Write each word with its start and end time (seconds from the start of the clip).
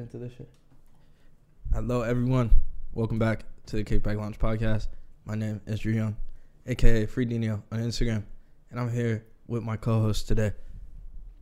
get 0.00 0.14
into 0.14 0.18
this 0.18 0.32
shit. 0.36 0.48
Hello, 1.74 2.00
everyone. 2.02 2.50
Welcome 2.94 3.18
back 3.18 3.44
to 3.66 3.76
the 3.76 3.84
Kickback 3.84 4.16
Lounge 4.16 4.38
podcast. 4.38 4.86
My 5.26 5.34
name 5.34 5.60
is 5.66 5.80
Drew 5.80 5.92
Young, 5.92 6.16
aka 6.66 7.04
Free 7.04 7.26
Dino 7.26 7.62
on 7.70 7.80
Instagram, 7.80 8.22
and 8.70 8.80
I'm 8.80 8.90
here 8.90 9.26
with 9.46 9.62
my 9.62 9.76
co-host 9.76 10.26
today, 10.26 10.52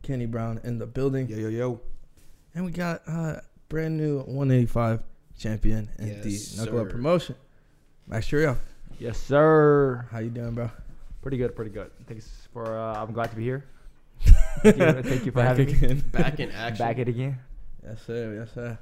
Kenny 0.03 0.25
Brown, 0.25 0.59
in 0.65 0.77
the 0.77 0.85
building, 0.85 1.29
Yo, 1.29 1.37
yo, 1.37 1.47
yo. 1.47 1.81
and 2.53 2.65
we 2.65 2.71
got 2.71 3.01
uh, 3.07 3.37
brand 3.69 3.95
new 3.95 4.17
185 4.23 5.03
champion 5.37 5.89
in 5.97 6.07
Yes, 6.21 6.51
the 6.51 6.57
Knuckle 6.65 6.79
Up 6.81 6.87
sir. 6.87 6.91
promotion, 6.91 7.35
Max 8.07 8.27
Choriev. 8.27 8.57
Yes, 8.99 9.17
sir. 9.17 10.05
How 10.11 10.19
you 10.19 10.29
doing, 10.31 10.51
bro? 10.53 10.69
Pretty 11.21 11.37
good, 11.37 11.55
pretty 11.55 11.71
good. 11.71 11.91
Thanks 12.07 12.49
for. 12.51 12.77
Uh, 12.77 13.01
I'm 13.01 13.13
glad 13.13 13.29
to 13.29 13.37
be 13.37 13.43
here. 13.43 13.63
Thank 14.63 14.75
you, 14.77 15.01
thank 15.03 15.25
you 15.25 15.31
for 15.31 15.37
Back 15.37 15.57
having 15.57 15.79
me. 15.79 15.93
Back 16.11 16.39
in 16.41 16.51
action. 16.51 16.85
Back 16.85 16.97
it 16.97 17.07
again. 17.07 17.39
Yes, 17.83 18.01
sir. 18.05 18.35
Yes, 18.39 18.53
sir. 18.53 18.77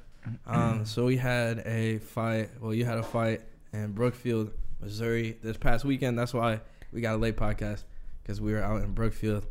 Um, 0.46 0.84
so 0.84 1.04
we 1.06 1.16
had 1.16 1.60
a 1.66 1.98
fight. 1.98 2.50
Well, 2.60 2.74
you 2.74 2.84
had 2.84 2.98
a 2.98 3.02
fight 3.02 3.42
in 3.72 3.92
Brookfield, 3.92 4.50
Missouri, 4.80 5.36
this 5.42 5.56
past 5.56 5.84
weekend. 5.84 6.18
That's 6.18 6.34
why 6.34 6.60
we 6.92 7.00
got 7.00 7.14
a 7.14 7.18
late 7.18 7.36
podcast 7.36 7.84
because 8.22 8.40
we 8.40 8.52
were 8.52 8.62
out 8.62 8.82
in 8.82 8.92
Brookfield, 8.92 9.46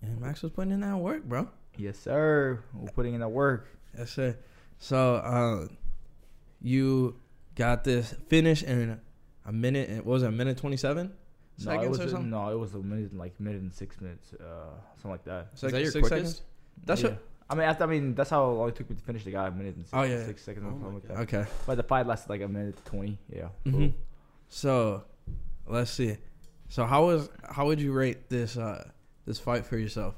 and 0.00 0.20
Max 0.20 0.42
was 0.42 0.52
putting 0.52 0.72
in 0.72 0.80
that 0.80 0.96
work, 0.96 1.24
bro. 1.24 1.48
Yes, 1.76 1.98
sir. 1.98 2.62
We're 2.74 2.90
putting 2.90 3.14
in 3.14 3.20
the 3.20 3.28
work. 3.28 3.68
Yes, 3.96 4.10
sir. 4.10 4.36
So, 4.78 5.16
uh, 5.16 5.68
you 6.60 7.16
got 7.54 7.84
this 7.84 8.14
finish 8.28 8.62
in 8.62 9.00
a 9.46 9.52
minute. 9.52 9.90
It 9.90 10.06
was 10.06 10.22
it 10.22 10.26
a 10.26 10.32
minute 10.32 10.58
twenty 10.58 10.76
seven 10.76 11.12
No, 11.64 11.72
it 11.72 11.76
seconds 11.76 11.88
was 11.90 12.00
or 12.00 12.04
a, 12.04 12.08
something. 12.10 12.30
no, 12.30 12.50
it 12.50 12.58
was 12.58 12.74
a 12.74 12.78
minute, 12.78 13.16
like 13.16 13.38
minute 13.40 13.62
and 13.62 13.72
six 13.72 14.00
minutes, 14.00 14.32
uh, 14.34 14.70
something 14.96 15.10
like 15.10 15.24
that. 15.24 15.48
Is 15.54 15.60
that 15.60 15.72
your 15.72 15.90
six 15.90 16.08
quickest? 16.08 16.10
seconds? 16.10 16.42
That's 16.84 17.02
yeah. 17.02 17.08
what. 17.10 17.22
I 17.52 17.54
mean, 17.54 17.64
after, 17.64 17.84
I 17.84 17.86
mean, 17.86 18.14
that's 18.14 18.30
how 18.30 18.44
long 18.50 18.68
it 18.68 18.74
took 18.76 18.88
me 18.90 18.96
to 18.96 19.02
finish 19.02 19.24
the 19.24 19.30
guy. 19.30 19.46
A 19.46 19.50
minute 19.50 19.76
and 19.76 19.84
six, 19.84 19.94
Oh, 19.94 20.02
yeah. 20.02 20.24
six 20.24 20.42
seconds, 20.42 20.66
Oh 20.84 20.88
like 20.88 21.02
that. 21.08 21.18
Okay. 21.18 21.44
But 21.66 21.76
the 21.76 21.82
fight 21.82 22.06
lasted 22.06 22.30
like 22.30 22.40
a 22.40 22.48
minute 22.48 22.76
twenty. 22.84 23.18
Yeah. 23.28 23.48
hmm 23.64 23.88
So, 24.48 25.04
let's 25.66 25.90
see. 25.90 26.16
So 26.68 26.84
how 26.86 27.06
was 27.06 27.28
how 27.48 27.66
would 27.66 27.80
you 27.80 27.92
rate 27.92 28.28
this 28.28 28.56
uh 28.56 28.88
this 29.26 29.38
fight 29.38 29.66
for 29.66 29.76
yourself? 29.76 30.14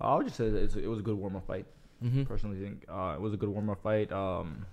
I 0.00 0.14
would 0.14 0.26
just 0.26 0.36
say 0.36 0.44
it's, 0.46 0.76
it 0.76 0.86
was 0.86 1.00
a 1.00 1.02
good 1.02 1.16
warm 1.16 1.34
up 1.36 1.46
fight. 1.46 1.66
Mm-hmm. 2.04 2.24
Personally, 2.24 2.58
think 2.60 2.84
uh, 2.88 3.14
it 3.16 3.20
was 3.20 3.32
a 3.34 3.36
good 3.36 3.48
warm 3.48 3.68
up 3.70 3.82
fight. 3.82 4.12
Um, 4.12 4.64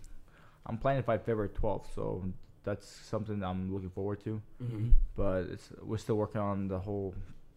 I'm 0.67 0.77
planning 0.77 1.01
to 1.01 1.05
fight 1.05 1.21
February 1.25 1.49
12th, 1.49 1.85
so 1.95 2.23
that's 2.63 2.87
something 2.87 3.43
I'm 3.43 3.73
looking 3.73 3.89
forward 3.89 4.23
to. 4.25 4.41
Mm-hmm. 4.61 4.89
but 5.15 5.45
it's 5.51 5.69
we're 5.81 5.97
still 5.97 6.15
working 6.17 6.41
on 6.41 6.67
the 6.67 6.77
whole 6.79 7.15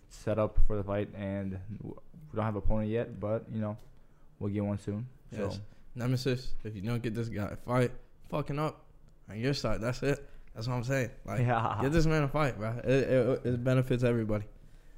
setup 0.09 0.59
for 0.67 0.77
the 0.77 0.85
fight, 0.85 1.09
and 1.15 1.59
w- 1.79 2.01
we 2.33 2.37
don't 2.37 2.45
have 2.47 2.55
an 2.55 2.63
opponent 2.65 2.89
yet. 2.91 3.21
But 3.21 3.45
you 3.53 3.61
know, 3.61 3.77
we'll 4.39 4.53
get 4.53 4.65
one 4.65 4.79
soon. 4.79 5.07
Yes. 5.31 5.55
So 5.55 5.61
Nemesis, 5.95 6.55
if 6.65 6.75
you 6.75 6.83
don't 6.83 7.03
get 7.03 7.15
this 7.15 7.29
guy 7.29 7.49
a 7.53 7.57
fight, 7.57 7.91
fucking 8.31 8.59
up 8.59 8.85
on 9.29 9.39
your 9.39 9.55
side. 9.55 9.81
That's 9.81 10.03
it. 10.03 10.29
That's 10.55 10.67
what 10.67 10.75
I'm 10.75 10.85
saying. 10.85 11.11
Like, 11.25 11.41
yeah, 11.41 11.79
get 11.81 11.93
this 11.93 12.07
man 12.07 12.23
a 12.25 12.29
fight, 12.29 12.59
bro. 12.59 12.71
It, 12.83 12.87
it, 12.91 13.47
it 13.47 13.65
benefits 13.65 14.03
everybody. 14.03 14.45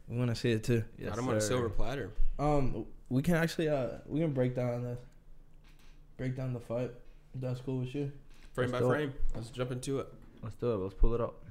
We 0.08 0.16
want 0.18 0.30
to 0.30 0.34
see 0.36 0.50
it 0.52 0.64
too. 0.64 0.82
Yes, 0.98 1.10
Got 1.10 1.18
him 1.18 1.28
on 1.28 1.36
a 1.36 1.40
silver 1.40 1.68
platter. 1.68 2.10
Um, 2.38 2.86
we 3.08 3.22
can 3.22 3.34
actually 3.34 3.68
uh 3.68 3.88
we 4.06 4.20
can 4.20 4.32
break 4.32 4.54
down 4.56 4.82
this, 4.82 4.98
break 6.16 6.36
down 6.36 6.52
the 6.52 6.60
fight. 6.60 6.90
That's 7.34 7.60
cool 7.60 7.78
with 7.80 7.94
you. 7.94 8.10
Frame 8.54 8.70
Let's 8.70 8.72
by 8.72 8.78
do 8.80 8.84
it. 8.86 8.88
frame. 8.88 9.14
Let's 9.34 9.50
jump 9.50 9.70
into 9.72 10.00
it. 10.00 10.08
Let's 10.42 10.56
do 10.56 10.72
it. 10.72 10.76
Let's 10.76 10.94
pull 10.94 11.14
it 11.14 11.20
up. 11.20 11.44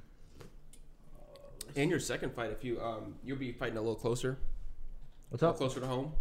In 1.76 1.88
your 1.88 2.00
second 2.00 2.34
fight, 2.34 2.50
if 2.50 2.64
you 2.64 2.80
um, 2.80 3.14
you'll 3.24 3.38
be 3.38 3.52
fighting 3.52 3.76
a 3.76 3.80
little 3.80 3.94
closer, 3.94 4.38
What's 5.28 5.42
a 5.42 5.46
little 5.46 5.54
up? 5.54 5.58
closer 5.58 5.80
to 5.80 5.86
home. 5.86 6.12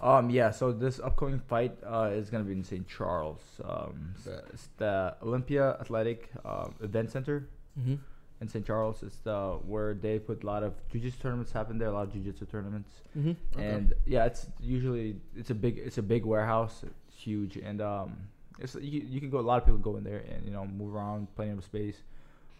Um, 0.00 0.28
yeah. 0.30 0.50
So 0.50 0.72
this 0.72 1.00
upcoming 1.00 1.40
fight 1.40 1.76
uh, 1.84 2.10
is 2.12 2.28
gonna 2.30 2.44
be 2.44 2.52
in 2.52 2.64
St. 2.64 2.86
Charles. 2.86 3.40
Um, 3.64 4.14
Bet. 4.24 4.44
it's 4.52 4.68
the 4.76 5.16
Olympia 5.22 5.76
Athletic 5.80 6.30
um, 6.44 6.74
Event 6.82 7.10
Center 7.10 7.48
Mm-hmm. 7.78 7.94
in 8.40 8.48
St. 8.48 8.64
Charles. 8.66 9.02
It's 9.02 9.16
the 9.18 9.58
where 9.66 9.92
they 9.94 10.18
put 10.18 10.42
a 10.42 10.46
lot 10.46 10.62
of 10.62 10.72
jiu-jitsu 10.90 11.18
tournaments 11.20 11.52
happen 11.52 11.76
there. 11.78 11.88
A 11.88 11.92
lot 11.92 12.06
of 12.08 12.12
jiu-jitsu 12.14 12.46
tournaments. 12.46 12.90
Mm-hmm. 13.16 13.32
Okay. 13.54 13.68
and 13.68 13.92
yeah, 14.06 14.24
it's 14.24 14.46
usually 14.60 15.16
it's 15.34 15.50
a 15.50 15.54
big 15.54 15.78
it's 15.78 15.98
a 15.98 16.02
big 16.02 16.24
warehouse. 16.24 16.82
It's 16.86 17.16
huge, 17.22 17.56
and 17.56 17.80
um, 17.82 18.16
it's 18.58 18.74
you, 18.74 19.02
you 19.06 19.20
can 19.20 19.28
go. 19.30 19.40
A 19.40 19.40
lot 19.40 19.58
of 19.60 19.64
people 19.66 19.78
go 19.78 19.96
in 19.96 20.04
there 20.04 20.22
and 20.30 20.44
you 20.44 20.50
know 20.52 20.64
move 20.66 20.94
around, 20.94 21.34
plenty 21.36 21.52
of 21.52 21.64
space. 21.64 21.96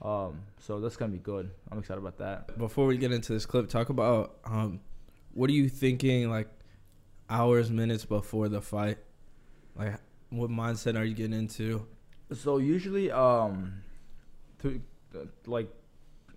Um, 0.02 0.40
so 0.60 0.80
that's 0.80 0.96
gonna 0.96 1.12
be 1.12 1.18
good. 1.18 1.50
I'm 1.72 1.78
excited 1.78 2.00
about 2.00 2.18
that. 2.18 2.58
Before 2.58 2.84
we 2.86 2.98
get 2.98 3.12
into 3.12 3.32
this 3.32 3.46
clip, 3.46 3.68
talk 3.70 3.88
about 3.88 4.36
um, 4.44 4.80
what 5.32 5.48
are 5.48 5.54
you 5.54 5.68
thinking 5.70 6.28
like 6.30 6.48
hours, 7.28 7.70
minutes 7.70 8.04
before 8.04 8.48
the 8.48 8.60
fight? 8.60 8.98
Like, 9.76 9.94
what 10.30 10.50
mindset 10.50 10.98
are 10.98 11.04
you 11.04 11.14
getting 11.14 11.38
into? 11.38 11.86
So 12.32 12.58
usually, 12.58 13.10
um, 13.10 13.82
to 14.60 14.80
uh, 15.14 15.24
like 15.46 15.68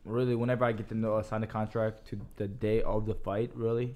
really 0.05 0.35
whenever 0.35 0.66
I 0.66 0.72
get 0.72 0.89
to 0.89 0.95
know 0.95 1.22
sign 1.22 1.41
the 1.41 1.47
contract 1.47 2.07
to 2.09 2.19
the 2.35 2.47
day 2.47 2.81
of 2.81 3.05
the 3.05 3.16
fight, 3.16 3.51
really, 3.55 3.95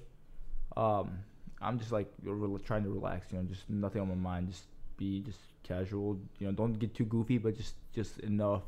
um, 0.76 1.18
I'm 1.60 1.78
just 1.78 1.92
like 1.92 2.12
re- 2.22 2.58
trying 2.64 2.84
to 2.84 2.90
relax. 2.90 3.32
You 3.32 3.38
know, 3.38 3.44
just 3.44 3.68
nothing 3.68 4.00
on 4.00 4.08
my 4.08 4.14
mind. 4.14 4.50
Just 4.50 4.64
be 4.96 5.20
just 5.20 5.38
casual. 5.62 6.18
You 6.38 6.48
know, 6.48 6.52
don't 6.52 6.74
get 6.74 6.94
too 6.94 7.04
goofy, 7.04 7.38
but 7.38 7.56
just 7.56 7.74
just 7.94 8.18
enough 8.20 8.62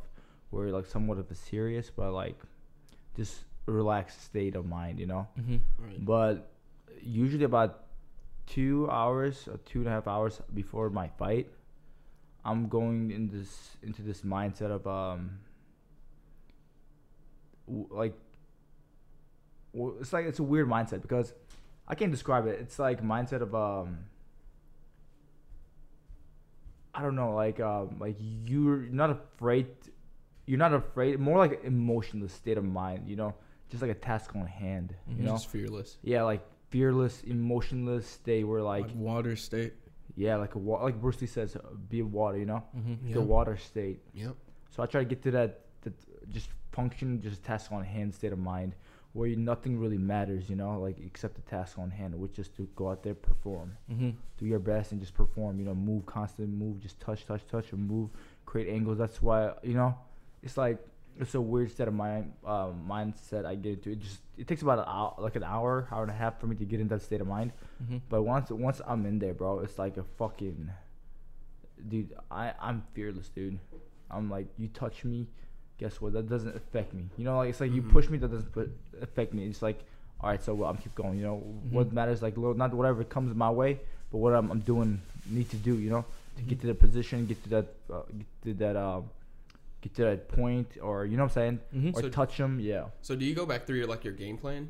where 0.50 0.70
like 0.70 0.86
somewhat 0.86 1.18
of 1.18 1.30
a 1.30 1.34
serious, 1.34 1.90
but 1.90 2.12
like 2.12 2.38
just 3.16 3.44
relaxed 3.66 4.24
state 4.24 4.54
of 4.54 4.66
mind. 4.66 5.00
You 5.00 5.06
know. 5.06 5.28
Mm-hmm. 5.38 5.56
Right. 5.84 6.04
But 6.04 6.50
usually 7.02 7.44
about 7.44 7.85
two 8.46 8.88
hours 8.90 9.48
or 9.48 9.58
two 9.58 9.80
and 9.80 9.88
a 9.88 9.90
half 9.90 10.06
hours 10.06 10.40
before 10.54 10.88
my 10.90 11.08
fight, 11.18 11.48
I'm 12.44 12.68
going 12.68 13.10
in 13.10 13.28
this 13.28 13.76
into 13.82 14.02
this 14.02 14.22
mindset 14.22 14.70
of 14.70 14.86
um 14.86 15.38
w- 17.66 17.88
like 17.90 18.14
w- 19.74 19.96
it's 20.00 20.12
like 20.12 20.26
it's 20.26 20.38
a 20.38 20.42
weird 20.44 20.68
mindset 20.68 21.02
because 21.02 21.34
I 21.88 21.94
can't 21.94 22.10
describe 22.10 22.46
it. 22.46 22.58
It's 22.60 22.78
like 22.78 23.02
mindset 23.02 23.42
of 23.42 23.54
um 23.54 23.98
I 26.94 27.02
don't 27.02 27.16
know, 27.16 27.34
like 27.34 27.60
um 27.60 27.96
like 27.98 28.16
you're 28.20 28.78
not 28.90 29.10
afraid 29.10 29.66
you're 30.46 30.58
not 30.58 30.72
afraid 30.72 31.18
more 31.18 31.38
like 31.38 31.64
emotionless 31.64 32.32
state 32.32 32.56
of 32.58 32.64
mind, 32.64 33.08
you 33.08 33.16
know, 33.16 33.34
just 33.68 33.82
like 33.82 33.90
a 33.90 33.94
task 33.94 34.34
on 34.36 34.46
hand, 34.46 34.94
you 35.08 35.24
know. 35.24 35.32
Just 35.32 35.48
fearless. 35.48 35.98
Yeah, 36.02 36.22
like 36.22 36.42
fearless, 36.70 37.22
emotionless 37.22 38.18
They 38.24 38.44
were 38.44 38.62
like, 38.62 38.86
Like, 38.86 38.96
water 38.96 39.36
state. 39.36 39.72
yeah, 40.16 40.36
like 40.36 40.54
a 40.54 40.58
wa- 40.58 40.82
like 40.82 41.00
Bruce 41.00 41.20
Lee 41.20 41.26
says, 41.26 41.56
be 41.88 42.02
water, 42.02 42.38
you 42.38 42.46
know, 42.46 42.62
Mm-hmm. 42.76 43.12
the 43.12 43.20
water 43.20 43.56
state. 43.56 44.00
Yep. 44.14 44.34
So 44.70 44.82
I 44.82 44.86
try 44.86 45.00
to 45.02 45.06
get 45.08 45.22
to 45.22 45.30
that, 45.32 45.60
that 45.82 45.94
just 46.30 46.48
function, 46.72 47.20
just 47.20 47.42
task 47.42 47.72
on 47.72 47.82
hand 47.84 48.14
state 48.14 48.32
of 48.32 48.38
mind 48.38 48.74
where 49.12 49.28
you, 49.28 49.36
nothing 49.36 49.78
really 49.80 49.96
matters, 49.96 50.50
you 50.50 50.56
know, 50.56 50.78
like 50.78 50.98
except 51.00 51.36
the 51.36 51.40
task 51.42 51.78
on 51.78 51.90
hand, 51.90 52.14
which 52.14 52.38
is 52.38 52.48
to 52.48 52.68
go 52.76 52.90
out 52.90 53.02
there, 53.02 53.14
perform, 53.14 53.76
Mm-hmm. 53.90 54.10
do 54.38 54.44
your 54.46 54.58
best, 54.58 54.92
and 54.92 55.00
just 55.00 55.14
perform. 55.14 55.58
You 55.58 55.64
know, 55.64 55.74
move, 55.74 56.04
constant 56.04 56.50
move, 56.50 56.80
just 56.80 57.00
touch, 57.00 57.24
touch, 57.24 57.46
touch, 57.46 57.72
and 57.72 57.88
move, 57.88 58.10
create 58.44 58.68
angles. 58.68 58.98
That's 58.98 59.22
why 59.22 59.52
you 59.62 59.72
know, 59.74 59.96
it's 60.42 60.58
like 60.58 60.78
it's 61.18 61.34
a 61.34 61.40
weird 61.40 61.70
state 61.70 61.88
of 61.88 61.94
mind 61.94 62.32
uh, 62.44 62.68
mindset 62.88 63.44
I 63.46 63.54
get 63.54 63.74
into. 63.74 63.90
It 63.92 64.00
just 64.00 64.18
it 64.36 64.46
takes 64.46 64.62
about 64.62 64.78
an 64.80 64.84
hour, 64.88 65.14
like 65.18 65.36
an 65.36 65.44
hour, 65.44 65.88
hour 65.90 66.02
and 66.02 66.10
a 66.10 66.14
half 66.14 66.38
for 66.40 66.46
me 66.46 66.56
to 66.56 66.64
get 66.64 66.80
in 66.80 66.88
that 66.88 67.02
state 67.02 67.20
of 67.20 67.26
mind. 67.26 67.52
Mm-hmm. 67.82 67.98
But 68.08 68.22
once 68.22 68.50
once 68.50 68.80
I'm 68.86 69.06
in 69.06 69.18
there, 69.18 69.34
bro, 69.34 69.60
it's 69.60 69.78
like 69.78 69.96
a 69.96 70.04
fucking 70.18 70.70
dude. 71.88 72.14
I 72.30 72.52
I'm 72.60 72.82
fearless, 72.94 73.28
dude. 73.28 73.58
I'm 74.10 74.30
like 74.30 74.46
you 74.58 74.68
touch 74.68 75.04
me, 75.04 75.26
guess 75.78 76.00
what? 76.00 76.12
That 76.12 76.28
doesn't 76.28 76.54
affect 76.56 76.94
me. 76.94 77.04
You 77.16 77.24
know, 77.24 77.36
like 77.38 77.50
it's 77.50 77.60
like 77.60 77.72
you 77.72 77.82
Mhm. 77.82 77.90
push 77.90 78.08
me, 78.08 78.18
that 78.18 78.28
doesn't 78.30 78.52
put, 78.52 78.70
affect 79.00 79.32
me. 79.34 79.46
It's 79.46 79.62
like 79.62 79.84
all 80.20 80.30
right, 80.30 80.42
so 80.42 80.54
well, 80.54 80.70
I'm 80.70 80.78
keep 80.78 80.94
going. 80.94 81.18
You 81.18 81.24
know, 81.24 81.36
what 81.70 81.88
Mhm. 81.90 81.92
matters 81.92 82.22
like 82.22 82.36
little, 82.36 82.54
not 82.54 82.72
whatever 82.72 83.04
comes 83.04 83.34
my 83.34 83.50
way, 83.50 83.80
but 84.10 84.18
what 84.18 84.32
I'm, 84.34 84.50
I'm 84.50 84.60
doing 84.60 85.00
need 85.28 85.50
to 85.50 85.56
do. 85.56 85.74
You 85.78 85.90
know, 85.90 86.04
to 86.36 86.42
get 86.42 86.60
to 86.62 86.66
the 86.68 86.74
position, 86.74 87.26
get 87.26 87.42
to 87.44 87.48
that, 87.50 87.66
uh, 87.92 88.02
get 88.16 88.26
to 88.44 88.54
that, 88.54 88.76
um, 88.76 89.10
get 89.88 89.94
to 89.96 90.02
that 90.04 90.28
point, 90.28 90.76
or 90.82 91.04
you 91.06 91.16
know 91.16 91.24
what 91.24 91.30
I'm 91.32 91.34
saying, 91.34 91.60
Mm-hmm. 91.74 91.96
or 91.98 92.02
So- 92.02 92.08
touch 92.10 92.36
them. 92.36 92.58
Yeah. 92.60 92.84
So 93.02 93.14
do 93.16 93.24
you 93.24 93.34
go 93.34 93.46
back 93.46 93.66
through 93.66 93.76
your 93.78 93.86
like 93.86 94.04
your 94.04 94.14
game 94.14 94.36
plan, 94.38 94.68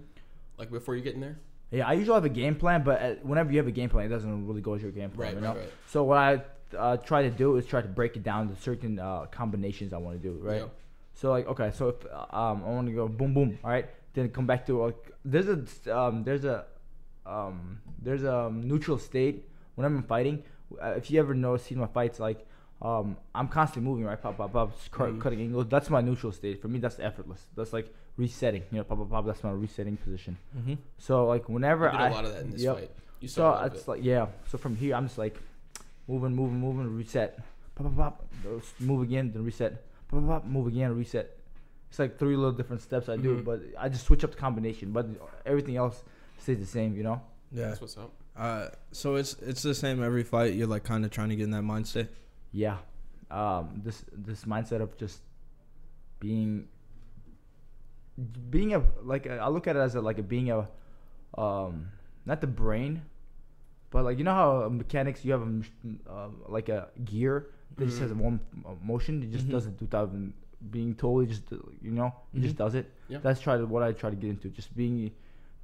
like 0.59 0.71
before 0.71 0.97
you 0.97 1.03
get 1.03 1.15
in 1.15 1.21
there? 1.21 1.39
Yeah, 1.71 1.89
I 1.89 1.95
usually 1.95 2.15
have 2.15 2.25
a 2.25 2.29
game 2.43 2.55
plan, 2.55 2.85
but 2.85 3.03
uh, 3.03 3.15
whenever 3.23 3.51
you 3.51 3.59
have 3.59 3.67
a 3.67 3.73
game 3.81 3.89
plan, 3.91 4.07
it 4.07 4.09
doesn't 4.09 4.47
really 4.47 4.61
go 4.61 4.75
as 4.75 4.83
your 4.83 4.93
game 4.93 5.11
plan. 5.11 5.35
Right. 5.35 5.41
you 5.43 5.47
Right. 5.47 5.55
know? 5.55 5.61
Right. 5.61 5.73
So 5.87 6.05
what 6.05 6.19
I 6.19 6.43
uh, 6.77 6.97
try 6.99 7.23
to 7.23 7.31
do 7.31 7.57
is 7.57 7.67
try 7.67 7.81
to 7.83 7.89
break 7.89 8.17
it 8.17 8.23
down 8.23 8.49
to 8.49 8.57
certain 8.63 8.99
uh, 8.99 9.27
combinations 9.27 9.93
I 9.93 9.99
want 9.99 10.21
to 10.21 10.29
do, 10.29 10.35
right? 10.41 10.61
Yeah. 10.63 10.69
So 11.15 11.31
like, 11.31 11.47
okay, 11.49 11.71
so 11.73 11.89
if 11.89 12.05
um, 12.33 12.63
I 12.67 12.69
want 12.77 12.87
to 12.87 12.93
go 12.93 13.09
boom 13.09 13.35
boom, 13.35 13.59
all 13.65 13.71
right, 13.71 13.87
then 14.15 14.29
come 14.31 14.47
back 14.47 14.65
to 14.67 14.73
like, 14.85 15.11
there's 15.25 15.49
a 15.49 15.59
um, 15.99 16.23
there's 16.25 16.45
a 16.45 16.67
um, 17.25 17.79
there's 18.01 18.23
a 18.23 18.51
neutral 18.53 18.99
state 18.99 19.49
when 19.75 19.85
I'm 19.87 20.03
fighting. 20.05 20.45
Uh, 20.83 20.95
if 20.97 21.11
you 21.11 21.19
ever 21.21 21.35
know 21.35 21.57
seen 21.57 21.79
my 21.79 21.87
fights, 21.87 22.21
like 22.21 22.47
um, 22.83 23.17
I'm 23.35 23.49
constantly 23.49 23.89
moving, 23.91 24.05
right? 24.05 24.21
Pop 24.21 24.37
pop 24.37 24.53
pop, 24.53 24.73
cut- 24.91 25.11
Mhm. 25.11 25.21
cutting 25.21 25.41
angles. 25.41 25.67
That's 25.69 25.89
my 25.91 26.01
neutral 26.01 26.33
state. 26.33 26.61
For 26.61 26.69
me, 26.69 26.79
that's 26.79 26.99
effortless. 26.99 27.47
That's 27.57 27.73
like 27.73 27.93
resetting. 28.17 28.63
You 28.71 28.79
know, 28.79 28.85
pop 28.85 28.99
pop 28.99 29.11
pop. 29.11 29.27
That's 29.27 29.43
my 29.43 29.51
resetting 29.53 29.97
position. 29.97 30.37
Mm-hmm. 30.57 30.75
So 30.99 31.27
like 31.27 31.49
whenever 31.49 31.87
You 31.87 31.93
did 31.93 32.01
I 32.01 32.09
a 32.09 32.11
lot 32.13 32.25
of 32.27 32.33
that 32.35 32.43
in 32.43 32.51
this 32.51 32.63
yep. 32.63 32.77
fight. 32.77 32.91
You 33.21 33.29
saw 33.29 33.43
a 33.43 33.51
lot 33.51 33.67
of 33.69 33.73
it's 33.75 33.83
it. 33.85 33.89
like 33.89 34.05
yeah. 34.05 34.27
So 34.49 34.59
from 34.59 34.77
here, 34.77 34.95
I'm 34.95 35.07
just 35.07 35.17
like, 35.19 35.41
moving, 36.07 36.35
moving, 36.37 36.61
moving, 36.61 36.95
reset, 36.97 37.39
pop, 37.75 37.87
pop, 37.97 37.97
pop, 38.19 38.29
move 38.79 39.03
again, 39.03 39.33
then 39.33 39.43
reset, 39.45 39.83
pop, 40.09 40.21
pop, 40.21 40.29
pop, 40.29 40.45
move 40.45 40.67
again, 40.67 40.95
reset. 40.97 41.33
It's 41.89 41.99
like 41.99 42.19
three 42.19 42.37
little 42.37 42.53
different 42.53 42.83
steps 42.83 43.09
I 43.09 43.17
do, 43.17 43.37
Mhm. 43.39 43.45
but 43.45 43.63
I 43.79 43.89
just 43.89 44.05
switch 44.07 44.23
up 44.25 44.33
the 44.33 44.37
combination, 44.37 44.93
but 44.93 45.07
everything 45.47 45.77
else 45.77 46.03
stays 46.39 46.59
the 46.59 46.67
same, 46.67 46.95
you 46.97 47.03
know. 47.05 47.23
Yeah. 47.53 47.69
That's 47.69 47.81
what's 47.81 47.97
up. 47.97 48.13
Uh, 48.37 48.69
so 48.93 49.15
it's 49.15 49.35
it's 49.41 49.63
the 49.63 49.75
same 49.75 50.03
every 50.03 50.23
fight. 50.25 50.53
You're 50.55 50.67
like 50.67 50.85
kind 50.85 51.05
of 51.07 51.11
trying 51.11 51.31
to 51.31 51.37
get 51.37 51.45
in 51.45 51.53
that 51.53 51.63
mindset. 51.63 52.09
Yeah, 52.53 52.79
um, 53.31 53.81
this 53.85 54.05
this 54.13 54.45
mindset 54.45 54.81
of 54.81 54.97
just 54.97 55.21
being 56.21 56.69
being 58.51 58.75
a 58.75 58.83
like 59.03 59.27
a, 59.27 59.37
I 59.39 59.49
look 59.49 59.67
at 59.67 59.77
it 59.77 59.81
as 59.81 59.95
a, 59.95 60.01
like 60.01 60.19
a 60.19 60.23
being 60.23 60.51
a 60.51 60.69
um 61.37 61.89
not 62.25 62.41
the 62.41 62.47
brain, 62.47 63.03
but 63.91 64.05
like 64.05 64.19
you 64.19 64.25
know 64.25 64.35
how 64.35 64.65
uh, 64.65 64.69
mechanics 64.69 65.25
you 65.25 65.33
have 65.33 65.43
a 65.43 66.11
uh, 66.11 66.29
like 66.49 66.69
a 66.69 66.89
gear 67.05 67.49
that 67.77 67.85
just 67.87 67.99
Mhm. 67.99 68.03
has 68.03 68.13
one 68.15 68.41
uh, 68.65 68.75
motion. 68.83 69.23
It 69.23 69.31
just 69.33 69.47
Mhm. 69.47 69.51
does 69.53 69.67
it 69.67 69.81
without 69.81 70.09
even 70.09 70.33
being 70.71 70.95
totally 70.95 71.27
just 71.27 71.53
uh, 71.53 71.57
you 71.83 71.91
know 71.91 72.13
it 72.35 72.41
just 72.41 72.57
does 72.57 72.75
it. 72.75 72.91
Yeah. 73.09 73.19
That's 73.19 73.41
try 73.41 73.57
to 73.59 73.67
what 73.67 73.83
I 73.83 73.93
try 73.93 74.11
to 74.11 74.17
get 74.17 74.31
into. 74.31 74.49
Just 74.49 74.75
being 74.77 75.11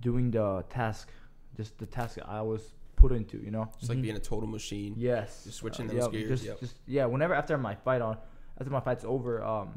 doing 0.01 0.31
the 0.31 0.65
task, 0.69 1.09
just 1.57 1.79
the 1.79 1.87
task 1.87 2.19
I 2.27 2.43
was 2.43 2.75
put 3.03 3.13
into. 3.21 3.37
You 3.47 3.51
know. 3.57 3.67
it's 3.81 3.89
like 3.91 3.99
Mhm. 3.99 4.03
being 4.09 4.17
a 4.23 4.27
total 4.33 4.49
machine. 4.59 4.95
Yes. 4.97 5.45
Just 5.45 5.59
switching 5.59 5.87
Uh, 5.89 5.93
those 5.93 6.03
yep, 6.03 6.13
gears, 6.13 6.29
Just, 6.31 6.45
yep. 6.51 6.61
just 6.65 6.77
yeah. 6.97 7.05
Whenever 7.13 7.35
after 7.35 7.57
my 7.59 7.75
fight 7.87 8.01
on, 8.09 8.15
after 8.59 8.71
my 8.79 8.81
fight's 8.81 9.05
over, 9.05 9.33
um, 9.55 9.69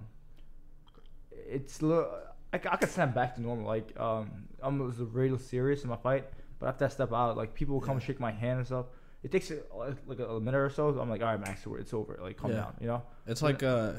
it's 1.32 1.82
a 1.82 1.86
little. 1.86 2.08
I, 2.54 2.58
c- 2.60 2.70
I 2.72 2.78
could 2.78 2.90
snap 2.90 3.14
back 3.14 3.36
to 3.36 3.42
normal. 3.42 3.66
Like 3.68 4.00
um, 4.00 4.48
I 4.64 4.70
was 4.70 4.98
real 5.00 5.38
serious 5.38 5.84
in 5.84 5.90
my 5.90 5.98
fight, 5.98 6.26
but 6.60 6.68
after 6.68 6.86
I 6.86 6.88
step 6.90 7.12
out, 7.14 7.36
like 7.38 7.54
people 7.54 7.74
will 7.76 7.82
come 7.90 7.98
Yeah. 8.00 8.06
shake 8.06 8.20
my 8.20 8.32
hand 8.32 8.58
and 8.60 8.66
stuff. 8.68 8.86
It 9.24 9.32
takes 9.32 9.52
uh, 9.52 9.96
like 10.06 10.20
a, 10.20 10.28
a 10.38 10.40
minute 10.40 10.58
or 10.60 10.70
so. 10.70 10.90
I'm 11.00 11.10
like, 11.10 11.22
all 11.22 11.28
right, 11.34 11.40
Max, 11.40 11.66
it's 11.66 11.94
over. 11.94 12.20
Like, 12.22 12.38
calm 12.38 12.52
Yeah. 12.52 12.58
down. 12.58 12.74
You 12.80 12.88
know. 12.88 13.02
It's 13.28 13.42
like 13.42 13.64
uh, 13.64 13.94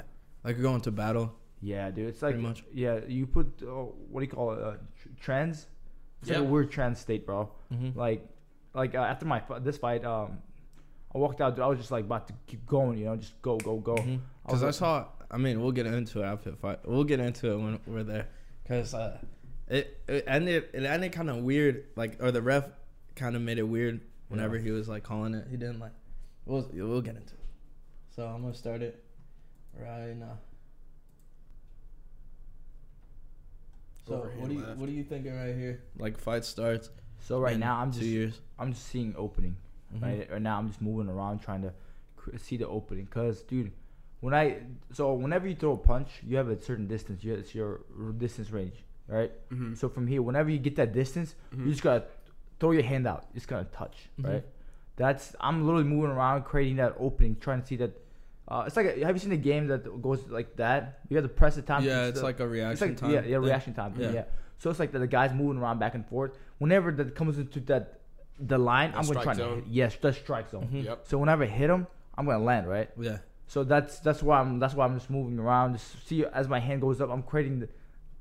like 0.45 0.61
going 0.61 0.81
to 0.83 0.93
battle. 0.93 1.35
Yeah, 1.61 1.91
dude. 1.91 2.09
It's 2.09 2.23
like 2.23 2.35
Pretty 2.35 2.47
much. 2.49 2.65
yeah. 2.73 3.01
You 3.07 3.27
put 3.27 3.47
uh, 3.63 3.67
what 4.11 4.21
do 4.21 4.27
you 4.27 4.31
call 4.33 4.53
it? 4.53 4.63
Uh, 4.63 4.77
tr- 5.01 5.09
trans. 5.21 5.67
It's 6.21 6.31
like 6.31 6.39
Yeah. 6.39 6.45
a 6.45 6.49
weird 6.53 6.71
trans 6.71 6.99
state, 7.01 7.27
bro. 7.27 7.51
Mm-hmm. 7.73 7.99
Like, 7.99 8.27
like 8.77 8.95
uh, 8.95 8.99
after 8.99 9.27
my 9.27 9.43
this 9.61 9.79
fight, 9.79 10.05
um, 10.05 10.39
I 11.15 11.19
walked 11.19 11.41
out. 11.41 11.57
Dude, 11.57 11.65
I 11.65 11.67
was 11.67 11.79
just 11.79 11.91
like 11.91 12.05
about 12.05 12.29
to 12.29 12.35
keep 12.47 12.65
going. 12.67 12.99
You 12.99 13.07
know, 13.07 13.17
just 13.17 13.41
go, 13.43 13.57
go, 13.57 13.77
go. 13.79 13.97
I 13.97 14.21
Because 14.45 14.53
was 14.53 14.63
I 14.63 14.67
like- 14.67 14.75
saw. 14.75 15.07
I 15.29 15.39
mean, 15.39 15.61
we'll 15.61 15.73
get 15.73 15.87
into 15.87 16.23
it 16.23 16.25
after 16.27 16.53
the 16.53 16.57
fight. 16.57 16.79
We'll 16.85 17.03
get 17.03 17.19
into 17.19 17.51
it 17.51 17.57
when 17.57 17.81
we're 17.87 18.05
there. 18.05 18.29
Because 18.63 18.95
uh, 18.95 19.19
it 19.67 19.99
it 20.07 20.25
ended 20.29 20.69
it 20.73 20.85
ended 20.85 21.13
kind 21.13 21.31
of 21.31 21.39
weird. 21.39 21.85
Like 21.97 22.23
or 22.23 22.31
the 22.31 22.43
ref 22.43 22.69
kind 23.17 23.35
of 23.35 23.43
made 23.43 23.59
it 23.59 23.65
weird 23.65 24.01
whenever 24.29 24.57
Yeah. 24.57 24.63
he 24.63 24.71
was 24.71 24.89
like 24.89 25.03
calling 25.03 25.35
it. 25.35 25.47
He 25.51 25.57
didn't 25.57 25.81
like. 25.81 25.93
We'll 26.45 26.69
we'll 26.73 27.01
get 27.01 27.17
into 27.17 27.35
it. 27.35 27.41
So 28.15 28.25
I'm 28.27 28.43
gonna 28.43 28.55
start 28.55 28.83
it 28.83 29.03
right 29.81 30.15
now. 30.17 30.39
So 34.07 34.31
what 34.39 34.49
do 34.49 34.55
you 34.55 34.61
left. 34.61 34.79
what 34.79 34.89
are 34.89 34.93
you 34.93 35.03
thinking 35.03 35.35
right 35.37 35.55
here? 35.57 35.83
Like 35.99 36.19
fight 36.19 36.45
starts. 36.45 36.91
So 37.21 37.41
right 37.41 37.59
now 37.59 37.79
I'm 37.81 37.91
two 37.91 37.99
just 38.01 38.11
years. 38.11 38.41
I'm 38.59 38.73
just 38.73 38.87
seeing 38.87 39.15
opening. 39.17 39.57
Mhm. 39.95 40.03
Right, 40.03 40.31
right 40.31 40.43
now 40.43 40.59
I'm 40.59 40.69
just 40.69 40.83
moving 40.83 41.09
around 41.09 41.41
trying 41.41 41.63
to 41.63 41.73
cr- 42.17 42.37
see 42.39 42.57
the 42.57 42.67
opening. 42.69 43.07
Cause 43.07 43.43
dude, 43.43 43.73
when 44.21 44.35
I 44.35 44.59
so 44.93 45.13
whenever 45.15 45.47
you 45.49 45.55
throw 45.55 45.73
a 45.73 45.77
punch, 45.77 46.09
you 46.27 46.37
have 46.37 46.49
a 46.49 46.61
certain 46.61 46.87
distance. 46.87 47.23
You 47.25 47.35
it's 47.35 47.55
your 47.55 47.81
distance 48.19 48.51
range, 48.51 48.85
right? 49.09 49.33
Mm-hmm. 49.51 49.75
So 49.75 49.89
from 49.89 50.07
here, 50.07 50.23
whenever 50.23 50.51
you 50.51 50.59
get 50.59 50.77
that 50.77 50.93
distance, 50.93 51.35
Mhm. 51.55 51.65
you 51.67 51.71
just 51.71 51.83
gotta 51.83 52.05
throw 52.59 52.71
your 52.73 52.83
hand 52.83 53.07
out. 53.07 53.33
Just 53.35 53.49
gotta 53.49 53.65
touch, 53.67 54.09
Mhm. 54.21 54.29
right? 54.29 54.45
That's 54.97 55.35
I'm 55.41 55.65
literally 55.67 55.85
moving 55.85 56.11
around, 56.11 56.45
creating 56.45 56.77
that 56.77 56.95
opening, 56.99 57.37
trying 57.37 57.61
to 57.61 57.67
see 57.67 57.77
that. 57.77 57.93
Uh, 58.49 58.63
it's 58.67 58.77
like 58.77 58.87
a, 58.87 59.05
have 59.05 59.15
you 59.17 59.19
seen 59.21 59.31
the 59.31 59.37
game 59.37 59.67
that 59.67 60.01
goes 60.01 60.27
like 60.29 60.55
that? 60.57 61.01
You 61.09 61.17
have 61.17 61.25
to 61.25 61.29
press 61.29 61.57
the 61.57 61.63
time. 61.63 61.83
Yeah, 61.85 62.07
it's 62.07 62.19
st- 62.19 62.25
like 62.25 62.39
a 62.41 62.45
it's 62.45 62.53
reaction 62.53 62.89
like 62.89 62.97
time. 62.97 63.11
yeah, 63.11 63.17
yeah, 63.23 63.23
thing. 63.37 63.41
reaction 63.43 63.75
time. 63.75 63.93
thing, 63.93 64.03
Yeah. 64.03 64.13
Yeah. 64.13 64.25
So 64.59 64.71
it's 64.71 64.79
like 64.79 64.93
the, 64.93 64.99
the 64.99 65.07
guys 65.07 65.33
moving 65.33 65.61
around 65.61 65.79
back 65.79 65.95
and 65.95 66.07
forth. 66.09 66.33
Whenever 66.59 66.91
that 66.93 67.15
comes 67.15 67.39
into 67.39 67.61
that 67.61 68.01
the 68.39 68.59
line, 68.59 68.91
That 68.93 68.99
I'm 68.99 69.05
gonna 69.05 69.15
try 69.23 69.23
strike 69.23 69.37
to 69.39 69.43
zone. 69.43 69.55
hit, 69.57 69.65
yes, 69.69 69.97
the 69.97 70.13
strike 70.13 70.51
zone. 70.51 70.69
Mhm. 70.73 70.85
Yep. 70.85 71.01
So 71.09 71.19
whenever 71.19 71.45
I 71.45 71.47
hit 71.47 71.71
him, 71.71 71.87
I'm 72.17 72.27
gonna 72.27 72.45
land 72.45 72.69
right. 72.69 72.91
Yeah. 72.99 73.19
So 73.47 73.65
that's 73.65 73.99
that's 74.01 74.23
why 74.23 74.41
I'm 74.41 74.59
that's 74.59 74.75
why 74.75 74.85
I'm 74.87 74.95
just 74.99 75.11
moving 75.11 75.39
around. 75.39 75.75
Just 75.75 76.07
see 76.07 76.25
as 76.27 76.49
my 76.49 76.59
hand 76.61 76.81
goes 76.81 77.01
up, 77.01 77.11
I'm 77.11 77.23
creating 77.23 77.61
the 77.61 77.69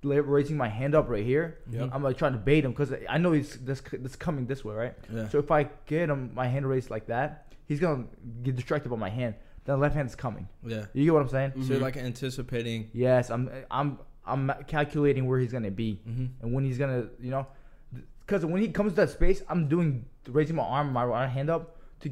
la- 0.04 0.22
raising 0.24 0.56
my 0.58 0.68
hand 0.70 0.94
up 0.96 1.10
right 1.10 1.26
here. 1.26 1.58
Yep. 1.72 1.90
I'm 1.94 2.04
like 2.04 2.18
trying 2.18 2.34
to 2.34 2.38
bait 2.38 2.64
him 2.64 2.72
because 2.72 2.94
I 3.10 3.18
know 3.18 3.32
he's 3.32 3.58
this 3.58 3.82
this 3.92 4.16
coming 4.16 4.46
this 4.46 4.64
way, 4.64 4.76
right? 4.76 4.94
Yeah. 5.14 5.28
So 5.30 5.40
if 5.40 5.50
I 5.52 5.64
get 5.86 6.10
him 6.10 6.32
my 6.36 6.48
hand 6.48 6.66
raised 6.68 6.90
like 6.90 7.08
that, 7.08 7.54
he's 7.66 7.80
gonna 7.80 8.06
get 8.44 8.56
distracted 8.56 8.90
by 8.90 8.98
my 8.98 9.10
hand. 9.10 9.36
Then 9.66 9.80
left 9.80 9.96
hand's 9.96 10.16
coming. 10.16 10.48
yeah. 10.64 10.86
You 10.94 11.06
get 11.06 11.14
what 11.14 11.24
I'm 11.24 11.30
saying? 11.30 11.54
So 11.64 11.74
you're 11.74 11.82
like 11.82 11.98
anticipating. 11.98 12.90
Yes, 12.94 13.30
I'm 13.32 13.50
I'm 13.72 13.98
I'm 14.28 14.52
calculating 14.68 15.26
where 15.28 15.40
he's 15.40 15.52
gonna 15.52 15.72
be 15.72 16.00
Mm-hmm. 16.08 16.26
and 16.42 16.54
when 16.54 16.64
he's 16.66 16.78
gonna, 16.78 17.08
you 17.20 17.32
know, 17.32 17.48
because 18.26 18.46
when 18.46 18.62
he 18.62 18.70
comes 18.70 18.94
to 18.94 18.96
that 18.98 19.10
space, 19.12 19.44
I'm 19.50 19.68
doing 19.68 20.06
raising 20.30 20.56
my 20.56 20.64
arm, 20.64 20.92
my 20.92 21.06
right 21.06 21.28
hand 21.28 21.50
up 21.50 21.78
to 22.02 22.10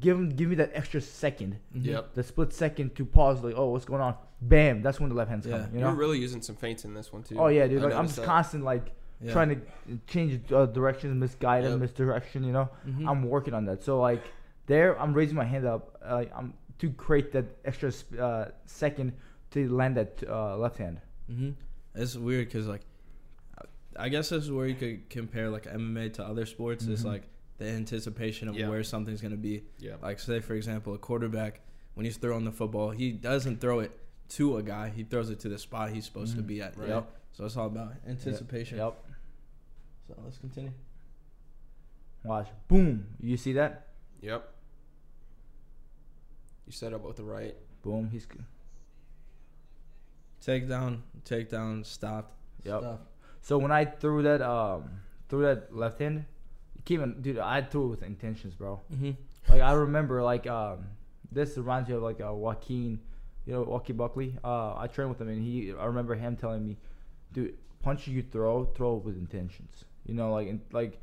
give 0.00 0.16
him 0.16 0.30
give 0.30 0.48
me 0.48 0.56
that 0.56 0.70
extra 0.74 1.00
2nd 1.00 1.54
Mm-hmm. 1.74 1.80
Yep. 1.82 2.14
the 2.14 2.22
split 2.22 2.52
second 2.52 2.94
to 2.96 3.04
pause. 3.04 3.42
Like, 3.42 3.54
oh, 3.56 3.70
what's 3.70 3.84
going 3.84 4.00
on? 4.02 4.14
Bam! 4.40 4.82
That's 4.82 5.00
when 5.00 5.08
the 5.08 5.14
left 5.14 5.30
hand's 5.30 5.46
Yeah. 5.46 5.58
coming. 5.58 5.68
You 5.72 5.78
You 5.78 5.84
know? 5.84 5.90
are 5.92 5.94
really 5.94 6.18
using 6.18 6.42
some 6.42 6.56
feints 6.56 6.84
in 6.84 6.94
this 6.94 7.12
one 7.12 7.22
too. 7.22 7.36
oh 7.38 7.48
yeah, 7.48 7.66
dude. 7.66 7.82
I 7.82 7.86
Like, 7.86 7.94
I'm 7.94 8.06
just 8.06 8.16
that. 8.16 8.26
constant 8.26 8.64
like 8.64 8.92
Yeah. 9.20 9.32
trying 9.32 9.48
to 9.48 9.60
change 10.06 10.52
uh, 10.52 10.66
directions, 10.66 11.14
misguide 11.14 11.64
him, 11.64 11.72
Yep. 11.72 11.80
misdirection. 11.80 12.44
You 12.44 12.52
know, 12.52 12.68
Mhm. 12.86 13.08
I'm 13.10 13.22
working 13.28 13.54
on 13.54 13.64
that. 13.66 13.82
So 13.82 13.98
like 14.00 14.22
there, 14.66 15.00
I'm 15.00 15.12
raising 15.14 15.36
my 15.36 15.44
hand 15.44 15.64
up. 15.66 15.96
Uh, 16.04 16.24
I'm 16.36 16.54
to 16.78 16.90
create 16.92 17.32
that 17.32 17.46
extra 17.64 17.90
uh, 18.20 18.48
second 18.66 19.12
to 19.52 19.68
land 19.74 19.96
that 19.96 20.22
uh, 20.28 20.56
left 20.58 20.76
hand. 20.76 21.00
Hmm 21.28 21.50
It's 21.94 22.14
weird 22.16 22.48
because 22.48 22.66
like, 22.66 22.82
I 23.98 24.08
guess 24.10 24.28
this 24.28 24.44
is 24.44 24.50
where 24.50 24.66
you 24.66 24.74
could 24.74 25.08
compare 25.08 25.48
like 25.50 25.64
MMA 25.66 26.12
to 26.14 26.24
other 26.24 26.44
sports. 26.46 26.84
Is 26.86 27.02
Mhm. 27.02 27.06
like 27.06 27.22
the 27.58 27.66
anticipation 27.66 28.48
of 28.48 28.54
Yeah. 28.56 28.68
where 28.68 28.82
something's 28.84 29.22
gonna 29.22 29.36
be. 29.36 29.64
Yeah. 29.78 29.96
Like 30.02 30.18
say 30.20 30.40
for 30.40 30.54
example, 30.54 30.92
a 30.94 30.98
quarterback 30.98 31.60
when 31.94 32.04
he's 32.04 32.18
throwing 32.18 32.44
the 32.44 32.52
football, 32.52 32.90
he 32.90 33.12
doesn't 33.12 33.60
throw 33.60 33.80
it 33.80 33.98
to 34.30 34.58
a 34.58 34.62
guy. 34.62 34.90
He 34.90 35.04
throws 35.04 35.30
it 35.30 35.40
to 35.40 35.48
the 35.48 35.58
spot 35.58 35.90
he's 35.90 36.04
supposed 36.04 36.36
to 36.36 36.42
Mhm. 36.42 36.46
be 36.46 36.60
at. 36.60 36.76
Right. 36.76 36.90
Right. 36.90 37.04
So 37.32 37.44
it's 37.46 37.56
all 37.56 37.66
about 37.68 37.94
anticipation. 38.06 38.76
Yep. 38.78 39.02
So 40.08 40.14
let's 40.24 40.38
continue. 40.38 40.72
Watch. 42.24 42.48
Boom. 42.68 43.06
You 43.20 43.36
see 43.36 43.52
that? 43.54 43.88
Yep. 44.20 44.52
You 46.66 46.72
set 46.72 46.92
up 46.92 47.02
with 47.02 47.16
the 47.16 47.24
right. 47.24 47.54
Boom. 47.82 48.10
He's 48.10 48.26
Takedown, 50.46 51.00
takedown, 51.24 51.84
stopped. 51.84 52.32
Yep. 52.64 52.80
Stuff. 52.80 53.00
So 53.40 53.58
when 53.58 53.72
I 53.72 53.84
threw 53.84 54.22
that 54.22 54.42
um 54.42 54.90
threw 55.28 55.42
that 55.42 55.74
left 55.74 55.98
hand, 56.00 56.24
it 56.88 57.22
dude. 57.22 57.38
I 57.38 57.62
threw 57.62 57.86
it 57.86 57.88
with 57.88 58.02
intentions, 58.02 58.54
bro. 58.54 58.80
Mm-hmm. 58.92 59.10
Like 59.48 59.60
I 59.62 59.72
remember, 59.72 60.22
like 60.22 60.46
um, 60.46 60.86
this 61.32 61.56
reminds 61.56 61.88
me 61.88 61.96
of 61.96 62.02
like 62.02 62.20
a 62.20 62.32
Joaquin, 62.34 63.00
you 63.44 63.52
know, 63.52 63.62
Joaquin 63.62 63.96
Buckley. 63.96 64.36
Uh, 64.42 64.76
I 64.76 64.86
trained 64.86 65.10
with 65.10 65.20
him, 65.20 65.28
and 65.28 65.42
he. 65.42 65.72
I 65.72 65.86
remember 65.86 66.14
him 66.14 66.36
telling 66.36 66.64
me, 66.64 66.76
dude, 67.32 67.56
punch 67.82 68.06
you 68.08 68.22
throw, 68.22 68.64
throw 68.66 68.96
it 68.96 69.04
with 69.04 69.16
intentions. 69.16 69.84
You 70.04 70.14
know, 70.14 70.32
like 70.32 70.48
in, 70.48 70.60
like 70.72 71.00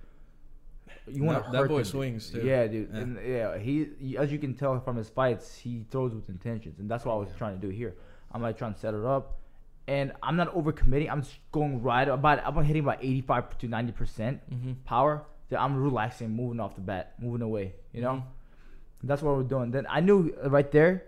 you 1.07 1.23
want 1.23 1.39
That- 1.39 1.45
to 1.47 1.51
that 1.51 1.57
hurt 1.59 1.69
boy 1.69 1.79
the- 1.79 1.85
swings, 1.85 2.29
too. 2.29 2.41
Yeah, 2.45 2.67
dude. 2.67 2.89
Yeah. 2.93 2.99
And 2.99 3.19
yeah, 3.25 3.57
he, 3.57 3.87
he 3.99 4.17
as 4.17 4.31
you 4.31 4.39
can 4.39 4.53
tell 4.53 4.79
from 4.79 4.95
his 4.95 5.09
fights, 5.09 5.57
he 5.57 5.85
throws 5.91 6.13
with 6.13 6.29
intentions, 6.29 6.79
and 6.79 6.89
that's 6.89 7.03
what 7.05 7.13
I 7.13 7.17
was 7.17 7.29
trying 7.37 7.59
to 7.59 7.61
do 7.67 7.69
here. 7.73 7.95
I'm 8.33 8.41
like 8.41 8.57
trying 8.57 8.73
to 8.73 8.79
set 8.79 8.93
it 8.93 9.05
up, 9.05 9.37
and 9.87 10.11
I'm 10.23 10.35
not 10.35 10.53
overcommitting. 10.55 11.09
I'm 11.11 11.21
just 11.21 11.35
going 11.51 11.81
right 11.83 12.07
about. 12.07 12.39
I'm 12.45 12.63
hitting 12.63 12.83
about 12.83 12.99
85 13.03 13.57
to 13.59 13.67
90 13.67 13.91
percent 13.93 14.41
Mm-hmm. 14.51 14.71
power. 14.85 15.23
That 15.49 15.61
I'm 15.61 15.75
relaxing, 15.83 16.31
moving 16.31 16.59
off 16.59 16.73
the 16.75 16.81
bat, 16.81 17.13
moving 17.19 17.41
away. 17.41 17.73
You 17.93 18.01
know, 18.01 18.13
Mhm. 18.15 18.23
that's 19.03 19.21
what 19.21 19.35
we're 19.35 19.43
doing. 19.43 19.71
Then 19.71 19.85
I 19.89 19.99
knew 19.99 20.33
uh, 20.43 20.49
right 20.49 20.71
there, 20.71 21.03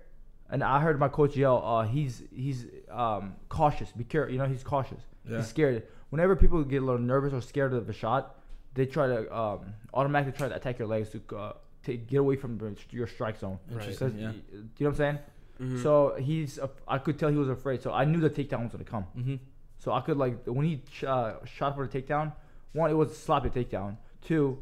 and 0.51 0.61
I 0.63 0.79
heard 0.81 0.99
my 0.99 1.07
coach 1.07 1.35
yell, 1.35 1.63
uh, 1.65 1.83
"He's 1.87 2.21
he's 2.35 2.67
um, 2.91 3.35
cautious. 3.49 3.91
Be 3.93 4.03
careful. 4.03 4.31
You 4.33 4.39
know, 4.39 4.45
he's 4.45 4.63
cautious. 4.63 5.01
Yeah. 5.27 5.37
He's 5.37 5.47
scared. 5.47 5.83
Whenever 6.09 6.35
people 6.35 6.63
get 6.63 6.81
a 6.83 6.85
little 6.85 7.01
nervous 7.01 7.33
or 7.33 7.41
scared 7.41 7.73
of 7.73 7.89
a 7.89 7.93
shot, 7.93 8.35
they 8.75 8.85
try 8.85 9.07
to 9.07 9.35
um, 9.35 9.73
automatically 9.93 10.37
try 10.37 10.47
to 10.49 10.55
attack 10.55 10.77
your 10.77 10.87
legs 10.87 11.09
to 11.11 11.19
uh, 11.35 11.53
get 11.83 12.17
away 12.19 12.35
from 12.35 12.59
your 12.91 13.07
strike 13.07 13.39
zone. 13.39 13.57
Right. 13.71 13.89
Yeah. 13.99 14.07
you 14.09 14.21
know 14.21 14.31
what 14.77 14.87
I'm 14.89 14.95
saying? 14.95 15.19
Mhm. 15.61 15.81
So 15.83 16.15
he's, 16.19 16.57
af- 16.57 16.81
I 16.87 16.97
could 16.97 17.17
tell 17.17 17.29
he 17.29 17.37
was 17.37 17.49
afraid. 17.49 17.81
So 17.81 17.93
I 17.93 18.03
knew 18.05 18.19
the 18.19 18.29
takedown 18.29 18.63
was 18.63 18.71
gonna 18.73 18.83
come. 18.83 19.05
Mm-hmm. 19.17 19.35
So 19.79 19.91
I 19.93 20.01
could 20.01 20.17
like 20.17 20.43
when 20.45 20.65
he 20.65 20.81
ch- 20.91 21.03
uh, 21.05 21.35
shot 21.45 21.75
for 21.75 21.87
the 21.87 22.01
takedown. 22.01 22.33
One, 22.73 22.89
it 22.89 22.93
was 22.93 23.11
a 23.11 23.15
sloppy 23.15 23.49
takedown. 23.49 23.97
Two, 24.21 24.57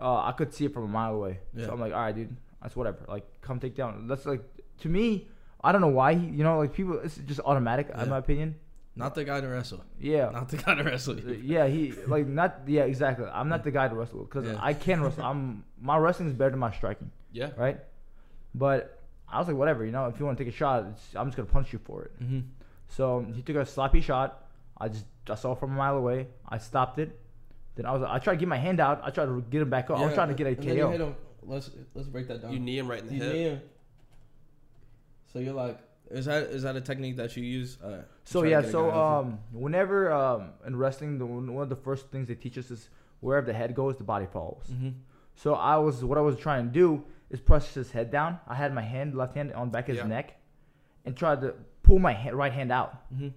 uh, 0.00 0.22
I 0.24 0.32
could 0.32 0.52
see 0.52 0.66
it 0.66 0.74
from 0.74 0.84
a 0.84 0.88
mile 0.88 1.14
away. 1.14 1.38
Yeah. 1.54 1.66
So 1.66 1.72
I'm 1.72 1.80
like, 1.80 1.92
all 1.94 2.00
right, 2.00 2.14
dude, 2.14 2.36
that's 2.62 2.76
whatever. 2.76 2.98
Like, 3.08 3.24
come 3.40 3.58
take 3.60 3.74
down. 3.74 4.06
That's 4.08 4.26
like 4.26 4.42
to 4.80 4.88
me. 4.88 5.28
I 5.64 5.72
don't 5.72 5.80
know 5.80 5.88
why 5.88 6.14
he, 6.14 6.26
you 6.26 6.44
know, 6.44 6.58
like 6.58 6.74
people. 6.74 6.98
It's 7.00 7.16
just 7.16 7.40
automatic 7.44 7.86
Yeah. 7.88 8.02
in 8.02 8.10
my 8.10 8.18
opinion. 8.18 8.56
Not 8.94 9.14
the 9.14 9.24
guy 9.24 9.40
to 9.40 9.46
wrestle. 9.48 9.84
Yeah. 10.00 10.30
Not 10.30 10.48
the 10.48 10.56
guy 10.58 10.74
to 10.74 10.82
wrestle. 10.82 11.16
Uh, 11.18 11.32
yeah, 11.42 11.66
he 11.66 11.92
like 12.06 12.26
not 12.26 12.60
yeah 12.66 12.82
exactly. 12.84 13.26
I'm 13.26 13.48
not 13.48 13.64
the 13.64 13.70
guy 13.70 13.88
to 13.88 13.94
wrestle 13.94 14.24
because 14.24 14.46
Yeah. 14.46 14.58
I 14.60 14.74
can 14.74 15.02
wrestle. 15.02 15.24
I'm 15.24 15.64
my 15.80 15.96
wrestling 15.98 16.28
is 16.28 16.34
better 16.34 16.50
than 16.50 16.60
my 16.60 16.72
striking, 16.72 17.10
yeah. 17.32 17.50
right? 17.56 17.78
But 18.54 18.95
I 19.28 19.38
was 19.38 19.48
like, 19.48 19.56
whatever, 19.56 19.84
you 19.84 19.92
know, 19.92 20.06
if 20.06 20.18
you 20.20 20.24
want 20.26 20.38
to 20.38 20.44
take 20.44 20.52
a 20.52 20.56
shot, 20.56 20.86
it's, 20.90 21.14
I'm 21.16 21.26
just 21.26 21.36
gonna 21.36 21.48
punch 21.48 21.72
you 21.72 21.80
for 21.84 22.04
it. 22.04 22.22
Mm-hmm. 22.22 22.40
So 22.88 23.26
he 23.34 23.42
took 23.42 23.56
a 23.56 23.66
sloppy 23.66 24.00
shot. 24.00 24.44
I 24.78 24.88
just 24.88 25.04
I 25.28 25.34
saw 25.34 25.52
it 25.52 25.58
from 25.58 25.72
a 25.72 25.76
mile 25.76 25.96
away. 25.96 26.28
I 26.48 26.58
stopped 26.58 26.98
it. 26.98 27.18
Then 27.74 27.86
I 27.86 27.92
was 27.92 28.02
I 28.02 28.18
tried 28.18 28.34
to 28.34 28.38
get 28.40 28.48
my 28.48 28.56
hand 28.58 28.78
out. 28.80 29.00
I 29.02 29.10
tried 29.10 29.26
to 29.26 29.44
get 29.50 29.62
him 29.62 29.70
back 29.70 29.90
up. 29.90 29.98
I 29.98 30.04
was 30.04 30.14
trying 30.14 30.28
to 30.28 30.34
get 30.34 30.46
a 30.46 30.50
and 30.50 30.58
then 30.58 30.76
you 30.76 30.88
hit 30.88 30.98
KO. 31.00 31.06
him. 31.06 31.14
Let's 31.42 31.70
let's 31.94 32.08
break 32.08 32.28
that 32.28 32.42
down. 32.42 32.52
You 32.52 32.58
knee 32.60 32.78
him 32.78 32.88
right 32.88 33.00
in 33.00 33.06
the 33.08 33.14
You 33.14 33.22
hip. 33.22 33.32
knee 33.32 33.42
him. 33.44 33.60
So 35.32 35.38
you're 35.40 35.54
like, 35.54 35.78
is 36.10 36.26
that 36.26 36.44
is 36.44 36.62
that 36.62 36.76
a 36.76 36.80
technique 36.80 37.16
that 37.16 37.36
you 37.36 37.42
use? 37.42 37.78
Uh, 37.82 38.02
So 38.24 38.44
yeah, 38.44 38.62
so 38.62 38.90
um, 38.92 39.38
whenever 39.52 40.12
um 40.12 40.50
in 40.66 40.76
wrestling, 40.76 41.18
the 41.18 41.26
one 41.26 41.62
of 41.62 41.68
the 41.68 41.76
first 41.76 42.10
things 42.10 42.28
they 42.28 42.34
teach 42.34 42.56
us 42.58 42.70
is 42.70 42.88
wherever 43.20 43.46
the 43.46 43.52
head 43.52 43.74
goes, 43.74 43.96
the 43.96 44.04
body 44.04 44.26
follows. 44.32 44.64
you? 44.68 44.76
Mhm. 44.90 44.94
So 45.34 45.54
I 45.54 45.76
was 45.76 46.04
what 46.04 46.16
I 46.18 46.22
was 46.22 46.36
trying 46.38 46.66
to 46.66 46.72
do 46.72 47.04
is 47.30 47.40
press 47.40 47.74
his 47.74 47.90
head 47.90 48.10
down. 48.10 48.38
I 48.46 48.54
had 48.54 48.72
my 48.74 48.82
hand, 48.82 49.14
left 49.14 49.34
hand, 49.34 49.52
on 49.52 49.70
back 49.70 49.88
of 49.88 49.96
his 49.96 50.04
Yeah. 50.04 50.08
neck, 50.08 50.34
and 51.04 51.16
tried 51.16 51.40
to 51.40 51.54
pull 51.82 51.98
my 51.98 52.12
ha- 52.12 52.30
right 52.30 52.52
hand 52.52 52.70
out, 52.72 52.90
Mhm. 53.14 53.32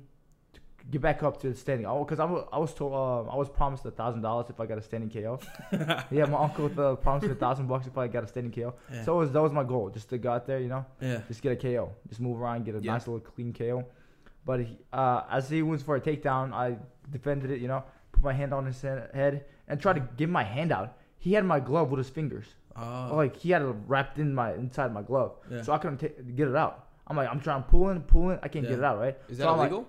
get 0.91 1.01
back 1.01 1.21
up 1.23 1.39
to 1.41 1.49
the 1.49 1.55
standing. 1.55 1.85
Oh, 1.85 2.03
because 2.03 2.19
I 2.19 2.25
was 2.25 2.47
I 2.51 2.57
was 2.57 2.73
told 2.73 2.93
um, 2.93 3.29
I 3.31 3.35
was 3.35 3.49
promised 3.49 3.85
a 3.85 3.91
thousand 3.91 4.21
dollars 4.21 4.49
if 4.49 4.59
I 4.59 4.65
got 4.65 4.77
a 4.77 4.81
standing 4.81 5.09
KO. 5.09 5.39
yeah, 6.11 6.25
my 6.25 6.39
uncle 6.45 6.65
uh, 6.79 6.95
promised 6.95 7.27
me 7.27 7.31
a 7.33 7.35
thousand 7.35 7.67
bucks 7.67 7.85
if 7.87 7.97
I 7.97 8.07
got 8.07 8.23
a 8.23 8.27
standing 8.27 8.51
KO. 8.51 8.73
Yeah. 8.91 9.03
So 9.03 9.15
it 9.15 9.19
was, 9.19 9.31
that 9.33 9.41
was 9.41 9.51
my 9.51 9.63
goal, 9.63 9.89
just 9.89 10.09
to 10.09 10.17
go 10.17 10.31
out 10.31 10.45
there, 10.47 10.59
you 10.59 10.67
know, 10.69 10.85
yeah. 11.01 11.21
just 11.27 11.41
get 11.41 11.51
a 11.51 11.55
KO, 11.55 11.91
just 12.07 12.21
move 12.21 12.39
around, 12.41 12.65
get 12.65 12.75
a 12.75 12.79
Yeah. 12.81 12.93
nice 12.93 13.07
little 13.07 13.19
clean 13.19 13.53
KO. 13.53 13.85
But 14.45 14.61
he, 14.61 14.77
uh, 14.93 15.23
as 15.29 15.49
he 15.49 15.61
went 15.61 15.81
for 15.83 15.95
a 15.95 16.01
takedown, 16.01 16.53
I 16.53 16.77
defended 17.11 17.51
it, 17.51 17.59
you 17.59 17.67
know, 17.67 17.83
put 18.11 18.23
my 18.23 18.33
hand 18.33 18.53
on 18.53 18.65
his 18.65 18.81
head 18.81 19.45
and 19.67 19.79
tried 19.79 19.93
to 19.93 20.07
give 20.17 20.29
my 20.29 20.43
hand 20.43 20.71
out. 20.71 20.97
He 21.19 21.33
had 21.33 21.45
my 21.45 21.59
glove 21.59 21.91
with 21.91 21.97
his 21.99 22.09
fingers. 22.09 22.47
Oh. 22.75 23.11
Like 23.13 23.35
he 23.35 23.51
had 23.51 23.61
it 23.61 23.75
wrapped 23.87 24.17
in 24.19 24.33
my 24.33 24.53
inside 24.53 24.93
my 24.93 25.01
glove, 25.01 25.35
Yeah. 25.51 25.61
so 25.61 25.73
I 25.73 25.77
couldn't 25.77 25.97
ta- 25.97 26.21
get 26.35 26.47
it 26.47 26.55
out. 26.55 26.87
I'm 27.07 27.17
like, 27.17 27.29
I'm 27.29 27.39
trying 27.41 27.63
to 27.63 27.69
pull 27.69 27.89
in, 27.89 28.01
pull 28.01 28.31
I 28.41 28.47
can't 28.47 28.63
Yeah. 28.63 28.71
get 28.71 28.79
it 28.79 28.85
out, 28.85 28.99
right? 28.99 29.17
Is 29.27 29.37
that 29.39 29.47
I'm 29.49 29.57
like, 29.57 29.71
illegal? 29.71 29.87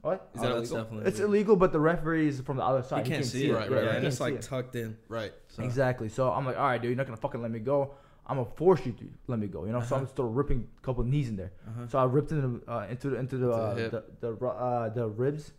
what? 0.00 0.30
Is 0.34 0.40
Oh, 0.40 0.42
that 0.42 0.48
that's 0.54 0.70
illegal? 0.70 0.76
definitely 0.84 1.08
It's 1.10 1.20
illegal, 1.20 1.56
but 1.56 1.72
the 1.72 1.80
referee 1.80 2.28
is 2.28 2.40
from 2.40 2.56
the 2.56 2.64
other 2.64 2.82
side. 2.82 2.98
You 3.00 3.04
side. 3.04 3.12
can't, 3.12 3.24
He 3.24 3.30
see 3.30 3.50
it, 3.50 3.52
Right, 3.52 3.70
right, 3.70 3.80
he 3.82 3.86
right. 3.88 3.96
and 3.96 4.06
it's 4.06 4.20
like 4.20 4.34
it. 4.34 4.42
tucked 4.42 4.74
in. 4.76 4.96
Right. 5.08 5.32
So. 5.48 5.62
Exactly. 5.64 6.08
So 6.08 6.32
I'm 6.32 6.46
like, 6.46 6.56
all 6.56 6.64
right, 6.64 6.80
dude, 6.80 6.88
you're 6.90 6.96
not 6.96 7.06
gonna 7.06 7.16
fucking 7.18 7.42
let 7.42 7.50
me 7.50 7.58
go. 7.58 7.92
I'm 8.26 8.36
gonna 8.36 8.48
force 8.56 8.86
you 8.86 8.92
to 8.92 9.04
let 9.26 9.38
me 9.40 9.48
go. 9.48 9.64
You 9.66 9.72
know. 9.72 9.80
So 9.82 9.96
I'm 9.96 10.02
Uh-huh. 10.04 10.10
still 10.12 10.28
ripping 10.28 10.66
a 10.78 10.80
couple 10.86 11.02
knees 11.04 11.28
in 11.28 11.36
there. 11.36 11.50
Uh-huh. 11.68 11.88
So 11.88 11.98
I 11.98 12.04
ripped 12.04 12.30
into 12.32 12.62
uh, 12.70 12.86
into 12.88 13.10
the, 13.10 13.16
into 13.16 13.36
the 13.38 13.46
Into 13.50 13.54
uh, 13.56 13.74
the 14.20 14.36
the, 14.38 14.46
uh, 14.46 14.88
the 14.90 15.08
ribs. 15.08 15.52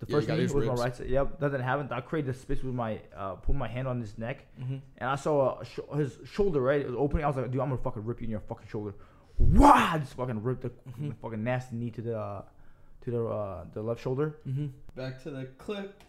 The 0.00 0.06
Yeah, 0.06 0.16
first 0.16 0.28
knee 0.28 0.36
his 0.36 0.54
was 0.54 0.66
my 0.66 0.74
right 0.74 0.94
side. 0.94 1.08
Yep, 1.08 1.40
that 1.40 1.48
didn't 1.50 1.64
happen. 1.66 1.88
I 1.90 2.00
created 2.00 2.30
a 2.30 2.34
space 2.38 2.62
with 2.62 2.74
my 2.74 3.00
uh, 3.16 3.32
put 3.34 3.56
my 3.56 3.66
hand 3.66 3.88
on 3.88 4.00
his 4.00 4.16
neck, 4.16 4.46
Mhm. 4.60 4.80
and 4.98 5.10
I 5.10 5.16
saw 5.16 5.48
uh, 5.58 5.64
sh- 5.64 5.80
his 5.96 6.18
shoulder 6.24 6.60
right. 6.60 6.80
It 6.82 6.86
was 6.86 6.94
opening. 6.96 7.24
I 7.24 7.26
was 7.26 7.36
like, 7.36 7.50
dude, 7.50 7.60
I'm 7.60 7.68
gonna 7.70 7.82
fucking 7.82 8.04
rip 8.04 8.20
you 8.20 8.26
in 8.26 8.30
your 8.30 8.40
fucking 8.40 8.68
shoulder. 8.68 8.94
Wow! 9.38 9.90
I 9.94 9.98
just 9.98 10.14
fucking 10.14 10.40
ripped 10.42 10.62
the 10.62 10.70
Mhm. 10.70 11.16
fucking 11.16 11.42
nasty 11.42 11.74
knee 11.76 11.90
to 11.90 12.00
the 12.02 12.16
uh, 12.18 12.42
to 13.02 13.10
the 13.10 13.24
uh, 13.26 13.64
the 13.74 13.82
left 13.82 14.00
shoulder. 14.00 14.36
Mhm. 14.46 14.70
Back 14.94 15.20
to 15.24 15.30
the 15.30 15.46
clip. 15.58 16.00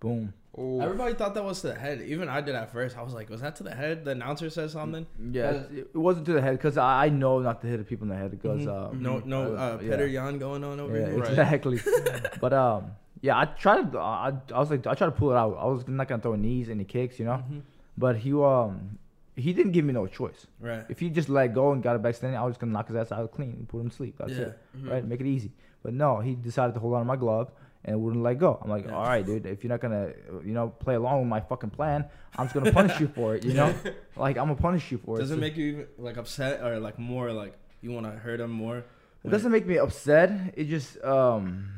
Boom. 0.00 0.34
Oh, 0.56 0.80
Everybody 0.80 1.14
thought 1.14 1.34
that 1.34 1.44
was 1.44 1.60
to 1.62 1.68
the 1.68 1.74
head. 1.74 2.00
Even 2.02 2.28
I 2.28 2.40
did 2.40 2.54
at 2.54 2.70
first. 2.72 2.96
I 2.96 3.02
was 3.02 3.12
like, 3.12 3.28
was 3.28 3.40
that 3.40 3.56
to 3.56 3.64
the 3.64 3.74
head? 3.74 4.04
The 4.04 4.12
announcer 4.12 4.48
said 4.50 4.70
something. 4.70 5.04
Yeah, 5.32 5.42
Uh, 5.48 5.52
it, 5.72 5.88
it 5.94 5.96
wasn't 5.96 6.26
to 6.26 6.32
the 6.34 6.40
head 6.40 6.52
because 6.56 6.76
I, 6.78 7.06
I 7.06 7.08
know 7.08 7.40
not 7.40 7.60
to 7.62 7.66
hit 7.66 7.84
people 7.88 8.04
in 8.04 8.10
the 8.10 8.16
head 8.16 8.30
because 8.30 8.62
Mhm. 8.62 8.90
um, 8.92 9.02
no, 9.02 9.18
no, 9.24 9.54
uh, 9.56 9.78
yeah. 9.82 9.90
Petr 9.96 10.12
Yan 10.12 10.38
going 10.38 10.62
on 10.62 10.78
over 10.78 10.96
Yeah, 10.98 11.06
here. 11.06 11.18
Right. 11.18 11.28
exactly. 11.30 11.80
but 12.40 12.52
um, 12.52 12.92
yeah, 13.20 13.36
I 13.38 13.46
tried 13.46 13.90
to. 13.92 13.98
I, 13.98 14.32
I 14.54 14.58
was 14.60 14.70
like, 14.70 14.86
I 14.86 14.94
tried 14.94 15.08
to 15.08 15.12
pull 15.12 15.32
it 15.32 15.36
out. 15.36 15.56
I 15.58 15.64
was 15.66 15.88
not 15.88 16.06
gonna 16.08 16.22
throw 16.22 16.36
knees 16.36 16.68
any 16.68 16.84
kicks, 16.84 17.18
you 17.18 17.24
know. 17.24 17.42
Mhm. 17.50 17.62
But 17.98 18.16
he 18.18 18.32
um, 18.34 18.98
he 19.34 19.52
didn't 19.52 19.72
give 19.72 19.84
me 19.84 19.92
no 19.92 20.06
choice. 20.06 20.46
Right. 20.60 20.84
If 20.88 21.00
he 21.00 21.10
just 21.10 21.28
let 21.28 21.52
go 21.52 21.72
and 21.72 21.82
got 21.82 21.96
it 21.96 22.02
back 22.02 22.14
standing, 22.14 22.38
I 22.38 22.44
was 22.44 22.52
just 22.52 22.60
gonna 22.60 22.72
knock 22.72 22.86
his 22.86 22.96
ass 22.96 23.10
out 23.10 23.32
clean 23.32 23.54
and 23.58 23.68
put 23.68 23.80
him 23.80 23.90
to 23.90 23.96
sleep. 23.96 24.14
That's 24.18 24.32
yeah. 24.32 24.38
it, 24.42 24.58
Mhm. 24.78 24.90
right? 24.90 25.04
Make 25.04 25.20
it 25.20 25.26
easy. 25.26 25.50
But 25.82 25.94
no, 25.94 26.20
he 26.20 26.34
decided 26.36 26.74
to 26.74 26.80
hold 26.80 26.94
on 26.94 27.00
to 27.00 27.04
my 27.06 27.16
glove 27.16 27.50
and 27.86 28.00
wouldn't 28.00 28.22
let 28.22 28.38
go. 28.38 28.58
I'm 28.62 28.70
like, 28.70 28.86
Yeah. 28.86 28.94
all 28.96 29.04
right, 29.04 29.24
dude. 29.24 29.46
If 29.46 29.62
you're 29.62 29.68
not 29.70 29.80
gonna, 29.80 30.12
you 30.44 30.52
know, 30.54 30.68
play 30.68 30.94
along 30.94 31.20
with 31.20 31.28
my 31.28 31.40
fucking 31.40 31.70
plan, 31.70 32.04
I'm 32.36 32.46
just 32.46 32.54
gonna 32.54 32.72
punish 32.72 32.98
you 33.00 33.08
for 33.08 33.34
it. 33.36 33.44
You 33.44 33.54
know, 33.54 33.74
like 34.16 34.36
I'm 34.38 34.46
gonna 34.48 34.56
punish 34.56 34.90
you 34.92 34.98
for 34.98 35.18
Does 35.18 35.18
it. 35.18 35.22
Does 35.22 35.30
it 35.32 35.34
So- 35.34 35.40
make 35.40 35.56
you 35.56 35.66
even 35.66 35.86
like 35.98 36.16
upset 36.16 36.62
or 36.62 36.78
like 36.80 36.98
more 36.98 37.32
like 37.32 37.54
you 37.82 37.90
want 37.92 38.06
to 38.06 38.12
hurt 38.12 38.40
him 38.40 38.50
more? 38.50 38.84
It 39.24 39.30
doesn't 39.30 39.50
make 39.52 39.66
me 39.66 39.78
upset. 39.78 40.30
It 40.54 40.64
just 40.64 41.02
um, 41.02 41.68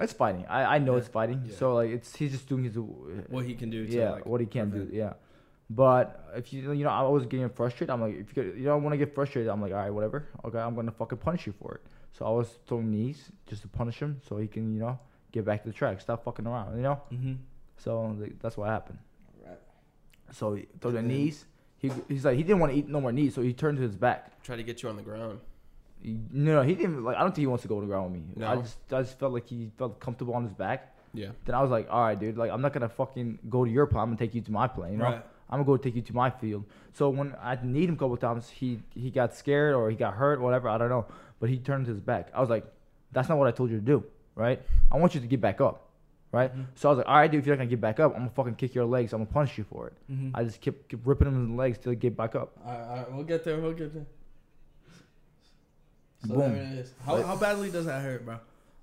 it's 0.00 0.12
fighting. 0.12 0.44
I 0.48 0.76
I 0.76 0.78
know 0.78 0.92
Yeah. 0.92 0.98
it's 0.98 1.08
fighting. 1.08 1.42
Yeah. 1.46 1.56
So 1.56 1.74
like 1.74 1.90
it's 1.90 2.16
he's 2.16 2.32
just 2.32 2.48
doing 2.48 2.64
his 2.64 2.76
what 2.78 3.44
he 3.44 3.54
can 3.54 3.70
do. 3.70 3.86
To, 3.86 3.92
yeah 3.92 4.10
like, 4.12 4.26
what 4.26 4.40
he 4.40 4.46
can 4.46 4.70
prevent. 4.70 4.90
do. 4.90 4.96
Yeah, 4.96 5.12
but 5.70 6.06
if 6.36 6.52
you 6.52 6.72
you 6.72 6.84
know 6.84 6.90
I 6.90 7.02
was 7.02 7.26
getting 7.26 7.48
frustrated. 7.50 7.90
I'm 7.90 8.00
like 8.00 8.14
if 8.14 8.26
you 8.36 8.42
get, 8.42 8.56
you 8.56 8.64
don't 8.64 8.82
want 8.82 8.92
to 8.94 8.98
get 8.98 9.14
frustrated. 9.14 9.50
I'm 9.50 9.60
like 9.60 9.72
all 9.72 9.78
right 9.78 9.90
whatever. 9.90 10.26
Okay, 10.44 10.58
I'm 10.58 10.74
gonna 10.74 10.90
fucking 10.92 11.18
punish 11.18 11.46
you 11.46 11.52
for 11.60 11.74
it. 11.76 11.82
So 12.16 12.24
I 12.26 12.30
was 12.30 12.48
throwing 12.66 12.90
knees 12.90 13.30
just 13.46 13.62
to 13.62 13.68
punish 13.68 13.98
him 14.00 14.20
so 14.26 14.36
he 14.38 14.46
can 14.48 14.72
you 14.74 14.80
know 14.80 14.98
get 15.34 15.44
back 15.44 15.62
to 15.62 15.68
the 15.68 15.74
track. 15.74 16.00
Stop 16.00 16.24
fucking 16.24 16.46
around. 16.46 16.76
You 16.76 16.82
know. 16.82 17.00
Mhm. 17.12 17.36
So 17.76 18.02
like, 18.20 18.38
that's 18.40 18.56
what 18.56 18.68
happened. 18.68 18.98
Right. 19.46 19.58
So 20.30 20.54
he 20.54 20.62
threw 20.80 20.92
the 20.92 20.98
then- 20.98 21.08
knees. 21.08 21.44
He 21.78 21.90
he's 22.08 22.24
like 22.24 22.36
he 22.36 22.42
didn't 22.42 22.60
want 22.60 22.72
to 22.72 22.78
eat 22.78 22.88
no 22.88 23.00
more 23.00 23.12
knees, 23.12 23.34
so 23.34 23.42
he 23.42 23.52
turned 23.52 23.76
to 23.78 23.82
his 23.82 23.96
back. 23.96 24.20
Try 24.42 24.56
to 24.56 24.62
get 24.62 24.82
you 24.82 24.88
on 24.88 24.96
the 24.96 25.02
ground. 25.02 25.40
He- 26.00 26.18
No, 26.32 26.62
he 26.62 26.74
didn't 26.74 27.02
like. 27.04 27.16
I 27.16 27.20
don't 27.20 27.30
think 27.34 27.42
he 27.42 27.46
wants 27.46 27.62
to 27.62 27.68
go 27.68 27.76
on 27.76 27.82
the 27.82 27.88
ground 27.92 28.12
with 28.12 28.22
me. 28.38 28.44
I 28.46 28.54
No? 28.54 28.62
just, 28.62 28.78
I 28.92 29.02
just 29.02 29.18
felt 29.18 29.32
like 29.34 29.46
he 29.46 29.70
felt 29.76 30.00
comfortable 30.00 30.34
on 30.34 30.44
his 30.44 30.54
back. 30.54 30.96
Yeah. 31.12 31.30
Then 31.44 31.54
I 31.54 31.60
was 31.62 31.70
like, 31.70 31.86
all 31.90 32.00
right, 32.02 32.18
dude. 32.18 32.36
Like, 32.38 32.50
I'm 32.50 32.60
not 32.62 32.72
gonna 32.72 32.88
fucking 32.88 33.38
go 33.50 33.64
to 33.64 33.70
your 33.70 33.86
plane. 33.86 34.02
I'm 34.02 34.08
gonna 34.08 34.16
take 34.18 34.34
you 34.34 34.40
to 34.42 34.52
my 34.52 34.66
plane. 34.66 34.92
You 34.92 34.98
know, 34.98 35.04
Right. 35.04 35.24
I'm 35.50 35.58
gonna 35.58 35.64
go 35.64 35.76
take 35.76 35.94
you 35.94 36.02
to 36.02 36.14
my 36.14 36.30
field. 36.30 36.64
So 36.92 37.10
when 37.10 37.34
I 37.40 37.58
need 37.62 37.88
him 37.90 37.94
a 37.96 37.98
couple 37.98 38.16
times, 38.16 38.48
he 38.50 38.80
he 38.94 39.10
got 39.10 39.34
scared 39.34 39.74
or 39.74 39.90
he 39.90 39.96
got 39.96 40.14
hurt, 40.14 40.40
whatever. 40.40 40.68
I 40.68 40.78
don't 40.78 40.88
know. 40.88 41.04
But 41.38 41.50
he 41.50 41.58
turned 41.58 41.86
his 41.86 42.00
back. 42.00 42.30
I 42.34 42.40
was 42.40 42.48
like, 42.50 42.64
that's 43.12 43.28
not 43.28 43.36
what 43.38 43.46
I 43.46 43.50
told 43.50 43.70
you 43.70 43.78
to 43.78 43.84
do, 43.84 44.04
right? 44.34 44.60
I 44.90 44.96
want 44.98 45.14
you 45.14 45.20
to 45.20 45.26
get 45.26 45.40
back 45.40 45.60
up, 45.60 45.88
right? 46.32 46.54
Mhm. 46.56 46.66
So 46.74 46.88
I 46.88 46.92
was 46.92 46.98
like, 46.98 47.08
all 47.08 47.16
right, 47.16 47.30
dude. 47.30 47.40
If 47.40 47.46
you're 47.46 47.54
not 47.56 47.60
gonna 47.62 47.70
get 47.70 47.80
back 47.80 48.00
up, 48.00 48.12
I'm 48.12 48.20
gonna 48.20 48.30
fucking 48.30 48.54
kick 48.56 48.74
your 48.74 48.84
legs. 48.84 49.12
I'm 49.12 49.20
gonna 49.20 49.30
punish 49.32 49.56
you 49.58 49.64
for 49.64 49.88
it. 49.88 49.94
Mhm. 50.10 50.30
I 50.34 50.44
just 50.44 50.60
kept, 50.60 50.88
kept 50.88 51.06
ripping 51.06 51.28
him 51.28 51.34
in 51.34 51.48
the 51.50 51.54
legs 51.56 51.78
till 51.78 51.90
he 51.90 51.96
get 51.96 52.16
back 52.16 52.34
up. 52.34 52.56
All 52.64 52.72
right, 52.72 52.80
all 52.88 52.96
right, 52.96 53.12
we'll 53.12 53.24
get 53.24 53.44
there. 53.44 53.60
We'll 53.60 53.72
get 53.72 53.92
there. 53.94 54.06
So 56.26 56.34
Boom. 56.34 56.38
there 56.54 56.62
it 56.62 56.78
is. 56.78 56.92
How, 57.04 57.20
how 57.22 57.36
badly 57.36 57.70
does 57.70 57.86
that 57.86 58.02
hurt, 58.02 58.24
bro? 58.24 58.38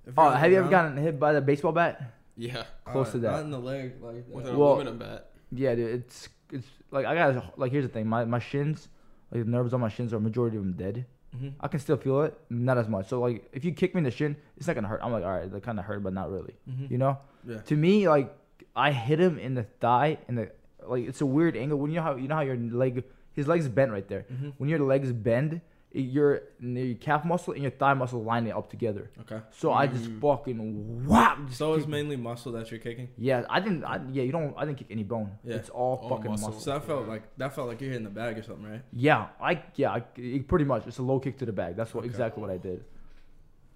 If 0.05 0.13
Oh, 0.17 0.29
have 0.29 0.41
the 0.41 0.49
you 0.49 0.57
ever 0.59 0.69
gotten 0.69 0.97
hit 0.97 1.19
by 1.19 1.33
the 1.33 1.41
baseball 1.41 1.71
bat? 1.71 2.13
Yeah. 2.37 2.63
close 2.85 3.09
uh, 3.09 3.11
to 3.13 3.19
that. 3.19 3.31
Not 3.31 3.41
in 3.43 3.51
the 3.51 3.59
leg, 3.59 3.93
like 4.01 4.25
With 4.29 4.45
that. 4.45 4.51
an 4.53 4.57
Well- 4.57 4.73
aluminum 4.73 4.97
bat. 4.99 5.27
Yeah, 5.51 5.75
dude. 5.75 5.95
It's 5.95 6.29
it's 6.51 6.67
like 6.91 7.05
I 7.05 7.13
got 7.15 7.59
like 7.59 7.71
here's 7.71 7.85
the 7.85 7.91
thing. 7.91 8.07
My 8.07 8.23
my 8.25 8.39
shins, 8.39 8.87
like 9.31 9.43
the 9.43 9.49
nerves 9.49 9.73
on 9.73 9.81
my 9.81 9.89
shins 9.89 10.13
are 10.13 10.19
majority 10.19 10.55
of 10.57 10.63
them 10.63 10.73
dead. 10.73 11.05
Mhm. 11.35 11.53
I 11.61 11.67
can 11.67 11.79
still 11.79 11.97
feel 11.97 12.21
it, 12.23 12.37
not 12.49 12.77
as 12.77 12.87
much. 12.89 13.07
So 13.07 13.19
like 13.21 13.47
if 13.53 13.63
you 13.63 13.71
kick 13.71 13.93
me 13.95 13.99
in 13.99 14.03
the 14.03 14.11
shin, 14.11 14.35
it's 14.57 14.67
not 14.67 14.75
gonna 14.75 14.87
hurt. 14.87 14.99
I'm 15.03 15.11
like, 15.11 15.23
all 15.23 15.31
right, 15.31 15.49
that 15.51 15.63
kind 15.63 15.79
of 15.79 15.85
hurt, 15.85 16.03
but 16.03 16.13
not 16.13 16.29
really. 16.31 16.55
Mhm. 16.69 16.91
You 16.91 16.97
know? 16.97 17.17
Yeah. 17.47 17.59
To 17.61 17.75
me, 17.75 18.07
like 18.09 18.33
I 18.75 18.91
hit 18.91 19.19
him 19.19 19.37
in 19.39 19.53
the 19.55 19.63
thigh, 19.79 20.17
and 20.27 20.37
the 20.37 20.51
like 20.85 21.07
it's 21.07 21.21
a 21.21 21.25
weird 21.25 21.55
angle. 21.55 21.77
When 21.79 21.91
you 21.91 21.97
know 21.97 22.03
how 22.03 22.15
you 22.15 22.27
know 22.27 22.35
how 22.35 22.41
your 22.41 22.57
leg, 22.57 23.03
his 23.33 23.47
legs 23.47 23.67
bent 23.69 23.91
right 23.91 24.07
there. 24.07 24.25
Mhm. 24.31 24.53
When 24.57 24.69
your 24.69 24.79
legs 24.79 25.11
bend, 25.13 25.53
it, 25.53 25.61
your 25.93 26.41
your 26.59 26.95
calf 26.95 27.25
muscle 27.25 27.51
and 27.53 27.61
your 27.61 27.71
thigh 27.71 27.93
muscle 27.93 28.23
line 28.23 28.47
it 28.47 28.51
up 28.55 28.69
together. 28.69 29.11
Okay. 29.21 29.41
So 29.51 29.73
I 29.73 29.87
just 29.87 30.05
Mm. 30.09 30.21
fucking 30.21 31.05
whap. 31.05 31.45
just 31.47 31.57
So 31.57 31.73
it's 31.73 31.83
kick- 31.83 31.89
mainly 31.91 32.15
muscle 32.15 32.53
that 32.53 32.71
you're 32.71 32.79
kicking. 32.79 33.09
Yeah, 33.17 33.45
I 33.49 33.59
didn't. 33.59 33.83
I, 33.83 33.99
yeah, 34.11 34.23
you 34.23 34.31
don't. 34.31 34.53
I 34.57 34.63
didn't 34.65 34.77
kick 34.77 34.87
any 34.89 35.03
bone. 35.03 35.31
Yeah. 35.43 35.55
It's 35.55 35.69
all 35.69 35.97
All 35.97 36.09
fucking 36.09 36.31
muscle. 36.31 36.47
muscle. 36.49 36.61
So 36.61 36.71
that 36.73 36.83
felt 36.85 37.07
like 37.07 37.23
that 37.37 37.53
felt 37.53 37.67
like 37.67 37.81
you're 37.81 37.89
hitting 37.91 38.05
the 38.05 38.09
bag 38.09 38.37
or 38.37 38.43
something, 38.43 38.71
right? 38.71 38.81
Yeah, 38.93 39.27
I 39.41 39.63
yeah, 39.75 39.91
I, 39.91 39.99
pretty 39.99 40.65
much. 40.65 40.87
It's 40.87 40.99
a 40.99 41.03
low 41.03 41.19
kick 41.19 41.37
to 41.39 41.45
the 41.45 41.51
bag. 41.53 41.75
That's 41.75 41.93
what 41.93 42.01
Okay. 42.01 42.09
exactly 42.09 42.39
what 42.41 42.49
I 42.51 42.57
did. 42.57 42.85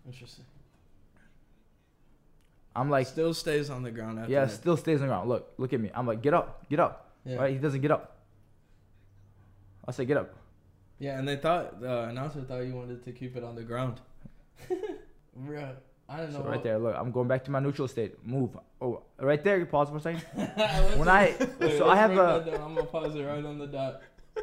Interesting. 0.05 0.45
I'm 2.77 2.89
like, 2.89 3.07
still 3.07 3.33
stays 3.33 3.69
on 3.69 3.83
the 3.83 3.91
ground 3.91 4.19
after 4.19 4.31
yeah, 4.31 4.45
that. 4.45 4.51
still 4.51 4.75
stays 4.77 4.95
on 5.01 5.07
the 5.07 5.13
ground. 5.13 5.29
Look, 5.29 5.53
look 5.57 5.71
at 5.73 5.79
me. 5.79 5.91
I'm 5.93 6.05
like, 6.05 6.21
get 6.21 6.33
up, 6.33 6.67
get 6.69 6.79
up. 6.79 7.09
Yeah. 7.23 7.37
Right? 7.37 7.53
He 7.53 7.57
doesn't 7.57 7.79
get 7.81 7.89
up. 7.91 8.17
I 9.87 9.91
say, 9.91 10.03
get 10.05 10.17
up. 10.17 10.33
Yeah, 10.99 11.19
and 11.19 11.27
they 11.27 11.35
thought 11.35 11.81
the 11.81 12.03
announcer 12.03 12.41
thought 12.41 12.59
you 12.59 12.73
wanted 12.73 13.03
to 13.03 13.11
keep 13.11 13.35
it 13.35 13.43
on 13.43 13.55
the 13.55 13.63
ground. 13.63 13.99
Bro, 15.35 15.75
I 16.07 16.17
don't 16.17 16.31
know. 16.31 16.39
So 16.39 16.45
right 16.45 16.63
there, 16.63 16.79
look, 16.79 16.95
I'm 16.97 17.11
going 17.11 17.27
back 17.27 17.43
to 17.45 17.51
my 17.51 17.59
neutral 17.59 17.87
state. 17.87 18.25
Move. 18.25 18.57
Oh, 18.79 19.01
right 19.19 19.43
there. 19.43 19.57
You 19.57 19.65
pause 19.65 19.89
for 19.89 19.97
a 19.97 20.01
second. 20.01 20.21
When 20.97 21.09
I 21.09 21.35
so 21.77 21.89
I 21.89 21.95
have 21.97 22.11
a 22.11 22.61
I'm 22.63 22.75
gonna 22.75 22.83
pause 22.85 23.15
it 23.15 23.23
right 23.23 23.43
on 23.43 23.57
the 23.59 23.67
dot. 23.67 24.01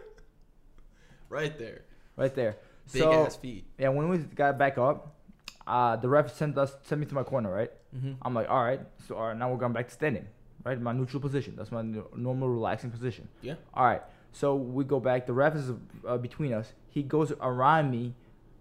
Right 1.29 1.59
there. 1.59 1.81
right 2.17 2.35
there. 2.35 2.59
Big 2.93 3.01
so 3.01 3.25
ass 3.25 3.37
feet. 3.37 3.65
yeah, 3.79 3.89
when 3.89 4.11
we 4.11 4.19
got 4.19 4.59
back 4.59 4.77
up, 4.77 5.15
uh, 5.67 5.97
the 5.97 6.07
ref 6.07 6.37
sent 6.37 6.59
us 6.59 6.75
sent 6.83 7.01
me 7.01 7.07
to 7.07 7.15
my 7.15 7.23
corner. 7.23 7.51
Right. 7.51 7.71
Mm-hmm. 7.97 8.13
I'm 8.21 8.35
like, 8.35 8.51
all 8.51 8.63
right. 8.63 8.81
So 9.09 9.17
all 9.17 9.29
right, 9.29 9.37
now 9.37 9.51
we're 9.51 9.57
going 9.57 9.73
back 9.73 9.89
to 9.89 9.95
standing. 9.95 10.27
Right, 10.63 10.79
my 10.79 10.93
neutral 10.93 11.21
position. 11.21 11.55
That's 11.57 11.73
my 11.73 11.81
n- 11.81 12.05
normal 12.15 12.49
relaxing 12.49 12.91
position. 12.91 13.29
Yeah. 13.41 13.55
All 13.75 13.85
right. 13.87 14.03
So 14.33 14.55
we 14.55 14.85
go 14.85 14.99
back. 15.01 15.27
The 15.27 15.33
ref 15.33 15.55
is 15.55 15.71
uh, 16.07 16.17
between 16.17 16.53
us. 16.53 16.73
He 16.89 17.03
goes 17.03 17.33
around 17.41 17.91
me. 17.91 18.15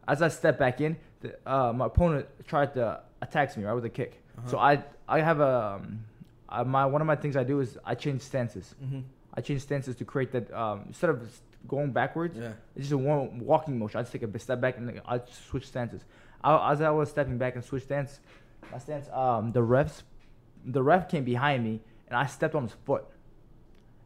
As 0.07 0.21
I 0.21 0.27
step 0.29 0.57
back 0.59 0.81
in, 0.81 0.97
the, 1.21 1.37
uh, 1.45 1.71
my 1.71 1.85
opponent 1.85 2.25
tried 2.47 2.73
to 2.73 3.01
attack 3.21 3.55
me 3.55 3.63
right 3.63 3.73
with 3.73 3.85
a 3.85 3.89
kick. 3.89 4.21
Uh-huh. 4.37 4.49
So 4.49 4.59
I 4.59 4.83
I 5.07 5.21
have 5.21 5.39
a 5.39 5.79
um, 5.81 6.03
uh, 6.49 6.63
my 6.63 6.85
one 6.85 7.01
of 7.01 7.07
my 7.07 7.15
things 7.15 7.37
I 7.37 7.43
do 7.43 7.59
is 7.61 7.77
I 7.85 7.95
change 7.95 8.21
stances. 8.21 8.75
Mm-hmm. 8.83 8.99
I 9.33 9.41
change 9.41 9.61
stances 9.61 9.95
to 9.95 10.05
create 10.05 10.31
that 10.33 10.51
um, 10.53 10.83
instead 10.87 11.09
of 11.09 11.21
going 11.67 11.91
backwards, 11.91 12.37
Yeah. 12.37 12.51
it's 12.75 12.89
just 12.89 12.91
a 12.93 12.97
one 12.97 13.39
walking 13.39 13.77
motion. 13.77 13.99
I 13.99 14.01
just 14.01 14.11
take 14.11 14.23
a 14.23 14.39
step 14.39 14.59
back 14.59 14.77
and 14.77 14.99
I 15.07 15.21
switch 15.49 15.67
stances. 15.67 16.03
I, 16.43 16.71
as 16.71 16.81
I 16.81 16.89
was 16.89 17.09
stepping 17.09 17.37
back 17.37 17.55
and 17.55 17.63
switch 17.63 17.83
stance, 17.83 18.19
my 18.71 18.79
stance, 18.79 19.07
um, 19.09 19.51
the 19.51 19.61
refs, 19.61 20.01
the 20.65 20.81
ref 20.83 21.07
came 21.07 21.23
behind 21.23 21.63
me 21.63 21.79
and 22.07 22.17
I 22.17 22.25
stepped 22.25 22.55
on 22.55 22.63
his 22.63 22.75
foot, 22.85 23.05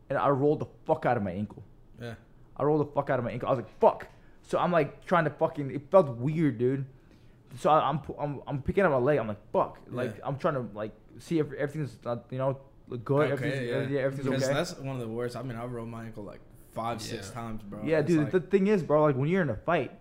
and 0.09 0.17
I 0.17 0.29
rolled 0.29 0.59
the 0.59 0.67
fuck 0.85 1.05
out 1.05 1.17
of 1.17 1.23
my 1.23 1.31
ankle. 1.31 1.63
Yeah. 2.01 2.15
I 2.57 2.63
rolled 2.63 2.81
the 2.87 2.91
fuck 2.93 3.09
out 3.09 3.19
of 3.19 3.25
my 3.25 3.31
ankle. 3.31 3.47
I 3.49 3.51
was 3.51 3.59
like, 3.59 3.79
fuck. 3.79 4.07
So 4.43 4.57
I'm 4.59 4.71
like 4.71 5.05
trying 5.05 5.23
to 5.25 5.29
fucking. 5.31 5.71
It 5.71 5.89
felt 5.91 6.09
weird, 6.17 6.57
dude. 6.57 6.85
So 7.59 7.69
I, 7.69 7.89
I'm, 7.89 7.99
I'm 8.19 8.41
I'm 8.47 8.61
picking 8.61 8.83
up 8.83 8.91
my 8.91 8.97
leg. 8.97 9.17
I'm 9.17 9.27
like, 9.27 9.41
fuck. 9.51 9.79
Like 9.89 10.15
Yeah. 10.17 10.27
I'm 10.27 10.37
trying 10.37 10.55
to 10.55 10.65
like 10.73 10.91
see 11.19 11.39
if 11.39 11.51
everything's 11.53 11.97
uh, 12.05 12.17
you 12.29 12.37
know 12.37 12.59
look 12.87 13.03
good. 13.03 13.31
everything's, 13.31 13.55
Okay, 13.71 13.89
yeah. 13.91 13.99
yeah. 13.99 14.05
everything's 14.05 14.27
Because 14.29 14.43
okay. 14.43 14.53
that's 14.53 14.77
one 14.77 14.95
of 14.95 15.01
the 15.01 15.07
worst. 15.07 15.35
I 15.35 15.41
mean, 15.41 15.57
I 15.57 15.65
rolled 15.65 15.89
my 15.89 16.05
ankle 16.05 16.23
like 16.23 16.41
five, 16.73 17.01
six 17.01 17.29
times, 17.31 17.63
bro. 17.63 17.79
Yeah, 17.83 17.99
It's 17.99 18.07
dude. 18.07 18.23
like- 18.23 18.31
the 18.31 18.39
thing 18.41 18.67
is, 18.67 18.83
bro, 18.83 19.03
like 19.03 19.15
when 19.15 19.29
you're 19.29 19.41
in 19.41 19.49
a 19.49 19.55
fight, 19.55 19.91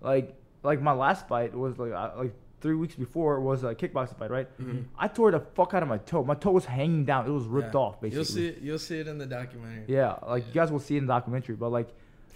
like 0.00 0.34
like 0.62 0.80
my 0.82 0.92
last 0.92 1.26
fight 1.28 1.54
was 1.54 1.78
like 1.78 1.92
I, 1.92 2.14
like 2.14 2.34
three 2.60 2.74
weeks 2.74 2.94
before 2.94 3.40
was 3.40 3.62
a 3.64 3.74
kickboxing 3.74 4.16
fight, 4.18 4.30
right? 4.30 4.48
Mhm. 4.58 4.84
I 4.98 5.08
tore 5.08 5.30
the 5.30 5.40
fuck 5.40 5.74
out 5.74 5.82
of 5.82 5.88
my 5.88 5.98
toe. 5.98 6.24
My 6.24 6.34
toe 6.34 6.50
was 6.52 6.64
hanging 6.64 7.04
down. 7.04 7.26
It 7.26 7.30
was 7.30 7.44
ripped 7.46 7.74
yeah. 7.74 7.80
off, 7.80 8.00
basically. 8.00 8.16
You'll 8.16 8.24
see. 8.24 8.46
It, 8.48 8.62
you'll 8.62 8.78
see 8.78 8.98
it 9.00 9.06
in 9.08 9.18
the 9.18 9.26
documentary. 9.26 9.84
Yeah, 9.86 10.16
like 10.26 10.46
you 10.46 10.52
guys 10.52 10.70
will 10.72 10.80
see 10.80 10.96
in 10.96 11.06
the 11.06 11.12
documentary, 11.12 11.56
but 11.56 11.70
like, 11.70 11.88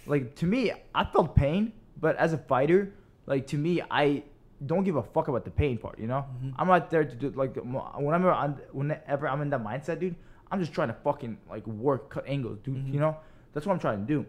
like 0.05 0.35
to 0.35 0.45
me, 0.45 0.71
I 0.95 1.03
felt 1.03 1.35
pain, 1.35 1.73
but 1.99 2.15
as 2.17 2.33
a 2.33 2.37
fighter, 2.37 2.93
like 3.25 3.47
to 3.47 3.57
me, 3.57 3.81
I 3.91 4.23
don't 4.65 4.83
give 4.85 4.95
a 4.95 5.03
fuck 5.03 5.27
about 5.27 5.43
the 5.43 5.51
pain 5.51 5.77
part. 5.77 5.99
You 5.99 6.07
know, 6.07 6.25
Mhm. 6.41 6.53
I'm 6.57 6.67
not 6.67 6.89
there 6.89 7.03
to 7.03 7.15
do 7.15 7.29
like 7.31 7.55
whenever 7.55 8.31
I'm 8.31 8.53
whenever 8.71 9.27
I'm 9.27 9.41
in 9.41 9.49
that 9.49 9.63
mindset, 9.63 9.99
dude. 9.99 10.15
I'm 10.51 10.59
just 10.59 10.71
trying 10.73 10.89
to 10.89 10.93
fucking 11.03 11.37
like 11.49 11.65
work, 11.67 12.09
cut 12.09 12.25
angles, 12.27 12.59
dude. 12.63 12.75
Mhm. 12.77 12.93
You 12.93 12.99
know, 12.99 13.17
that's 13.53 13.65
what 13.65 13.73
I'm 13.73 13.79
trying 13.79 13.99
to 14.01 14.05
do. 14.05 14.25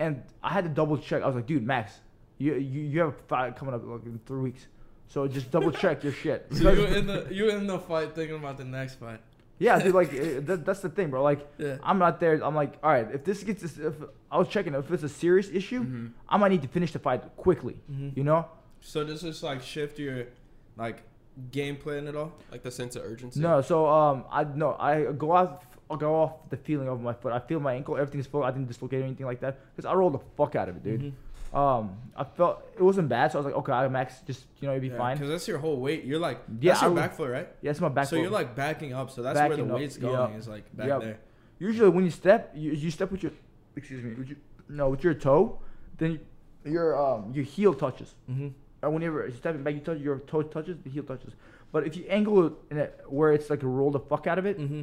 And 0.00 0.22
I 0.42 0.50
had 0.52 0.64
to 0.64 0.70
double 0.70 0.98
check. 0.98 1.22
I 1.22 1.26
was 1.26 1.36
like, 1.36 1.46
dude, 1.46 1.62
Max, 1.64 2.00
you 2.38 2.54
you, 2.54 2.82
you 2.82 3.00
have 3.00 3.08
a 3.08 3.12
fight 3.28 3.56
coming 3.56 3.74
up 3.74 3.82
like 3.86 4.04
in 4.04 4.20
three 4.26 4.40
weeks, 4.40 4.66
so 5.08 5.26
just 5.26 5.50
double 5.50 5.72
check 5.72 6.02
your 6.04 6.12
shit. 6.12 6.46
So 6.52 6.70
you 6.72 6.84
in 6.84 7.06
the 7.06 7.26
you 7.30 7.48
in 7.50 7.66
the 7.66 7.78
fight 7.78 8.14
thinking 8.14 8.36
about 8.36 8.56
the 8.58 8.64
next 8.64 8.96
fight. 8.96 9.20
yeah, 9.58 9.78
dude, 9.82 9.94
like 9.94 10.12
eh, 10.22 10.40
that, 10.40 10.64
that's 10.64 10.80
the 10.80 10.88
thing, 10.88 11.10
bro. 11.10 11.22
Like. 11.22 11.40
Yeah. 11.58 11.78
I'm 11.82 11.98
not 11.98 12.20
there. 12.20 12.34
I'm 12.44 12.54
like, 12.54 12.74
all 12.82 12.90
right, 12.92 13.08
if 13.12 13.24
this 13.24 13.42
gets, 13.42 13.62
this, 13.62 13.76
if 13.78 13.94
I 14.30 14.38
was 14.38 14.48
checking 14.48 14.74
if 14.74 14.90
it's 14.92 15.02
a 15.02 15.08
serious 15.08 15.48
issue, 15.60 15.82
Mhm. 15.84 16.12
I 16.28 16.36
might 16.36 16.50
need 16.54 16.62
to 16.62 16.68
finish 16.68 16.92
the 16.92 16.98
fight 17.00 17.22
quickly. 17.36 17.76
Mhm. 17.90 18.16
You 18.16 18.24
know? 18.24 18.46
So 18.80 19.02
does 19.04 19.22
this 19.22 19.42
like 19.42 19.62
shift 19.62 19.98
your 19.98 20.26
like 20.76 21.02
game 21.50 21.76
plan 21.76 22.06
at 22.06 22.14
all? 22.14 22.32
Like 22.52 22.62
the 22.62 22.70
sense 22.70 22.94
of 22.96 23.02
urgency. 23.04 23.40
No. 23.40 23.60
So 23.62 23.88
um, 23.88 24.24
I 24.30 24.44
no, 24.44 24.76
I 24.78 25.10
go 25.24 25.32
off, 25.32 25.66
I 25.90 25.96
go 25.96 26.14
off 26.22 26.32
the 26.50 26.56
feeling 26.56 26.88
of 26.88 27.00
my 27.00 27.14
foot. 27.14 27.32
I 27.32 27.40
feel 27.40 27.58
my 27.58 27.74
ankle, 27.74 27.96
everything's 27.96 28.26
full. 28.28 28.44
I 28.44 28.50
didn't 28.52 28.68
dislocate 28.68 29.00
or 29.00 29.04
anything 29.04 29.26
like 29.26 29.40
that 29.40 29.58
because 29.74 29.86
I 29.90 29.94
rolled 29.94 30.14
the 30.14 30.22
fuck 30.36 30.54
out 30.54 30.68
of 30.68 30.76
it, 30.76 30.84
dude. 30.84 31.00
Mhm. 31.02 31.12
Um, 31.52 31.96
I 32.14 32.24
felt 32.24 32.62
it 32.76 32.82
wasn't 32.82 33.08
bad, 33.08 33.32
so 33.32 33.38
I 33.38 33.40
was 33.40 33.46
like, 33.46 33.54
okay, 33.56 33.72
I 33.72 33.88
max, 33.88 34.20
just 34.26 34.44
you 34.60 34.66
know, 34.66 34.72
it'd 34.72 34.82
be 34.82 34.88
Yeah, 34.88 34.98
fine. 34.98 35.16
Because 35.16 35.30
that's 35.30 35.48
your 35.48 35.58
whole 35.58 35.78
weight. 35.80 36.04
You're 36.04 36.18
like 36.18 36.40
Yeah, 36.60 36.72
that's 36.72 36.82
your 36.82 36.90
would- 36.90 37.00
back 37.00 37.14
foot, 37.14 37.30
right? 37.30 37.48
Yeah, 37.62 37.70
it's 37.70 37.80
my 37.80 37.88
back. 37.88 38.04
Foot. 38.04 38.10
So 38.10 38.16
foot. 38.16 38.22
you're 38.22 38.30
like 38.30 38.54
backing 38.54 38.92
up. 38.92 39.10
So 39.10 39.22
that's 39.22 39.38
where 39.38 39.48
Backing 39.48 39.66
the 39.68 39.74
up, 39.74 39.80
weight's 39.80 39.96
yeah. 39.96 40.02
going. 40.02 40.34
Is 40.34 40.46
like 40.48 40.76
back 40.76 40.88
Yeah. 40.88 40.98
there. 40.98 41.18
usually 41.58 41.88
when 41.90 42.04
you 42.04 42.10
step, 42.10 42.52
you, 42.54 42.72
you 42.72 42.90
step 42.90 43.10
with 43.10 43.22
your, 43.22 43.32
excuse 43.76 44.02
me, 44.04 44.14
with 44.14 44.28
your, 44.28 44.38
no, 44.68 44.90
with 44.90 45.02
your 45.02 45.14
toe, 45.14 45.58
then 45.96 46.20
your 46.64 46.96
um 47.00 47.32
your 47.32 47.44
heel 47.44 47.72
touches. 47.72 48.14
Mm-hmm. 48.30 48.48
And 48.82 48.94
whenever 48.94 49.26
you're 49.26 49.36
stepping 49.36 49.62
back, 49.64 49.74
you 49.74 49.80
touch 49.80 49.98
your 49.98 50.18
toe 50.20 50.42
touches, 50.42 50.76
the 50.84 50.90
heel 50.90 51.02
touches. 51.02 51.32
But 51.72 51.86
if 51.86 51.96
you 51.96 52.04
angle 52.08 52.46
it 52.46 52.52
in 52.70 52.78
a, 52.78 52.86
where 53.08 53.32
it's 53.32 53.48
like 53.50 53.60
roll 53.62 53.90
the 53.90 54.00
fuck 54.00 54.26
out 54.26 54.38
of 54.38 54.44
it, 54.46 54.58
Mm-hmm. 54.58 54.82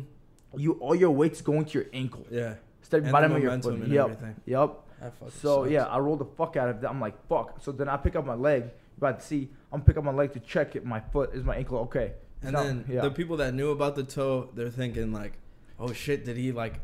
you 0.60 0.74
all 0.74 0.96
your 0.96 1.12
weight's 1.12 1.42
going 1.42 1.66
to 1.66 1.74
your 1.80 1.88
ankle. 1.94 2.26
Yeah. 2.32 2.56
Stepping 2.82 3.06
And 3.06 3.12
bottom 3.14 3.32
the 3.32 3.38
of 3.38 3.44
your 3.44 3.62
foot. 3.62 3.74
and 3.76 3.88
Yep. 3.92 4.04
everything. 4.06 4.36
Yep. 4.46 4.80
That 5.02 5.14
fucking 5.16 5.32
So 5.42 5.64
sucks. 5.64 5.72
yeah, 5.72 5.86
I 5.86 6.00
rolled 6.00 6.20
the 6.20 6.26
fuck 6.26 6.56
out 6.58 6.70
of 6.70 6.82
that. 6.82 6.90
I'm 6.90 7.02
like, 7.02 7.16
fuck. 7.28 7.62
So 7.62 7.72
then 7.72 7.90
I 7.90 7.98
pick 7.98 8.16
up 8.16 8.26
my 8.26 8.36
leg. 8.36 8.64
You 8.64 8.70
about 8.98 9.20
to 9.20 9.26
see? 9.26 9.50
I'm 9.72 9.82
pick 9.82 9.98
up 9.98 10.04
my 10.04 10.12
leg 10.14 10.32
to 10.34 10.40
check 10.40 10.76
if 10.76 10.84
my 10.84 11.00
foot 11.00 11.34
is 11.34 11.44
my 11.44 11.56
ankle 11.58 11.80
okay. 11.80 12.14
And 12.42 12.54
No, 12.54 12.64
then 12.64 12.86
yeah. 12.90 13.02
the 13.02 13.12
people 13.12 13.38
that 13.38 13.54
knew 13.54 13.72
about 13.72 13.96
the 13.96 14.04
toe, 14.04 14.50
they're 14.54 14.70
thinking 14.70 15.12
like, 15.12 15.34
"Oh 15.80 15.92
shit, 15.92 16.24
did 16.26 16.38
he 16.38 16.52
like 16.52 16.80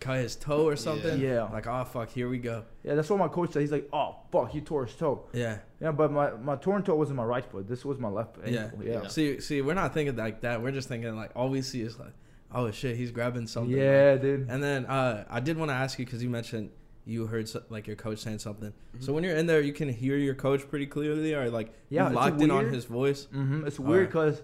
cut 0.00 0.16
his 0.18 0.34
toe 0.34 0.66
or 0.66 0.74
something?" 0.74 1.20
Yeah. 1.20 1.44
Like, 1.44 1.66
"Oh 1.68 1.84
fuck, 1.84 2.10
here 2.10 2.28
we 2.28 2.38
go." 2.38 2.64
yeah, 2.82 2.94
that's 2.96 3.08
what 3.10 3.18
my 3.20 3.28
coach 3.28 3.52
said. 3.52 3.60
He's 3.60 3.70
like, 3.70 3.88
oh 3.92 4.16
fuck, 4.32 4.50
he 4.50 4.60
tore 4.60 4.86
his 4.86 4.94
toe. 4.96 5.24
Yeah. 5.32 5.58
Yeah, 5.80 5.92
but 5.92 6.10
my 6.10 6.32
my 6.32 6.56
torn 6.56 6.82
toe 6.82 6.96
wasn't 6.96 7.16
my 7.18 7.24
right 7.24 7.44
foot. 7.44 7.68
This 7.68 7.84
was 7.84 7.98
my 7.98 8.08
left 8.08 8.38
Yeah. 8.44 8.64
ankle. 8.64 8.82
Yeah. 8.84 9.02
Yeah. 9.02 9.08
See, 9.08 9.40
see, 9.40 9.60
we're 9.62 9.74
not 9.74 9.94
thinking 9.94 10.16
like 10.16 10.40
that. 10.40 10.60
We're 10.62 10.72
just 10.72 10.88
thinking 10.88 11.14
like 11.14 11.30
all 11.36 11.48
we 11.50 11.62
see 11.62 11.82
is 11.82 11.96
like, 11.98 12.14
"Oh 12.52 12.70
shit, 12.72 12.96
he's 12.96 13.12
grabbing 13.12 13.46
something." 13.46 13.76
Yeah, 13.76 14.16
dude. 14.16 14.48
And 14.48 14.60
then 14.62 14.86
uh, 14.86 15.24
I 15.30 15.38
did 15.40 15.56
want 15.58 15.70
to 15.70 15.74
ask 15.76 15.98
you 15.98 16.04
because 16.06 16.22
you 16.24 16.30
mentioned 16.30 16.70
you 17.04 17.26
heard 17.26 17.48
so, 17.48 17.62
like 17.68 17.86
your 17.86 17.96
coach 17.96 18.18
saying 18.18 18.38
something. 18.38 18.70
Mm-hmm. 18.70 19.04
So 19.04 19.12
when 19.12 19.24
you're 19.24 19.36
in 19.36 19.46
there, 19.46 19.60
you 19.60 19.72
can 19.72 19.88
hear 19.88 20.16
your 20.16 20.34
coach 20.34 20.68
pretty 20.68 20.86
clearly, 20.86 21.34
or 21.34 21.50
like 21.50 21.72
Yeah, 21.88 22.08
locked 22.08 22.40
in 22.40 22.50
on 22.50 22.66
his 22.68 22.84
voice. 22.84 23.24
hmm 23.32 23.64
It's 23.66 23.80
weird 23.80 24.14
right. 24.14 24.36
because, 24.36 24.42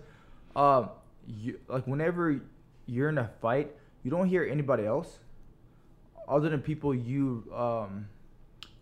um, 0.56 0.90
you 1.26 1.60
like 1.68 1.86
whenever 1.86 2.40
you're 2.86 3.08
in 3.10 3.18
a 3.18 3.30
fight, 3.40 3.70
you 4.02 4.10
don't 4.10 4.28
hear 4.28 4.44
anybody 4.44 4.84
else, 4.86 5.18
other 6.26 6.48
than 6.48 6.60
people 6.60 6.94
you 6.94 7.44
um, 7.54 8.08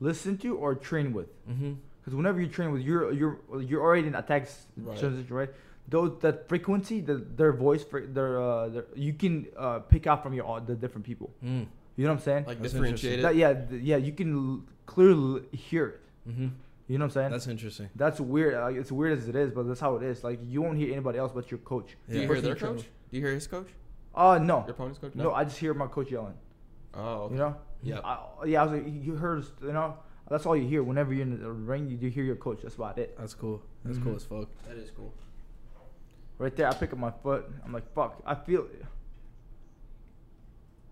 listen 0.01 0.39
to 0.39 0.57
or 0.57 0.75
train 0.75 1.13
with. 1.13 1.29
Mm-hmm. 1.49 1.73
Because 2.01 2.15
whenever 2.15 2.41
you 2.41 2.47
train 2.47 2.71
with, 2.73 2.83
you're 2.83 3.13
you're 3.13 3.39
you're 3.61 3.83
already 3.83 4.07
in 4.07 4.15
attack 4.15 4.43
s- 4.43 4.67
Right. 4.77 4.97
transition, 4.99 5.35
right? 5.35 5.51
Those 5.89 6.19
that 6.21 6.49
frequency, 6.49 7.01
the 7.01 7.17
their 7.17 7.53
voice, 7.53 7.85
their 7.93 8.41
uh, 8.41 8.69
their, 8.69 8.85
you 8.95 9.13
can 9.13 9.47
uh, 9.57 9.81
pick 9.81 10.07
out 10.07 10.23
from 10.23 10.33
your 10.35 10.61
the 10.61 10.75
different 10.77 11.05
people. 11.05 11.31
Mm. 11.45 11.67
You 11.97 12.05
know 12.05 12.11
what 12.13 12.19
I'm 12.19 12.23
saying? 12.25 12.45
Like 12.47 12.61
That's 12.61 12.73
differentiated. 12.75 13.25
That, 13.25 13.37
yeah, 13.37 13.55
th- 13.55 13.83
yeah, 13.83 13.97
you 13.97 14.13
can 14.13 14.35
l- 14.35 14.63
clearly 14.87 15.43
hear 15.53 15.87
it. 15.89 16.01
Mm-hmm. 16.29 16.49
You 16.89 16.99
know 16.99 17.05
what 17.05 17.11
I'm 17.11 17.11
saying? 17.15 17.31
That's 17.33 17.47
interesting. 17.47 17.89
That's 17.97 18.21
weird. 18.21 18.55
Like, 18.55 18.77
it's 18.77 18.93
weird 18.93 19.19
as 19.19 19.29
it 19.29 19.35
is, 19.35 19.51
but 19.51 19.67
that's 19.67 19.81
how 19.81 19.97
it 19.97 20.03
is. 20.03 20.23
Like 20.23 20.39
you 20.47 20.63
won't 20.63 20.77
hear 20.79 20.93
anybody 20.93 21.19
else 21.19 21.33
but 21.35 21.51
your 21.51 21.59
coach. 21.59 21.97
Do 22.09 22.15
you 22.15 22.21
hear 22.21 22.29
Person 22.29 22.45
their 22.45 22.53
you 22.55 22.59
train 22.59 22.75
coach? 22.77 22.85
Do 23.11 23.17
you 23.17 23.23
hear 23.25 23.35
his 23.35 23.47
coach? 23.47 23.69
Uh 24.15 24.39
no, 24.39 24.61
Your 24.61 24.71
opponent's 24.71 24.99
coach? 24.99 25.15
no. 25.15 25.33
I 25.33 25.45
just 25.45 25.59
hear 25.59 25.75
my 25.75 25.87
coach 25.89 26.11
yelling. 26.11 26.35
Oh. 26.95 27.01
Okay. 27.25 27.35
You 27.35 27.41
know? 27.41 27.57
Yeah. 27.83 27.99
I, 28.05 28.19
yeah, 28.47 28.63
I 28.63 28.65
was 28.67 28.73
like, 28.81 28.93
you 29.05 29.15
heard, 29.17 29.45
you 29.63 29.73
know, 29.73 29.97
that's 30.31 30.47
all 30.47 30.57
you 30.57 30.67
hear 30.67 30.83
whenever 30.83 31.13
you're 31.13 31.23
in 31.23 31.41
the 31.41 31.51
ring. 31.51 31.89
You 31.91 31.97
do 31.97 32.09
hear 32.09 32.25
your 32.25 32.37
coach. 32.37 32.61
That's 32.63 32.75
about 32.77 32.99
it. 32.99 33.17
That's 33.19 33.35
cool. 33.35 33.63
That's 33.85 33.99
Mhm. 33.99 34.05
cool 34.05 34.17
as 34.17 34.25
fuck. 34.25 34.49
That 34.69 34.77
is 34.77 34.91
cool. 34.97 35.13
Right 36.39 36.55
there, 36.55 36.69
I 36.69 36.75
pick 36.75 36.93
up 36.93 36.99
my 36.99 37.11
foot. 37.23 37.47
I'm 37.65 37.73
like, 37.73 37.93
fuck. 37.95 38.23
I 38.27 38.35
feel. 38.35 38.67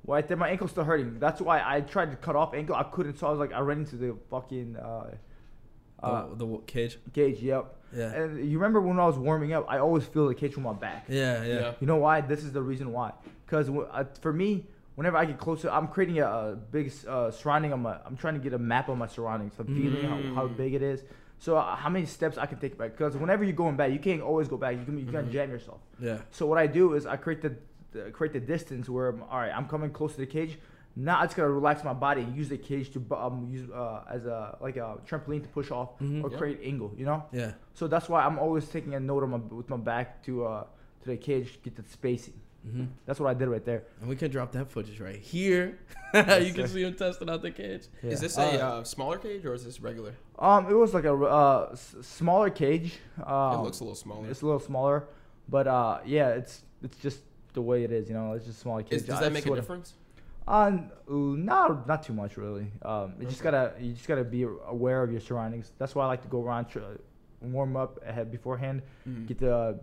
Right 0.06 0.26
there, 0.28 0.36
my 0.36 0.50
ankle's 0.50 0.70
still 0.72 0.84
hurting. 0.84 1.18
That's 1.18 1.40
why 1.40 1.62
I 1.64 1.80
tried 1.80 2.10
to 2.10 2.16
cut 2.16 2.36
off 2.36 2.52
ankle. 2.54 2.74
I 2.76 2.82
couldn't, 2.82 3.18
so 3.18 3.26
I 3.26 3.30
was 3.30 3.38
like, 3.38 3.52
I 3.52 3.60
ran 3.60 3.78
into 3.78 3.96
the 3.96 4.14
fucking 4.30 4.76
uh, 4.76 5.14
uh, 6.02 6.26
the, 6.34 6.46
the 6.46 6.58
cage. 6.66 6.98
cage. 7.14 7.40
Yep. 7.40 7.74
Yeah. 7.96 8.12
And 8.12 8.50
you 8.50 8.58
remember 8.58 8.80
when 8.80 8.98
I 8.98 9.06
was 9.06 9.16
warming 9.16 9.52
up, 9.54 9.64
I 9.68 9.78
always 9.78 10.04
feel 10.04 10.28
the 10.28 10.34
cage 10.34 10.52
from 10.52 10.64
my 10.64 10.74
back. 10.74 11.06
Yeah, 11.08 11.42
yeah. 11.44 11.54
Yeah. 11.54 11.72
You 11.80 11.86
know 11.86 11.96
why? 11.96 12.20
This 12.20 12.44
is 12.44 12.52
the 12.52 12.60
reason 12.62 12.92
why. 12.92 13.12
Because 13.46 13.70
uh, 13.70 14.04
for 14.20 14.32
me, 14.32 14.66
whenever 14.96 15.16
I 15.16 15.24
get 15.24 15.38
closer, 15.38 15.70
I'm 15.70 15.88
creating 15.88 16.18
a, 16.18 16.26
a 16.26 16.56
big 16.56 16.92
uh, 17.08 17.30
surrounding 17.30 17.72
on 17.72 17.80
my. 17.80 17.96
I'm 18.04 18.16
trying 18.16 18.34
to 18.34 18.40
get 18.40 18.52
a 18.52 18.58
map 18.58 18.88
of 18.90 18.98
my 18.98 19.06
surroundings. 19.06 19.54
I'm 19.58 19.66
feeling 19.66 20.02
how, 20.02 20.34
how 20.34 20.48
Mm. 20.48 20.56
big 20.58 20.74
it 20.74 20.82
is. 20.82 21.02
So 21.38 21.56
uh, 21.56 21.76
how 21.76 21.88
many 21.88 22.04
steps 22.06 22.36
I 22.36 22.46
can 22.46 22.58
take 22.58 22.76
back? 22.76 22.92
Because 22.92 23.16
whenever 23.16 23.42
you're 23.44 23.52
going 23.54 23.76
back, 23.76 23.92
you 23.92 23.98
can't 23.98 24.22
always 24.22 24.48
go 24.48 24.56
back. 24.58 24.76
You 24.76 24.84
can 24.84 24.98
you 24.98 25.06
can 25.06 25.26
Mhm. 25.26 25.30
jam 25.32 25.50
yourself. 25.50 25.80
Yeah. 25.98 26.18
So 26.30 26.46
what 26.46 26.58
I 26.58 26.66
do 26.66 26.94
is 26.94 27.06
I 27.06 27.16
create 27.16 27.40
the, 27.42 27.54
the 27.94 28.10
create 28.10 28.32
the 28.34 28.40
distance 28.40 28.88
where 28.88 29.08
I'm, 29.08 29.22
all 29.22 29.38
right, 29.38 29.50
I'm 29.54 29.66
coming 29.66 29.90
close 29.90 30.12
to 30.14 30.20
the 30.20 30.26
cage. 30.26 30.58
Now 30.96 31.18
I 31.18 31.24
just 31.24 31.36
gotta 31.36 31.48
relax 31.48 31.82
my 31.82 31.92
body 31.92 32.20
and 32.22 32.36
use 32.36 32.48
the 32.48 32.58
cage 32.58 32.92
to 32.92 33.04
um, 33.16 33.48
use 33.50 33.68
uh, 33.70 34.02
as 34.08 34.26
a 34.26 34.56
like 34.60 34.76
a 34.76 34.98
trampoline 35.08 35.42
to 35.42 35.48
push 35.48 35.70
off 35.72 35.98
Mhm. 35.98 36.22
or 36.22 36.30
Yeah. 36.30 36.38
create 36.38 36.60
angle. 36.62 36.92
You 36.96 37.06
know. 37.06 37.24
Yeah. 37.32 37.52
So 37.72 37.88
that's 37.88 38.08
why 38.08 38.24
I'm 38.24 38.38
always 38.38 38.68
taking 38.68 38.94
a 38.94 39.00
note 39.00 39.22
on 39.24 39.30
my 39.30 39.38
with 39.38 39.68
my 39.70 39.76
back 39.76 40.22
to 40.26 40.44
uh 40.44 40.64
to 41.02 41.06
the 41.10 41.16
cage 41.16 41.58
get 41.64 41.74
the 41.74 41.82
spacing. 41.88 42.34
Mm-hmm. 42.66 42.84
That's 43.06 43.18
what 43.20 43.28
I 43.28 43.34
did 43.34 43.48
right 43.48 43.64
there. 43.64 43.82
And 44.00 44.08
we 44.08 44.16
can 44.16 44.30
drop 44.30 44.52
that 44.52 44.70
footage 44.70 44.98
right 45.00 45.16
here. 45.34 45.78
you 46.14 46.22
can 46.54 46.54
sir. 46.54 46.66
see 46.68 46.82
him 46.84 46.94
testing 46.94 47.28
out 47.28 47.42
the 47.42 47.50
cage. 47.50 47.88
Yeah. 48.02 48.10
Is 48.12 48.20
this 48.20 48.38
a 48.38 48.42
Uh, 48.42 48.66
uh, 48.66 48.84
smaller 48.84 49.18
cage 49.18 49.44
or 49.44 49.52
is 49.52 49.64
this 49.64 49.80
regular? 49.80 50.14
Um, 50.38 50.66
it 50.70 50.74
was 50.74 50.94
like 50.94 51.04
a 51.04 51.12
uh, 51.14 51.68
s- 51.72 51.96
smaller 52.02 52.48
cage. 52.50 52.98
Um, 53.22 53.58
it 53.58 53.62
looks 53.64 53.80
a 53.80 53.84
little 53.84 53.96
smaller. 53.96 54.28
It's 54.30 54.40
a 54.42 54.46
little 54.46 54.60
smaller, 54.60 55.08
but 55.48 55.66
uh, 55.66 55.98
yeah, 56.06 56.28
it's 56.30 56.62
it's 56.82 56.96
just 56.98 57.20
the 57.54 57.62
way 57.62 57.84
it 57.84 57.92
is. 57.92 58.08
You 58.08 58.14
know, 58.14 58.32
it's 58.32 58.44
just 58.44 58.62
cage. 58.64 58.86
Is, 58.90 59.02
does 59.04 59.18
I 59.18 59.24
that 59.24 59.32
make 59.32 59.46
a 59.46 59.54
difference? 59.54 59.94
Uh, 60.46 60.66
n- 60.72 60.90
ooh, 61.10 61.36
not 61.38 61.86
not 61.88 62.02
too 62.02 62.12
much 62.12 62.36
really. 62.36 62.66
Um, 62.82 63.14
you 63.18 63.26
just 63.26 63.42
gotta 63.42 63.72
you 63.80 63.94
just 63.94 64.06
gotta 64.06 64.24
be 64.24 64.42
aware 64.42 65.02
of 65.02 65.10
your 65.10 65.20
surroundings. 65.20 65.72
That's 65.78 65.94
why 65.94 66.04
I 66.04 66.08
like 66.08 66.22
to 66.22 66.28
go 66.28 66.42
around, 66.42 66.66
tr- 66.66 66.80
warm 67.40 67.76
up 67.76 67.98
ahead 68.06 68.30
beforehand, 68.30 68.82
Mm. 69.08 69.26
get 69.26 69.38
the 69.38 69.78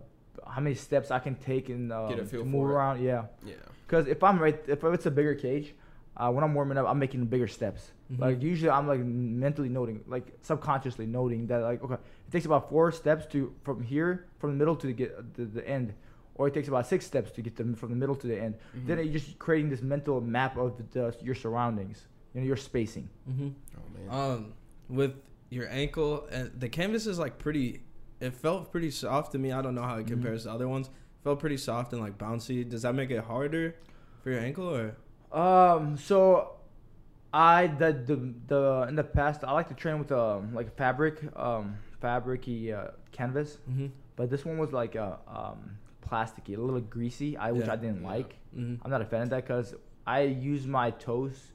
how 0.46 0.60
many 0.60 0.74
steps 0.76 1.10
I 1.10 1.18
can 1.18 1.34
take 1.34 1.68
and 1.68 1.92
um, 1.92 2.08
Get 2.08 2.20
a 2.20 2.24
feel 2.24 2.40
to 2.40 2.46
move 2.46 2.62
for 2.62 2.70
it. 2.70 2.74
around. 2.74 3.02
Yeah, 3.02 3.24
Yeah. 3.44 3.54
because 3.86 4.06
if 4.06 4.22
I'm 4.22 4.38
right, 4.38 4.58
if 4.68 4.82
it's 4.84 5.06
a 5.06 5.10
bigger 5.10 5.34
cage, 5.34 5.74
uh, 6.16 6.30
when 6.30 6.42
I'm 6.44 6.54
warming 6.54 6.78
up, 6.78 6.86
I'm 6.88 6.98
making 6.98 7.24
bigger 7.26 7.48
steps. 7.48 7.90
Mhm. 8.12 8.20
Like 8.20 8.42
usually, 8.42 8.70
I'm 8.70 8.86
like 8.86 9.00
mentally 9.00 9.68
noting, 9.68 10.02
like 10.06 10.26
subconsciously 10.42 11.06
noting 11.06 11.48
that 11.48 11.62
like 11.62 11.82
okay, 11.82 11.94
it 11.94 12.30
takes 12.30 12.46
about 12.46 12.70
four 12.70 12.92
steps 12.92 13.26
to 13.32 13.52
from 13.64 13.82
here 13.82 14.26
from 14.38 14.50
the 14.52 14.56
middle 14.56 14.76
to 14.76 14.86
the 14.86 14.92
get 14.92 15.34
the, 15.34 15.44
the 15.44 15.68
end, 15.68 15.92
or 16.34 16.48
it 16.48 16.54
takes 16.54 16.68
about 16.68 16.86
six 16.86 17.04
steps 17.06 17.30
to 17.32 17.42
get 17.42 17.56
them 17.56 17.74
from 17.74 17.90
the 17.90 17.96
middle 17.96 18.14
to 18.16 18.26
the 18.26 18.38
end. 18.40 18.54
Mm-hmm. 18.76 18.86
Then 18.86 18.98
you're 18.98 19.12
just 19.12 19.38
creating 19.38 19.70
this 19.70 19.82
mental 19.82 20.20
map 20.20 20.56
of 20.56 20.76
the, 20.78 20.84
the, 20.92 21.16
your 21.24 21.34
surroundings, 21.34 22.06
you 22.34 22.40
know, 22.40 22.46
your 22.46 22.56
spacing. 22.56 23.08
Mm-hmm. 23.30 23.48
Oh 23.76 23.98
man. 23.98 24.08
Um, 24.32 24.52
with 24.88 25.12
your 25.50 25.68
ankle 25.70 26.26
and 26.30 26.50
the 26.58 26.68
canvas 26.68 27.06
is 27.06 27.18
like 27.18 27.38
pretty. 27.38 27.82
It 28.20 28.34
felt 28.34 28.70
pretty 28.70 28.90
soft 28.92 29.32
to 29.32 29.38
me. 29.38 29.50
I 29.52 29.60
don't 29.62 29.74
know 29.74 29.82
how 29.82 29.96
it 29.98 30.04
Mhm. 30.06 30.08
compares 30.08 30.44
to 30.44 30.50
other 30.52 30.68
ones. 30.68 30.90
felt 31.24 31.38
pretty 31.40 31.56
soft 31.56 31.92
and 31.92 32.00
like 32.02 32.18
bouncy. 32.18 32.68
Does 32.68 32.82
that 32.82 32.94
make 32.94 33.10
it 33.10 33.22
harder 33.24 33.76
for 34.22 34.30
your 34.30 34.40
ankle 34.40 34.68
or? 34.74 34.96
Um, 35.38 35.96
so 35.96 36.56
I 37.32 37.66
the 37.68 37.92
the 37.92 38.34
the 38.46 38.86
in 38.88 38.94
the 38.96 39.04
past 39.04 39.42
I 39.44 39.52
like 39.52 39.68
to 39.68 39.74
train 39.74 39.98
with 39.98 40.10
um 40.12 40.54
like 40.54 40.76
fabric 40.76 41.20
um 41.36 41.76
fabricy 42.02 42.72
uh, 42.72 42.90
canvas, 43.12 43.58
Mm-hmm. 43.70 43.86
but 44.16 44.30
this 44.30 44.44
one 44.44 44.58
was 44.58 44.72
like 44.72 44.94
a 44.94 45.18
um 45.28 45.78
plasticky, 46.08 46.56
a 46.56 46.60
little 46.60 46.80
greasy. 46.80 47.36
I 47.36 47.52
which 47.52 47.66
Yeah. 47.66 47.72
I 47.72 47.76
didn't 47.76 48.02
like. 48.02 48.36
Mm-hmm. 48.56 48.84
I'm 48.84 48.90
not 48.90 49.02
a 49.02 49.04
fan 49.04 49.22
of 49.22 49.30
that 49.30 49.46
because 49.46 49.74
I 50.06 50.20
use 50.22 50.66
my 50.66 50.90
toes 50.90 51.52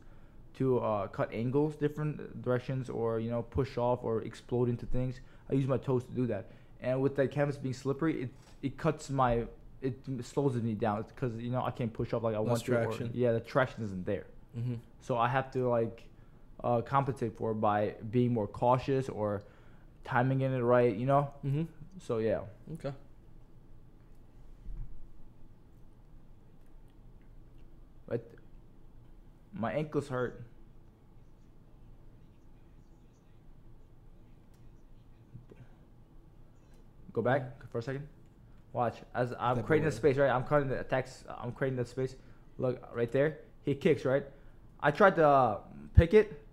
to 0.55 0.79
uh, 0.79 1.07
cut 1.07 1.29
angles 1.33 1.75
different 1.75 2.41
directions 2.41 2.89
or 2.89 3.19
you 3.19 3.29
know 3.29 3.43
push 3.43 3.77
off 3.77 4.03
or 4.03 4.21
explode 4.23 4.69
into 4.69 4.85
things. 4.85 5.19
I 5.49 5.53
use 5.53 5.67
my 5.67 5.77
toes 5.77 6.03
to 6.05 6.11
do 6.11 6.25
that. 6.27 6.51
And 6.81 7.01
with 7.01 7.15
the 7.15 7.27
canvas 7.27 7.57
being 7.57 7.73
slippery, 7.73 8.23
it 8.23 8.29
it 8.61 8.77
cuts 8.77 9.09
my 9.09 9.45
it 9.81 9.95
slows 10.23 10.55
me 10.55 10.73
down 10.73 11.05
because 11.07 11.33
you 11.37 11.51
know 11.51 11.63
I 11.63 11.71
can't 11.71 11.93
push 11.93 12.13
off 12.13 12.23
like 12.23 12.35
I 12.35 12.39
Less 12.39 12.67
want 12.67 12.93
to. 12.93 13.03
or- 13.03 13.09
yeah, 13.13 13.31
the 13.33 13.39
traction 13.39 13.83
isn't 13.83 14.05
there. 14.05 14.25
Mm-hmm. 14.57 14.75
So 15.01 15.17
I 15.17 15.27
have 15.27 15.51
to 15.51 15.67
like 15.69 16.03
uh, 16.63 16.81
compensate 16.81 17.37
for 17.37 17.51
it 17.51 17.55
by 17.55 17.93
being 18.09 18.33
more 18.33 18.47
cautious 18.47 19.09
or 19.09 19.43
timing 20.03 20.41
in 20.41 20.53
it 20.53 20.61
right. 20.61 20.95
You 20.95 21.05
know. 21.05 21.29
Mm-hmm. 21.45 21.63
So 21.99 22.17
yeah. 22.17 22.41
Okay. 22.73 22.93
But 28.07 28.21
my 29.57 29.73
ankles 29.73 30.07
hurt. 30.07 30.41
Go 37.11 37.21
back 37.21 37.69
for 37.71 37.79
a 37.79 37.81
second. 37.81 38.07
Watch 38.73 38.97
as 39.15 39.33
I'm 39.39 39.63
creating 39.63 39.89
the 39.89 39.91
space, 39.91 40.17
right? 40.17 40.29
I'm 40.29 40.43
cutting 40.43 40.69
the 40.69 40.79
attacks. 40.79 41.23
I'm 41.27 41.51
creating 41.51 41.77
the 41.77 41.85
space. 41.85 42.15
Look 42.59 42.79
right 42.93 43.11
there. 43.11 43.39
He 43.65 43.73
kicks, 43.73 44.05
right? 44.05 44.23
I 44.79 44.91
tried 44.91 45.15
to 45.15 45.27
uh, 45.27 45.57
pick 45.95 46.13
it, 46.13 46.45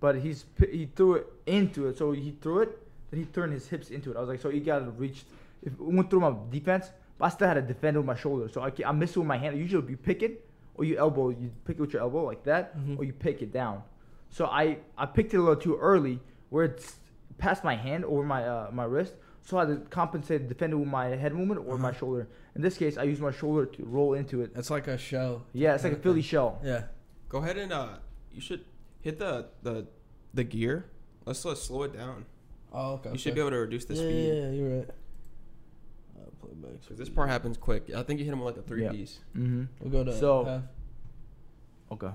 but 0.00 0.16
he's 0.16 0.44
he 0.70 0.90
threw 0.94 1.14
it 1.14 1.26
into 1.46 1.88
it. 1.88 1.96
So 1.96 2.12
he 2.12 2.34
threw 2.42 2.60
it, 2.60 2.78
then 3.10 3.20
he 3.20 3.26
turned 3.26 3.54
his 3.54 3.66
hips 3.66 3.88
into 3.88 4.10
it. 4.10 4.16
I 4.18 4.20
was 4.20 4.28
like, 4.28 4.42
so 4.42 4.50
he 4.50 4.60
got 4.60 4.80
to 4.80 4.90
reach. 4.90 5.24
It 5.62 5.72
went 5.80 6.10
through 6.10 6.20
my 6.20 6.34
defense, 6.50 6.90
but 7.16 7.26
I 7.26 7.28
still 7.30 7.48
had 7.48 7.54
to 7.54 7.62
defend 7.62 7.96
with 7.96 8.04
my 8.04 8.16
shoulder. 8.16 8.50
So 8.50 8.60
I, 8.60 8.70
I 8.84 8.92
missed 8.92 9.16
with 9.16 9.26
my 9.26 9.38
hand. 9.38 9.56
Usually, 9.56 9.80
be 9.80 9.96
pick 9.96 10.22
it 10.22 10.46
or 10.74 10.84
you 10.84 10.96
elbow. 10.96 11.30
You 11.30 11.50
pick 11.64 11.76
it 11.78 11.80
with 11.80 11.92
your 11.92 12.02
elbow 12.02 12.24
like 12.24 12.44
that, 12.44 12.76
Mhm. 12.76 12.98
or 12.98 13.04
you 13.04 13.12
pick 13.12 13.42
it 13.42 13.52
down. 13.52 13.82
So 14.30 14.46
I 14.46 14.78
I 14.98 15.06
picked 15.06 15.32
it 15.34 15.38
a 15.38 15.40
little 15.40 15.56
too 15.56 15.76
early, 15.76 16.20
where 16.50 16.64
it's 16.64 16.98
past 17.38 17.64
my 17.64 17.76
hand 17.76 18.04
over 18.04 18.22
my 18.22 18.46
uh, 18.46 18.70
my 18.72 18.84
wrist. 18.84 19.14
So 19.42 19.58
I 19.58 19.66
had 19.66 19.84
to 19.84 19.90
compensate, 19.90 20.48
defend 20.48 20.72
it 20.72 20.76
with 20.76 20.88
my 20.88 21.06
head 21.08 21.34
movement 21.34 21.60
or 21.66 21.76
my 21.76 21.90
Uh-huh. 21.90 21.98
shoulder. 21.98 22.28
In 22.56 22.62
this 22.62 22.78
case, 22.78 22.96
I 22.96 23.02
used 23.02 23.20
my 23.20 23.30
shoulder 23.30 23.66
to 23.66 23.84
roll 23.84 24.14
into 24.14 24.40
it. 24.40 24.52
It's 24.56 24.70
like 24.70 24.86
a 24.88 24.96
shell. 24.96 25.44
Yeah, 25.52 25.74
it's 25.74 25.84
like 25.84 25.92
a 25.92 25.96
Philly 25.96 26.22
shell. 26.22 26.60
Yeah. 26.64 26.84
Go 27.28 27.38
ahead 27.38 27.58
and 27.58 27.70
uh, 27.72 27.98
you 28.32 28.40
should 28.40 28.64
hit 29.00 29.18
the 29.18 29.48
the 29.62 29.86
the 30.32 30.44
gear. 30.44 30.86
Let's 31.26 31.44
let's 31.44 31.62
slow 31.62 31.82
it 31.82 31.92
down. 31.92 32.24
Oh, 32.72 32.94
okay. 32.94 33.12
You 33.12 33.18
should 33.18 33.34
be 33.34 33.40
able 33.40 33.50
to 33.50 33.58
reduce 33.58 33.84
the 33.84 33.94
yeah, 33.94 34.00
speed. 34.02 34.26
Yeah, 34.28 34.34
yeah, 34.34 34.50
you're 34.50 34.78
right. 34.78 34.90
Uh, 36.62 36.66
play. 36.68 36.78
Cause 36.88 36.98
this 36.98 37.08
part 37.08 37.28
happens 37.28 37.56
quick. 37.56 37.90
I 37.94 38.02
think 38.02 38.18
you 38.20 38.24
hit 38.26 38.32
him 38.32 38.40
with 38.40 38.54
like 38.56 38.64
a 38.64 38.66
three 38.66 38.82
Yeah. 38.84 38.90
piece. 38.90 39.18
Mm-hmm. 39.36 39.64
We'll 39.80 39.90
go 39.90 40.04
to 40.10 40.16
So- 40.18 40.44
half. 40.44 40.62
Okay. 41.92 42.10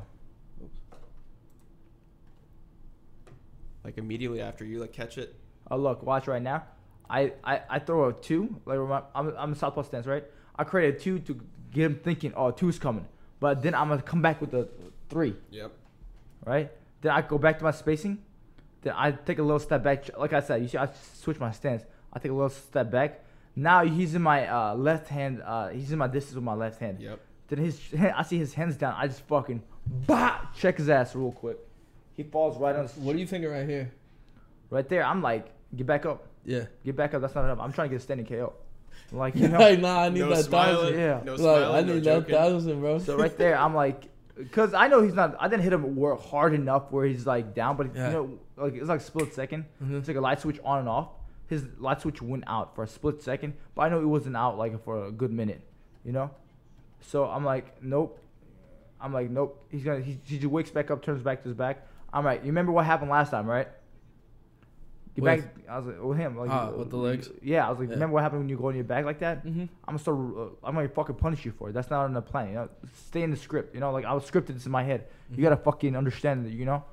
Like 3.83 3.97
immediately 3.97 4.41
after 4.41 4.65
you 4.65 4.79
like 4.79 4.93
catch 4.93 5.17
it. 5.17 5.35
Oh 5.71 5.77
look, 5.77 6.03
watch 6.03 6.27
right 6.27 6.41
now. 6.41 6.63
I, 7.09 7.33
I, 7.43 7.61
I 7.69 7.79
throw 7.79 8.09
a 8.09 8.13
two. 8.13 8.59
Like 8.65 8.77
remi- 8.77 9.05
I'm 9.15 9.33
I'm 9.37 9.51
a 9.53 9.55
southpaw 9.55 9.83
stance, 9.83 10.05
right? 10.05 10.23
I 10.55 10.63
create 10.63 10.95
a 10.95 10.99
two 10.99 11.19
to 11.19 11.39
get 11.71 11.85
him 11.85 11.95
thinking, 12.03 12.33
oh, 12.35 12.51
two's 12.51 12.77
coming. 12.77 13.07
But 13.39 13.61
then 13.61 13.73
I'm 13.73 13.87
gonna 13.89 14.01
come 14.01 14.21
back 14.21 14.41
with 14.41 14.53
a 14.53 14.67
three, 15.09 15.35
Yep. 15.51 15.71
right? 16.45 16.69
Then 17.01 17.11
I 17.13 17.21
go 17.21 17.37
back 17.37 17.57
to 17.59 17.63
my 17.63 17.71
spacing. 17.71 18.19
Then 18.81 18.93
I 18.95 19.11
take 19.11 19.39
a 19.39 19.43
little 19.43 19.59
step 19.59 19.81
back. 19.83 20.17
Like 20.17 20.33
I 20.33 20.41
said, 20.41 20.61
you 20.61 20.67
see, 20.67 20.77
I 20.77 20.89
switch 21.21 21.39
my 21.39 21.51
stance. 21.51 21.83
I 22.13 22.19
take 22.19 22.31
a 22.31 22.33
little 22.35 22.49
step 22.49 22.91
back. 22.91 23.23
Now 23.61 23.83
he's 23.85 24.15
in 24.15 24.21
my 24.21 24.47
uh, 24.47 24.75
left 24.75 25.07
hand. 25.09 25.41
Uh, 25.45 25.67
he's 25.69 25.91
in 25.91 25.97
my 25.99 26.07
distance 26.07 26.35
with 26.35 26.43
my 26.43 26.53
left 26.53 26.79
hand. 26.79 26.99
Yep. 27.01 27.19
Then 27.49 27.59
his 27.59 27.79
I 28.19 28.23
see 28.23 28.37
his 28.37 28.53
hands 28.53 28.75
down. 28.77 28.93
I 28.97 29.07
just 29.07 29.21
fucking 29.27 29.61
bah 30.07 30.39
check 30.57 30.77
his 30.77 30.89
ass 30.89 31.15
real 31.15 31.31
quick. 31.31 31.57
He 32.15 32.23
falls 32.23 32.57
right 32.59 32.75
on. 32.75 32.87
What 33.05 33.13
do 33.13 33.19
you 33.19 33.27
think 33.27 33.45
right 33.45 33.67
here? 33.67 33.91
Right 34.69 34.87
there. 34.87 35.03
I'm 35.03 35.21
like, 35.21 35.47
get 35.75 35.87
back 35.87 36.05
up. 36.05 36.27
Yeah. 36.45 36.65
Get 36.85 36.95
back 36.95 37.13
up. 37.13 37.21
That's 37.21 37.35
not 37.35 37.43
enough. 37.45 37.59
I'm 37.59 37.73
trying 37.73 37.89
to 37.89 37.93
get 37.95 38.01
a 38.01 38.03
standing 38.03 38.25
KO. 38.25 38.53
Like 39.11 39.35
you 39.41 39.47
know. 39.47 39.59
Like, 39.59 39.79
nah, 39.79 40.03
I 40.03 40.09
need 40.09 40.19
no 40.21 40.29
that 40.29 40.45
smiling. 40.45 40.93
thousand. 40.93 40.99
Yeah. 40.99 41.21
No 41.25 41.31
Like, 41.33 41.39
smiling. 41.41 41.75
I 41.75 41.81
no 41.81 41.93
need 41.95 42.03
that 42.03 42.19
joking. 42.21 42.35
thousand, 42.35 42.79
bro. 42.81 42.99
so 42.99 43.17
right 43.17 43.37
there, 43.37 43.57
I'm 43.57 43.73
like, 43.73 44.03
cause 44.51 44.73
I 44.73 44.87
know 44.87 45.01
he's 45.01 45.13
not. 45.15 45.35
I 45.39 45.47
didn't 45.47 45.63
hit 45.63 45.73
him 45.73 45.97
hard 46.31 46.53
enough 46.53 46.91
where 46.91 47.05
he's 47.05 47.25
like 47.25 47.53
down, 47.55 47.75
but 47.77 47.95
Yeah. 47.95 48.07
you 48.07 48.13
know, 48.13 48.39
like 48.63 48.75
it's 48.75 48.87
like 48.89 49.01
split 49.01 49.33
2nd 49.35 49.65
Mhm. 49.83 49.97
It's 49.99 50.07
like 50.07 50.17
a 50.17 50.21
light 50.21 50.39
switch 50.39 50.59
on 50.63 50.79
and 50.79 50.89
off. 50.89 51.09
His 51.49 51.65
light 51.79 51.99
switch 51.99 52.21
went 52.21 52.43
out 52.47 52.75
for 52.75 52.83
a 52.83 52.87
split 52.87 53.21
second, 53.21 53.53
but 53.75 53.81
I 53.81 53.89
know 53.89 53.99
it 53.99 54.05
wasn't 54.05 54.37
out 54.37 54.57
like 54.57 54.83
for 54.83 55.07
a 55.07 55.11
good 55.11 55.31
minute, 55.31 55.61
you 56.05 56.11
know. 56.11 56.29
So 57.01 57.25
I'm 57.25 57.43
like, 57.43 57.81
nope. 57.83 58.19
I'm 59.01 59.11
like, 59.13 59.29
nope. 59.31 59.61
He's 59.69 59.83
gonna. 59.83 60.01
He, 60.01 60.19
he 60.25 60.37
just 60.37 60.51
wakes 60.51 60.69
back 60.69 60.91
up, 60.91 61.01
turns 61.03 61.23
back 61.23 61.41
to 61.43 61.49
his 61.49 61.57
back. 61.57 61.87
I'm 62.13 62.23
like, 62.23 62.41
you 62.41 62.47
remember 62.47 62.71
what 62.71 62.85
happened 62.85 63.09
last 63.09 63.31
time, 63.31 63.47
right? 63.47 63.67
Get 65.15 65.23
With- 65.23 65.41
back. 65.43 65.69
I 65.69 65.77
was 65.79 65.87
like, 65.87 66.03
with 66.03 66.17
him. 66.17 66.37
Like, 66.37 66.49
Ah, 66.51 66.69
with 66.69 66.89
the 66.91 66.97
legs? 66.97 67.29
Yeah, 67.41 67.65
I 67.65 67.69
was 67.71 67.79
like, 67.79 67.87
Yeah. 67.89 67.95
remember 67.95 68.13
what 68.15 68.23
happened 68.23 68.41
when 68.41 68.49
you 68.49 68.57
go 68.57 68.67
on 68.67 68.75
your 68.75 68.83
back 68.83 69.05
like 69.05 69.19
that? 69.19 69.43
Mm-hmm. 69.45 69.61
I'm 69.61 69.67
gonna 69.87 69.99
start. 69.99 70.17
Uh, 70.17 70.67
I'm 70.67 70.75
gonna 70.75 70.87
fucking 70.89 71.15
punish 71.15 71.45
you 71.45 71.51
for 71.51 71.69
it. 71.69 71.73
That's 71.73 71.89
not 71.89 72.05
in 72.05 72.13
the 72.13 72.21
plan. 72.21 72.49
You 72.49 72.53
know, 72.55 72.69
stay 73.07 73.23
in 73.23 73.31
the 73.31 73.37
script. 73.37 73.73
You 73.73 73.79
know, 73.79 73.91
like 73.91 74.05
I 74.05 74.13
was 74.13 74.29
scripted 74.29 74.53
this 74.53 74.65
in 74.65 74.71
my 74.71 74.83
head. 74.83 75.07
Mm-hmm. 75.31 75.35
You 75.41 75.43
gotta 75.49 75.57
fucking 75.57 75.95
understand 75.95 76.45
it. 76.45 76.51
You 76.53 76.65
know, 76.65 76.83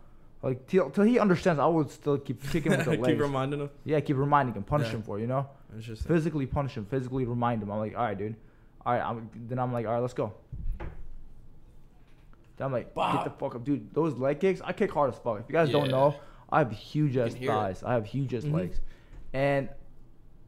like 0.47 0.67
till, 0.67 0.91
till 0.91 1.05
he 1.05 1.19
understands, 1.19 1.59
I 1.61 1.67
would 1.67 1.91
still 1.91 2.19
keep 2.19 2.43
kicking 2.53 2.73
him 2.73 2.79
with 2.79 2.87
the 2.87 2.93
Keep 2.97 3.01
legs. 3.07 3.21
reminding 3.21 3.61
him. 3.61 3.71
yeah, 3.85 4.01
keep 4.01 4.17
reminding 4.17 4.55
him, 4.55 4.63
punish 4.63 4.89
Yeah. 4.89 4.95
him 4.97 5.03
for 5.03 5.19
it, 5.19 5.23
you 5.23 5.27
know, 5.27 5.47
Interesting. 5.75 6.07
physically 6.09 6.47
punish 6.47 6.75
him, 6.77 6.85
physically 6.87 7.25
remind 7.25 7.63
him. 7.63 7.71
I'm 7.71 7.79
like, 7.79 7.97
all 7.97 8.05
right, 8.05 8.17
dude, 8.19 8.37
all 8.85 8.93
right. 8.95 9.03
I'm, 9.03 9.29
then 9.49 9.59
I'm 9.59 9.73
like, 9.73 9.87
all 9.87 9.93
right, 9.93 10.01
let's 10.01 10.15
go. 10.15 10.33
Then 12.57 12.67
I'm 12.67 12.73
like, 12.73 12.95
get 12.95 13.25
the 13.25 13.31
fuck 13.39 13.55
up, 13.55 13.65
dude. 13.65 13.93
Those 13.93 14.15
leg 14.15 14.41
kicks, 14.41 14.61
I 14.65 14.73
kick 14.73 14.91
hard 14.91 15.13
as 15.13 15.19
fuck. 15.19 15.41
If 15.41 15.45
you 15.49 15.53
guys 15.53 15.71
don't 15.71 15.91
know, 15.91 16.15
I 16.51 16.59
have 16.61 16.73
huge 16.73 17.17
ass 17.17 17.35
it. 17.35 17.47
thighs. 17.47 17.83
I 17.83 17.93
have 17.95 18.07
huge 18.07 18.33
ass 18.35 18.45
Mhm. 18.45 18.55
legs, 18.55 18.81
and 19.35 19.69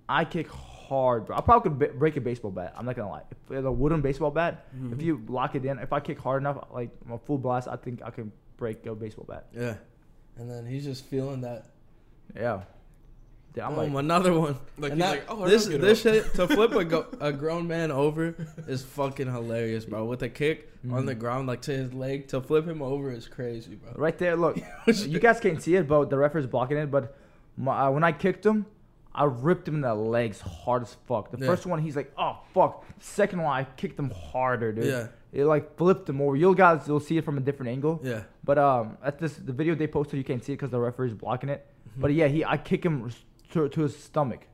I 0.08 0.24
kick 0.24 0.48
hard, 0.48 1.26
bro. 1.26 1.36
I 1.36 1.40
probably 1.42 1.68
could 1.70 1.78
b- 1.78 1.98
break 1.98 2.16
a 2.16 2.20
baseball 2.22 2.50
bat. 2.50 2.72
I'm 2.78 2.86
not 2.86 2.96
gonna 2.96 3.10
lie. 3.10 3.24
If 3.30 3.50
it's 3.50 3.66
a 3.66 3.70
wooden 3.70 4.00
baseball 4.00 4.30
bat, 4.30 4.64
Mm-hmm. 4.74 4.92
if 4.94 5.02
you 5.02 5.22
lock 5.28 5.54
it 5.54 5.64
in, 5.66 5.78
if 5.80 5.92
I 5.92 6.00
kick 6.00 6.18
hard 6.18 6.40
enough, 6.42 6.64
like 6.72 6.88
a 7.10 7.18
full 7.18 7.36
blast, 7.36 7.68
I 7.68 7.76
think 7.76 8.00
I 8.02 8.10
can 8.10 8.32
break 8.56 8.86
a 8.86 8.94
baseball 8.94 9.26
bat. 9.28 9.46
Yeah. 9.52 9.74
And 10.38 10.50
then 10.50 10.66
he's 10.66 10.84
just 10.84 11.04
feeling 11.06 11.40
that. 11.42 11.66
Yeah. 12.36 12.62
Yeah, 13.56 13.66
I'm 13.66 13.74
Boom, 13.74 13.94
like, 13.94 14.04
another 14.04 14.38
one. 14.38 14.56
Like 14.78 14.92
and 14.92 15.00
he's 15.02 15.10
that, 15.10 15.18
like, 15.18 15.24
oh, 15.30 15.44
I 15.44 15.48
this 15.48 15.62
don't 15.64 15.72
get 15.72 15.80
this 15.80 16.06
up. 16.06 16.14
shit 16.14 16.34
to 16.34 16.46
flip 16.46 16.72
a, 16.72 16.84
go, 16.84 17.06
a 17.20 17.32
grown 17.42 17.66
man 17.66 17.90
over 17.90 18.34
is 18.68 18.84
fucking 18.84 19.26
hilarious, 19.32 19.84
bro. 19.84 20.04
With 20.04 20.22
a 20.22 20.28
kick 20.28 20.70
on 20.92 21.06
the 21.06 21.14
Mhm. 21.16 21.18
ground, 21.18 21.48
like 21.48 21.62
to 21.62 21.72
his 21.72 21.92
leg, 21.92 22.28
to 22.28 22.40
flip 22.40 22.66
him 22.68 22.82
over 22.82 23.10
is 23.10 23.26
crazy, 23.26 23.74
bro. 23.74 23.92
right 23.96 24.16
there. 24.16 24.36
Look, 24.36 24.58
you 24.86 25.18
guys 25.18 25.40
can't 25.40 25.60
see 25.60 25.74
it, 25.74 25.88
but 25.88 26.08
the 26.10 26.16
referee's 26.18 26.46
blocking 26.46 26.76
it. 26.76 26.88
But 26.90 27.16
my, 27.56 27.86
uh, 27.86 27.90
when 27.90 28.04
I 28.04 28.12
kicked 28.12 28.46
him, 28.46 28.66
I 29.14 29.24
ripped 29.24 29.66
him 29.66 29.74
in 29.76 29.80
the 29.80 29.94
legs 29.94 30.40
hard 30.40 30.82
as 30.82 30.94
fuck. 31.06 31.30
The 31.30 31.38
Yeah. 31.38 31.46
first 31.46 31.66
one, 31.66 31.80
he's 31.80 31.96
like, 31.96 32.12
oh 32.18 32.38
fuck. 32.54 32.84
Second 33.00 33.42
one, 33.42 33.52
I 33.52 33.64
kicked 33.64 33.98
him 33.98 34.10
harder, 34.10 34.72
dude. 34.72 34.84
Yeah, 34.84 35.08
It 35.32 35.44
like 35.44 35.76
flipped 35.76 36.08
him 36.08 36.20
over. 36.20 36.36
You'll 36.36 36.54
guys 36.54 36.86
you'll 36.86 37.00
see 37.00 37.16
it 37.18 37.24
from 37.24 37.36
a 37.38 37.40
different 37.40 37.70
angle. 37.72 38.00
yeah. 38.02 38.22
But 38.44 38.58
um, 38.58 38.96
at 39.02 39.18
this 39.18 39.34
the 39.34 39.52
video 39.52 39.74
they 39.74 39.86
posted, 39.86 40.18
you 40.18 40.24
can't 40.24 40.42
see 40.44 40.52
it 40.52 40.56
because 40.56 40.70
the 40.70 40.78
referee's 40.80 41.14
blocking 41.14 41.48
it. 41.48 41.66
Mm-hmm. 41.90 42.00
But 42.00 42.12
yeah, 42.14 42.28
he 42.28 42.44
I 42.44 42.56
kick 42.58 42.84
him 42.84 43.10
to, 43.52 43.68
to 43.68 43.80
his 43.82 43.96
stomach. 43.98 44.46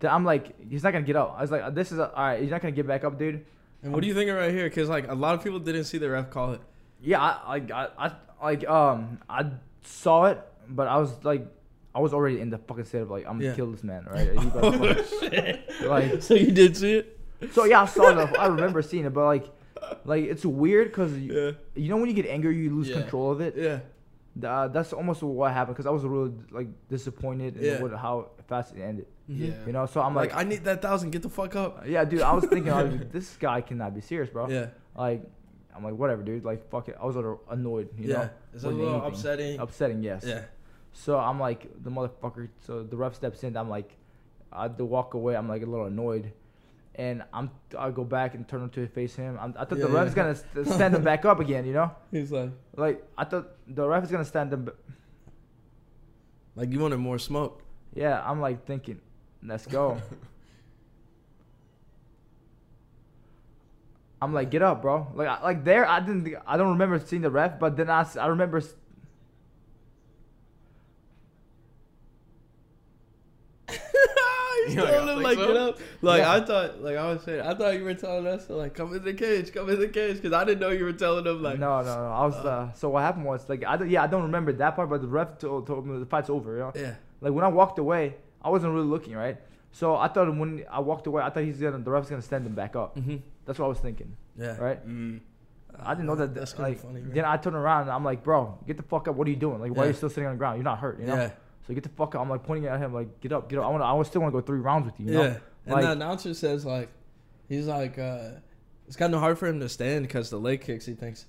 Then 0.00 0.10
I'm 0.10 0.24
like, 0.24 0.54
he's 0.68 0.82
not 0.82 0.92
gonna 0.92 1.04
get 1.04 1.16
up. 1.16 1.36
I 1.38 1.42
was 1.42 1.50
like, 1.52 1.74
this 1.74 1.92
is 1.92 1.98
a, 1.98 2.10
all 2.12 2.24
right. 2.24 2.40
He's 2.42 2.50
not 2.50 2.60
gonna 2.60 2.72
get 2.72 2.86
back 2.86 3.04
up, 3.04 3.18
dude. 3.18 3.44
And 3.84 3.92
what 3.92 4.00
do 4.02 4.08
you 4.08 4.14
think 4.14 4.28
of 4.30 4.36
right 4.36 4.52
here? 4.52 4.68
Because 4.68 4.88
like 4.88 5.08
a 5.08 5.14
lot 5.14 5.34
of 5.34 5.44
people 5.44 5.58
didn't 5.60 5.84
see 5.84 5.98
the 5.98 6.10
ref 6.10 6.30
call 6.30 6.52
it. 6.54 6.60
Yeah, 7.00 7.20
I 7.20 7.56
I, 7.56 7.58
I, 7.72 8.06
I 8.06 8.12
like 8.52 8.68
um 8.68 9.18
I 9.28 9.46
saw 9.84 10.24
it, 10.26 10.40
but 10.68 10.88
I 10.88 10.98
was 10.98 11.24
like, 11.24 11.46
I 11.94 12.00
was 12.00 12.14
already 12.14 12.40
in 12.40 12.48
the 12.50 12.58
fucking 12.58 12.84
state 12.84 13.02
of 13.02 13.10
like 13.10 13.26
I'm 13.26 13.34
gonna 13.38 13.46
Yeah. 13.50 13.54
kill 13.54 13.70
this 13.70 13.84
man, 13.84 14.06
right? 14.10 14.30
He 14.32 14.46
about 14.46 14.72
to 14.72 14.94
fucking- 15.04 15.88
like 15.88 16.22
so 16.26 16.34
you 16.34 16.50
did 16.52 16.76
see 16.76 16.94
it? 16.94 17.18
so 17.52 17.64
yeah, 17.64 17.82
I 17.82 17.86
saw 17.86 18.08
it. 18.18 18.38
I 18.38 18.46
remember 18.46 18.80
seeing 18.82 19.04
it, 19.04 19.12
but 19.12 19.24
like 19.26 19.50
like 20.04 20.24
it's 20.24 20.44
weird 20.46 20.88
because 20.88 21.12
you, 21.18 21.32
Yeah, 21.34 21.50
you 21.74 21.88
know 21.88 21.96
when 21.98 22.06
you 22.08 22.14
get 22.14 22.26
angry, 22.26 22.56
you 22.56 22.74
lose 22.74 22.88
Yeah. 22.88 23.00
control 23.00 23.30
of 23.32 23.40
it. 23.40 23.54
yeah. 23.56 23.80
Uh, 24.42 24.66
that's 24.68 24.94
almost 24.94 25.22
what 25.22 25.52
happened 25.52 25.76
because 25.76 25.84
I 25.86 25.90
was 25.90 26.04
really 26.04 26.32
like 26.50 26.68
disappointed 26.88 27.56
in 27.58 27.64
Yeah. 27.64 27.82
what, 27.82 27.92
how 27.92 28.30
fast 28.48 28.74
it 28.74 28.80
ended. 28.80 29.06
Mhm. 29.30 29.38
Yeah. 29.48 29.54
You 29.66 29.72
know, 29.72 29.84
so 29.86 30.00
I'm 30.00 30.14
like, 30.14 30.32
like, 30.32 30.46
I 30.46 30.48
need 30.48 30.64
that 30.64 30.80
thousand. 30.80 31.10
Get 31.10 31.20
the 31.22 31.28
fuck 31.28 31.54
up. 31.54 31.84
yeah, 31.86 32.02
dude. 32.06 32.22
I 32.22 32.32
was 32.32 32.44
thinking, 32.46 32.72
like, 32.72 33.12
this 33.16 33.36
guy 33.36 33.60
cannot 33.60 33.94
be 33.94 34.00
serious, 34.00 34.30
bro. 34.30 34.48
Yeah, 34.48 34.68
Like, 34.96 35.22
I'm 35.76 35.84
like, 35.84 35.94
whatever, 35.94 36.22
dude. 36.22 36.44
Like, 36.44 36.70
fuck 36.70 36.88
it. 36.88 36.96
I 37.00 37.04
was 37.04 37.16
a 37.16 37.18
little 37.18 37.42
annoyed. 37.50 37.88
You 37.98 38.08
yeah. 38.08 38.16
know, 38.16 38.30
It's 38.54 38.64
a 38.64 38.66
more 38.70 38.72
than 38.72 38.78
little 38.84 38.94
anything. 39.02 39.12
upsetting. 39.12 39.60
upsetting. 39.60 40.02
Yes. 40.02 40.24
Yeah, 40.26 40.42
So 40.92 41.18
I'm 41.18 41.40
like, 41.40 41.68
the 41.82 41.90
motherfucker. 41.90 42.48
So 42.60 42.82
the 42.82 42.96
ref 42.96 43.14
steps 43.14 43.42
in. 43.44 43.56
I'm 43.56 43.68
like, 43.70 43.96
I 44.52 44.62
had 44.62 44.76
to 44.78 44.84
walk 44.84 45.14
away. 45.14 45.34
I'm 45.36 45.48
like 45.48 45.62
a 45.62 45.66
little 45.66 45.86
annoyed. 45.86 46.32
And 46.94 47.22
I'm, 47.32 47.50
I 47.78 47.88
go 47.90 48.04
back 48.04 48.34
and 48.34 48.46
turn 48.46 48.68
to 48.68 48.86
face 48.86 49.16
him. 49.16 49.38
I'm, 49.40 49.54
I 49.58 49.64
thought 49.64 49.78
Yeah, 49.78 49.86
the 49.86 49.90
ref's 49.92 50.10
yeah. 50.10 50.14
gonna 50.16 50.34
st- 50.34 50.66
stand 50.68 50.94
him 50.94 51.02
back 51.02 51.24
up 51.24 51.40
again, 51.40 51.64
you 51.64 51.72
know? 51.72 51.90
he's 52.10 52.30
like, 52.30 52.50
Like 52.76 53.02
I 53.16 53.24
thought 53.24 53.48
the 53.66 53.88
ref 53.88 54.04
is 54.04 54.10
gonna 54.10 54.26
stand 54.26 54.52
him. 54.52 54.66
b- 54.66 54.72
like 56.54 56.70
you 56.70 56.78
wanted 56.80 56.98
more 56.98 57.18
smoke. 57.18 57.62
Yeah, 57.94 58.22
I'm 58.26 58.40
like 58.42 58.66
thinking, 58.66 59.00
let's 59.42 59.64
go. 59.66 59.96
I'm 64.20 64.34
like, 64.34 64.50
get 64.50 64.60
up, 64.62 64.82
bro. 64.82 65.08
Like, 65.14 65.28
I, 65.28 65.42
like 65.42 65.64
there, 65.64 65.84
I 65.88 65.98
didn't, 66.00 66.32
I 66.46 66.56
don't 66.58 66.68
remember 66.68 66.98
seeing 67.00 67.22
the 67.22 67.30
ref, 67.30 67.58
but 67.58 67.76
then 67.76 67.88
I, 67.90 68.06
I 68.20 68.26
remember. 68.26 68.58
s- 68.58 68.74
He's 74.66 74.74
telling 74.74 75.08
I 75.08 75.12
him 75.14 75.22
like 75.22 75.38
so? 75.38 75.46
get 75.46 75.56
up. 75.56 75.78
Like 76.02 76.20
Yeah. 76.20 76.32
I 76.32 76.40
thought, 76.44 76.80
like 76.82 76.96
I 76.96 77.12
was 77.12 77.22
saying, 77.22 77.40
I 77.40 77.54
thought 77.54 77.74
you 77.74 77.84
were 77.84 77.94
telling 77.94 78.26
us 78.26 78.46
to 78.46 78.54
like 78.54 78.74
come 78.74 78.94
in 78.94 79.02
the 79.04 79.14
cage, 79.14 79.52
come 79.52 79.68
in 79.70 79.80
the 79.80 79.88
cage, 79.88 80.16
because 80.16 80.32
I 80.32 80.44
didn't 80.44 80.60
know 80.60 80.70
you 80.70 80.84
were 80.84 80.92
telling 80.92 81.24
them 81.24 81.42
like. 81.42 81.58
no, 81.58 81.80
no, 81.82 81.94
no. 81.94 82.10
I 82.12 82.26
was. 82.26 82.34
Uh, 82.34 82.72
so 82.74 82.88
what 82.90 83.02
happened 83.02 83.24
was 83.24 83.48
like, 83.48 83.64
I 83.64 83.76
don't, 83.76 83.90
yeah, 83.90 84.02
I 84.02 84.06
don't 84.06 84.22
remember 84.22 84.52
that 84.54 84.76
part, 84.76 84.90
but 84.90 85.00
the 85.02 85.08
ref 85.08 85.38
told, 85.38 85.66
told 85.66 85.86
me 85.86 85.98
the 85.98 86.06
fight's 86.06 86.30
over. 86.30 86.52
You 86.54 86.58
know, 86.60 86.72
Yeah. 86.74 86.94
like 87.20 87.32
when 87.32 87.44
I 87.44 87.48
walked 87.48 87.78
away, 87.78 88.14
I 88.42 88.50
wasn't 88.50 88.72
really 88.74 88.86
looking 88.86 89.14
right. 89.14 89.36
So 89.72 89.96
I 89.96 90.08
thought 90.08 90.28
when 90.36 90.64
I 90.70 90.80
walked 90.80 91.06
away, 91.06 91.22
I 91.22 91.30
thought 91.30 91.44
he's 91.44 91.58
gonna, 91.58 91.78
the 91.78 91.90
ref's 91.90 92.10
gonna 92.10 92.20
stand 92.22 92.46
him 92.46 92.54
back 92.54 92.76
up. 92.76 92.96
Mm-hmm. 92.96 93.16
That's 93.46 93.58
what 93.58 93.64
I 93.66 93.68
was 93.68 93.78
thinking, 93.78 94.16
Yeah. 94.38 94.56
right? 94.58 94.86
Mm. 94.86 95.20
I 95.82 95.94
didn't 95.94 96.06
know 96.06 96.14
that. 96.16 96.34
That's 96.34 96.58
like, 96.58 96.80
funny. 96.80 97.00
then 97.00 97.24
I 97.24 97.38
turn 97.38 97.54
around 97.54 97.82
and 97.82 97.90
I'm 97.92 98.04
like, 98.04 98.22
bro, 98.22 98.58
get 98.66 98.76
the 98.76 98.82
fuck 98.82 99.08
up. 99.08 99.14
What 99.16 99.26
are 99.26 99.30
you 99.30 99.36
doing? 99.36 99.58
Like, 99.58 99.74
why 99.74 99.84
are 99.84 99.86
you 99.88 99.94
still 99.94 100.10
sitting 100.10 100.26
on 100.26 100.32
the 100.32 100.38
ground? 100.38 100.58
You're 100.58 100.64
not 100.64 100.78
hurt, 100.78 101.00
you 101.00 101.06
know? 101.06 101.14
Yeah. 101.14 101.30
So 101.66 101.74
get 101.74 101.82
the 101.84 101.88
fuck 101.90 102.14
up. 102.14 102.20
I'm 102.20 102.28
like 102.28 102.42
pointing 102.42 102.66
at 102.68 102.80
him, 102.80 102.92
like, 102.92 103.20
get 103.20 103.32
up, 103.32 103.48
get 103.48 103.58
up. 103.58 103.66
I 103.66 103.68
want, 103.68 103.82
I 103.82 103.92
would 103.92 104.06
still 104.06 104.20
want 104.20 104.34
to 104.34 104.40
go 104.40 104.44
three 104.44 104.58
rounds 104.60 104.86
with 104.86 104.98
you. 104.98 105.06
you 105.06 105.12
know? 105.12 105.22
Yeah. 105.22 105.38
And 105.66 105.74
Like- 105.74 105.84
the 105.84 105.92
announcer 105.92 106.34
says 106.34 106.64
like, 106.66 106.88
he's 107.48 107.66
like, 107.66 107.98
uh, 107.98 108.30
it's 108.86 108.96
kind 108.96 109.14
of 109.14 109.20
hard 109.20 109.38
for 109.38 109.46
him 109.46 109.60
to 109.60 109.68
stand 109.68 110.06
because 110.06 110.28
the 110.30 110.38
leg 110.40 110.60
kicks. 110.60 110.86
He 110.86 110.94
thinks. 110.94 111.26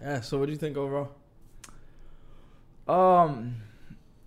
Yeah. 0.00 0.20
So 0.20 0.38
what 0.38 0.46
do 0.46 0.52
you 0.52 0.58
think 0.58 0.76
overall? 0.76 1.10
Um, 2.88 3.56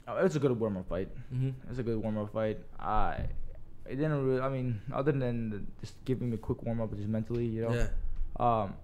it 0.08 0.24
was 0.24 0.36
a 0.36 0.40
good 0.40 0.58
warm 0.58 0.78
up 0.78 0.88
fight. 0.88 1.10
Mm-hmm. 1.34 1.48
It 1.50 1.70
was 1.70 1.80
a 1.80 1.84
good 1.84 1.98
warm 1.98 2.18
up 2.18 2.32
fight. 2.32 2.60
I, 2.80 3.26
it 3.88 3.96
didn't 3.98 4.26
really. 4.26 4.42
I 4.42 4.50
mean, 4.50 4.82
other 4.94 5.12
than 5.12 5.50
the, 5.50 5.62
just 5.82 5.96
giving 6.06 6.30
me 6.30 6.36
a 6.36 6.40
quick 6.40 6.64
warm 6.64 6.82
up, 6.82 6.96
just 6.96 7.08
mentally, 7.08 7.46
you 7.46 7.62
know. 7.64 7.74
Yeah. 7.74 7.88
Um, 8.40 8.76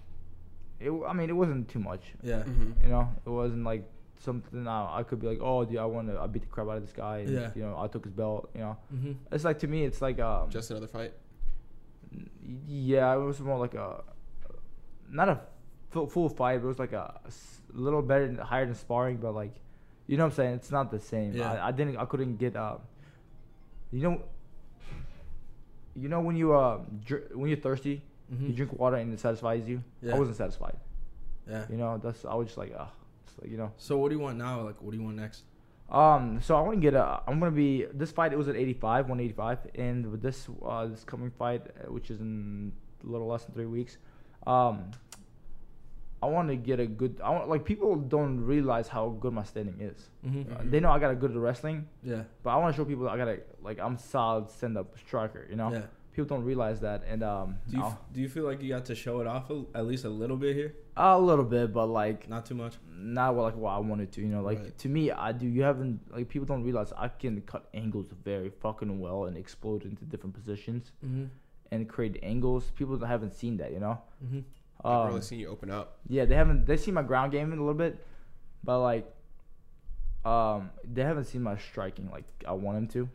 it. 0.80 0.92
I 1.08 1.14
mean, 1.14 1.30
it 1.30 1.34
wasn't 1.36 1.68
too 1.70 1.80
much. 1.80 2.02
Yeah. 2.24 2.44
Mhm. 2.44 2.84
You 2.84 2.90
know, 2.90 3.10
it 3.26 3.30
wasn't 3.30 3.64
like 3.64 3.84
something 4.20 4.68
I, 4.68 5.00
I 5.00 5.04
could 5.04 5.20
be 5.20 5.28
like, 5.28 5.40
oh, 5.42 5.66
dude, 5.66 5.78
I 5.78 5.86
want 5.86 6.08
to. 6.10 6.20
I 6.20 6.28
beat 6.28 6.44
the 6.44 6.48
crap 6.48 6.68
out 6.68 6.78
of 6.78 6.84
this 6.84 6.94
guy. 6.94 7.20
And, 7.20 7.32
Yeah. 7.34 7.52
You 7.56 7.64
know, 7.64 7.76
I 7.80 7.88
took 7.88 8.04
his 8.06 8.14
belt. 8.14 8.50
You 8.54 8.62
know, 8.62 8.78
Mm-hmm. 8.94 9.12
it's 9.32 9.44
like 9.44 9.60
to 9.60 9.68
me, 9.68 9.84
it's 9.86 10.02
like 10.02 10.20
um. 10.20 10.50
Just 10.50 10.70
another 10.72 10.88
fight. 10.88 11.14
Yeah, 12.68 13.14
it 13.16 13.20
was 13.20 13.40
more 13.40 13.58
like 13.58 13.74
a, 13.74 14.04
not 15.10 15.30
a 15.30 15.40
full, 15.92 16.08
full 16.08 16.30
fight. 16.30 16.58
But 16.60 16.66
it 16.66 16.68
was 16.68 16.80
like 16.80 16.94
a 16.94 17.22
little 17.74 18.02
better, 18.02 18.28
than, 18.28 18.38
higher 18.38 18.66
than 18.66 18.76
sparring. 18.76 19.18
But 19.18 19.34
like, 19.34 19.54
you 20.08 20.18
know 20.18 20.26
what 20.26 20.32
I'm 20.34 20.36
saying? 20.36 20.54
It's 20.56 20.72
not 20.72 20.92
the 20.92 21.00
same. 21.00 21.34
Yeah. 21.34 21.52
I, 21.54 21.68
I 21.70 21.72
didn't. 21.72 21.98
I 21.98 22.06
couldn't 22.06 22.38
get. 22.38 22.56
Uh, 22.56 22.78
you 23.92 24.02
know. 24.04 24.22
You 25.96 26.10
know 26.10 26.22
when 26.22 26.36
you 26.36 26.54
uh 26.54 26.80
dr- 27.06 27.36
when 27.36 27.48
you're 27.50 27.58
thirsty, 27.60 28.02
Mm-hmm. 28.34 28.48
you 28.48 28.54
drink 28.54 28.72
water 28.80 28.96
and 28.96 29.14
it 29.14 29.20
satisfies 29.20 29.68
you. 29.68 29.84
Yeah. 30.02 30.16
I 30.16 30.18
wasn't 30.20 30.38
satisfied. 30.38 30.78
Yeah. 31.50 31.66
You 31.70 31.76
know, 31.76 32.00
that's 32.02 32.24
I 32.24 32.34
was 32.34 32.48
just 32.48 32.58
like, 32.58 32.74
ah, 32.80 32.90
it's 33.28 33.38
like 33.42 33.52
you 33.52 33.58
know. 33.58 33.74
So 33.76 33.98
what 33.98 34.08
do 34.10 34.16
you 34.16 34.22
want 34.22 34.38
now? 34.38 34.62
Like, 34.62 34.82
what 34.82 34.92
do 34.92 34.98
you 34.98 35.04
want 35.04 35.18
next? 35.18 35.44
Um, 35.90 36.40
so 36.42 36.56
I 36.56 36.62
want 36.62 36.76
to 36.78 36.82
get 36.82 36.94
a. 36.94 37.20
I'm 37.28 37.40
gonna 37.42 37.52
be 37.52 37.88
this 37.94 38.10
fight. 38.10 38.32
It 38.32 38.38
was 38.38 38.48
at 38.48 38.56
85, 38.56 39.10
185, 39.10 39.58
and 39.76 40.10
with 40.10 40.22
this 40.22 40.48
uh 40.66 40.86
this 40.88 41.04
coming 41.04 41.30
fight, 41.30 41.64
uh, 41.68 41.92
which 41.92 42.10
is 42.10 42.22
in 42.22 42.72
a 43.04 43.08
little 43.08 43.28
less 43.28 43.44
than 43.44 43.54
three 43.54 43.66
weeks, 43.66 43.98
um, 44.48 44.92
I 46.24 46.28
want 46.28 46.50
to 46.50 46.56
get 46.56 46.80
a 46.80 46.86
good. 46.86 47.20
I 47.24 47.30
want 47.32 47.50
like 47.50 47.66
people 47.66 47.96
don't 47.96 48.40
realize 48.42 48.88
how 48.88 49.10
good 49.20 49.34
my 49.34 49.44
standing 49.44 49.80
is. 49.82 50.10
Mm-hmm. 50.26 50.54
Uh, 50.54 50.58
they 50.66 50.80
know 50.80 50.92
I 50.92 51.00
got 51.00 51.12
a 51.12 51.16
good 51.16 51.36
wrestling, 51.36 51.88
Yeah. 52.04 52.24
but 52.44 52.52
I 52.52 52.58
want 52.58 52.76
to 52.76 52.80
show 52.80 52.86
people 52.86 53.10
I 53.10 53.18
got 53.18 53.28
a 53.28 53.40
like 53.62 53.80
I'm 53.80 53.98
solid 53.98 54.50
stand 54.52 54.78
up 54.78 54.98
striker. 55.00 55.48
You 55.50 55.56
know, 55.56 55.72
Yeah. 55.72 55.82
people 56.14 56.28
don't 56.38 56.46
realize 56.46 56.80
that, 56.82 57.04
and 57.08 57.24
um, 57.24 57.56
Do 57.70 57.78
you, 57.78 57.84
I'll- 57.84 58.00
do 58.14 58.22
you 58.22 58.30
feel 58.30 58.44
like 58.44 58.62
you 58.62 58.70
got 58.70 58.86
to 58.86 58.96
show 58.96 59.20
it 59.22 59.28
off 59.28 59.50
a, 59.50 59.64
at 59.74 59.86
least 59.88 60.06
a 60.06 60.10
little 60.10 60.38
bit 60.38 60.56
here? 60.56 60.76
a 60.98 61.18
little 61.20 61.46
bit, 61.46 61.74
but 61.74 61.88
like 61.88 62.30
Not 62.30 62.46
too 62.46 62.54
much. 62.54 62.76
not 62.94 63.36
like 63.36 63.56
what 63.56 63.72
I 63.72 63.80
wanted 63.80 64.12
to, 64.12 64.22
you 64.22 64.28
know. 64.28 64.44
Like 64.44 64.60
Right. 64.60 64.78
to 64.78 64.90
me, 64.90 65.10
I 65.10 65.32
do. 65.32 65.48
You 65.48 65.64
haven't 65.64 66.00
like 66.16 66.28
people 66.30 66.46
don't 66.46 66.64
realize 66.64 66.94
I 66.98 67.08
can 67.08 67.42
cut 67.42 67.68
angles 67.74 68.08
very 68.24 68.50
fucking 68.64 69.00
well 69.00 69.26
and 69.26 69.36
explode 69.38 69.86
into 69.86 70.04
different 70.06 70.36
positions 70.36 70.92
Mm-hmm. 71.04 71.26
and 71.72 71.90
create 71.90 72.20
angles. 72.22 72.72
People 72.76 73.04
haven't 73.04 73.34
seen 73.34 73.58
that, 73.58 73.72
you 73.72 73.80
know. 73.80 73.98
Mm-hmm. 74.24 74.40
I've 74.84 74.92
Um, 75.02 75.08
really 75.10 75.22
seen 75.22 75.40
you 75.40 75.48
open 75.50 75.70
up. 75.72 76.00
yeah, 76.08 76.26
they 76.26 76.36
haven't. 76.36 76.66
They 76.66 76.78
see 76.78 76.92
my 76.92 77.04
ground 77.04 77.32
game 77.32 77.52
in 77.54 77.60
a 77.60 77.62
little 77.62 77.78
bit, 77.78 78.04
but 78.64 78.80
like, 78.82 79.06
um, 80.26 80.70
they 80.84 81.04
haven't 81.04 81.26
seen 81.26 81.42
my 81.42 81.58
striking 81.58 82.10
like 82.12 82.26
I 82.48 82.54
want 82.54 82.78
them 82.78 82.88
to, 82.90 83.10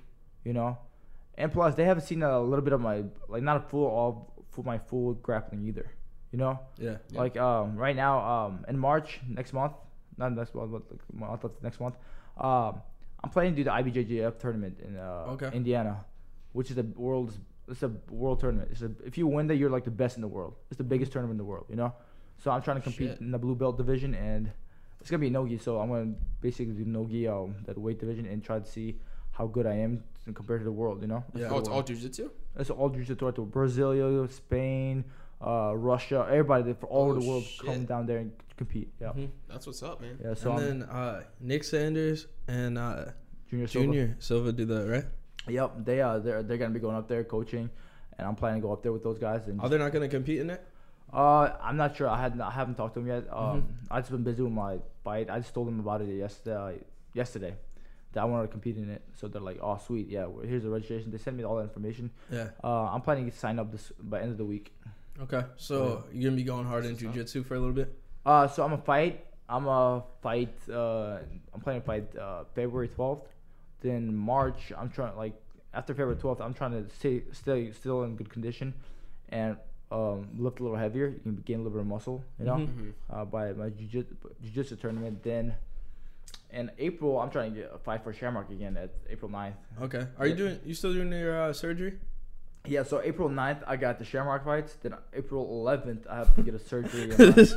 you 0.45 0.53
know. 0.53 0.79
And 1.39 1.53
plus, 1.53 1.75
they 1.75 1.85
haven't 1.85 2.05
seen 2.05 2.23
a 2.23 2.41
little 2.41 2.65
bit 2.65 2.73
of 2.73 2.81
my 2.81 3.05
like 3.29 3.43
not 3.43 3.57
a 3.59 3.61
full 3.61 3.87
all 3.87 4.45
full 4.51 4.65
my 4.65 4.79
full 4.79 5.15
grappling 5.15 5.67
either, 5.67 5.91
you 6.33 6.39
know. 6.39 6.59
Yeah. 6.79 6.97
Yeah. 7.11 7.19
Like 7.19 7.37
um, 7.37 7.77
right 7.77 7.95
now, 7.97 8.19
um, 8.47 8.65
in 8.69 8.79
March 8.79 9.21
next 9.29 9.53
month, 9.53 9.73
not 10.17 10.33
next 10.35 10.55
month, 10.55 10.73
but 10.73 10.83
like 10.91 11.01
month 11.13 11.33
after 11.33 11.51
next 11.63 11.79
month, 11.81 11.97
um, 12.39 12.81
I'm 13.23 13.31
planning 13.31 13.53
to 13.55 13.57
do 13.57 13.65
the 13.65 13.71
IBJJF 13.71 14.39
tournament 14.39 14.79
in 14.81 14.97
uh, 14.97 15.27
Okay. 15.35 15.51
Indiana, 15.53 16.05
which 16.53 16.71
is 16.71 16.77
the 16.77 16.85
world's 16.97 17.39
it's 17.69 17.83
a 17.83 17.91
world 18.11 18.41
tournament. 18.41 18.69
It's 18.73 18.83
a, 18.83 18.91
if 19.05 19.17
you 19.19 19.27
win 19.27 19.47
that, 19.49 19.57
you're 19.57 19.71
like 19.71 19.85
the 19.85 19.91
best 19.91 20.17
in 20.17 20.23
the 20.23 20.29
world. 20.29 20.55
It's 20.71 20.79
the 20.79 20.85
biggest 20.85 21.13
tournament 21.13 21.33
in 21.35 21.39
the 21.39 21.45
world, 21.45 21.67
you 21.69 21.77
know. 21.77 21.93
So 22.39 22.51
I'm 22.51 22.63
trying 22.63 22.77
to 22.77 22.83
compete 22.83 23.11
Shit. 23.13 23.21
in 23.21 23.31
the 23.31 23.39
blue 23.39 23.55
belt 23.55 23.77
division, 23.77 24.15
and 24.15 24.51
it's 25.01 25.11
gonna 25.11 25.21
be 25.21 25.31
nogi. 25.31 25.59
So 25.59 25.81
I'm 25.81 25.89
gonna 25.89 26.15
basically 26.41 26.75
do 26.75 26.85
nogi, 26.85 27.27
um, 27.27 27.55
that 27.67 27.77
weight 27.79 27.99
division, 27.99 28.27
and 28.27 28.43
try 28.45 28.59
to 28.59 28.67
see 28.67 29.01
how 29.33 29.47
good 29.47 29.67
I 29.67 29.75
am 29.75 30.03
compared 30.35 30.61
to 30.61 30.65
the 30.65 30.73
world, 30.73 31.01
you 31.03 31.09
know. 31.09 31.25
Yeah. 31.35 31.49
oh, 31.51 31.59
it's 31.59 31.69
all 31.69 31.83
jujitsu. 31.83 32.31
It's 32.59 32.71
all 32.71 32.89
jiu-jitsu 32.89 33.33
to 33.33 33.43
Brazil, 33.45 34.27
Spain, 34.29 35.05
uh, 35.41 35.73
Russia, 35.77 36.27
everybody 36.31 36.73
from 36.73 36.89
all 36.91 37.11
over 37.11 37.17
Oh, 37.19 37.21
the 37.21 37.29
world 37.29 37.45
shit. 37.45 37.67
come 37.67 37.85
down 37.85 38.07
there 38.07 38.19
and 38.19 38.33
compete. 38.57 38.91
Yeah, 39.01 39.13
Mhm. 39.13 39.29
That's 39.49 39.67
what's 39.67 39.83
up, 39.83 40.01
man. 40.01 40.19
yeah. 40.25 40.33
So 40.35 40.53
and 40.53 40.61
I'm 40.61 40.79
then 40.81 40.89
uh, 40.89 41.23
Nick 41.41 41.65
Sanders 41.65 42.27
and 42.49 42.79
uh, 42.79 43.07
Junior 43.51 43.67
Silva. 43.67 43.87
Junior 43.87 44.17
Silva 44.19 44.53
do 44.53 44.65
that, 44.67 44.89
right? 44.89 45.05
Yep, 45.49 45.85
they 45.85 46.01
uh 46.01 46.19
they're 46.19 46.43
they're 46.43 46.59
gonna 46.59 46.75
be 46.75 46.81
going 46.81 46.97
up 46.97 47.09
there 47.09 47.25
coaching, 47.25 47.71
and 48.19 48.27
I'm 48.27 48.35
planning 48.37 48.61
to 48.61 48.67
go 48.67 48.73
up 48.73 48.83
there 48.83 48.93
with 48.93 49.03
those 49.03 49.19
guys. 49.19 49.47
And 49.47 49.61
Are 49.61 49.69
they 49.69 49.79
not 49.79 49.93
gonna 49.93 50.09
compete 50.09 50.41
in 50.41 50.51
it? 50.51 50.65
uh, 51.13 51.53
I'm 51.63 51.77
not 51.77 51.97
sure. 51.97 52.09
I 52.09 52.21
had 52.21 52.41
I 52.41 52.51
haven't 52.51 52.75
talked 52.75 52.95
to 52.95 53.01
them 53.01 53.09
yet. 53.09 53.25
Um, 53.33 53.63
Mhm. 53.63 53.65
I 53.91 54.01
just 54.01 54.11
been 54.11 54.25
busy 54.25 54.43
with 54.43 54.53
my 54.53 54.79
fight. 55.05 55.31
I 55.31 55.39
just 55.39 55.55
told 55.55 55.69
them 55.69 55.79
about 55.81 56.01
it 56.03 56.09
yesterday. 56.09 56.81
Yesterday, 57.15 57.55
that 58.13 58.21
I 58.21 58.25
wanted 58.25 58.49
to 58.49 58.53
compete 58.53 58.77
in 58.77 58.91
it. 58.91 59.03
So 59.15 59.29
they're 59.29 59.41
like, 59.41 59.59
oh 59.63 59.79
sweet, 59.79 60.09
yeah. 60.09 60.27
well, 60.27 60.45
Here's 60.45 60.65
the 60.65 60.71
registration. 60.71 61.11
They 61.11 61.19
sent 61.19 61.37
me 61.37 61.45
all 61.45 61.57
that 61.57 61.63
information. 61.63 62.11
Yeah. 62.31 62.49
Uh, 62.63 62.91
I'm 62.93 63.01
planning 63.01 63.31
to 63.31 63.37
sign 63.37 63.59
up 63.59 63.71
this 63.73 63.93
by 64.01 64.21
end 64.21 64.33
of 64.33 64.39
the 64.39 64.45
week. 64.45 64.73
Okay. 65.23 65.45
So 65.57 66.05
you're 66.13 66.25
gonna 66.31 66.37
be 66.37 66.43
going 66.43 66.67
hard 66.67 66.85
in 66.85 66.97
jujitsu 66.97 67.45
for 67.47 67.55
a 67.55 67.59
little 67.59 67.75
bit. 67.75 67.97
Uh, 68.27 68.49
so 68.49 68.65
I'm 68.65 68.73
a 68.73 68.79
fight. 68.79 69.25
I'm 69.49 69.67
a 69.69 70.03
fight. 70.21 70.53
Uh, 70.69 71.19
I'm 71.55 71.61
planning 71.63 71.81
to 71.83 71.87
fight 71.87 72.17
uh, 72.19 72.45
February 72.55 72.89
12th. 72.89 73.23
Then 73.81 74.15
March, 74.15 74.73
I'm 74.77 74.91
trying 74.91 75.17
like 75.17 75.35
after 75.75 75.93
February 75.93 76.17
12th, 76.17 76.41
I'm 76.41 76.55
trying 76.55 76.73
to 76.73 76.89
stay 76.95 77.23
stay 77.33 77.73
still 77.73 78.03
in 78.05 78.17
good 78.17 78.31
condition, 78.31 78.75
and 79.29 79.57
um, 79.93 80.29
lift 80.39 80.59
a 80.61 80.63
little 80.63 80.79
heavier. 80.79 81.09
You 81.09 81.21
can 81.23 81.37
gain 81.45 81.57
a 81.61 81.63
little 81.63 81.79
bit 81.79 81.81
of 81.83 81.87
muscle, 81.87 82.25
you 82.39 82.47
know, 82.47 82.55
Mhm. 82.57 82.67
Mm-hmm. 82.69 82.91
uh, 83.15 83.25
by 83.27 83.53
my 83.53 83.69
jiu- 83.71 84.05
jiu-jitsu 84.43 84.77
tournament. 84.77 85.23
Then 85.23 85.55
in 86.51 86.71
April, 86.79 87.21
I'm 87.21 87.31
trying 87.31 87.55
to 87.55 87.61
get 87.61 87.71
a 87.73 87.79
fight 87.79 88.03
for 88.03 88.13
Shamrock 88.13 88.51
again 88.51 88.77
at 88.77 88.91
April 89.09 89.31
9th. 89.31 89.55
Okay. 89.83 90.07
Are 90.19 90.27
you 90.27 90.35
doing? 90.35 90.59
You 90.65 90.75
still 90.75 90.93
doing 90.93 91.13
your 91.13 91.41
uh, 91.41 91.53
surgery? 91.53 91.99
Yeah, 92.65 92.83
so 92.83 93.01
April 93.01 93.29
9th, 93.29 93.63
I 93.65 93.77
got 93.77 94.01
the 94.01 94.05
Shamrock 94.05 94.45
fights. 94.45 94.75
Then 94.83 94.95
April 95.15 95.47
11th, 95.65 96.05
I 96.09 96.17
have 96.17 96.35
to 96.35 96.43
get 96.43 96.55
a 96.55 96.59
surgery. 96.59 97.13
on 97.13 97.19
my- 97.19 97.31
this 97.33 97.55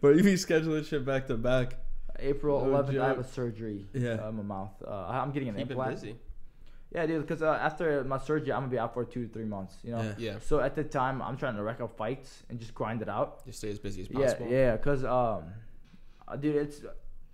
but 0.00 0.16
you 0.16 0.22
be 0.22 0.34
scheduling 0.34 0.86
shit 0.86 1.04
back 1.04 1.26
to 1.26 1.34
back. 1.36 1.74
April 2.20 2.64
No 2.64 2.82
11th, 2.82 3.00
I 3.00 3.08
have 3.08 3.18
a 3.18 3.24
surgery. 3.24 3.86
Yeah. 3.92 4.10
uh, 4.24 4.28
in 4.28 4.36
my 4.36 4.42
mouth. 4.42 4.70
Uh, 4.86 4.90
I'm 5.08 5.30
getting 5.32 5.48
an 5.48 5.56
Keep 5.56 5.70
implant. 5.70 5.92
busy. 5.92 6.16
Yeah, 6.94 7.06
dude. 7.06 7.22
Because 7.26 7.42
uh, 7.42 7.52
after 7.52 8.02
my 8.04 8.18
surgery, 8.18 8.52
I'm 8.52 8.62
gonna 8.62 8.70
be 8.72 8.78
out 8.78 8.94
for 8.94 9.04
two 9.04 9.26
to 9.26 9.32
three 9.32 9.44
months. 9.44 9.76
You 9.84 9.92
know. 9.92 10.02
Yeah. 10.02 10.14
Yeah. 10.18 10.38
So 10.40 10.60
at 10.60 10.74
the 10.74 10.82
time, 10.84 11.22
I'm 11.22 11.36
trying 11.36 11.56
to 11.56 11.62
rack 11.62 11.80
up 11.80 11.96
fights 11.96 12.42
and 12.48 12.58
just 12.58 12.74
grind 12.74 13.00
it 13.02 13.08
out. 13.08 13.44
Just 13.46 13.58
stay 13.58 13.70
as 13.70 13.78
busy 13.78 14.02
as 14.02 14.08
possible. 14.08 14.46
yeah. 14.50 14.72
yeah. 14.72 14.76
Cause 14.76 15.04
um, 15.04 15.44
uh, 16.26 16.36
dude, 16.36 16.56
it's 16.56 16.80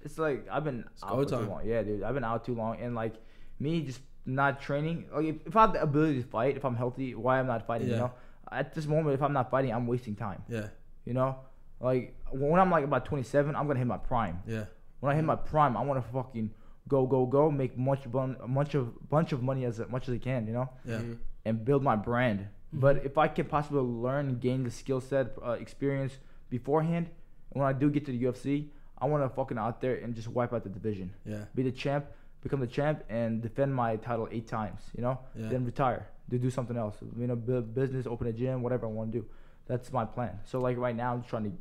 it's 0.02 0.18
like 0.18 0.46
I've 0.50 0.64
been 0.64 0.84
It's 0.92 1.02
out 1.02 1.10
for 1.10 1.24
too 1.24 1.36
long. 1.46 1.62
Yeah, 1.64 1.82
dude, 1.82 2.02
I've 2.02 2.14
been 2.14 2.24
out 2.24 2.44
too 2.44 2.54
long, 2.54 2.78
and 2.80 2.94
like 2.94 3.14
me 3.58 3.80
just 3.82 4.00
not 4.26 4.60
training. 4.60 5.06
Like 5.12 5.24
if, 5.24 5.36
if 5.46 5.56
I 5.56 5.62
have 5.62 5.72
the 5.72 5.82
ability 5.82 6.22
to 6.22 6.28
fight, 6.28 6.56
if 6.56 6.64
I'm 6.64 6.76
healthy, 6.76 7.14
why 7.14 7.38
I'm 7.38 7.46
not 7.46 7.66
fighting? 7.66 7.88
Yeah. 7.88 7.94
You 7.94 8.00
know. 8.00 8.12
At 8.52 8.74
this 8.74 8.86
moment, 8.86 9.14
if 9.14 9.22
I'm 9.22 9.32
not 9.32 9.50
fighting, 9.50 9.72
I'm 9.72 9.86
wasting 9.86 10.14
time. 10.14 10.42
Yeah. 10.48 10.68
You 11.04 11.14
know. 11.14 11.36
Like 11.80 12.14
when 12.30 12.60
I'm 12.60 12.70
like 12.70 12.84
about 12.84 13.04
27, 13.06 13.54
I'm 13.56 13.66
gonna 13.66 13.78
hit 13.78 13.88
my 13.88 13.98
prime. 13.98 14.42
Yeah. 14.46 14.64
When 15.06 15.12
I 15.12 15.16
hit 15.16 15.24
my 15.24 15.36
prime, 15.36 15.76
I 15.76 15.82
want 15.84 16.04
to 16.04 16.12
fucking 16.12 16.50
go, 16.88 17.06
go, 17.06 17.26
go, 17.26 17.48
make 17.48 17.78
much, 17.78 18.10
bun- 18.10 18.36
a 18.40 18.48
bunch 18.48 18.74
of 18.74 19.08
bunch 19.08 19.30
of 19.32 19.40
money 19.40 19.64
as 19.64 19.80
much 19.88 20.08
as 20.08 20.14
I 20.14 20.18
can. 20.18 20.48
You 20.48 20.54
know 20.54 20.68
Yeah. 20.84 20.98
Mhm. 20.98 21.18
and 21.44 21.64
build 21.64 21.82
my 21.84 21.94
brand. 21.94 22.40
Mm-hmm. 22.40 22.80
But 22.80 22.94
if 23.04 23.16
I 23.16 23.28
can 23.28 23.46
possibly 23.46 23.82
learn, 23.82 24.24
and 24.30 24.40
gain 24.40 24.64
the 24.64 24.70
skill 24.72 25.00
set, 25.00 25.26
uh, 25.46 25.50
experience 25.66 26.18
beforehand, 26.50 27.06
and 27.52 27.62
when 27.62 27.68
I 27.72 27.72
do 27.82 27.88
get 27.88 28.04
to 28.06 28.10
the 28.12 28.20
UFC, 28.24 28.70
I 28.98 29.06
want 29.06 29.22
to 29.22 29.28
fucking 29.28 29.58
out 29.58 29.80
there 29.80 29.94
and 30.02 30.12
just 30.12 30.26
wipe 30.26 30.52
out 30.52 30.64
the 30.64 30.70
division, 30.70 31.08
Yeah. 31.24 31.44
be 31.54 31.62
the 31.62 31.70
champ, 31.82 32.06
become 32.42 32.58
the 32.58 32.66
champ, 32.78 33.04
and 33.08 33.40
defend 33.40 33.70
my 33.82 33.90
title 34.08 34.26
eight 34.32 34.48
times. 34.48 34.80
You 34.96 35.02
know, 35.02 35.20
Yeah. 35.36 35.48
then 35.52 35.64
retire, 35.64 36.02
to 36.30 36.36
do 36.46 36.50
something 36.50 36.76
else. 36.76 36.96
You 37.16 37.28
know, 37.28 37.36
build 37.36 37.72
business, 37.74 38.08
open 38.08 38.26
a 38.26 38.32
gym, 38.32 38.60
whatever 38.64 38.86
I 38.86 38.90
want 38.90 39.12
to 39.12 39.20
do. 39.20 39.24
That's 39.68 39.92
my 39.92 40.04
plan. 40.04 40.40
So 40.50 40.58
like 40.66 40.76
right 40.86 40.96
now, 40.96 41.12
I'm 41.12 41.20
just 41.20 41.30
trying 41.30 41.44
to 41.50 41.52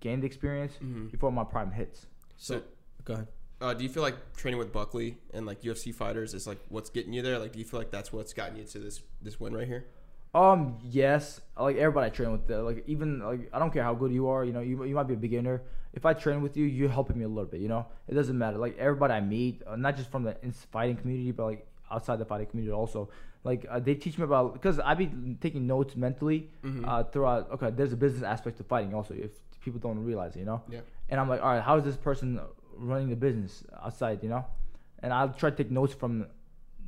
gain 0.00 0.18
the 0.22 0.26
experience 0.26 0.74
Mhm. 0.82 1.12
before 1.12 1.30
my 1.30 1.44
prime 1.44 1.70
hits. 1.70 2.06
So, 2.36 2.62
go 3.08 3.14
ahead. 3.14 3.28
Uh, 3.60 3.74
do 3.74 3.82
you 3.82 3.90
feel 3.90 4.04
like 4.04 4.14
training 4.36 4.58
with 4.58 4.72
Buckley 4.72 5.18
and 5.34 5.44
like 5.44 5.62
UFC 5.62 5.92
fighters 5.92 6.32
is 6.32 6.46
like 6.46 6.58
what's 6.68 6.90
getting 6.90 7.12
you 7.12 7.22
there? 7.22 7.38
Like, 7.40 7.52
do 7.52 7.58
you 7.58 7.64
feel 7.64 7.80
like 7.80 7.90
that's 7.90 8.12
what's 8.12 8.32
gotten 8.32 8.56
you 8.56 8.64
to 8.64 8.78
this 8.78 9.02
this 9.20 9.40
win 9.40 9.52
right 9.54 9.66
here? 9.66 9.86
Um, 10.34 10.78
yes, 10.84 11.40
like 11.58 11.76
everybody 11.76 12.06
I 12.06 12.10
train 12.10 12.30
with, 12.30 12.46
the, 12.46 12.62
like 12.62 12.84
even 12.86 13.18
like 13.20 13.48
I 13.52 13.58
don't 13.58 13.72
care 13.72 13.82
how 13.82 13.94
good 13.94 14.12
you 14.12 14.28
are, 14.28 14.44
you 14.44 14.52
know, 14.52 14.60
you, 14.60 14.84
you 14.84 14.94
might 14.94 15.08
be 15.08 15.14
a 15.14 15.16
beginner. 15.16 15.62
If 15.94 16.04
I 16.06 16.12
train 16.12 16.42
with 16.42 16.56
you, 16.56 16.66
you're 16.66 16.90
helping 16.90 17.18
me 17.18 17.24
a 17.24 17.28
little 17.28 17.46
bit, 17.50 17.60
you 17.60 17.66
know. 17.68 17.86
It 18.06 18.14
doesn't 18.14 18.36
matter. 18.38 18.58
Like 18.58 18.76
everybody 18.78 19.14
I 19.14 19.20
meet, 19.22 19.62
uh, 19.66 19.74
not 19.74 19.96
just 19.96 20.10
from 20.10 20.22
the 20.24 20.36
fighting 20.70 20.96
community, 20.96 21.32
but 21.32 21.44
like 21.46 21.66
outside 21.90 22.18
the 22.20 22.26
fighting 22.26 22.46
community 22.46 22.72
also. 22.72 23.08
Like 23.42 23.66
uh, 23.70 23.80
they 23.80 23.94
teach 23.94 24.18
me 24.18 24.24
about 24.24 24.52
because 24.52 24.78
I 24.78 24.94
be 24.94 25.10
taking 25.40 25.66
notes 25.66 25.96
mentally 25.96 26.50
Mhm. 26.62 26.86
uh, 26.86 27.04
throughout. 27.04 27.50
Okay, 27.52 27.70
there's 27.70 27.92
a 27.92 27.96
business 27.96 28.22
aspect 28.22 28.58
to 28.58 28.64
fighting 28.64 28.94
also. 28.94 29.14
If 29.14 29.30
people 29.64 29.80
don't 29.80 29.98
realize, 30.04 30.36
it, 30.36 30.40
you 30.40 30.44
know. 30.44 30.62
Yeah. 30.68 30.80
And 31.08 31.18
I'm 31.18 31.28
like, 31.28 31.40
all 31.42 31.48
right, 31.48 31.62
how 31.62 31.78
is 31.78 31.84
this 31.84 31.96
person 31.96 32.38
running 32.78 33.08
the 33.10 33.16
business 33.16 33.64
outside, 33.82 34.22
you 34.22 34.28
know? 34.28 34.44
And 35.00 35.12
I'll 35.12 35.30
try 35.32 35.50
to 35.50 35.56
take 35.56 35.70
notes 35.70 35.94
from 35.94 36.26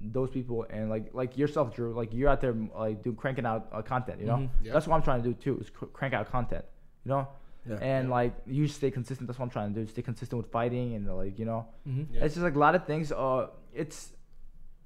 those 0.02 0.30
people 0.30 0.64
and 0.70 0.88
like 0.88 1.10
like 1.12 1.36
yourself, 1.36 1.74
Drew. 1.74 1.92
Like 1.92 2.12
you're 2.14 2.28
out 2.28 2.40
there 2.40 2.54
like 2.74 3.02
doing 3.02 3.16
cranking 3.16 3.44
out 3.46 3.68
uh, 3.72 3.82
content, 3.82 4.20
you 4.20 4.26
know. 4.26 4.36
Mhm. 4.38 4.48
Yeah. 4.62 4.72
That's 4.72 4.86
what 4.86 4.96
I'm 4.96 5.02
trying 5.02 5.22
to 5.22 5.28
do 5.28 5.34
too. 5.34 5.58
Is 5.60 5.68
cr- 5.70 5.86
crank 5.86 6.14
out 6.14 6.30
content, 6.30 6.64
you 7.04 7.10
know. 7.10 7.28
Yeah. 7.68 7.76
And 7.82 8.08
Yeah. 8.08 8.14
like 8.14 8.32
you 8.46 8.66
stay 8.66 8.90
consistent. 8.90 9.26
That's 9.26 9.38
what 9.38 9.44
I'm 9.44 9.50
trying 9.50 9.74
to 9.74 9.80
do. 9.80 9.86
Stay 9.86 10.02
consistent 10.02 10.42
with 10.42 10.50
fighting 10.50 10.94
and 10.94 11.06
like 11.16 11.38
you 11.38 11.44
know. 11.44 11.66
Mm-hmm. 11.86 12.14
Yeah. 12.14 12.24
It's 12.24 12.34
just 12.34 12.42
like 12.44 12.54
a 12.54 12.58
lot 12.58 12.74
of 12.74 12.86
things. 12.86 13.12
Uh, 13.12 13.48
it's 13.74 14.12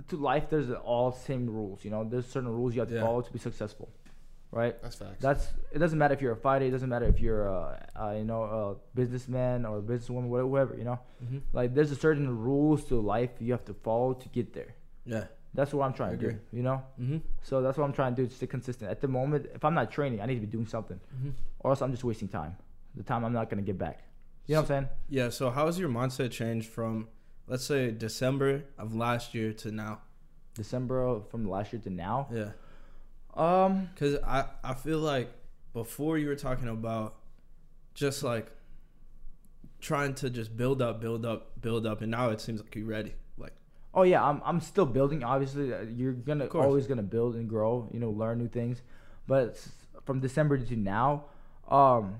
to 0.08 0.16
life. 0.16 0.50
There's 0.50 0.70
all 0.70 1.12
same 1.12 1.48
rules. 1.48 1.84
You 1.84 1.90
know, 1.92 2.02
there's 2.04 2.26
certain 2.26 2.48
rules 2.50 2.74
you 2.74 2.80
have 2.80 2.88
to 2.88 2.96
Yeah. 2.96 3.02
follow 3.02 3.20
to 3.22 3.32
be 3.32 3.38
successful, 3.38 3.88
right? 4.54 4.74
That's 4.82 4.96
facts. 4.96 5.20
That's 5.20 5.44
it. 5.72 5.78
Doesn't 5.78 5.98
matter 5.98 6.14
if 6.14 6.22
you're 6.22 6.32
a 6.32 6.36
fighter. 6.48 6.64
It 6.64 6.70
doesn't 6.70 6.88
matter 6.88 7.06
if 7.06 7.18
you're 7.20 7.46
a, 7.48 7.86
uh, 8.00 8.12
you 8.18 8.24
know 8.24 8.42
a 8.42 8.64
businessman 8.96 9.64
or 9.66 9.78
a 9.78 9.82
businesswoman, 9.82 10.28
whatever. 10.28 10.74
You 10.76 10.84
know, 10.84 10.98
Mm-hmm. 11.24 11.38
like 11.52 11.74
there's 11.74 11.90
a 11.90 11.96
certain 11.96 12.28
rules 12.48 12.84
to 12.90 12.94
life 13.00 13.30
you 13.40 13.52
have 13.52 13.64
to 13.66 13.74
follow 13.74 14.14
to 14.14 14.28
get 14.28 14.52
there. 14.52 14.74
Yeah. 15.06 15.24
That's 15.54 15.72
what 15.72 15.84
I'm 15.86 15.92
trying 15.94 16.18
to 16.18 16.22
do. 16.26 16.38
You 16.52 16.62
know, 16.68 16.82
Mm-hmm. 17.00 17.18
so 17.42 17.62
that's 17.62 17.76
what 17.78 17.84
I'm 17.84 17.92
trying 17.92 18.14
to 18.16 18.22
do. 18.22 18.28
To 18.28 18.34
stay 18.34 18.46
consistent. 18.46 18.90
At 18.90 19.00
the 19.00 19.08
moment, 19.08 19.46
if 19.54 19.64
I'm 19.64 19.74
not 19.74 19.90
training, 19.90 20.20
I 20.20 20.26
need 20.26 20.34
to 20.40 20.46
be 20.48 20.52
doing 20.58 20.66
something, 20.66 20.98
Mm-hmm. 21.16 21.30
or 21.60 21.70
else 21.72 21.80
I'm 21.82 21.92
just 21.92 22.04
wasting 22.04 22.28
time. 22.28 22.56
The 22.96 23.02
time 23.02 23.24
I'm 23.24 23.32
not 23.32 23.50
gonna 23.50 23.62
get 23.72 23.78
back. 23.78 23.98
You 24.46 24.54
know 24.56 24.60
what 24.60 24.70
I'm 24.70 24.74
saying? 24.74 24.88
Yeah. 25.08 25.28
So, 25.30 25.50
how 25.50 25.66
has 25.66 25.78
your 25.78 25.88
mindset 25.88 26.30
changed 26.30 26.68
from, 26.68 27.08
let's 27.46 27.64
say, 27.64 27.90
December 27.90 28.64
of 28.78 28.94
last 28.94 29.34
year 29.34 29.52
to 29.62 29.70
now? 29.72 30.00
December 30.54 31.20
from 31.30 31.48
last 31.48 31.72
year 31.72 31.80
to 31.82 31.90
now. 31.90 32.28
Yeah. 32.32 32.50
Um, 33.34 33.88
Cause 33.98 34.16
I 34.24 34.44
I 34.62 34.74
feel 34.74 34.98
like 34.98 35.30
before 35.72 36.18
you 36.18 36.28
were 36.28 36.36
talking 36.36 36.68
about 36.68 37.16
just 37.94 38.22
like 38.22 38.50
trying 39.80 40.14
to 40.14 40.30
just 40.30 40.56
build 40.56 40.80
up, 40.80 41.00
build 41.00 41.24
up, 41.26 41.60
build 41.60 41.86
up, 41.86 42.00
and 42.00 42.10
now 42.10 42.30
it 42.30 42.40
seems 42.40 42.60
like 42.60 42.74
you're 42.76 42.86
ready. 42.86 43.14
Like 43.36 43.52
Oh 43.92 44.02
yeah, 44.02 44.22
I'm 44.24 44.40
I'm 44.44 44.60
still 44.60 44.86
building. 44.86 45.24
Obviously, 45.24 45.72
uh, 45.74 45.82
you're 45.82 46.12
gonna 46.12 46.46
always 46.46 46.86
gonna 46.86 47.02
build 47.02 47.34
and 47.34 47.48
grow. 47.48 47.88
You 47.92 48.00
know, 48.00 48.10
learn 48.10 48.38
new 48.38 48.48
things. 48.48 48.82
But 49.26 49.58
from 50.04 50.20
December 50.20 50.58
to 50.58 50.76
now, 50.76 51.24
um, 51.68 52.16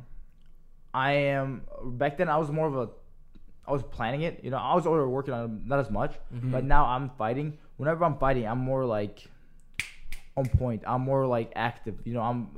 I 0.93 1.13
am. 1.13 1.63
Back 1.85 2.17
then, 2.19 2.29
I 2.29 2.39
was 2.39 2.51
more 2.51 2.67
of 2.67 2.77
a. 2.77 2.89
I 3.67 3.73
was 3.73 3.83
planning 3.83 4.23
it. 4.23 4.41
You 4.43 4.51
know, 4.51 4.59
I 4.59 4.75
was 4.75 4.87
already 4.87 5.09
working 5.11 5.33
on 5.33 5.45
it, 5.45 5.67
not 5.67 5.79
as 5.79 5.91
much. 5.91 6.13
Mhm. 6.35 6.51
But 6.53 6.65
now 6.65 6.87
I'm 6.87 7.11
fighting. 7.11 7.59
Whenever 7.77 8.05
I'm 8.05 8.19
fighting, 8.19 8.47
I'm 8.47 8.59
more 8.59 8.85
like 8.85 9.29
on 10.37 10.47
point. 10.47 10.83
I'm 10.87 11.03
more 11.03 11.27
like 11.27 11.53
active. 11.55 11.95
You 12.05 12.15
know, 12.15 12.23
I'm 12.23 12.49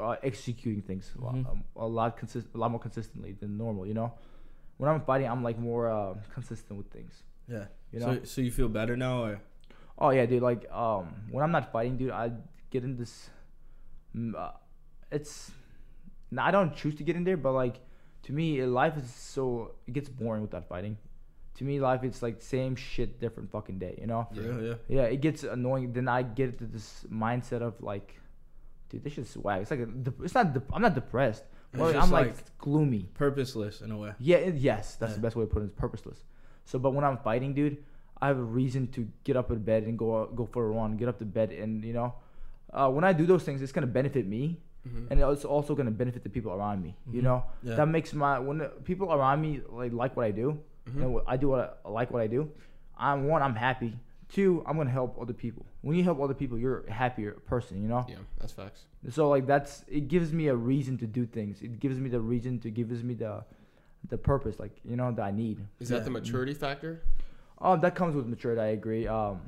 uh, 0.00 0.16
executing 0.22 0.82
things 0.82 1.12
a 1.18 1.24
lot- 1.24 1.34
Mhm. 1.34 1.50
um, 1.50 1.64
a 1.76 1.86
lot 1.86 2.16
consist 2.16 2.46
a 2.54 2.58
lot 2.58 2.70
more 2.70 2.80
consistently 2.80 3.32
than 3.40 3.56
normal. 3.58 3.86
You 3.86 3.94
know, 3.94 4.12
when 4.78 4.88
I'm 4.90 5.00
fighting, 5.02 5.28
I'm 5.28 5.42
like 5.42 5.58
more 5.58 5.90
uh, 5.90 6.14
consistent 6.34 6.78
with 6.78 6.90
things. 6.90 7.22
yeah. 7.48 7.66
You 7.92 8.00
know. 8.00 8.14
So 8.18 8.24
so 8.24 8.40
you 8.40 8.50
feel 8.50 8.68
better 8.68 8.96
now, 8.96 9.22
or 9.24 9.40
Oh 9.98 10.10
yeah, 10.10 10.26
dude. 10.26 10.42
Like 10.42 10.70
um, 10.70 11.08
when 11.30 11.42
I'm 11.44 11.50
not 11.52 11.72
fighting, 11.72 11.96
dude, 11.96 12.10
I 12.12 12.32
get 12.70 12.84
in 12.84 12.96
this. 12.96 13.30
mm, 14.14 14.34
Uh, 14.34 14.52
it's, 15.10 15.50
nah, 16.30 16.44
I 16.46 16.50
don't 16.50 16.74
choose 16.76 16.94
to 16.96 17.04
get 17.04 17.16
in 17.16 17.24
there, 17.24 17.36
but 17.36 17.52
like, 17.52 17.76
to 18.24 18.32
me, 18.32 18.62
life 18.64 18.96
is 18.96 19.08
so 19.12 19.72
it 19.86 19.92
gets 19.94 20.08
boring 20.08 20.42
without 20.42 20.68
fighting. 20.68 20.96
To 21.58 21.64
me, 21.64 21.80
life 21.80 22.04
it's 22.04 22.22
like 22.22 22.40
same 22.40 22.76
shit, 22.76 23.18
different 23.20 23.50
fucking 23.50 23.78
day. 23.78 23.94
You 24.00 24.06
know? 24.06 24.28
real? 24.34 24.62
Yeah. 24.62 24.74
Yeah, 24.88 25.02
it 25.14 25.20
gets 25.20 25.42
annoying. 25.42 25.92
Then 25.92 26.06
I 26.08 26.22
get 26.22 26.50
into 26.50 26.66
this 26.66 27.04
mindset 27.10 27.62
of 27.62 27.74
like, 27.82 28.14
dude, 28.88 29.02
this 29.04 29.14
shit's 29.14 29.30
swag. 29.30 29.62
It's 29.62 29.70
like 29.72 29.80
a, 29.80 29.88
it's 30.22 30.34
not. 30.34 30.52
Dep- 30.54 30.70
I'm 30.72 30.82
not 30.82 30.94
depressed. 30.94 31.44
Well, 31.74 31.88
I'm 32.00 32.10
like, 32.10 32.28
like- 32.28 32.58
gloomy. 32.58 33.08
Purposeless 33.14 33.80
in 33.82 33.90
a 33.90 33.98
way. 33.98 34.12
Yeah, 34.20 34.36
it, 34.38 34.54
yes, 34.54 34.94
that's 34.96 35.14
the 35.14 35.20
best 35.20 35.36
way 35.36 35.44
to 35.44 35.50
put 35.50 35.62
it. 35.62 35.66
It's 35.66 35.74
purposeless. 35.74 36.24
So, 36.64 36.78
but 36.78 36.92
when 36.94 37.04
I'm 37.04 37.18
fighting, 37.18 37.52
dude, 37.54 37.78
I 38.22 38.28
have 38.28 38.38
a 38.38 38.42
reason 38.60 38.86
to 38.92 39.06
get 39.24 39.36
up 39.36 39.50
in 39.50 39.58
bed 39.58 39.82
and 39.82 39.98
go 39.98 40.26
go 40.34 40.46
for 40.46 40.64
a 40.66 40.70
run, 40.70 40.96
get 40.96 41.08
up 41.08 41.18
to 41.18 41.24
bed, 41.24 41.50
and 41.52 41.84
you 41.84 41.92
know, 41.92 42.14
uh, 42.72 42.88
when 42.90 43.02
I 43.04 43.12
do 43.12 43.26
those 43.26 43.42
things, 43.42 43.62
it's 43.62 43.72
gonna 43.72 43.86
benefit 44.00 44.26
me, 44.26 44.60
Mhm. 44.88 45.10
and 45.10 45.20
it's 45.20 45.44
also 45.44 45.74
gonna 45.74 45.90
benefit 45.90 46.22
the 46.22 46.30
people 46.30 46.52
around 46.52 46.82
me. 46.82 46.96
You 47.10 47.20
Mhm. 47.20 47.24
know, 47.24 47.44
Yeah. 47.62 47.74
that 47.76 47.88
makes 47.88 48.14
my 48.14 48.38
when 48.38 48.58
the 48.58 48.68
people 48.84 49.12
around 49.12 49.40
me 49.42 49.60
like 49.70 49.92
like 49.92 50.16
what 50.16 50.24
I 50.26 50.30
do, 50.30 50.58
Mhm. 50.88 51.02
and 51.02 51.14
what 51.14 51.24
I 51.26 51.36
do 51.36 51.48
what 51.48 51.80
I 51.84 51.88
like 51.88 52.10
what 52.10 52.22
I 52.22 52.26
do. 52.26 52.50
I'm 52.96 53.26
one, 53.28 53.42
I'm 53.42 53.54
happy. 53.54 53.98
Two, 54.28 54.62
I'm 54.66 54.76
gonna 54.76 54.90
help 54.90 55.16
other 55.20 55.32
people. 55.32 55.64
When 55.82 55.96
you 55.96 56.04
help 56.04 56.20
other 56.20 56.34
people, 56.34 56.58
you're 56.58 56.80
a 56.86 56.92
happier 56.92 57.32
person. 57.46 57.80
You 57.82 57.88
know. 57.88 58.04
Yeah, 58.08 58.16
that's 58.38 58.52
facts. 58.52 58.82
So 59.10 59.28
like 59.28 59.46
that's 59.46 59.84
it 59.88 60.08
gives 60.08 60.32
me 60.32 60.48
a 60.48 60.54
reason 60.56 60.98
to 60.98 61.06
do 61.06 61.24
things. 61.26 61.62
It 61.62 61.80
gives 61.80 61.98
me 61.98 62.08
the 62.10 62.20
reason 62.20 62.58
to 62.60 62.70
gives 62.70 63.02
me 63.02 63.14
the 63.14 63.44
the 64.08 64.18
purpose 64.18 64.58
like 64.58 64.80
you 64.84 64.96
know 64.96 65.12
that 65.12 65.22
I 65.22 65.30
need. 65.30 65.58
Is 65.80 65.90
Yeah. 65.90 65.98
that 65.98 66.04
the 66.04 66.10
maturity 66.10 66.54
factor? 66.54 67.02
Oh, 67.60 67.76
that 67.76 67.94
comes 67.94 68.14
with 68.14 68.26
maturity. 68.26 68.60
I 68.60 68.66
agree. 68.68 69.06
Um, 69.06 69.40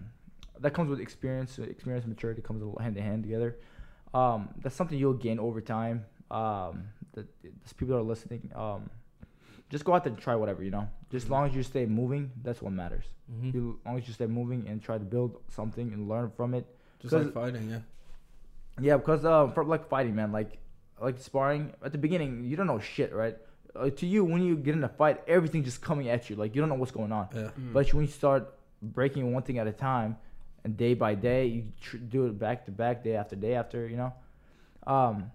that 0.60 0.72
comes 0.74 0.88
with 0.90 1.00
experience. 1.00 1.58
Experience 1.58 2.04
and 2.04 2.12
maturity 2.14 2.42
comes 2.42 2.62
hand 2.80 2.96
in 2.96 3.02
hand 3.02 3.22
together. 3.22 3.56
Um, 4.12 4.48
that's 4.62 4.74
something 4.74 4.98
you'll 4.98 5.14
gain 5.14 5.38
over 5.38 5.60
time. 5.60 6.04
Um, 6.30 6.84
the, 7.12 7.26
the 7.42 7.74
people 7.76 7.94
that 7.94 8.00
are 8.00 8.02
listening, 8.02 8.50
um, 8.54 8.90
just 9.70 9.84
go 9.84 9.94
out 9.94 10.04
there 10.04 10.12
and 10.12 10.20
try 10.20 10.34
whatever 10.34 10.62
you 10.62 10.70
know. 10.70 10.88
Just 11.10 11.26
as 11.26 11.30
long 11.30 11.46
as 11.48 11.54
you 11.54 11.62
stay 11.62 11.86
moving, 11.86 12.30
that's 12.42 12.60
what 12.60 12.72
matters. 12.72 13.04
Mm-hmm. 13.32 13.50
You, 13.56 13.78
as 13.80 13.86
long 13.86 13.98
as 13.98 14.06
you 14.08 14.14
stay 14.14 14.26
moving 14.26 14.66
and 14.68 14.82
try 14.82 14.98
to 14.98 15.04
build 15.04 15.40
something 15.48 15.92
and 15.92 16.08
learn 16.08 16.30
from 16.36 16.54
it. 16.54 16.66
Just 17.00 17.12
like 17.14 17.22
'cause- 17.24 17.32
fighting. 17.32 17.70
Yeah. 17.70 17.78
Yeah, 18.80 18.96
because 18.96 19.24
uh, 19.24 19.48
for 19.48 19.64
like 19.64 19.88
fighting, 19.88 20.14
man, 20.14 20.32
like 20.32 20.58
like 21.00 21.18
sparring 21.18 21.72
at 21.84 21.92
the 21.92 21.98
beginning, 21.98 22.44
you 22.44 22.56
don't 22.56 22.66
know 22.66 22.78
shit, 22.78 23.12
right? 23.14 23.36
Uh, 23.74 23.88
to 23.90 24.06
you, 24.06 24.24
when 24.24 24.42
you 24.42 24.56
get 24.56 24.74
in 24.74 24.82
a 24.84 24.88
fight, 24.88 25.22
everything 25.28 25.62
just 25.64 25.80
coming 25.80 26.08
at 26.08 26.28
you, 26.28 26.36
like 26.36 26.54
you 26.54 26.60
don't 26.60 26.68
know 26.68 26.74
what's 26.82 26.92
going 26.92 27.12
on. 27.12 27.28
Yeah. 27.34 27.50
Mhm. 27.58 27.72
But 27.72 27.92
when 27.94 28.04
you 28.04 28.10
start 28.10 28.52
breaking 28.82 29.32
one 29.32 29.42
thing 29.42 29.58
at 29.58 29.66
a 29.66 29.72
time, 29.72 30.16
and 30.64 30.76
day 30.76 30.94
by 30.94 31.14
day, 31.14 31.46
you 31.46 31.64
tr- 31.80 31.96
do 31.98 32.26
it 32.26 32.38
back 32.38 32.64
to 32.66 32.70
back, 32.70 33.02
day 33.04 33.16
after 33.16 33.34
day 33.36 33.54
after, 33.54 33.86
you 33.88 33.96
know, 33.96 34.12
um, 34.86 35.30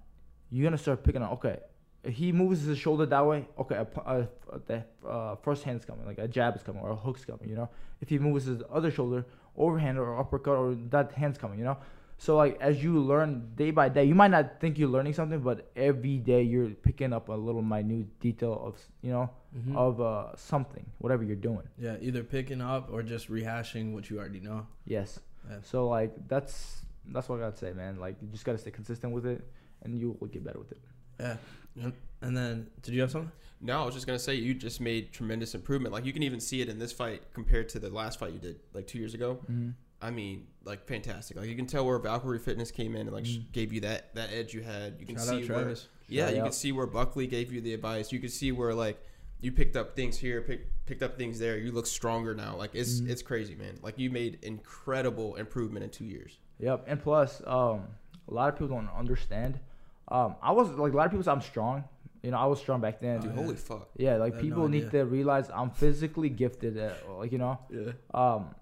you're 0.52 0.64
gonna 0.64 0.78
start 0.78 1.04
picking 1.04 1.22
up. 1.24 1.32
Okay, 1.34 1.60
he 2.08 2.32
moves 2.32 2.62
his 2.64 2.78
shoulder 2.78 3.06
that 3.06 3.26
way. 3.26 3.47
Okay, 3.60 3.76
a, 3.76 3.88
a, 4.12 4.28
the 4.68 4.84
uh, 5.08 5.36
first 5.38 5.64
hand's 5.64 5.86
coming, 5.86 6.06
like 6.06 6.18
a 6.20 6.28
jab 6.28 6.56
is 6.56 6.64
coming 6.64 6.82
or 6.82 6.91
a 6.91 6.95
hook's 6.95 7.26
coming. 7.26 7.49
You 7.49 7.56
know, 7.56 7.70
if 8.01 8.10
he 8.10 8.20
moves 8.20 8.45
his 8.45 8.62
other 8.72 8.91
shoulder, 8.91 9.26
overhand 9.58 9.97
or 9.97 10.20
uppercut 10.20 10.56
or 10.58 10.76
that 10.91 11.12
hand's 11.14 11.38
coming. 11.38 11.60
You 11.60 11.66
know, 11.66 11.78
so 12.18 12.36
like 12.38 12.58
as 12.62 12.84
you 12.84 12.99
learn 12.99 13.51
day 13.56 13.72
by 13.72 13.89
day, 13.89 14.03
you 14.06 14.16
might 14.16 14.32
not 14.32 14.60
think 14.60 14.78
you're 14.78 14.89
learning 14.89 15.14
something, 15.14 15.39
but 15.39 15.70
every 15.76 16.18
day 16.18 16.41
you're 16.43 16.70
picking 16.70 17.12
up 17.14 17.30
a 17.30 17.34
little 17.34 17.62
minute 17.62 18.20
detail 18.20 18.62
of 18.64 18.80
you 19.01 19.12
know 19.12 19.30
Mhm. 19.58 19.76
of 19.78 20.01
uh, 20.01 20.36
something, 20.36 20.86
whatever 20.97 21.24
you're 21.24 21.38
doing. 21.38 21.64
Yeah. 21.78 21.95
Either 22.01 22.24
picking 22.26 22.60
up 22.60 22.89
or 22.91 23.01
just 23.03 23.30
rehashing 23.32 23.93
what 23.93 24.10
you 24.10 24.20
already 24.20 24.41
know. 24.41 24.68
Yes. 24.86 25.22
Yeah. 25.49 25.58
So 25.64 25.88
like 25.88 26.12
that's 26.28 26.82
that's 27.08 27.30
what 27.30 27.38
I 27.38 27.43
gotta 27.45 27.58
say, 27.58 27.72
man. 27.72 27.97
Like 27.97 28.18
you 28.22 28.28
just 28.28 28.43
gotta 28.43 28.58
stay 28.58 28.72
consistent 28.72 29.14
with 29.14 29.26
it, 29.26 29.41
and 29.84 29.97
you 29.97 30.18
will 30.20 30.28
get 30.28 30.43
better 30.43 30.60
with 30.60 30.72
it. 30.74 30.80
Yeah. 31.22 31.38
And, 31.82 31.94
and 32.22 32.36
then, 32.38 32.68
did 32.82 32.94
you 32.94 33.02
have 33.02 33.12
something? 33.12 33.32
No, 33.62 33.82
I 33.82 33.86
was 33.86 33.94
just 33.96 34.06
gonna 34.06 34.20
say 34.20 34.36
you 34.36 34.54
just 34.54 34.80
made 34.82 35.12
tremendous 35.12 35.56
improvement. 35.56 35.94
Like 35.94 36.06
you 36.06 36.14
can 36.14 36.24
even 36.24 36.40
see 36.40 36.62
it 36.62 36.70
in 36.70 36.78
this 36.78 36.92
fight 36.92 37.24
compared 37.34 37.70
to 37.70 37.80
the 37.80 37.90
last 37.90 38.20
fight 38.20 38.34
you 38.34 38.40
did 38.40 38.60
like 38.74 38.86
two 38.86 39.00
years 39.00 39.14
ago. 39.14 39.40
Mm-hmm. 39.50 39.70
I 40.02 40.12
mean, 40.12 40.46
like 40.66 40.86
fantastic. 40.86 41.38
Like 41.38 41.48
you 41.50 41.56
can 41.56 41.66
tell 41.66 41.86
where 41.86 41.98
Valkyrie 41.98 42.38
Fitness 42.40 42.70
came 42.70 42.96
in 42.96 43.02
and 43.08 43.12
like 43.14 43.24
Mhm. 43.24 43.52
gave 43.54 43.72
you 43.74 43.80
that 43.82 44.14
that 44.16 44.30
edge 44.32 44.54
you 44.54 44.62
had. 44.62 44.96
You 45.00 45.06
can 45.06 45.16
Shout 45.16 45.28
see 45.28 45.48
where 45.48 45.70
yeah, 46.10 46.26
Shout 46.26 46.36
you 46.36 46.42
out. 46.42 46.44
can 46.46 46.52
see 46.54 46.72
where 46.74 46.86
Buckley 46.86 47.28
gave 47.28 47.52
you 47.52 47.62
the 47.62 47.74
advice. 47.74 48.12
You 48.12 48.20
can 48.20 48.30
see 48.30 48.52
where 48.52 48.74
like 48.74 49.02
you 49.42 49.52
picked 49.52 49.76
up 49.76 49.96
things 49.96 50.18
here, 50.18 50.42
pick, 50.42 50.68
picked 50.86 51.02
up 51.02 51.18
things 51.18 51.40
there. 51.40 51.58
You 51.58 51.72
look 51.72 51.88
stronger 51.88 52.36
now. 52.36 52.56
Like 52.58 52.72
it's 52.76 53.00
Mhm. 53.02 53.10
it's 53.10 53.22
crazy, 53.22 53.56
man. 53.56 53.80
Like 53.82 53.98
you 53.98 54.10
made 54.12 54.38
incredible 54.44 55.36
improvement 55.36 55.84
in 55.86 55.90
two 55.90 56.06
years. 56.06 56.38
Yep, 56.60 56.84
and 56.88 57.02
plus, 57.02 57.42
um, 57.48 57.88
a 58.28 58.34
lot 58.34 58.50
of 58.50 58.56
people 58.60 58.76
don't 58.76 58.90
understand. 58.90 59.60
Um, 60.08 60.36
I 60.41 60.51
was 60.51 60.70
like 60.70 60.93
a 60.93 60.95
lot 60.95 61.06
of 61.06 61.12
people 61.12 61.24
say 61.24 61.32
I'm 61.32 61.41
strong. 61.41 61.84
You 62.22 62.32
know, 62.32 62.38
I 62.38 62.45
was 62.45 62.60
strong 62.60 62.82
back 62.82 62.99
then. 62.99 63.20
Dude, 63.22 63.32
yeah. 63.36 63.41
holy 63.43 63.56
fuck. 63.56 63.89
Yeah, 63.97 64.16
like 64.18 64.34
had 64.34 64.43
no 64.43 64.49
people 64.49 64.68
need 64.68 64.89
to 64.91 65.06
realize 65.06 65.49
I'm 65.53 65.70
physically 65.72 66.30
gifted. 66.30 66.78
At, 66.78 67.08
like 67.10 67.32
you 67.32 67.38
know, 67.38 67.60
Yeah. 67.70 67.91
um, 68.14 68.56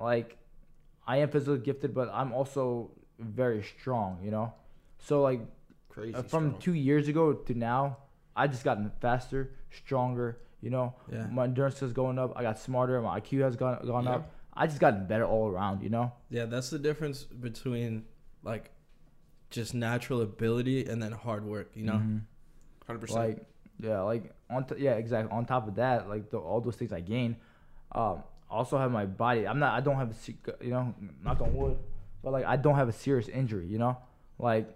like 0.00 0.36
I 1.06 1.18
am 1.18 1.28
physically 1.30 1.58
gifted, 1.60 1.94
but 1.94 2.10
I'm 2.12 2.32
also 2.32 2.90
very 3.18 3.62
strong. 3.62 4.20
You 4.22 4.30
know, 4.30 4.54
so 4.98 5.22
like 5.22 5.40
Crazy. 5.88 6.14
uh, 6.14 6.22
from 6.22 6.50
strong. 6.50 6.60
two 6.60 6.74
years 6.74 7.08
ago 7.08 7.32
to 7.32 7.54
now, 7.54 7.98
I 8.36 8.46
just 8.46 8.62
gotten 8.64 8.90
faster, 9.00 9.50
stronger. 9.70 10.38
You 10.60 10.70
know, 10.70 10.94
Yeah. 11.12 11.26
my 11.30 11.44
endurance 11.44 11.82
is 11.82 11.92
going 11.92 12.18
up. 12.18 12.32
I 12.36 12.42
got 12.42 12.58
smarter. 12.58 13.00
My 13.00 13.20
IQ 13.20 13.42
has 13.42 13.54
gone 13.56 13.84
gone 13.86 14.04
Yeah. 14.04 14.16
up. 14.16 14.30
I 14.54 14.66
just 14.66 14.80
gotten 14.80 15.06
better 15.06 15.24
all 15.24 15.48
around. 15.48 15.82
You 15.82 15.90
know. 15.90 16.12
Yeah, 16.30 16.46
that's 16.46 16.70
the 16.70 16.78
difference 16.80 17.22
between 17.24 18.04
like 18.42 18.70
just 19.50 19.74
natural 19.74 20.20
ability 20.22 20.84
and 20.86 21.02
then 21.02 21.12
hard 21.12 21.44
work, 21.44 21.70
you 21.74 21.84
know? 21.84 21.94
Mhm. 21.94 22.20
100%. 22.86 23.10
like 23.14 23.44
yeah 23.80 24.00
like 24.00 24.32
on 24.50 24.64
t- 24.64 24.74
yeah 24.78 24.92
exactly 24.94 25.30
on 25.30 25.44
top 25.44 25.68
of 25.68 25.74
that 25.76 26.08
like 26.08 26.30
the, 26.30 26.38
all 26.38 26.60
those 26.60 26.74
things 26.74 26.90
i 26.92 27.00
gain 27.00 27.36
um 27.92 28.22
also 28.50 28.76
have 28.78 28.90
my 28.90 29.04
body 29.06 29.46
i'm 29.46 29.58
not 29.60 29.72
i 29.74 29.80
don't 29.80 29.96
have 29.96 30.10
a 30.10 30.64
you 30.64 30.70
know 30.70 30.92
knock 31.22 31.40
on 31.42 31.54
wood 31.54 31.76
but 32.24 32.32
like 32.32 32.44
i 32.46 32.56
don't 32.56 32.74
have 32.76 32.88
a 32.88 32.92
serious 32.92 33.28
injury 33.28 33.66
you 33.66 33.78
know 33.78 33.96
like 34.38 34.66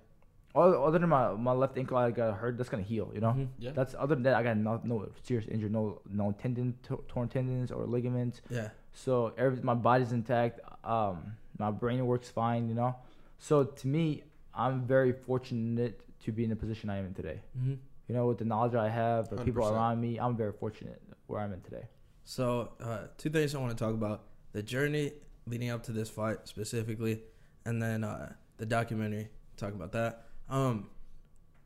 other, 0.55 0.77
other 0.79 0.99
than 0.99 1.09
my, 1.09 1.33
my 1.33 1.53
left 1.53 1.77
ankle 1.79 1.97
i 1.97 2.11
got 2.11 2.35
hurt 2.37 2.57
that's 2.59 2.69
gonna 2.69 2.83
heal 2.83 3.11
you 3.15 3.21
know 3.21 3.31
Mhm. 3.33 3.49
yeah. 3.59 3.71
that's 3.73 3.95
other 3.99 4.15
than 4.15 4.23
that 4.25 4.35
i 4.35 4.43
got 4.43 4.57
no, 4.59 4.79
no 4.85 5.09
serious 5.23 5.49
injury 5.49 5.71
no 5.71 6.01
no 6.09 6.31
tendon 6.33 6.75
to- 6.85 7.03
torn 7.09 7.29
tendons 7.29 7.73
or 7.73 7.87
ligaments 7.87 8.41
Yeah. 8.51 8.69
so 8.93 9.33
every 9.39 9.61
my 9.63 9.75
body's 9.75 10.13
intact 10.13 10.61
um 10.85 11.33
my 11.59 11.71
brain 11.73 12.07
works 12.07 12.29
fine 12.29 12.69
you 12.69 12.75
know 12.75 12.95
so 13.39 13.65
to 13.65 13.89
me 13.89 14.23
i'm 14.55 14.83
very 14.87 15.13
fortunate 15.13 16.01
to 16.25 16.33
be 16.33 16.45
in 16.45 16.51
the 16.51 16.57
position 16.57 16.91
i 16.91 16.97
am 16.97 17.07
in 17.07 17.15
today 17.15 17.41
hmm 17.59 17.75
you 18.09 18.17
know, 18.17 18.27
with 18.27 18.39
the 18.39 18.45
knowledge 18.45 18.75
I 18.75 18.89
have, 18.89 19.29
the 19.31 19.37
people 19.37 19.63
100%. 19.63 19.73
around 19.73 20.01
me, 20.01 20.19
I'm 20.19 20.37
very 20.37 20.53
fortunate 20.53 21.01
where 21.29 21.41
I'm 21.41 21.53
in 21.53 21.61
today. 21.63 21.85
So, 22.25 22.73
uh, 22.83 23.07
two 23.17 23.31
things 23.31 23.55
I 23.55 23.59
want 23.59 23.71
to 23.79 23.83
talk 23.83 23.95
about 23.95 24.25
the 24.53 24.63
journey 24.63 25.13
leading 25.47 25.71
up 25.71 25.85
to 25.85 25.93
this 25.93 26.11
fight 26.11 26.39
specifically, 26.45 27.23
and 27.65 27.81
then 27.81 28.03
uh, 28.03 28.33
the 28.59 28.67
documentary. 28.67 29.29
Talk 29.57 29.73
about 29.73 29.93
that. 29.93 30.25
Um, 30.51 30.91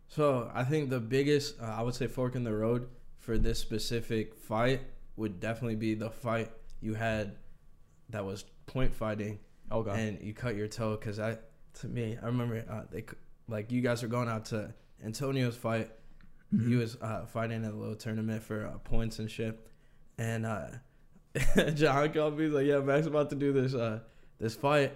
so, 0.09 0.51
I 0.55 0.63
think 0.63 0.91
the 0.91 1.01
biggest, 1.01 1.59
uh, 1.61 1.65
I 1.65 1.83
would 1.83 1.95
say, 1.95 2.07
fork 2.07 2.37
in 2.37 2.45
the 2.45 2.55
road 2.55 2.87
for 3.19 3.39
this 3.39 3.59
specific 3.59 4.35
fight 4.37 4.83
would 5.17 5.41
definitely 5.41 5.77
be 5.77 5.95
the 5.95 6.11
fight 6.11 6.51
you 6.81 6.95
had 6.95 7.39
that 8.11 8.25
was 8.25 8.45
point 8.67 8.95
fighting 8.95 9.39
Okay. 9.73 9.91
and 9.91 10.21
you 10.23 10.33
cut 10.33 10.55
your 10.55 10.69
toe 10.69 10.97
because 10.97 11.19
I, 11.19 11.39
to 11.81 11.89
me, 11.89 12.17
I 12.23 12.27
remember 12.27 12.65
uh, 12.71 12.83
they 12.91 13.05
like 13.49 13.71
you 13.73 13.81
guys 13.81 14.03
were 14.03 14.09
going 14.09 14.29
out 14.29 14.47
to 14.47 14.73
Antonio's 15.05 15.57
fight. 15.57 15.91
Mm-hmm. 16.55 16.69
He 16.71 16.77
was 16.77 16.97
uh, 17.03 17.27
fighting 17.27 17.65
in 17.65 17.71
a 17.71 17.73
little 17.75 17.97
tournament 17.97 18.43
for 18.43 18.67
uh, 18.67 18.79
points 18.79 19.19
and 19.19 19.31
shit, 19.31 19.67
and 20.19 20.47
uh, 20.47 20.67
John 21.75 22.13
called 22.13 22.39
me. 22.39 22.45
He's 22.45 22.53
like, 22.55 22.67
"Yeah, 22.67 22.79
Max 22.81 23.07
about 23.07 23.31
to 23.31 23.37
do 23.37 23.53
this 23.53 23.75
uh, 23.75 24.01
this 24.39 24.55
fight, 24.55 24.95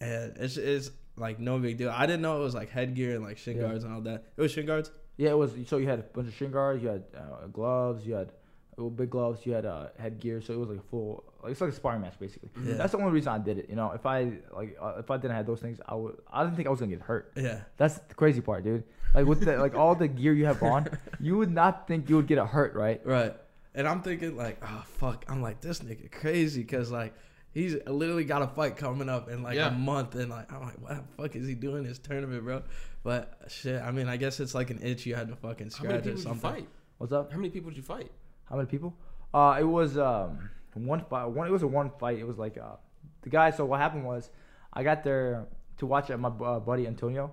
and 0.00 0.36
it's 0.38 0.56
it's 0.56 0.90
like 1.16 1.38
no 1.40 1.58
big 1.58 1.76
deal. 1.78 1.90
I 1.90 2.06
didn't 2.06 2.22
know 2.22 2.36
it 2.40 2.44
was 2.44 2.54
like 2.54 2.70
headgear 2.70 3.14
and 3.16 3.24
like 3.24 3.36
shin 3.38 3.56
Yeah. 3.56 3.62
guards 3.68 3.84
and 3.84 3.92
all 3.92 4.00
that. 4.02 4.24
It 4.36 4.40
was 4.40 4.52
shin 4.52 4.66
guards. 4.66 4.90
yeah, 5.16 5.30
it 5.30 5.38
was. 5.38 5.52
So 5.66 5.78
you 5.78 5.88
had 5.88 5.98
a 5.98 6.02
bunch 6.02 6.28
of 6.28 6.34
shin 6.34 6.50
guards, 6.50 6.82
you 6.82 6.88
had 6.88 7.04
uh, 7.16 7.46
gloves, 7.52 8.06
you 8.06 8.14
had 8.14 8.32
uh, 8.78 8.82
big 8.84 9.10
gloves, 9.10 9.44
you 9.46 9.52
had 9.52 9.64
uh, 9.66 9.88
headgear. 9.98 10.40
So 10.40 10.52
it 10.54 10.58
was 10.58 10.68
like 10.68 10.78
a 10.78 10.82
full, 10.82 11.24
like 11.42 11.52
it's 11.52 11.60
like 11.60 11.70
a 11.70 11.74
sparring 11.74 12.02
match 12.02 12.14
basically. 12.18 12.50
Yeah. 12.64 12.74
That's 12.74 12.92
the 12.92 12.98
only 12.98 13.10
reason 13.12 13.32
I 13.32 13.38
did 13.38 13.58
it. 13.58 13.66
You 13.68 13.76
know, 13.76 13.92
if 13.92 14.04
I 14.06 14.32
like, 14.52 14.76
uh, 14.80 14.94
if 14.98 15.10
I 15.10 15.16
didn't 15.16 15.36
have 15.36 15.46
those 15.46 15.60
things, 15.60 15.80
I 15.88 15.94
would. 15.94 16.16
I 16.32 16.42
didn't 16.44 16.56
think 16.56 16.68
I 16.68 16.70
was 16.70 16.80
gonna 16.80 16.92
get 16.92 17.02
hurt. 17.02 17.32
Yeah, 17.36 17.60
That's 17.76 17.98
the 17.98 18.14
crazy 18.14 18.40
part, 18.40 18.64
dude. 18.64 18.84
Like 19.14 19.26
with 19.26 19.40
the 19.40 19.56
like 19.58 19.74
all 19.74 19.94
the 19.94 20.08
gear 20.08 20.32
you 20.34 20.46
have 20.46 20.62
on, 20.62 20.88
you 21.20 21.36
would 21.38 21.50
not 21.52 21.86
think 21.88 22.08
you 22.10 22.16
would 22.16 22.26
get 22.26 22.38
a 22.38 22.46
hurt, 22.46 22.74
right? 22.74 23.00
right. 23.06 23.34
And 23.74 23.86
I'm 23.86 24.00
thinking 24.02 24.36
like, 24.36 24.58
oh 24.62 24.84
fuck. 24.86 25.24
I'm 25.28 25.42
like 25.42 25.60
this 25.60 25.80
nigga 25.80 26.10
crazy 26.10 26.62
because 26.62 26.90
like. 26.90 27.14
He's 27.54 27.74
literally 27.86 28.24
got 28.24 28.42
a 28.42 28.48
fight 28.48 28.76
coming 28.76 29.08
up 29.08 29.30
in 29.30 29.42
like 29.42 29.54
Yeah. 29.56 29.68
a 29.68 29.70
month, 29.70 30.14
and 30.14 30.28
like 30.28 30.52
I'm 30.52 30.60
like, 30.60 30.78
what 30.78 30.90
the 30.96 31.22
fuck 31.22 31.36
is 31.36 31.48
he 31.48 31.54
doing 31.54 31.84
this 31.84 31.98
tournament, 31.98 32.44
bro? 32.44 32.62
But 33.02 33.38
shit, 33.48 33.80
I 33.80 33.92
mean, 33.92 34.10
I 34.10 34.18
guess 34.18 34.40
it's 34.40 34.54
like 34.54 34.68
an 34.68 34.78
itch 34.82 35.06
you 35.06 35.14
had 35.14 35.28
to 35.28 35.36
fucking 35.36 35.70
How 35.70 35.84
many 35.84 35.94
scratch 35.94 35.94
people 35.94 35.96
or 35.96 36.00
did 36.02 36.16
you 36.18 36.22
something. 36.22 36.50
fight? 36.50 36.68
What's 36.98 37.14
up? 37.14 37.32
How 37.32 37.38
many 37.38 37.48
people 37.48 37.70
did 37.70 37.78
you 37.78 37.82
fight? 37.82 38.10
How 38.48 38.56
many 38.56 38.66
people? 38.68 38.94
Uh, 39.34 39.56
it 39.58 39.64
was 39.64 39.98
um 39.98 40.50
one 40.74 41.04
fight. 41.08 41.26
One. 41.26 41.46
It 41.46 41.50
was 41.52 41.62
a 41.62 41.66
one 41.66 41.90
fight. 41.98 42.18
It 42.18 42.26
was 42.26 42.38
like 42.38 42.58
uh, 42.58 42.76
the 43.22 43.30
guy. 43.30 43.50
So 43.50 43.64
what 43.64 43.80
happened 43.80 44.04
was, 44.04 44.30
I 44.72 44.82
got 44.82 45.04
there 45.04 45.46
to 45.78 45.86
watch 45.86 46.10
uh, 46.10 46.16
my 46.16 46.28
uh, 46.28 46.60
buddy 46.60 46.86
Antonio. 46.86 47.32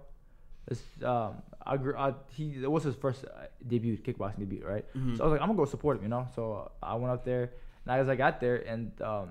This 0.67 0.81
um, 1.03 1.41
I, 1.65 1.75
I 1.75 2.13
he 2.29 2.55
it 2.63 2.71
was 2.71 2.83
his 2.83 2.95
first 2.95 3.25
uh, 3.25 3.45
debut, 3.67 3.97
kickboxing 3.97 4.39
debut, 4.39 4.63
right? 4.65 4.85
Mhm. 4.95 5.17
So 5.17 5.23
I 5.23 5.27
was 5.27 5.31
like, 5.33 5.41
I'm 5.41 5.47
gonna 5.49 5.57
go 5.57 5.65
support 5.65 5.97
him, 5.97 6.03
you 6.03 6.09
know. 6.09 6.27
So 6.35 6.71
uh, 6.81 6.85
I 6.85 6.95
went 6.95 7.11
up 7.13 7.25
there, 7.25 7.51
and 7.85 7.99
as 8.01 8.07
I 8.09 8.15
got 8.15 8.39
there, 8.39 8.57
and 8.57 8.91
um, 9.01 9.29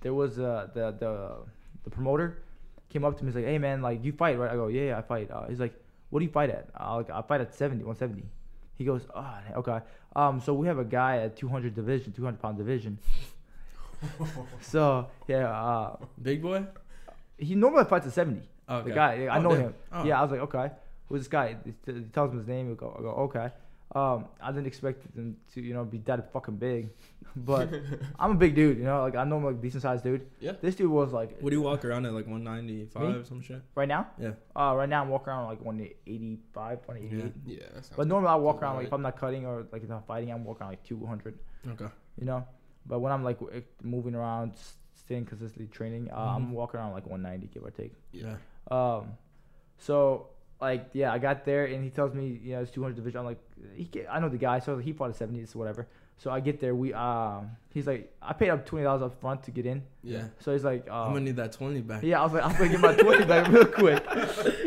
there 0.00 0.14
was 0.14 0.38
uh, 0.38 0.68
the 0.74 0.92
the 0.92 1.36
the 1.84 1.90
promoter 1.90 2.42
came 2.88 3.04
up 3.04 3.16
to 3.18 3.24
me. 3.24 3.28
He's 3.30 3.36
like, 3.36 3.44
Hey 3.44 3.58
man, 3.58 3.82
like 3.82 4.02
you 4.04 4.12
fight, 4.12 4.38
right? 4.38 4.50
I 4.50 4.54
go, 4.56 4.68
Yeah, 4.68 4.82
yeah 4.88 4.98
I 4.98 5.02
fight. 5.02 5.30
Uh, 5.30 5.46
he's 5.48 5.60
like, 5.60 5.74
What 6.10 6.20
do 6.20 6.24
you 6.24 6.30
fight 6.32 6.48
at? 6.50 6.70
I 6.74 6.94
like 6.96 7.10
I 7.10 7.20
fight 7.22 7.40
at 7.42 7.54
70, 7.54 7.84
170. 7.84 8.24
He 8.76 8.84
goes, 8.84 9.06
Oh, 9.14 9.36
okay. 9.56 9.80
Um, 10.16 10.40
so 10.40 10.54
we 10.54 10.66
have 10.68 10.78
a 10.78 10.84
guy 10.84 11.18
at 11.18 11.36
200 11.36 11.74
division, 11.74 12.12
200 12.12 12.40
pound 12.40 12.56
division. 12.56 12.98
so 14.60 15.06
yeah, 15.26 15.48
uh, 15.50 15.96
Big 16.22 16.42
boy. 16.42 16.64
he 17.38 17.54
normally 17.54 17.84
fights 17.84 18.06
at 18.06 18.12
70. 18.12 18.42
Okay. 18.68 18.88
The 18.88 18.94
guy, 18.94 19.26
I 19.26 19.38
Oh, 19.38 19.42
know 19.42 19.50
damn. 19.50 19.60
him. 19.60 19.74
Oh. 19.92 20.04
Yeah, 20.04 20.18
I 20.18 20.22
was 20.22 20.30
like, 20.30 20.40
okay, 20.40 20.70
who's 21.08 21.20
this 21.22 21.28
guy? 21.28 21.56
He 21.64 21.92
tells 22.12 22.32
me 22.32 22.38
his 22.38 22.46
name. 22.46 22.70
I 22.70 22.74
go, 22.74 22.94
I 22.98 23.02
go, 23.02 23.08
okay. 23.28 23.50
Um, 23.94 24.26
I 24.42 24.50
didn't 24.50 24.66
expect 24.66 25.14
them 25.14 25.36
to, 25.52 25.60
you 25.60 25.72
know, 25.72 25.84
be 25.84 25.98
that 25.98 26.32
fucking 26.32 26.56
big, 26.56 26.88
but 27.36 27.68
I'm 28.18 28.32
a 28.32 28.34
big 28.34 28.56
dude, 28.56 28.78
you 28.78 28.84
know. 28.84 29.00
Like 29.02 29.14
I 29.14 29.22
know 29.22 29.36
I'm 29.36 29.44
like 29.44 29.54
a 29.54 29.58
decent 29.58 29.82
sized 29.82 30.02
dude. 30.02 30.26
Yeah. 30.40 30.52
This 30.60 30.74
dude 30.74 30.90
was 30.90 31.12
like, 31.12 31.38
What 31.40 31.50
do 31.50 31.56
you 31.56 31.62
walk 31.62 31.84
around 31.84 32.04
at 32.04 32.12
like 32.12 32.26
195 32.26 33.02
Me? 33.18 33.24
some 33.24 33.40
shit? 33.40 33.62
right 33.76 33.86
now. 33.86 34.08
Yeah. 34.18 34.32
Uh, 34.56 34.74
right 34.76 34.88
now 34.88 35.02
I'm 35.02 35.10
walking 35.10 35.28
around 35.28 35.46
like 35.46 35.60
185, 35.64 36.78
188. 36.86 37.32
Yeah. 37.46 37.58
that 37.74 37.84
sounds 37.84 37.92
But 37.96 38.08
normally 38.08 38.30
I 38.30 38.34
walk 38.34 38.56
Sounds 38.56 38.62
around 38.64 38.76
like 38.78 38.86
if 38.88 38.92
I'm 38.92 39.02
not 39.02 39.16
cutting 39.18 39.46
or 39.46 39.66
like 39.70 39.84
if 39.84 39.90
I'm 39.90 40.02
fighting, 40.02 40.30
I'm 40.32 40.44
walking 40.44 40.62
around 40.62 40.70
like 40.72 40.84
200. 40.84 41.38
Okay. 41.72 41.86
You 42.18 42.24
know. 42.24 42.44
But 42.86 42.98
when 42.98 43.12
I'm 43.12 43.22
like 43.24 43.38
moving 43.82 44.14
around, 44.16 44.52
staying 44.94 45.26
consistently 45.26 45.68
training, 45.68 46.10
uh, 46.10 46.16
I'm 46.36 46.46
Mhm. 46.48 46.50
walking 46.50 46.80
around 46.80 46.92
like 46.92 47.06
190, 47.06 47.46
give 47.54 47.62
or 47.64 47.70
take. 47.70 47.92
Yeah. 48.12 48.36
Um, 48.70 49.12
so 49.78 50.28
like 50.60 50.88
yeah, 50.92 51.12
I 51.12 51.18
got 51.18 51.44
there 51.44 51.66
and 51.66 51.82
he 51.84 51.90
tells 51.90 52.14
me 52.14 52.40
you 52.42 52.54
know 52.54 52.62
it's 52.62 52.70
200 52.70 52.94
division. 52.96 53.20
I'm 53.20 53.26
like 53.26 53.40
he 53.74 53.88
I 54.10 54.20
know 54.20 54.28
the 54.28 54.38
guy, 54.38 54.58
so 54.58 54.78
he 54.78 54.92
fought 54.92 55.10
at 55.10 55.16
70s 55.18 55.54
whatever. 55.54 55.86
So 56.16 56.30
I 56.30 56.38
get 56.40 56.60
there, 56.60 56.74
we 56.74 56.92
um 56.94 57.50
he's 57.70 57.86
like 57.86 58.12
I 58.22 58.32
paid 58.34 58.50
up 58.50 58.64
twenty 58.64 58.84
dollars 58.84 59.02
up 59.02 59.20
front 59.20 59.42
to 59.44 59.50
get 59.50 59.66
in. 59.66 59.82
Yeah. 60.02 60.24
So 60.40 60.52
he's 60.52 60.64
like 60.64 60.88
I'm 60.88 61.12
gonna 61.12 61.20
need 61.20 61.36
that 61.36 61.52
20 61.52 61.80
back. 61.80 62.02
yeah, 62.04 62.20
I 62.20 62.24
was 62.24 62.32
like 62.32 62.44
I'm 62.44 62.52
gonna 62.52 62.68
get 62.68 62.80
my 62.80 62.94
20 62.94 63.24
back 63.24 63.48
real 63.52 63.66
quick. 63.66 64.04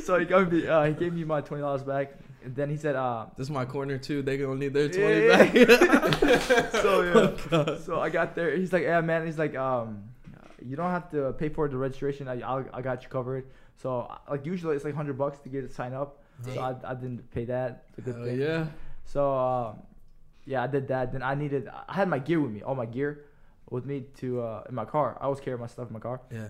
so 0.03 0.19
he 0.19 0.25
gave 0.25 0.51
me 0.51 0.67
uh, 0.67 0.83
he 0.83 0.93
gave 0.93 1.13
me 1.13 1.23
my 1.23 1.41
twenty 1.41 1.61
dollars 1.61 1.83
back. 1.83 2.13
And 2.43 2.55
then 2.55 2.69
he 2.69 2.77
said 2.77 2.95
uh 2.95 3.25
This 3.38 3.47
is 3.47 3.51
my 3.51 3.65
corner 3.65 3.97
too. 3.97 4.21
They 4.21 4.38
gonna 4.38 4.55
need 4.55 4.73
their 4.73 4.89
20 4.89 5.25
Yeah, 5.25 5.38
back. 5.38 6.71
so 6.81 7.01
yeah. 7.01 7.49
God. 7.49 7.81
So 7.81 7.99
I 7.99 8.09
got 8.09 8.35
there. 8.35 8.55
He's 8.55 8.73
like, 8.73 8.83
yeah, 8.83 9.01
man. 9.01 9.25
He's 9.25 9.38
like, 9.39 9.55
um, 9.55 10.03
you 10.65 10.75
don't 10.75 10.91
have 10.91 11.09
to 11.11 11.33
pay 11.33 11.49
for 11.49 11.67
the 11.67 11.77
registration. 11.77 12.27
I, 12.27 12.41
I, 12.41 12.63
I 12.73 12.81
got 12.81 13.03
you 13.03 13.09
covered. 13.09 13.47
So 13.81 14.11
like 14.29 14.45
usually 14.45 14.75
it's 14.75 14.85
like 14.85 14.95
hundred 14.95 15.17
bucks 15.17 15.39
to 15.39 15.49
get 15.49 15.63
it 15.63 15.73
signed 15.73 15.93
up. 15.95 16.21
So 16.43 16.51
I, 16.61 16.75
I 16.91 16.93
didn't 16.93 17.29
pay 17.31 17.45
that. 17.45 17.85
It's 17.89 17.97
a 17.99 18.01
good 18.01 18.15
Hell 18.15 18.25
thing. 18.25 18.39
yeah. 18.39 18.65
So 19.05 19.33
um, 19.38 19.77
yeah, 20.45 20.63
I 20.63 20.67
did 20.67 20.88
that. 20.89 21.11
Then 21.11 21.23
I 21.23 21.33
needed. 21.35 21.67
I 21.88 21.93
had 21.93 22.07
my 22.07 22.19
gear 22.19 22.39
with 22.39 22.51
me, 22.51 22.61
all 22.61 22.75
my 22.75 22.85
gear, 22.85 23.25
with 23.69 23.85
me 23.85 24.05
to 24.19 24.41
uh, 24.41 24.63
in 24.69 24.75
my 24.75 24.85
car. 24.85 25.17
I 25.19 25.25
always 25.25 25.39
carry 25.39 25.57
my 25.57 25.67
stuff 25.67 25.88
in 25.88 25.93
my 25.93 25.99
car. 25.99 26.21
Yeah. 26.31 26.49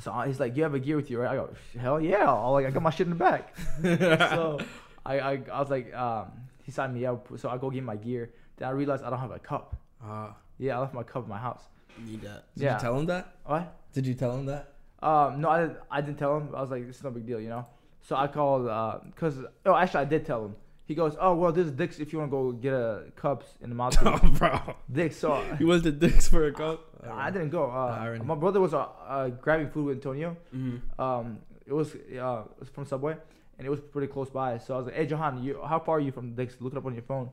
So 0.00 0.12
uh, 0.12 0.24
he's 0.26 0.38
like, 0.40 0.56
you 0.56 0.62
have 0.62 0.74
a 0.74 0.78
gear 0.78 0.96
with 0.96 1.10
you, 1.10 1.18
right? 1.20 1.32
I 1.32 1.36
go, 1.36 1.50
hell 1.78 2.00
yeah. 2.00 2.24
I 2.32 2.48
like 2.48 2.66
I 2.66 2.70
got 2.70 2.82
my 2.82 2.90
shit 2.90 3.06
in 3.06 3.10
the 3.10 3.16
back. 3.16 3.54
so 3.82 4.58
I, 5.04 5.20
I 5.20 5.32
I 5.52 5.60
was 5.60 5.70
like, 5.70 5.92
um, 5.94 6.30
he 6.64 6.70
signed 6.72 6.94
me 6.94 7.04
up. 7.04 7.26
So 7.36 7.48
I 7.50 7.58
go 7.58 7.68
get 7.70 7.82
my 7.82 7.96
gear. 7.96 8.32
Then 8.56 8.68
I 8.68 8.70
realized 8.72 9.02
I 9.04 9.10
don't 9.10 9.18
have 9.20 9.30
a 9.32 9.38
cup. 9.38 9.76
Ah. 10.02 10.34
Yeah, 10.58 10.76
I 10.76 10.80
left 10.80 10.94
my 10.94 11.02
cup 11.04 11.24
in 11.24 11.28
my 11.28 11.38
house. 11.38 11.62
Need 11.98 12.22
that. 12.22 12.44
Did 12.54 12.64
Yeah. 12.64 12.74
you 12.74 12.80
tell 12.80 12.98
him 12.98 13.06
that? 13.06 13.34
What? 13.44 13.76
Did 13.92 14.06
you 14.06 14.14
tell 14.14 14.36
him 14.36 14.46
that? 14.46 14.72
Um, 15.00 15.40
no, 15.40 15.48
I, 15.48 15.70
I 15.90 16.00
didn't 16.00 16.18
tell 16.18 16.36
him. 16.36 16.50
I 16.54 16.60
was 16.60 16.70
like, 16.70 16.82
it's 16.88 17.02
no 17.02 17.10
big 17.10 17.26
deal, 17.26 17.40
you 17.40 17.48
know. 17.48 17.66
So 18.08 18.16
I 18.16 18.26
called, 18.26 18.66
uh, 18.66 19.00
cause 19.16 19.36
oh, 19.66 19.76
actually 19.76 20.00
I 20.00 20.04
did 20.06 20.24
tell 20.24 20.46
him. 20.46 20.56
He 20.86 20.94
goes, 20.94 21.14
oh 21.20 21.34
well, 21.34 21.52
this 21.52 21.66
is 21.66 21.72
Dick's. 21.72 21.98
If 21.98 22.10
you 22.10 22.18
want 22.20 22.30
to 22.30 22.36
go 22.38 22.52
get 22.52 22.72
a 22.72 23.02
cups 23.16 23.44
in 23.60 23.68
the 23.68 23.74
mouth, 23.80 23.98
oh, 24.00 24.16
bro. 24.30 24.74
Dick's. 24.90 25.18
So 25.18 25.44
You 25.60 25.66
went 25.66 25.82
to 25.82 25.92
Dick's 25.92 26.26
for 26.26 26.46
a 26.46 26.52
cup? 26.52 26.80
I 27.06 27.30
didn't 27.30 27.50
go. 27.50 27.64
Uh, 27.64 28.18
my 28.24 28.34
brother 28.34 28.62
was 28.62 28.72
uh, 28.72 28.86
uh, 29.06 29.28
grabbing 29.28 29.68
food 29.68 29.84
with 29.84 29.96
Antonio. 29.98 30.38
Mm-hmm. 30.56 30.98
Um, 30.98 31.40
it 31.66 31.74
was 31.74 31.94
uh, 31.94 32.44
it 32.56 32.60
was 32.60 32.70
from 32.72 32.86
Subway, 32.86 33.14
and 33.58 33.66
it 33.66 33.70
was 33.70 33.80
pretty 33.80 34.10
close 34.10 34.30
by. 34.30 34.56
So 34.56 34.72
I 34.72 34.76
was 34.78 34.86
like, 34.86 34.94
"Hey, 34.94 35.06
Johan, 35.06 35.42
you 35.42 35.60
how 35.62 35.78
far 35.78 35.98
are 35.98 36.00
you 36.00 36.10
from 36.10 36.34
Dick's? 36.34 36.56
Look 36.60 36.72
it 36.72 36.78
up 36.78 36.86
on 36.86 36.94
your 36.94 37.02
phone." 37.02 37.28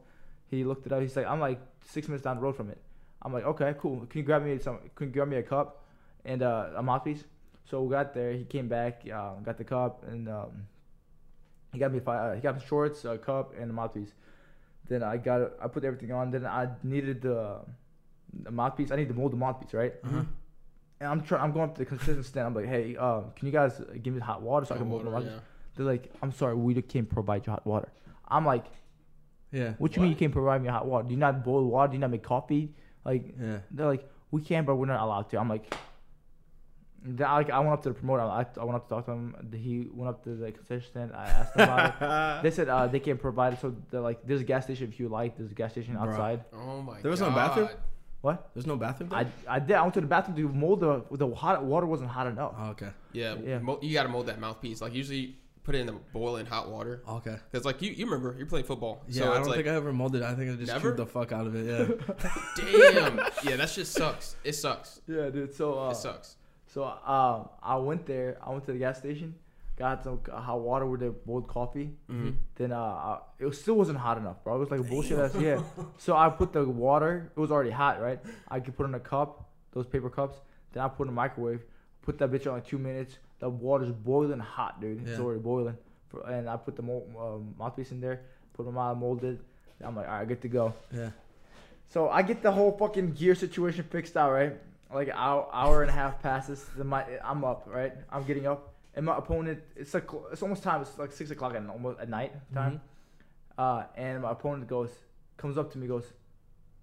He 0.52 0.66
looked 0.66 0.86
it 0.88 0.92
up. 0.92 1.02
He's 1.02 1.16
like, 1.16 1.26
"I'm 1.26 1.40
like 1.40 1.62
six 1.86 2.10
minutes 2.10 2.26
down 2.26 2.36
the 2.36 2.42
road 2.42 2.58
from 2.58 2.70
it." 2.70 2.82
I'm 3.22 3.32
like, 3.32 3.46
"Okay, 3.46 3.74
cool. 3.80 4.06
Can 4.08 4.20
you 4.20 4.26
grab 4.26 4.44
me 4.44 4.60
some? 4.60 4.80
Can 4.94 5.08
you 5.08 5.14
grab 5.14 5.30
me 5.30 5.38
a 5.38 5.44
cup 5.44 5.86
and 6.26 6.44
uh, 6.44 6.72
a 6.76 6.84
mouthpiece?" 6.84 7.24
So 7.70 7.82
we 7.82 7.92
got 7.92 8.14
there. 8.14 8.32
He 8.34 8.44
came 8.46 8.68
back, 8.68 9.02
um, 9.12 9.44
got 9.44 9.58
the 9.58 9.64
cup, 9.64 10.04
and 10.08 10.30
um, 10.30 10.52
he 11.74 11.80
got 11.80 11.92
me 11.92 12.00
five. 12.00 12.32
Uh, 12.32 12.36
he 12.36 12.42
got 12.42 12.56
me 12.56 12.62
shorts, 12.68 13.04
a 13.06 13.18
cup, 13.18 13.54
and 13.60 13.70
a 13.70 13.74
mouthpiece. 13.74 14.14
Then 14.88 15.02
I 15.04 15.18
got. 15.18 15.52
I 15.62 15.68
put 15.68 15.84
everything 15.84 16.12
on. 16.12 16.30
Then 16.32 16.46
I 16.46 16.70
needed 16.84 17.22
the, 17.24 17.62
the 18.44 18.52
mouthpiece. 18.52 18.92
I 18.92 18.96
need 18.98 19.08
to 19.08 19.16
mold 19.16 19.32
the 19.32 19.38
mouthpiece, 19.38 19.74
right? 19.74 19.94
Uh-huh. 20.04 20.22
And 21.00 21.10
I'm 21.10 21.22
trying. 21.22 21.42
I'm 21.42 21.52
going 21.52 21.70
up 21.70 21.76
to 21.76 21.80
the 21.80 21.86
consistent 21.86 22.26
stand. 22.26 22.48
I'm 22.48 22.54
like, 22.54 22.68
hey, 22.68 22.96
um, 22.98 23.26
can 23.36 23.48
you 23.48 23.52
guys 23.52 23.82
give 24.04 24.14
me 24.14 24.20
hot 24.20 24.42
water 24.44 24.66
so 24.68 24.76
I 24.76 24.78
can 24.78 24.88
mold 24.88 25.06
the 25.06 25.10
mouthpiece? 25.10 25.32
They're 25.76 25.86
like, 25.86 26.12
I'm 26.22 26.32
sorry, 26.32 26.56
we 26.56 26.80
can't 26.82 27.10
provide 27.10 27.46
you 27.48 27.52
hot 27.52 27.66
water. 27.66 27.90
I'm 28.28 28.46
like, 28.46 28.66
Yeah. 29.52 29.74
what 29.78 29.96
you 29.96 30.02
mean 30.02 30.12
you 30.12 30.16
can't 30.18 30.32
provide 30.32 30.62
me 30.62 30.70
hot 30.70 30.86
water? 30.86 31.06
Do 31.08 31.14
you 31.14 31.20
not 31.20 31.44
boil 31.44 31.66
water? 31.66 31.90
Do 31.90 31.94
you 31.96 32.00
not 32.00 32.12
make 32.12 32.24
coffee? 32.24 32.74
Like, 33.04 33.36
Yeah. 33.38 33.58
they're 33.72 33.86
like, 33.88 34.08
we 34.32 34.42
can, 34.42 34.64
but 34.66 34.76
we're 34.76 34.86
not 34.86 35.02
allowed 35.02 35.30
to. 35.32 35.38
I'm 35.40 35.50
like, 35.50 35.76
then 37.06 37.28
I, 37.28 37.34
like, 37.36 37.50
I 37.52 37.60
went 37.60 37.72
up 37.74 37.84
to 37.84 37.90
the 37.90 37.96
promoter. 37.96 38.24
I, 38.24 38.46
I 38.60 38.64
went 38.64 38.76
up 38.76 38.88
to 38.88 38.96
talk 38.96 39.06
to 39.06 39.12
him. 39.12 39.36
He 39.54 39.88
went 39.94 40.10
up 40.10 40.24
to 40.24 40.36
the 40.36 40.52
concession 40.52 40.88
stand. 40.90 41.12
I 41.14 41.26
asked 41.26 41.54
them 41.56 41.70
about 41.70 42.40
it. 42.40 42.42
They 42.44 42.52
said 42.52 42.68
uh, 42.70 42.88
they 42.88 43.00
can 43.00 43.18
provide 43.18 43.54
it. 43.54 43.62
So 43.62 43.76
they're 43.92 44.02
like, 44.02 44.20
there's 44.26 44.42
a 44.42 44.44
gas 44.44 44.64
station 44.66 44.88
if 44.92 45.00
you 45.00 45.08
like. 45.08 45.38
There's 45.38 45.52
a 45.52 45.56
gas 45.56 45.72
station 45.72 45.94
Bro. 45.96 46.04
outside. 46.10 46.44
Oh 46.54 46.82
my. 46.82 46.94
God. 46.94 47.04
There 47.04 47.12
was 47.12 47.22
no 47.22 47.30
bathroom? 47.32 47.70
What? 48.22 48.50
There's 48.56 48.66
no 48.66 48.76
bathroom 48.76 49.10
there? 49.10 49.20
I, 49.48 49.56
I 49.56 49.60
did. 49.60 49.76
I 49.76 49.82
went 49.84 49.94
to 49.94 50.02
the 50.02 50.08
bathroom 50.08 50.36
to 50.38 50.50
mold 50.50 50.80
the 50.80 51.04
the 51.12 51.28
hot 51.36 51.64
water 51.64 51.86
wasn't 51.86 52.10
hot 52.10 52.26
enough. 52.28 52.54
oh, 52.58 52.70
okay. 52.72 52.90
Yeah, 53.14 53.36
Yeah. 53.44 53.60
mo- 53.60 53.80
you 53.82 53.94
gotta 53.94 54.10
mold 54.10 54.26
that 54.28 54.40
mouthpiece. 54.40 54.82
Like 54.82 54.96
usually, 54.96 55.36
put 55.64 55.76
it 55.76 55.80
in 55.80 55.86
the 55.88 55.94
boiling 56.14 56.48
hot 56.48 56.70
water. 56.72 57.04
Okay. 57.08 57.36
Cause 57.52 57.66
like 57.66 57.82
you, 57.84 57.92
you 57.92 58.06
remember 58.06 58.34
you're 58.38 58.48
playing 58.48 58.66
football. 58.66 59.04
Yeah, 59.08 59.26
so 59.26 59.32
I 59.32 59.36
don't 59.38 59.48
like, 59.48 59.58
think 59.58 59.68
I 59.68 59.76
ever 59.76 59.94
molded 59.94 60.24
it. 60.24 60.26
I 60.26 60.34
think 60.34 60.52
I 60.52 60.56
just 60.56 60.72
Never? 60.72 60.90
chewed 60.90 60.98
the 60.98 61.06
fuck 61.06 61.32
out 61.32 61.46
of 61.46 61.56
it. 61.56 61.66
Yeah. 61.68 62.32
damn. 62.58 63.18
yeah, 63.44 63.56
that 63.58 63.70
shit 63.70 63.86
sucks. 63.88 64.36
It 64.44 64.54
sucks. 64.54 65.02
Yeah, 65.08 65.30
dude. 65.30 65.54
So 65.54 65.78
uh, 65.80 65.92
it 65.92 65.98
sucks. 65.98 66.36
So 66.76 66.84
um, 66.84 67.48
I 67.64 67.78
went 67.78 68.06
there. 68.06 68.38
I 68.46 68.52
went 68.52 68.66
to 68.66 68.74
the 68.74 68.80
gas 68.80 69.00
station, 69.00 69.34
got 69.80 70.04
some 70.04 70.20
hot 70.30 70.60
water 70.60 70.86
with 70.86 71.00
the 71.00 71.12
boiled 71.12 71.48
coffee. 71.48 71.92
Mm-hmm. 72.12 72.32
Then 72.56 72.74
uh, 72.74 72.78
I, 72.78 73.20
it 73.40 73.56
still 73.56 73.76
wasn't 73.76 73.98
hot 73.98 74.18
enough, 74.18 74.44
bro. 74.44 74.58
It 74.58 74.60
was 74.60 74.72
like 74.72 74.90
bullshit 74.90 75.18
ass. 75.18 75.34
Yeah. 75.40 75.62
So 75.98 76.18
I 76.18 76.28
put 76.30 76.52
the 76.52 76.66
water. 76.66 77.32
It 77.34 77.40
was 77.40 77.50
already 77.50 77.72
hot, 77.72 78.02
right? 78.02 78.20
I 78.50 78.60
could 78.60 78.76
put 78.76 78.86
in 78.88 78.94
a 78.94 79.00
cup, 79.00 79.50
those 79.72 79.88
paper 79.88 80.10
cups. 80.10 80.36
Then 80.74 80.84
I 80.84 80.90
put 80.90 81.04
in 81.04 81.08
the 81.08 81.14
microwave. 81.14 81.62
Put 82.02 82.18
that 82.18 82.30
bitch 82.30 82.46
on 82.46 82.54
like 82.56 82.68
two 82.68 82.78
minutes. 82.78 83.20
The 83.40 83.50
water's 83.50 83.94
boiling 83.94 84.40
hot, 84.40 84.82
dude. 84.82 85.08
It's 85.08 85.18
already 85.18 85.40
boiling. 85.40 85.78
For, 86.10 86.30
and 86.30 86.50
I 86.50 86.58
put 86.58 86.76
the 86.76 86.82
mold, 86.82 87.10
um, 87.18 87.56
mouthpiece 87.58 87.92
in 87.92 88.02
there. 88.02 88.20
Put 88.54 88.66
them 88.66 88.78
out, 88.78 88.98
molded. 88.98 89.40
I'm 89.82 89.96
like, 89.96 90.10
all 90.10 90.16
right, 90.16 90.28
good 90.28 90.42
to 90.42 90.50
go. 90.50 90.74
Yeah. 90.94 91.12
So 91.88 92.10
I 92.10 92.22
get 92.22 92.44
the 92.44 92.52
whole 92.52 92.76
fucking 92.78 93.14
gear 93.14 93.34
situation 93.34 93.86
fixed 93.90 94.18
out, 94.18 94.32
right? 94.34 94.58
Like 94.94 95.10
hour, 95.14 95.50
hour 95.52 95.82
and 95.82 95.90
a 95.90 95.94
half 95.94 96.22
passes. 96.22 96.64
Then 96.78 96.88
my 96.88 97.04
I'm 97.24 97.44
up, 97.44 97.64
right? 97.68 97.94
I'm 98.12 98.24
getting 98.24 98.46
up, 98.48 98.74
and 98.94 99.06
my 99.06 99.18
opponent. 99.18 99.62
It's 99.76 99.94
like 99.94 100.08
it's 100.32 100.42
almost 100.42 100.64
time. 100.64 100.82
It's 100.82 100.98
like 100.98 101.12
six 101.12 101.32
o'clock 101.32 101.56
at 101.56 101.68
almost 101.68 102.00
at 102.00 102.08
night 102.10 102.34
time. 102.54 102.82
Uh, 103.58 103.84
and 103.96 104.22
my 104.22 104.32
opponent 104.32 104.68
goes, 104.68 104.90
comes 105.38 105.58
up 105.58 105.72
to 105.72 105.78
me, 105.78 105.88
goes, 105.88 106.04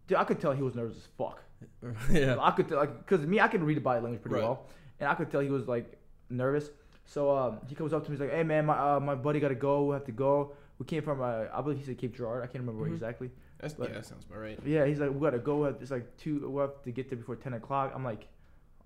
dude, 0.09 0.17
I 0.19 0.25
could 0.25 0.41
tell 0.41 0.53
he 0.53 0.63
was 0.63 0.75
nervous 0.75 0.97
as 0.97 1.07
fuck. 1.19 1.43
yeah. 2.11 2.37
I 2.41 2.51
could 2.53 2.67
tell, 2.69 2.79
like, 2.79 3.07
cause 3.07 3.21
me, 3.21 3.41
I 3.41 3.49
can 3.49 3.63
read 3.63 3.77
the 3.77 3.83
body 3.83 4.01
language 4.01 4.23
pretty 4.23 4.37
Right. 4.37 4.43
well, 4.45 4.67
and 4.99 5.07
I 5.09 5.15
could 5.15 5.31
tell 5.31 5.41
he 5.41 5.51
was 5.51 5.69
like 5.69 5.99
nervous. 6.31 6.71
So 7.05 7.37
um, 7.37 7.59
he 7.69 7.75
comes 7.75 7.93
up 7.93 8.05
to 8.05 8.11
me, 8.11 8.17
he's 8.17 8.21
like, 8.23 8.33
"Hey 8.33 8.43
man, 8.43 8.67
my 8.67 8.97
uh, 8.97 9.01
my 9.01 9.15
buddy 9.15 9.39
gotta 9.39 9.55
go. 9.55 9.85
We 9.85 9.93
have 9.95 10.05
to 10.07 10.13
go. 10.13 10.53
We 10.79 10.87
came 10.87 11.03
from 11.03 11.21
uh, 11.21 11.45
I 11.53 11.61
believe 11.61 11.79
he 11.79 11.85
said 11.85 11.99
Cape 11.99 12.17
Girardeau. 12.17 12.43
I 12.43 12.47
can't 12.47 12.65
remember 12.65 12.81
where 12.81 12.91
Mhm. 12.91 12.95
exactly. 12.95 13.31
That's, 13.63 13.73
But- 13.75 13.89
yeah, 13.89 13.95
that 13.95 14.05
sounds 14.07 14.25
about 14.27 14.41
right. 14.41 14.59
Yeah, 14.67 14.85
he's 14.85 14.99
like, 14.99 15.11
we 15.15 15.21
gotta 15.21 15.39
go. 15.39 15.65
It's 15.65 15.91
like 15.91 16.17
two. 16.19 16.47
We 16.51 16.61
have 16.61 16.83
to 16.83 16.91
get 16.91 17.09
there 17.09 17.17
before 17.17 17.37
ten 17.37 17.55
o'clock. 17.55 17.93
I'm 17.95 18.05
like, 18.05 18.27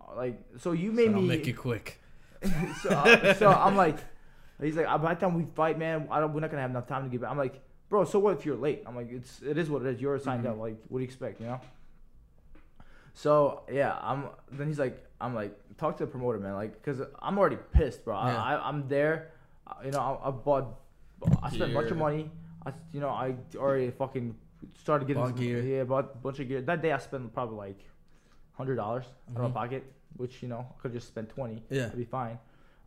uh, 0.01 0.15
like, 0.15 0.39
so 0.59 0.71
you 0.73 0.93
made 0.93 1.07
So 1.11 1.15
I'll 1.17 1.23
me. 1.23 1.29
make 1.29 1.49
it 1.49 1.55
quick. 1.55 1.99
so, 2.83 2.91
uh, 2.91 3.35
so 3.35 3.51
I'm 3.51 3.75
like, 3.75 3.97
he's 4.61 4.77
like, 4.77 4.87
by 5.03 5.15
the 5.15 5.21
time 5.21 5.35
we 5.35 5.47
fight, 5.57 5.79
man, 5.79 6.07
I 6.11 6.21
don't. 6.21 6.33
We're 6.35 6.41
not 6.41 6.51
gonna 6.51 6.61
have 6.63 6.71
enough 6.71 6.87
time 6.87 7.05
to 7.05 7.09
get 7.09 7.23
back. 7.23 7.31
I'm 7.31 7.39
like, 7.39 7.59
bro, 7.89 8.05
so 8.05 8.19
what 8.19 8.37
if 8.39 8.45
you're 8.45 8.57
late? 8.57 8.83
I'm 8.87 8.95
like, 8.95 9.11
it's 9.11 9.41
it 9.43 9.57
is 9.57 9.71
what 9.71 9.81
it 9.83 9.89
is. 9.95 10.01
You're 10.01 10.19
signed 10.19 10.45
Mhm. 10.45 10.51
up. 10.51 10.59
Like, 10.59 10.77
what 10.89 10.99
do 10.99 11.03
you 11.03 11.09
expect? 11.09 11.41
You 11.41 11.47
know. 11.47 11.61
So 13.15 13.63
yeah, 13.73 13.97
I'm. 14.03 14.25
Then 14.53 14.67
he's 14.67 14.79
like, 14.79 15.03
I'm 15.21 15.35
like, 15.35 15.57
talk 15.79 15.97
to 15.99 16.05
the 16.05 16.11
promoter, 16.11 16.39
man. 16.39 16.55
Like, 16.55 16.83
cause 16.83 17.01
I'm 17.21 17.39
already 17.39 17.57
pissed, 17.73 18.05
bro. 18.05 18.15
Yeah. 18.15 18.43
I, 18.43 18.55
I 18.57 18.69
I'm 18.69 18.87
there. 18.89 19.31
uh, 19.67 19.75
You 19.85 19.91
know, 19.93 20.01
I, 20.23 20.29
I 20.29 20.31
bought. 20.31 20.79
I 21.43 21.49
spent 21.51 21.71
a 21.71 21.75
bunch 21.75 21.91
of 21.91 21.97
money. 21.97 22.31
I 22.67 22.73
you 22.93 23.01
know 23.01 23.09
I 23.09 23.35
already 23.57 23.91
fucking 23.91 24.37
started 24.75 25.07
getting 25.09 25.25
some, 25.25 25.37
gear. 25.37 25.61
Yeah, 25.61 25.85
bought 25.85 26.11
a 26.15 26.19
bunch 26.19 26.41
of 26.41 26.49
gear. 26.49 26.61
That 26.63 26.83
day 26.83 26.93
I 26.93 26.99
spent 26.99 27.33
probably 27.33 27.57
like 27.57 27.81
hundred 28.53 28.77
dollars 28.77 29.05
out 29.31 29.45
of 29.45 29.55
my 29.55 29.61
pocket, 29.61 29.85
which 30.17 30.43
you 30.43 30.49
know 30.49 30.67
I 30.79 30.83
could 30.83 30.93
just 30.93 31.09
spend 31.09 31.29
twenty. 31.29 31.63
Yeah. 31.71 31.87
I'd 31.87 31.97
be 31.97 32.05
fine. 32.05 32.39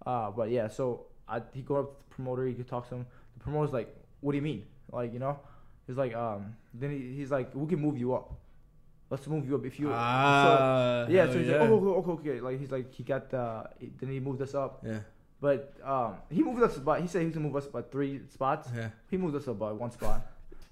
Uh, 0.05 0.31
but 0.31 0.49
yeah, 0.49 0.67
so 0.67 1.05
I 1.27 1.41
he 1.53 1.61
go 1.61 1.75
up 1.77 1.85
to 1.85 2.09
the 2.09 2.15
promoter. 2.15 2.45
He 2.45 2.53
could 2.53 2.67
talk 2.67 2.89
to 2.89 2.95
him. 2.95 3.05
The 3.37 3.43
promoter's 3.43 3.73
like, 3.73 3.93
"What 4.21 4.31
do 4.31 4.37
you 4.37 4.41
mean? 4.41 4.65
Like, 4.91 5.13
you 5.13 5.19
know?" 5.19 5.39
He's 5.87 5.97
like, 5.97 6.13
um. 6.15 6.55
Then 6.73 6.91
he, 6.91 7.15
he's 7.17 7.31
like, 7.31 7.53
"We 7.53 7.67
can 7.67 7.79
move 7.79 7.97
you 7.97 8.13
up. 8.13 8.33
Let's 9.09 9.25
move 9.27 9.47
you 9.47 9.55
up 9.55 9.65
if 9.65 9.79
you." 9.79 9.91
Ah. 9.91 11.05
so, 11.07 11.11
yeah. 11.11 11.25
So 11.25 11.39
he's 11.39 11.47
yeah. 11.47 11.61
like, 11.61 11.69
"Oh, 11.69 11.75
okay, 11.75 12.11
okay, 12.11 12.29
okay." 12.29 12.41
Like 12.41 12.59
he's 12.59 12.71
like, 12.71 12.93
he 12.93 13.03
got 13.03 13.29
the. 13.29 13.69
Then 13.99 14.11
he 14.11 14.19
moved 14.19 14.41
us 14.41 14.53
up, 14.53 14.83
Yeah. 14.85 14.99
but 15.41 15.73
um, 15.83 16.15
he 16.29 16.43
moved 16.43 16.61
us 16.61 16.77
by. 16.77 17.01
He 17.01 17.07
said 17.07 17.19
he 17.21 17.25
was 17.25 17.35
gonna 17.35 17.47
move 17.47 17.55
us 17.55 17.67
by 17.67 17.81
three 17.81 18.21
spots. 18.29 18.69
Yeah. 18.75 18.89
He 19.09 19.17
moved 19.17 19.35
us 19.35 19.47
up 19.47 19.57
by 19.59 19.71
one 19.71 19.91
spot. 19.91 20.25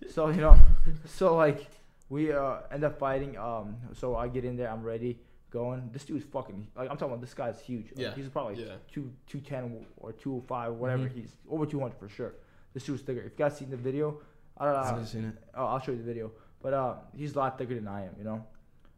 So 0.09 0.29
you 0.29 0.41
know, 0.41 0.57
so 1.05 1.35
like 1.35 1.67
we 2.09 2.31
uh 2.31 2.57
end 2.71 2.83
up 2.83 2.97
fighting. 2.99 3.37
Um, 3.37 3.75
so 3.93 4.15
I 4.15 4.27
get 4.27 4.45
in 4.45 4.55
there. 4.55 4.69
I'm 4.69 4.83
ready, 4.83 5.19
going. 5.49 5.89
This 5.91 6.05
dude's 6.05 6.25
fucking 6.25 6.67
like 6.75 6.89
I'm 6.89 6.97
talking 6.97 7.13
about. 7.13 7.21
This 7.21 7.33
guy's 7.33 7.59
huge. 7.59 7.87
Like, 7.91 7.99
Yeah. 7.99 8.13
he's 8.15 8.29
probably 8.29 8.63
Yeah. 8.63 8.75
two 8.91 9.11
two 9.27 9.39
ten 9.39 9.85
or 9.97 10.11
two 10.13 10.35
oh 10.35 10.43
five, 10.47 10.73
whatever. 10.73 11.03
Mhm. 11.05 11.13
He's 11.13 11.35
over 11.49 11.65
two 11.65 11.79
hundred 11.79 11.97
for 11.99 12.09
sure. 12.09 12.33
This 12.73 12.83
dude's 12.85 13.01
thicker. 13.01 13.19
If 13.21 13.31
you 13.33 13.37
guys 13.37 13.57
seen 13.57 13.69
the 13.69 13.77
video, 13.77 14.19
I 14.57 14.65
don't 14.65 14.73
know. 14.73 14.79
I 14.81 14.85
haven't 14.85 15.07
seen 15.07 15.25
it. 15.25 15.35
Oh, 15.55 15.65
I'll 15.65 15.79
show 15.79 15.91
you 15.91 15.97
the 15.97 16.03
video. 16.03 16.31
But 16.61 16.73
uh, 16.73 16.95
he's 17.15 17.35
a 17.35 17.39
lot 17.39 17.57
thicker 17.57 17.75
than 17.75 17.87
I 17.87 18.05
am, 18.05 18.15
you 18.17 18.23
know. 18.23 18.45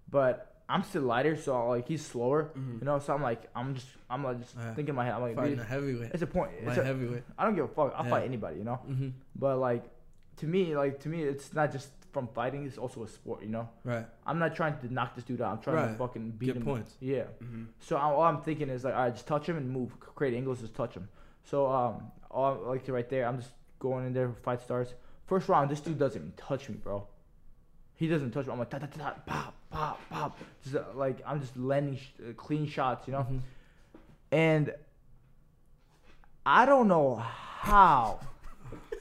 But 0.10 0.46
I'm 0.68 0.84
still 0.84 1.02
lighter, 1.04 1.36
so 1.36 1.68
like 1.70 1.88
he's 1.88 2.06
slower, 2.06 2.52
Mhm. 2.58 2.80
you 2.80 2.86
know. 2.86 3.00
So 3.00 3.14
I'm 3.14 3.22
like, 3.22 3.50
I'm 3.56 3.74
just, 3.76 3.88
I'm 4.10 4.24
like 4.24 4.40
just 4.40 4.56
Yeah. 4.56 4.74
thinking 4.76 4.90
in 4.90 4.96
my 4.96 5.06
head, 5.06 5.14
I'm 5.16 5.22
like, 5.22 5.36
Fighting 5.36 5.56
dude, 5.56 5.62
a 5.62 5.68
heavyweight. 5.68 6.12
it's 6.14 6.22
a 6.24 6.28
point. 6.28 6.52
It's 6.58 6.68
Light 6.68 6.78
a, 6.78 6.84
heavyweight. 6.84 7.24
I 7.38 7.46
don't 7.46 7.56
give 7.56 7.66
a 7.66 7.68
fuck. 7.70 7.94
I'll 7.96 8.04
Yeah. 8.06 8.10
fight 8.12 8.24
anybody, 8.26 8.58
you 8.60 8.64
know. 8.66 8.80
Mm-hmm. 8.88 9.10
But 9.36 9.58
like, 9.58 9.84
to 10.40 10.46
me, 10.48 10.76
like 10.76 11.00
to 11.02 11.10
me, 11.10 11.24
it's 11.24 11.54
not 11.54 11.72
just 11.72 11.90
from 12.12 12.28
fighting. 12.28 12.66
It's 12.66 12.78
also 12.78 13.04
a 13.04 13.08
sport, 13.08 13.44
you 13.44 13.50
know. 13.50 13.70
Right. 13.84 14.06
I'm 14.26 14.40
not 14.40 14.56
trying 14.56 14.78
to 14.80 14.92
knock 14.94 15.16
this 15.16 15.24
dude 15.24 15.42
out. 15.42 15.52
I'm 15.58 15.62
trying 15.62 15.88
to 15.90 15.96
fucking 15.98 16.32
beat 16.32 16.48
Get 16.48 16.56
him. 16.58 16.64
points. 16.64 16.96
Yeah. 17.00 17.26
Mhm. 17.44 17.68
So 17.80 17.96
I, 17.98 18.02
all 18.04 18.22
I'm 18.24 18.42
thinking 18.42 18.70
is 18.70 18.84
like, 18.84 18.96
all 18.96 19.04
right, 19.04 19.14
just 19.14 19.28
touch 19.28 19.48
him 19.48 19.58
and 19.58 19.70
move, 19.70 19.98
create 20.00 20.34
angles, 20.36 20.60
just 20.62 20.74
touch 20.76 20.94
him. 20.96 21.08
So 21.44 21.68
um, 21.68 22.12
all 22.32 22.56
like 22.68 22.88
right 22.88 23.08
there, 23.10 23.28
I'm 23.28 23.38
just 23.38 23.52
going 23.80 24.06
in 24.08 24.14
there. 24.14 24.32
Fight 24.44 24.62
starts. 24.62 24.94
First 25.28 25.48
round, 25.50 25.70
this 25.70 25.80
dude 25.82 26.00
doesn't 26.00 26.20
even 26.20 26.34
touch 26.36 26.68
me, 26.70 26.76
bro. 26.76 27.08
He 27.96 28.08
doesn't 28.08 28.32
touch 28.32 28.46
me. 28.48 28.54
I'm 28.54 28.60
like, 28.60 28.70
ta 28.72 28.80
ta, 28.80 28.88
ta 28.88 29.14
pop, 29.26 29.54
pop, 29.70 30.00
pop. 30.10 30.38
Just 30.64 30.76
uh, 30.76 30.84
like 30.96 31.18
I'm 31.28 31.40
just 31.42 31.56
landing 31.58 31.98
sh- 31.98 32.10
uh, 32.28 32.34
clean 32.34 32.66
shots, 32.66 33.08
you 33.08 33.14
know. 33.14 33.28
Mhm. 33.30 33.40
And 34.32 34.74
I 36.46 36.66
don't 36.66 36.88
know 36.88 37.16
how. 37.16 38.20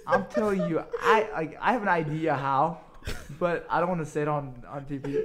I'm 0.09 0.25
telling 0.27 0.69
you, 0.69 0.83
I 1.03 1.29
like 1.33 1.59
I 1.61 1.73
have 1.73 1.83
an 1.83 1.89
idea 1.89 2.35
how, 2.35 2.81
but 3.39 3.67
I 3.69 3.79
don't 3.81 3.89
want 3.91 4.01
to 4.01 4.07
say 4.11 4.23
it 4.23 4.29
on 4.29 4.55
on 4.69 4.85
TV. 4.87 5.23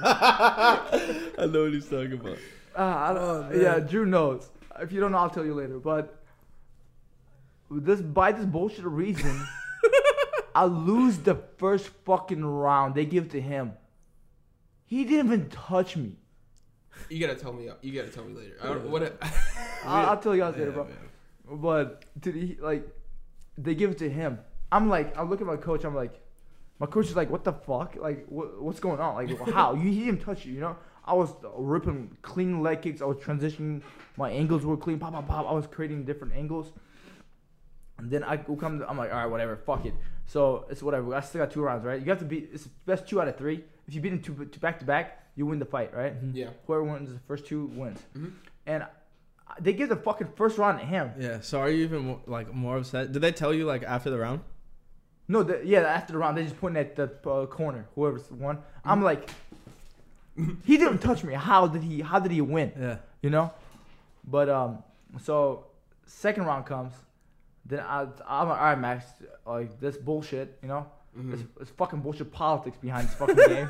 I 0.00 1.46
know 1.50 1.64
what 1.64 1.72
he's 1.72 1.88
talking 1.88 2.12
about. 2.14 2.38
Uh, 2.76 2.82
I 2.82 3.14
don't, 3.14 3.22
Oh, 3.22 3.50
yeah, 3.54 3.78
Drew 3.80 4.04
knows. 4.06 4.48
If 4.80 4.90
you 4.92 5.00
don't 5.00 5.12
know, 5.12 5.18
I'll 5.18 5.30
tell 5.30 5.44
you 5.44 5.54
later. 5.54 5.78
But 5.78 6.20
this 7.70 8.00
by 8.00 8.32
this 8.32 8.44
bullshit 8.44 8.84
reason, 8.84 9.46
I 10.54 10.64
lose 10.64 11.18
the 11.18 11.36
first 11.58 11.88
fucking 12.04 12.44
round. 12.44 12.94
They 12.94 13.04
give 13.04 13.30
to 13.30 13.40
him. 13.40 13.72
He 14.86 15.04
didn't 15.04 15.26
even 15.26 15.48
touch 15.48 15.96
me. 15.96 16.12
You 17.08 17.18
gotta 17.24 17.38
tell 17.38 17.52
me. 17.52 17.68
You 17.82 17.92
gotta 17.92 18.10
tell 18.12 18.24
me 18.24 18.34
later. 18.34 18.56
I 18.62 18.66
don't, 18.68 18.88
what? 18.90 19.16
I'll, 19.84 20.06
I'll 20.10 20.18
tell 20.18 20.34
you 20.34 20.40
guys 20.42 20.54
later, 20.54 20.66
Yeah, 20.70 20.74
bro. 20.74 20.84
man. 20.84 21.60
But 21.60 22.04
did 22.20 22.34
he 22.34 22.56
like? 22.60 22.86
They 23.58 23.74
give 23.74 23.90
it 23.92 23.98
to 23.98 24.10
him. 24.10 24.38
I'm 24.72 24.88
like, 24.88 25.16
I'm 25.16 25.30
looking 25.30 25.46
at 25.46 25.50
my 25.52 25.56
coach. 25.60 25.84
I'm 25.84 25.94
like, 25.94 26.20
my 26.80 26.86
coach 26.86 27.06
is 27.06 27.16
like, 27.16 27.30
what 27.30 27.44
the 27.44 27.52
fuck? 27.52 27.96
Like, 27.96 28.26
what, 28.28 28.60
what's 28.60 28.80
going 28.80 29.00
on? 29.00 29.14
Like, 29.14 29.48
how? 29.54 29.74
You 29.74 29.90
he 29.90 30.04
didn't 30.06 30.20
touch 30.22 30.44
you, 30.44 30.54
you 30.54 30.60
know? 30.60 30.76
I 31.04 31.12
was 31.14 31.30
ripping 31.56 32.16
clean 32.22 32.62
leg 32.62 32.82
kicks. 32.82 33.02
I 33.02 33.04
was 33.04 33.18
transitioning. 33.18 33.82
My 34.16 34.30
angles 34.30 34.64
were 34.64 34.76
clean. 34.76 34.98
Pop, 34.98 35.12
pop, 35.12 35.28
pop. 35.28 35.46
I 35.48 35.52
was 35.52 35.66
creating 35.66 36.04
different 36.04 36.34
angles. 36.34 36.72
And 37.98 38.10
then 38.10 38.24
I 38.24 38.36
come. 38.38 38.80
To, 38.80 38.88
I'm 38.88 38.98
like, 38.98 39.12
all 39.12 39.18
right, 39.18 39.26
whatever, 39.26 39.56
fuck 39.56 39.84
it. 39.86 39.94
So 40.26 40.66
it's 40.70 40.82
whatever. 40.82 41.14
I 41.14 41.20
still 41.20 41.42
got 41.42 41.52
two 41.52 41.62
rounds, 41.62 41.84
right? 41.84 42.00
You 42.00 42.08
have 42.08 42.18
to 42.20 42.24
beat. 42.24 42.50
It's 42.52 42.66
best 42.66 43.06
two 43.06 43.20
out 43.20 43.28
of 43.28 43.36
three. 43.36 43.62
If 43.86 43.94
you 43.94 44.00
beat 44.00 44.10
them 44.10 44.20
two, 44.22 44.46
two 44.46 44.58
back 44.60 44.78
to 44.80 44.84
back, 44.84 45.22
you 45.36 45.46
win 45.46 45.58
the 45.58 45.64
fight, 45.66 45.94
right? 45.94 46.14
Mhm. 46.20 46.34
Yeah. 46.34 46.48
Whoever 46.66 46.84
wins 46.84 47.12
the 47.12 47.18
first 47.28 47.46
two 47.46 47.66
wins. 47.74 48.00
Mhm. 48.16 48.32
And 48.66 48.82
I- 48.84 48.88
they 49.60 49.72
give 49.72 49.88
the 49.88 49.96
fucking 49.96 50.28
first 50.36 50.58
round 50.58 50.80
to 50.80 50.86
him. 50.86 51.12
Yeah. 51.18 51.40
So 51.40 51.60
are 51.60 51.70
you 51.70 51.84
even 51.84 52.04
more, 52.04 52.20
like 52.26 52.52
more 52.52 52.78
upset? 52.78 53.12
Did 53.12 53.22
they 53.22 53.32
tell 53.32 53.52
you 53.54 53.64
like 53.66 53.82
after 53.82 54.10
the 54.10 54.18
round? 54.18 54.40
No, 55.26 55.42
the, 55.42 55.60
yeah, 55.64 55.80
after 55.80 56.12
the 56.12 56.18
round, 56.18 56.36
they 56.36 56.42
just 56.44 56.58
pointing 56.60 56.80
at 56.82 56.96
the 56.96 57.10
uh, 57.28 57.46
corner, 57.46 57.86
whoever's 57.94 58.30
won. 58.30 58.58
I'm 58.84 59.02
like, 59.02 59.30
he 60.64 60.76
didn't 60.76 60.98
touch 60.98 61.24
me. 61.24 61.32
How 61.34 61.66
did 61.66 61.82
he? 61.82 62.00
How 62.00 62.18
did 62.18 62.30
he 62.32 62.40
win? 62.40 62.72
Yeah. 62.78 62.96
You 63.22 63.30
know. 63.30 63.52
But 64.26 64.48
um, 64.48 64.82
so 65.22 65.66
second 66.06 66.44
round 66.44 66.66
comes, 66.66 66.92
then 67.64 67.80
I, 67.80 68.02
I'm 68.26 68.48
like, 68.48 68.58
all 68.58 68.64
right, 68.64 68.78
Max, 68.78 69.06
like 69.46 69.80
this 69.80 69.96
bullshit, 69.96 70.58
you 70.62 70.68
know. 70.68 70.86
Mhm. 71.16 71.32
It's, 71.34 71.42
it's 71.60 71.70
fucking 71.70 72.00
bullshit 72.00 72.32
politics 72.32 72.76
behind 72.76 73.08
this 73.08 73.14
fucking 73.14 73.36
game. 73.36 73.68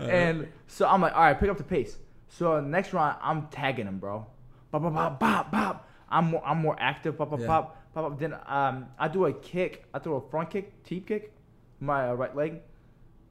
and 0.08 0.48
so 0.68 0.86
I'm 0.86 1.00
like, 1.00 1.14
all 1.14 1.22
right, 1.22 1.38
pick 1.38 1.50
up 1.50 1.58
the 1.58 1.64
pace. 1.64 1.96
So 2.32 2.60
next 2.60 2.94
round, 2.94 3.18
I'm 3.22 3.48
tagging 3.48 3.86
him, 3.86 3.98
bro. 3.98 4.26
Bop, 4.70 4.82
bop, 4.82 4.94
bop, 4.94 5.20
bop, 5.20 5.50
bop. 5.52 5.88
I'm 6.08 6.30
more, 6.30 6.42
I'm 6.46 6.58
more 6.62 6.76
active. 6.80 7.18
Pop, 7.18 7.28
pop, 7.30 7.40
Yeah. 7.40 7.46
pop, 7.46 7.92
pop, 7.92 8.04
pop. 8.10 8.18
Then 8.18 8.34
um, 8.46 8.86
I 8.98 9.08
do 9.08 9.26
a 9.26 9.32
kick. 9.34 9.84
I 9.92 9.98
throw 9.98 10.16
a 10.16 10.30
front 10.30 10.48
kick, 10.50 10.82
teep 10.82 11.06
kick, 11.08 11.32
my 11.80 12.08
uh, 12.08 12.14
right 12.14 12.34
leg, 12.34 12.60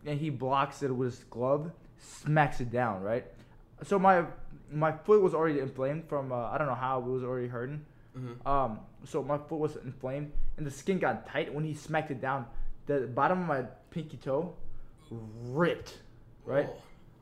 and 0.05 0.19
he 0.19 0.29
blocks 0.29 0.83
it 0.83 0.91
with 0.95 1.13
his 1.15 1.23
glove, 1.31 1.71
smacks 1.97 2.61
it 2.61 2.71
down, 2.71 3.01
right. 3.01 3.25
So 3.83 3.97
my 3.97 4.25
my 4.71 4.91
foot 4.91 5.21
was 5.21 5.33
already 5.33 5.59
inflamed 5.59 6.07
from 6.07 6.31
uh, 6.31 6.49
I 6.51 6.59
don't 6.59 6.67
know 6.67 6.75
how 6.75 6.99
it 6.99 7.05
was 7.05 7.23
already 7.23 7.47
hurting. 7.47 7.83
Mhm. 8.15 8.45
Um, 8.45 8.79
so 9.03 9.23
my 9.23 9.39
foot 9.39 9.57
was 9.59 9.77
inflamed, 9.77 10.31
and 10.57 10.65
the 10.67 10.71
skin 10.71 10.99
got 10.99 11.25
tight 11.25 11.51
when 11.51 11.63
he 11.63 11.73
smacked 11.73 12.11
it 12.11 12.21
down. 12.21 12.45
The 12.85 13.07
bottom 13.07 13.41
of 13.41 13.47
my 13.47 13.63
pinky 13.89 14.17
toe 14.17 14.53
ripped, 15.09 15.97
right? 16.45 16.69
Oh. 16.69 16.75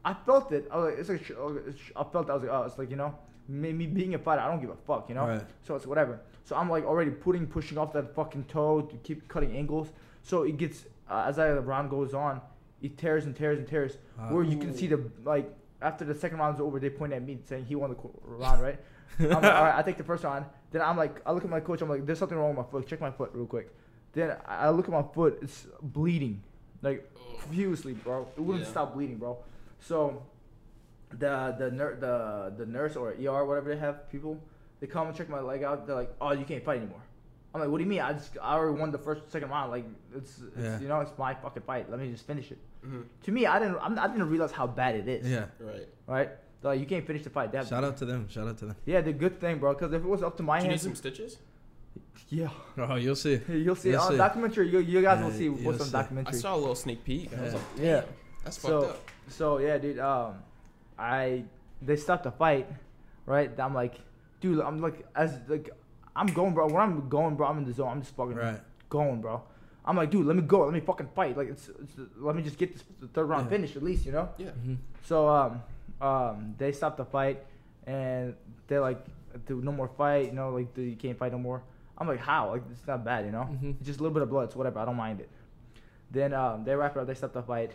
I 0.09 0.13
felt 0.25 0.51
it. 0.51 0.67
I 0.71 0.77
was 0.77 0.85
like, 0.89 0.99
it's 0.99 1.09
like, 1.09 1.23
sh- 1.25 1.31
oh, 1.37 1.57
sh- 1.77 1.91
I 1.95 2.03
felt. 2.03 2.27
That. 2.27 2.33
I 2.33 2.35
was 2.35 2.43
like, 2.43 2.51
oh, 2.51 2.63
it's 2.63 2.77
like 2.77 2.89
you 2.89 2.95
know, 2.95 3.13
me, 3.47 3.71
me 3.73 3.85
being 3.87 4.13
a 4.15 4.19
fighter, 4.19 4.41
I 4.41 4.47
don't 4.49 4.61
give 4.61 4.69
a 4.71 4.75
fuck, 4.87 5.07
you 5.09 5.15
know. 5.15 5.27
Right. 5.27 5.41
So 5.63 5.75
it's 5.75 5.85
whatever. 5.85 6.21
So 6.45 6.55
I'm 6.55 6.69
like 6.69 6.83
already 6.85 7.11
putting, 7.11 7.45
pushing 7.45 7.77
off 7.77 7.93
that 7.93 8.15
fucking 8.15 8.45
toe 8.45 8.81
to 8.81 8.95
keep 8.97 9.27
cutting 9.27 9.55
angles. 9.55 9.87
So 10.23 10.43
it 10.43 10.57
gets 10.57 10.85
uh, 11.09 11.25
as 11.27 11.37
I, 11.39 11.49
the 11.53 11.61
round 11.61 11.89
goes 11.89 12.13
on, 12.13 12.41
it 12.81 12.97
tears 12.97 13.25
and 13.25 13.35
tears 13.35 13.59
and 13.59 13.67
tears. 13.67 13.97
Wow. 14.17 14.33
Where 14.33 14.43
you 14.43 14.57
can 14.57 14.73
see 14.73 14.87
the 14.87 14.99
like 15.23 15.47
after 15.81 16.03
the 16.05 16.15
second 16.15 16.39
round's 16.39 16.59
over, 16.59 16.79
they 16.79 16.89
point 16.89 17.13
at 17.13 17.21
me 17.23 17.37
saying 17.45 17.65
he 17.65 17.75
won 17.75 17.91
the 17.91 17.97
round, 18.23 18.61
right? 18.61 18.79
I'm 19.19 19.29
like, 19.29 19.43
all 19.43 19.63
right, 19.63 19.75
I 19.77 19.81
take 19.81 19.97
the 19.97 20.03
first 20.03 20.23
round. 20.23 20.45
Then 20.71 20.81
I'm 20.81 20.97
like, 20.97 21.21
I 21.25 21.31
look 21.31 21.43
at 21.43 21.49
my 21.49 21.59
coach. 21.59 21.81
I'm 21.81 21.89
like, 21.89 22.05
there's 22.05 22.19
something 22.19 22.37
wrong 22.37 22.55
with 22.55 22.65
my 22.65 22.71
foot. 22.71 22.87
Check 22.87 23.01
my 23.01 23.11
foot 23.11 23.31
real 23.33 23.45
quick. 23.45 23.69
Then 24.13 24.35
I 24.47 24.67
I 24.67 24.69
look 24.69 24.85
at 24.85 24.91
my 24.91 25.03
foot. 25.13 25.39
It's 25.41 25.67
bleeding, 25.81 26.41
like 26.81 27.09
profusely, 27.39 27.93
bro. 27.93 28.27
It 28.37 28.41
wouldn't 28.41 28.65
Yeah. 28.65 28.71
stop 28.71 28.93
bleeding, 28.93 29.17
bro. 29.17 29.37
So 29.79 30.23
the 31.11 31.55
the 31.57 31.71
ner- 31.71 31.97
the 31.99 32.53
the 32.57 32.65
nurse 32.65 32.95
or 32.95 33.11
ER 33.11 33.45
whatever 33.45 33.69
they 33.73 33.79
have 33.79 34.09
people, 34.11 34.39
they 34.79 34.87
come 34.87 35.07
and 35.07 35.15
check 35.15 35.29
my 35.29 35.39
leg 35.39 35.63
out. 35.63 35.87
They're 35.87 35.95
like, 35.95 36.13
oh, 36.21 36.31
you 36.31 36.45
can't 36.45 36.63
fight 36.63 36.77
anymore. 36.77 37.01
I'm 37.53 37.61
like, 37.61 37.69
what 37.71 37.79
do 37.79 37.83
you 37.83 37.89
mean? 37.89 38.01
I 38.01 38.13
just 38.13 38.37
I 38.41 38.53
already 38.53 38.79
won 38.79 38.91
the 38.91 38.99
first 38.99 39.31
second 39.31 39.49
round. 39.49 39.71
Like 39.71 39.85
it's, 40.15 40.39
it's 40.55 40.57
Yeah. 40.65 40.79
you 40.79 40.87
know 40.87 40.99
it's 41.01 41.11
my 41.17 41.33
fucking 41.33 41.63
fight. 41.63 41.89
Let 41.89 41.99
me 41.99 42.11
just 42.11 42.27
finish 42.27 42.51
it. 42.51 42.59
Mhm. 42.85 43.05
To 43.23 43.31
me, 43.31 43.45
I 43.47 43.57
didn't 43.59 43.77
I'm, 43.81 43.97
I 43.97 44.07
didn't 44.07 44.29
realize 44.29 44.51
how 44.51 44.67
bad 44.67 44.95
it 44.95 45.07
is. 45.07 45.27
Yeah. 45.27 45.45
Right. 45.59 45.87
Right. 46.07 46.29
They're 46.61 46.71
like 46.71 46.79
you 46.79 46.85
can't 46.85 47.07
finish 47.07 47.23
the 47.23 47.29
fight. 47.31 47.51
They 47.51 47.57
have- 47.57 47.67
Shout 47.67 47.83
out 47.83 47.97
to 47.97 48.05
them. 48.05 48.27
Shout 48.29 48.47
out 48.47 48.57
to 48.59 48.65
them. 48.67 48.75
Yeah, 48.85 49.01
the 49.01 49.13
good 49.13 49.39
thing, 49.39 49.57
bro. 49.57 49.73
Because 49.73 49.93
if 49.93 50.03
it 50.03 50.07
was 50.07 50.21
up 50.21 50.37
to 50.37 50.43
my 50.43 50.59
Do 50.59 50.65
you 50.65 50.71
need 50.71 50.81
some 50.81 50.95
stitches? 50.95 51.37
yeah, 52.29 52.49
Oh, 52.77 52.95
you'll 52.95 53.15
see. 53.15 53.39
you'll 53.49 53.75
see. 53.75 53.89
You'll 53.91 54.01
on 54.01 54.11
see. 54.11 54.17
documentary, 54.17 54.69
you, 54.69 54.79
you 54.79 55.01
guys 55.01 55.23
will 55.23 55.31
see 55.31 55.45
you'll 55.45 55.55
what's 55.55 55.81
on 55.81 55.89
documentary. 55.89 56.35
I 56.35 56.37
saw 56.39 56.55
a 56.55 56.57
little 56.57 56.75
sneak 56.75 57.03
peek. 57.03 57.31
I 57.35 57.41
was 57.41 57.53
Yeah. 57.53 57.57
like, 57.57 57.65
Yeah. 57.77 58.01
damn, 58.01 58.03
that's 58.43 58.59
So- 58.61 58.81
fucked 58.81 58.93
up. 58.93 59.01
So 59.29 59.57
yeah, 59.59 59.77
dude. 59.77 59.99
Um, 59.99 60.35
I 60.97 61.43
they 61.81 61.95
stopped 61.95 62.23
the 62.23 62.31
fight, 62.31 62.67
right? 63.25 63.51
I'm 63.59 63.73
like, 63.73 63.95
dude, 64.41 64.59
I'm 64.59 64.81
like, 64.81 65.05
as 65.15 65.39
like, 65.47 65.69
I'm 66.15 66.27
going, 66.27 66.53
bro. 66.53 66.67
When 66.67 66.75
I'm 66.81 67.07
going, 67.09 67.35
bro, 67.35 67.47
I'm 67.47 67.57
in 67.59 67.65
the 67.65 67.73
zone. 67.73 67.87
I'm 67.89 68.01
just 68.01 68.15
fucking 68.15 68.35
Right. 68.35 68.59
going, 68.89 69.21
bro. 69.21 69.41
I'm 69.85 69.95
like, 69.95 70.11
dude, 70.11 70.25
let 70.25 70.35
me 70.35 70.41
go. 70.41 70.65
Let 70.65 70.73
me 70.73 70.81
fucking 70.81 71.09
fight. 71.15 71.37
Like, 71.37 71.49
it's, 71.49 71.69
it's 71.69 71.93
let 72.17 72.35
me 72.35 72.41
just 72.43 72.57
get 72.57 72.73
this 72.73 72.83
the 72.99 73.07
third 73.07 73.25
round 73.29 73.45
Yeah. 73.45 73.49
finished 73.51 73.75
at 73.77 73.83
least, 73.83 74.05
you 74.05 74.11
know. 74.11 74.29
Yeah. 74.37 74.51
hmm 74.51 74.75
So 75.03 75.27
um, 75.29 75.61
um, 76.01 76.55
they 76.57 76.71
stopped 76.73 76.97
the 76.97 77.05
fight, 77.05 77.43
and 77.87 78.35
they're 78.67 78.81
like, 78.81 78.99
"Dude, 79.47 79.63
no 79.63 79.71
more 79.71 79.87
fight. 79.87 80.25
You 80.27 80.33
know, 80.33 80.49
like, 80.51 80.73
dude, 80.73 80.89
you 80.89 80.95
can't 80.97 81.17
fight 81.17 81.31
no 81.31 81.39
more." 81.39 81.63
I'm 81.97 82.07
like, 82.07 82.19
"How? 82.19 82.51
Like, 82.51 82.63
it's 82.71 82.85
not 82.85 83.03
bad, 83.05 83.25
you 83.25 83.31
know. 83.31 83.47
Mhm. 83.51 83.81
Just 83.81 83.99
a 83.99 84.03
little 84.03 84.13
bit 84.13 84.23
of 84.23 84.29
blood. 84.29 84.45
It's 84.45 84.55
whatever. 84.55 84.79
I 84.79 84.85
don't 84.85 84.97
mind 84.97 85.21
it." 85.21 85.29
Then 86.11 86.33
um, 86.33 86.63
they 86.65 86.75
wrap 86.75 86.95
it 86.97 86.99
up. 86.99 87.07
They 87.07 87.13
stopped 87.13 87.33
the 87.35 87.41
fight. 87.43 87.71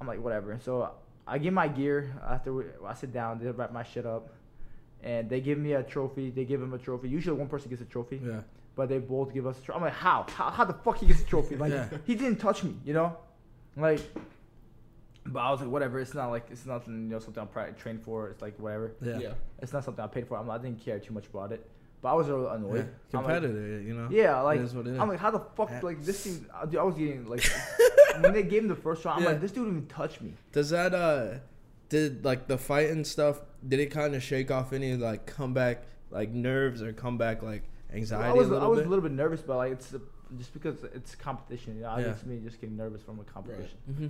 I'm 0.00 0.06
like, 0.06 0.22
whatever. 0.22 0.58
So 0.62 0.90
I 1.26 1.38
get 1.38 1.52
my 1.52 1.68
gear 1.68 2.12
after 2.28 2.52
we, 2.52 2.64
I 2.86 2.94
sit 2.94 3.12
down. 3.12 3.38
They 3.38 3.50
wrap 3.50 3.72
my 3.72 3.82
shit 3.82 4.06
up, 4.06 4.30
and 5.02 5.28
they 5.28 5.40
give 5.40 5.58
me 5.58 5.72
a 5.74 5.82
trophy. 5.82 6.30
They 6.30 6.44
give 6.44 6.60
him 6.62 6.72
a 6.74 6.78
trophy. 6.78 7.08
Usually 7.08 7.36
one 7.36 7.48
person 7.48 7.68
gets 7.70 7.82
a 7.82 7.86
trophy, 7.86 8.20
Yeah. 8.24 8.40
but 8.76 8.88
they 8.88 8.98
both 8.98 9.32
give 9.34 9.46
us. 9.46 9.58
A 9.58 9.62
trophy. 9.62 9.76
I'm 9.76 9.82
like, 9.84 9.92
how? 9.94 10.26
How? 10.34 10.50
How 10.50 10.64
the 10.64 10.72
fuck 10.74 10.98
he 10.98 11.06
gets 11.06 11.20
a 11.20 11.24
trophy? 11.24 11.56
Like, 11.56 11.72
Yeah. 11.72 11.88
he 12.06 12.14
didn't 12.14 12.38
touch 12.38 12.64
me, 12.64 12.74
you 12.84 12.94
know. 12.94 13.16
Like, 13.76 14.00
but 15.26 15.40
I 15.40 15.50
was 15.50 15.60
like, 15.60 15.70
whatever. 15.70 16.00
It's 16.00 16.14
not 16.14 16.28
like 16.30 16.46
it's 16.50 16.66
nothing, 16.66 16.94
you 17.04 17.10
know, 17.10 17.18
something 17.18 17.46
I'm 17.56 17.74
trained 17.74 18.02
for. 18.02 18.28
It's 18.30 18.42
like 18.42 18.58
whatever. 18.58 18.92
Yeah. 19.02 19.18
Yeah. 19.18 19.32
It's 19.60 19.72
not 19.72 19.84
something 19.84 20.02
I 20.02 20.08
paid 20.08 20.26
for. 20.26 20.38
I'm, 20.38 20.50
I 20.50 20.58
didn't 20.58 20.80
care 20.82 20.98
too 20.98 21.12
much 21.14 21.26
about 21.26 21.52
it. 21.52 21.68
But 22.02 22.08
I 22.08 22.14
was 22.14 22.28
a 22.28 22.30
little 22.34 22.46
Yeah. 22.46 22.54
annoyed. 22.54 22.70
I'm 23.12 23.24
like, 23.24 23.24
Competitor, 23.26 23.80
you 23.82 23.94
know. 23.94 24.08
yeah, 24.10 24.40
like 24.40 24.58
It 24.58 24.62
is 24.64 24.74
what 24.74 24.86
it 24.86 24.94
is. 24.94 24.98
I'm 24.98 25.08
like, 25.08 25.18
how 25.18 25.30
the 25.30 25.40
fuck? 25.54 25.82
Like 25.82 26.02
this 26.02 26.24
thing, 26.24 26.46
I 26.54 26.62
I 26.78 26.82
was 26.82 26.94
getting 26.94 27.26
like 27.28 27.40
when 28.20 28.32
they 28.32 28.42
gave 28.42 28.62
him 28.62 28.68
the 28.68 28.74
first 28.76 29.04
round. 29.04 29.18
I'm 29.18 29.24
Yeah. 29.24 29.30
like, 29.30 29.40
this 29.40 29.52
dude 29.52 29.64
didn't 29.64 29.76
even 29.78 29.88
touch 29.88 30.20
me. 30.20 30.34
Does 30.52 30.70
that 30.70 30.94
uh, 30.94 31.38
did 31.88 32.24
like 32.24 32.46
the 32.48 32.58
fight 32.58 32.90
and 32.90 33.06
stuff? 33.06 33.40
Did 33.66 33.80
it 33.80 33.86
kind 33.90 34.14
of 34.14 34.22
shake 34.22 34.50
off 34.50 34.72
any 34.72 34.94
like 34.96 35.26
comeback 35.26 35.84
like 36.10 36.30
nerves 36.30 36.82
or 36.82 36.92
comeback 36.92 37.42
like 37.42 37.62
anxiety 37.92 38.28
I 38.28 38.32
was 38.32 38.48
a 38.48 38.50
little 38.52 38.66
I 38.66 38.70
was 38.70 38.78
bit? 38.80 38.86
a 38.86 38.90
little 38.90 39.02
bit 39.02 39.12
nervous, 39.12 39.40
but 39.42 39.56
like 39.56 39.72
it's 39.72 39.94
uh, 39.94 39.98
just 40.38 40.52
because 40.52 40.82
it's 40.94 41.14
competition. 41.14 41.76
You 41.76 41.82
know, 41.82 41.96
Yeah. 41.98 42.06
it's 42.10 42.24
me 42.24 42.38
just 42.42 42.60
getting 42.60 42.76
nervous 42.76 43.02
from 43.02 43.20
a 43.20 43.24
competition. 43.24 43.78
hmm 43.86 44.06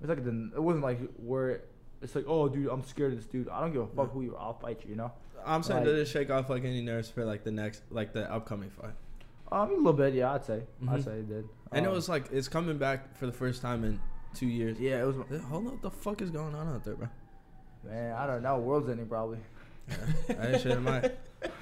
It's 0.00 0.08
like 0.08 0.24
the, 0.24 0.50
it 0.56 0.62
wasn't 0.62 0.84
like 0.84 0.98
where 1.16 1.62
it's 2.02 2.14
like, 2.14 2.24
oh, 2.28 2.48
dude, 2.48 2.68
I'm 2.68 2.82
scared 2.84 3.12
of 3.12 3.18
this 3.18 3.26
dude. 3.26 3.48
I 3.48 3.60
don't 3.60 3.72
give 3.72 3.82
a 3.82 3.86
fuck 3.86 4.12
who 4.12 4.22
you. 4.22 4.36
are. 4.36 4.40
I'll 4.42 4.54
fight 4.58 4.80
you. 4.84 4.90
You 4.90 4.96
know. 4.96 5.12
I'm 5.46 5.62
saying, 5.62 5.80
Like- 5.80 5.86
did 5.88 5.98
it 5.98 6.06
shake 6.06 6.30
off 6.30 6.48
like 6.50 6.64
any 6.64 6.80
nerves 6.82 7.08
for 7.10 7.24
like 7.24 7.44
the 7.44 7.50
next 7.50 7.82
like 7.90 8.12
the 8.12 8.30
upcoming 8.32 8.70
fight? 8.70 8.94
Um, 9.52 9.70
a 9.70 9.74
little 9.76 9.92
bit, 9.92 10.14
yeah, 10.14 10.32
I'd 10.32 10.44
say. 10.44 10.62
I'd 10.88 11.00
Mhm. 11.00 11.04
say 11.04 11.10
it 11.18 11.28
did. 11.28 11.48
And 11.74 11.84
it 11.86 11.88
Um, 11.88 11.94
was 11.94 12.08
like 12.08 12.30
it's 12.32 12.48
coming 12.48 12.78
back 12.78 13.16
for 13.16 13.26
the 13.26 13.32
first 13.32 13.60
time 13.62 13.84
in 13.84 14.00
two 14.34 14.46
years. 14.46 14.78
yeah, 14.78 15.02
it 15.02 15.06
was. 15.06 15.16
Hold 15.16 15.66
on, 15.66 15.72
what 15.72 15.82
the 15.82 15.90
fuck 15.90 16.22
is 16.22 16.30
going 16.30 16.54
on 16.54 16.68
out 16.68 16.84
there, 16.84 16.94
bro? 16.94 17.08
Man, 17.84 18.14
I 18.14 18.26
don't 18.26 18.42
know. 18.42 18.58
World's 18.58 18.88
ending 18.88 19.06
probably. 19.06 19.38
Yeah, 19.88 19.96
I 20.40 20.46
ain't 20.48 20.62
shit 20.62 20.72
in 20.72 20.82
my. 20.82 21.00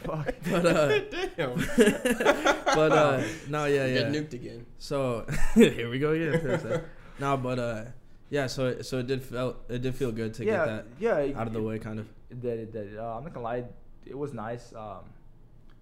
Fuck. 0.04 0.34
But 0.50 0.64
uh, 0.66 0.98
Damn. 1.36 1.54
but 1.76 2.92
uh, 2.92 3.22
no, 3.48 3.64
yeah, 3.64 3.86
yeah. 3.86 3.94
Get 3.94 4.14
yeah. 4.14 4.20
nuked 4.20 4.32
again. 4.34 4.66
So 4.78 5.26
here 5.54 5.90
we 5.90 5.98
go 5.98 6.12
again. 6.12 6.82
no, 7.18 7.36
but 7.36 7.58
uh, 7.58 7.84
yeah. 8.30 8.46
So 8.46 8.68
it- 8.68 8.86
so 8.86 8.98
it 8.98 9.06
did 9.08 9.22
felt 9.22 9.56
it 9.68 9.82
did 9.82 9.94
feel 9.94 10.12
good 10.12 10.34
to 10.34 10.44
yeah, 10.44 10.52
get 10.52 10.66
that 10.66 10.84
yeah. 11.00 11.38
out 11.40 11.46
of 11.48 11.52
the 11.52 11.62
way, 11.62 11.78
kind 11.80 11.98
of. 11.98 12.06
It 12.30 12.40
did. 12.40 12.58
It 12.60 12.72
did. 12.72 12.96
Uh, 12.98 13.16
I'm 13.16 13.24
not 13.24 13.32
gonna 13.34 13.44
lie. 13.44 13.64
It 14.06 14.16
was 14.16 14.32
nice. 14.32 14.72
Um, 14.72 15.00
it 15.02 15.21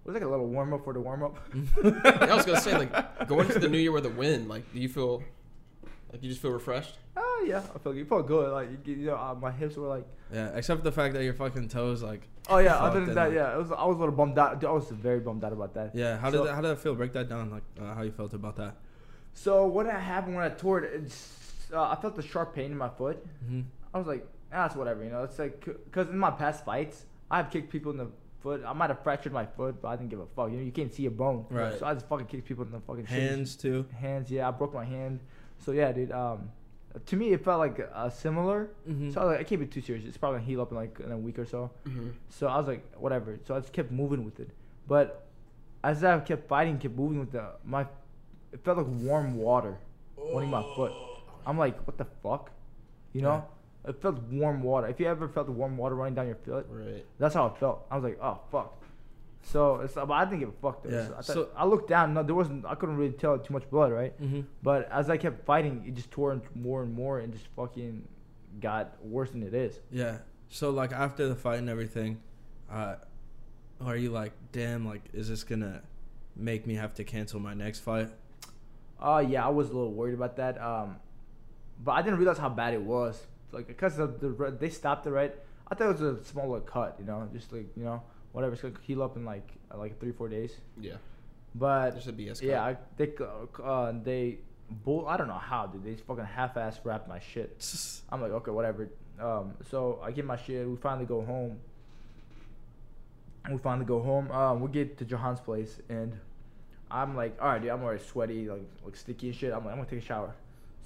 was 0.05 0.13
like 0.15 0.23
a 0.23 0.27
little 0.27 0.47
warm 0.47 0.73
up 0.73 0.83
for 0.83 0.93
the 0.93 0.99
warm 0.99 1.23
up. 1.23 1.37
yeah, 1.83 2.27
I 2.31 2.35
was 2.35 2.45
gonna 2.45 2.59
say 2.61 2.77
like 2.77 3.27
going 3.27 3.47
into 3.47 3.59
the 3.59 3.69
new 3.69 3.77
year 3.77 3.91
with 3.91 4.05
a 4.05 4.09
win. 4.09 4.47
Like, 4.47 4.71
do 4.73 4.79
you 4.79 4.89
feel 4.89 5.23
like 6.11 6.21
you 6.23 6.29
just 6.29 6.41
feel 6.41 6.51
refreshed? 6.51 6.97
Oh 7.17 7.45
yeah, 7.47 7.61
I 7.75 7.77
felt. 7.79 7.95
You 7.95 8.05
felt 8.05 8.27
good. 8.27 8.51
Like 8.51 8.69
you, 8.85 8.95
you 8.95 9.05
know, 9.07 9.15
uh, 9.15 9.35
my 9.39 9.51
hips 9.51 9.75
were 9.77 9.87
like. 9.87 10.05
Yeah, 10.33 10.49
except 10.55 10.79
for 10.79 10.83
the 10.85 10.91
fact 10.93 11.13
that 11.15 11.23
your 11.25 11.33
fucking 11.33 11.67
toes, 11.67 12.01
like, 12.01 12.21
Oh 12.49 12.57
yeah. 12.59 12.75
Other 12.77 13.03
than 13.05 13.15
that, 13.15 13.27
up. 13.27 13.33
yeah, 13.33 13.53
it 13.53 13.57
was. 13.57 13.71
I 13.71 13.85
was 13.85 13.97
a 13.97 13.99
little 13.99 14.15
bummed 14.15 14.39
out. 14.39 14.59
Dude, 14.61 14.69
I 14.69 14.73
was 14.73 14.89
very 14.89 15.19
bummed 15.19 15.43
out 15.43 15.51
about 15.53 15.73
that. 15.73 15.93
yeah. 15.93 16.17
How 16.17 16.31
So- 16.31 16.37
did 16.37 16.47
that, 16.47 16.55
how 16.55 16.61
did 16.61 16.69
that 16.69 16.79
feel? 16.79 16.95
Break 16.95 17.11
that 17.13 17.27
down, 17.29 17.51
like 17.51 17.63
uh, 17.81 17.93
how 17.93 18.01
you 18.03 18.11
felt 18.11 18.33
about 18.33 18.55
that. 18.57 18.77
So 19.33 19.65
what 19.65 19.85
happened 19.85 20.35
when 20.35 20.45
I 20.45 20.49
tore 20.49 20.79
it? 20.83 20.93
It's, 21.03 21.67
uh, 21.73 21.83
I 21.83 21.95
felt 22.01 22.15
the 22.15 22.21
sharp 22.21 22.53
pain 22.55 22.71
in 22.71 22.77
my 22.77 22.89
foot. 22.89 23.17
hmm 23.45 23.61
I 23.93 23.97
was 23.97 24.07
like, 24.07 24.25
ah, 24.53 24.65
it's 24.67 24.75
whatever, 24.75 25.03
you 25.03 25.09
know. 25.09 25.23
It's 25.23 25.37
like, 25.37 25.67
cause 25.91 26.07
in 26.07 26.17
my 26.17 26.31
past 26.31 26.63
fights, 26.63 27.05
I 27.29 27.37
have 27.37 27.49
kicked 27.51 27.69
people 27.69 27.91
in 27.91 27.97
the 27.97 28.07
foot. 28.41 28.63
I 28.65 28.73
might 28.73 28.89
have 28.89 29.03
fractured 29.03 29.33
my 29.33 29.45
foot, 29.45 29.81
but 29.81 29.89
I 29.89 29.95
didn't 29.95 30.09
give 30.09 30.19
a 30.19 30.25
fuck. 30.25 30.51
You 30.51 30.57
know, 30.57 30.63
you 30.63 30.71
can't 30.71 30.93
see 30.93 31.05
a 31.05 31.11
bone. 31.11 31.45
Right. 31.49 31.77
So 31.77 31.85
I 31.85 31.93
just 31.93 32.07
fucking 32.07 32.27
kicked 32.27 32.47
people 32.47 32.65
in 32.65 32.71
the 32.71 32.79
fucking 32.79 33.05
shins. 33.05 33.19
Hands 33.19 33.55
too. 33.55 33.85
Hands, 33.99 34.29
yeah. 34.29 34.47
I 34.47 34.51
broke 34.51 34.73
my 34.73 34.85
hand. 34.85 35.19
So 35.59 35.71
yeah, 35.71 35.91
dude. 35.91 36.11
Um, 36.11 36.49
to 37.05 37.15
me, 37.15 37.31
it 37.31 37.43
felt 37.43 37.59
like 37.59 37.79
uh, 37.93 38.09
similar. 38.09 38.69
Mm-hmm. 38.89 39.11
So 39.11 39.21
I 39.21 39.23
was 39.23 39.31
like, 39.31 39.39
I 39.39 39.43
can't 39.43 39.61
be 39.61 39.67
too 39.67 39.81
serious. 39.81 40.05
It's 40.05 40.17
probably 40.17 40.39
gonna 40.39 40.47
heal 40.47 40.61
up 40.61 40.71
in 40.71 40.77
like 40.77 40.99
in 40.99 41.11
a 41.11 41.17
week 41.17 41.39
or 41.39 41.45
so. 41.45 41.71
Mm-hmm. 41.87 42.09
So 42.29 42.47
I 42.47 42.57
was 42.57 42.67
like, 42.67 42.83
whatever. 42.97 43.39
So 43.47 43.55
I 43.55 43.59
just 43.59 43.73
kept 43.73 43.91
moving 43.91 44.25
with 44.25 44.39
it. 44.39 44.49
But 44.87 45.27
as 45.83 46.03
I 46.03 46.19
kept 46.19 46.47
fighting, 46.47 46.77
kept 46.77 46.95
moving 46.95 47.19
with 47.19 47.31
the 47.31 47.51
my, 47.63 47.85
it 48.51 48.63
felt 48.63 48.77
like 48.77 48.87
warm 48.87 49.35
water 49.35 49.77
running 50.33 50.49
my 50.49 50.63
foot. 50.75 50.91
I'm 51.45 51.57
like, 51.57 51.85
what 51.87 51.97
the 51.97 52.05
fuck, 52.21 52.51
you 53.13 53.21
know? 53.21 53.45
It 53.87 54.01
felt 54.01 54.19
warm 54.23 54.61
water. 54.61 54.87
If 54.87 54.99
you 54.99 55.07
ever 55.07 55.27
felt 55.27 55.47
the 55.47 55.51
warm 55.53 55.75
water 55.77 55.95
running 55.95 56.13
down 56.13 56.27
your 56.27 56.35
foot, 56.35 56.67
Right. 56.69 57.03
that's 57.17 57.33
how 57.33 57.47
it 57.47 57.57
felt. 57.57 57.85
I 57.89 57.95
was 57.95 58.03
like, 58.03 58.19
oh 58.21 58.39
fuck. 58.51 58.77
So 59.43 59.77
it's, 59.81 59.95
but 59.95 60.11
I 60.11 60.23
didn't 60.25 60.39
give 60.41 60.49
a 60.49 60.61
fuck. 60.61 60.83
Though. 60.83 60.91
Yeah, 60.91 61.07
So 61.07 61.15
I, 61.17 61.21
so- 61.21 61.49
I 61.57 61.65
looked 61.65 61.89
down. 61.89 62.13
No, 62.13 62.21
there 62.21 62.35
wasn't. 62.35 62.63
I 62.65 62.75
couldn't 62.75 62.97
really 62.97 63.13
tell 63.13 63.39
too 63.39 63.53
much 63.53 63.67
blood, 63.71 63.91
right? 63.91 64.19
Mm-hmm. 64.21 64.41
But 64.61 64.87
as 64.91 65.09
I 65.09 65.17
kept 65.17 65.45
fighting, 65.45 65.83
it 65.87 65.95
just 65.95 66.11
tore 66.11 66.39
more 66.53 66.83
and 66.83 66.93
more, 66.93 67.19
and 67.19 67.33
just 67.33 67.47
fucking 67.55 68.07
got 68.59 69.03
worse 69.03 69.31
than 69.31 69.41
it 69.41 69.53
is. 69.55 69.79
Yeah. 69.91 70.19
So 70.49 70.69
like 70.69 70.91
after 70.91 71.27
the 71.27 71.35
fight 71.35 71.57
and 71.59 71.69
everything, 71.69 72.21
uh, 72.69 72.95
are 73.79 73.95
you 73.97 74.11
like, 74.11 74.33
damn, 74.51 74.85
like, 74.85 75.01
is 75.13 75.27
this 75.29 75.43
gonna 75.43 75.81
make 76.35 76.67
me 76.67 76.75
have 76.75 76.93
to 76.95 77.03
cancel 77.03 77.39
my 77.39 77.55
next 77.55 77.79
fight? 77.79 78.09
Uh, 78.99 79.23
yeah, 79.27 79.43
I 79.43 79.49
was 79.49 79.69
a 79.69 79.73
little 79.73 79.91
worried 79.93 80.13
about 80.13 80.35
that. 80.35 80.61
Um, 80.61 80.97
but 81.83 81.93
I 81.93 82.03
didn't 82.03 82.19
realize 82.19 82.37
how 82.37 82.49
bad 82.49 82.75
it 82.75 82.81
was. 82.83 83.25
Like, 83.51 83.67
because 83.67 83.99
of 83.99 84.19
the 84.19 84.55
they 84.59 84.69
stopped 84.69 85.05
it 85.07 85.11
right. 85.11 85.33
I 85.69 85.75
thought 85.75 85.89
it 85.89 85.99
was 85.99 86.01
a 86.01 86.23
smaller 86.25 86.59
cut, 86.59 86.97
you 86.99 87.05
know, 87.05 87.27
just 87.33 87.51
like 87.53 87.67
you 87.77 87.83
know, 87.83 88.01
whatever. 88.31 88.53
It's 88.53 88.61
gonna 88.61 88.75
heal 88.81 89.01
up 89.01 89.15
in 89.15 89.25
like 89.25 89.47
uh, 89.73 89.77
like 89.77 89.99
three 89.99 90.11
four 90.11 90.27
days. 90.29 90.53
Yeah. 90.79 90.95
But 91.53 91.95
Just 91.95 92.07
a 92.07 92.13
BS. 92.13 92.39
Cut. 92.39 92.43
yeah, 92.43 92.63
I, 92.63 92.77
they 92.97 93.11
uh, 93.19 93.61
uh, 93.61 93.93
they 94.03 94.37
bull. 94.69 95.07
I 95.07 95.17
don't 95.17 95.27
know 95.27 95.33
how, 95.33 95.67
dude. 95.67 95.83
They 95.83 95.95
fucking 95.95 96.25
half-ass 96.25 96.79
wrapped 96.83 97.07
my 97.07 97.19
shit. 97.19 97.61
I'm 98.09 98.21
like, 98.21 98.31
okay, 98.31 98.51
whatever. 98.51 98.89
Um, 99.19 99.53
so 99.69 99.99
I 100.03 100.11
get 100.11 100.25
my 100.25 100.37
shit. 100.37 100.67
We 100.67 100.77
finally 100.77 101.05
go 101.05 101.21
home. 101.21 101.59
We 103.49 103.57
finally 103.57 103.85
go 103.85 104.01
home. 104.01 104.31
Um, 104.31 104.61
we 104.61 104.69
get 104.69 104.97
to 104.99 105.05
Johan's 105.05 105.39
place, 105.39 105.79
and 105.89 106.17
I'm 106.89 107.15
like, 107.15 107.37
all 107.41 107.47
right, 107.47 107.61
dude, 107.61 107.71
I'm 107.71 107.83
already 107.83 108.03
sweaty, 108.03 108.49
like 108.49 108.63
like 108.85 108.95
sticky 108.95 109.27
and 109.27 109.35
shit. 109.35 109.53
I'm 109.53 109.63
like, 109.65 109.73
I'm 109.73 109.79
gonna 109.79 109.89
take 109.89 110.03
a 110.03 110.05
shower. 110.05 110.35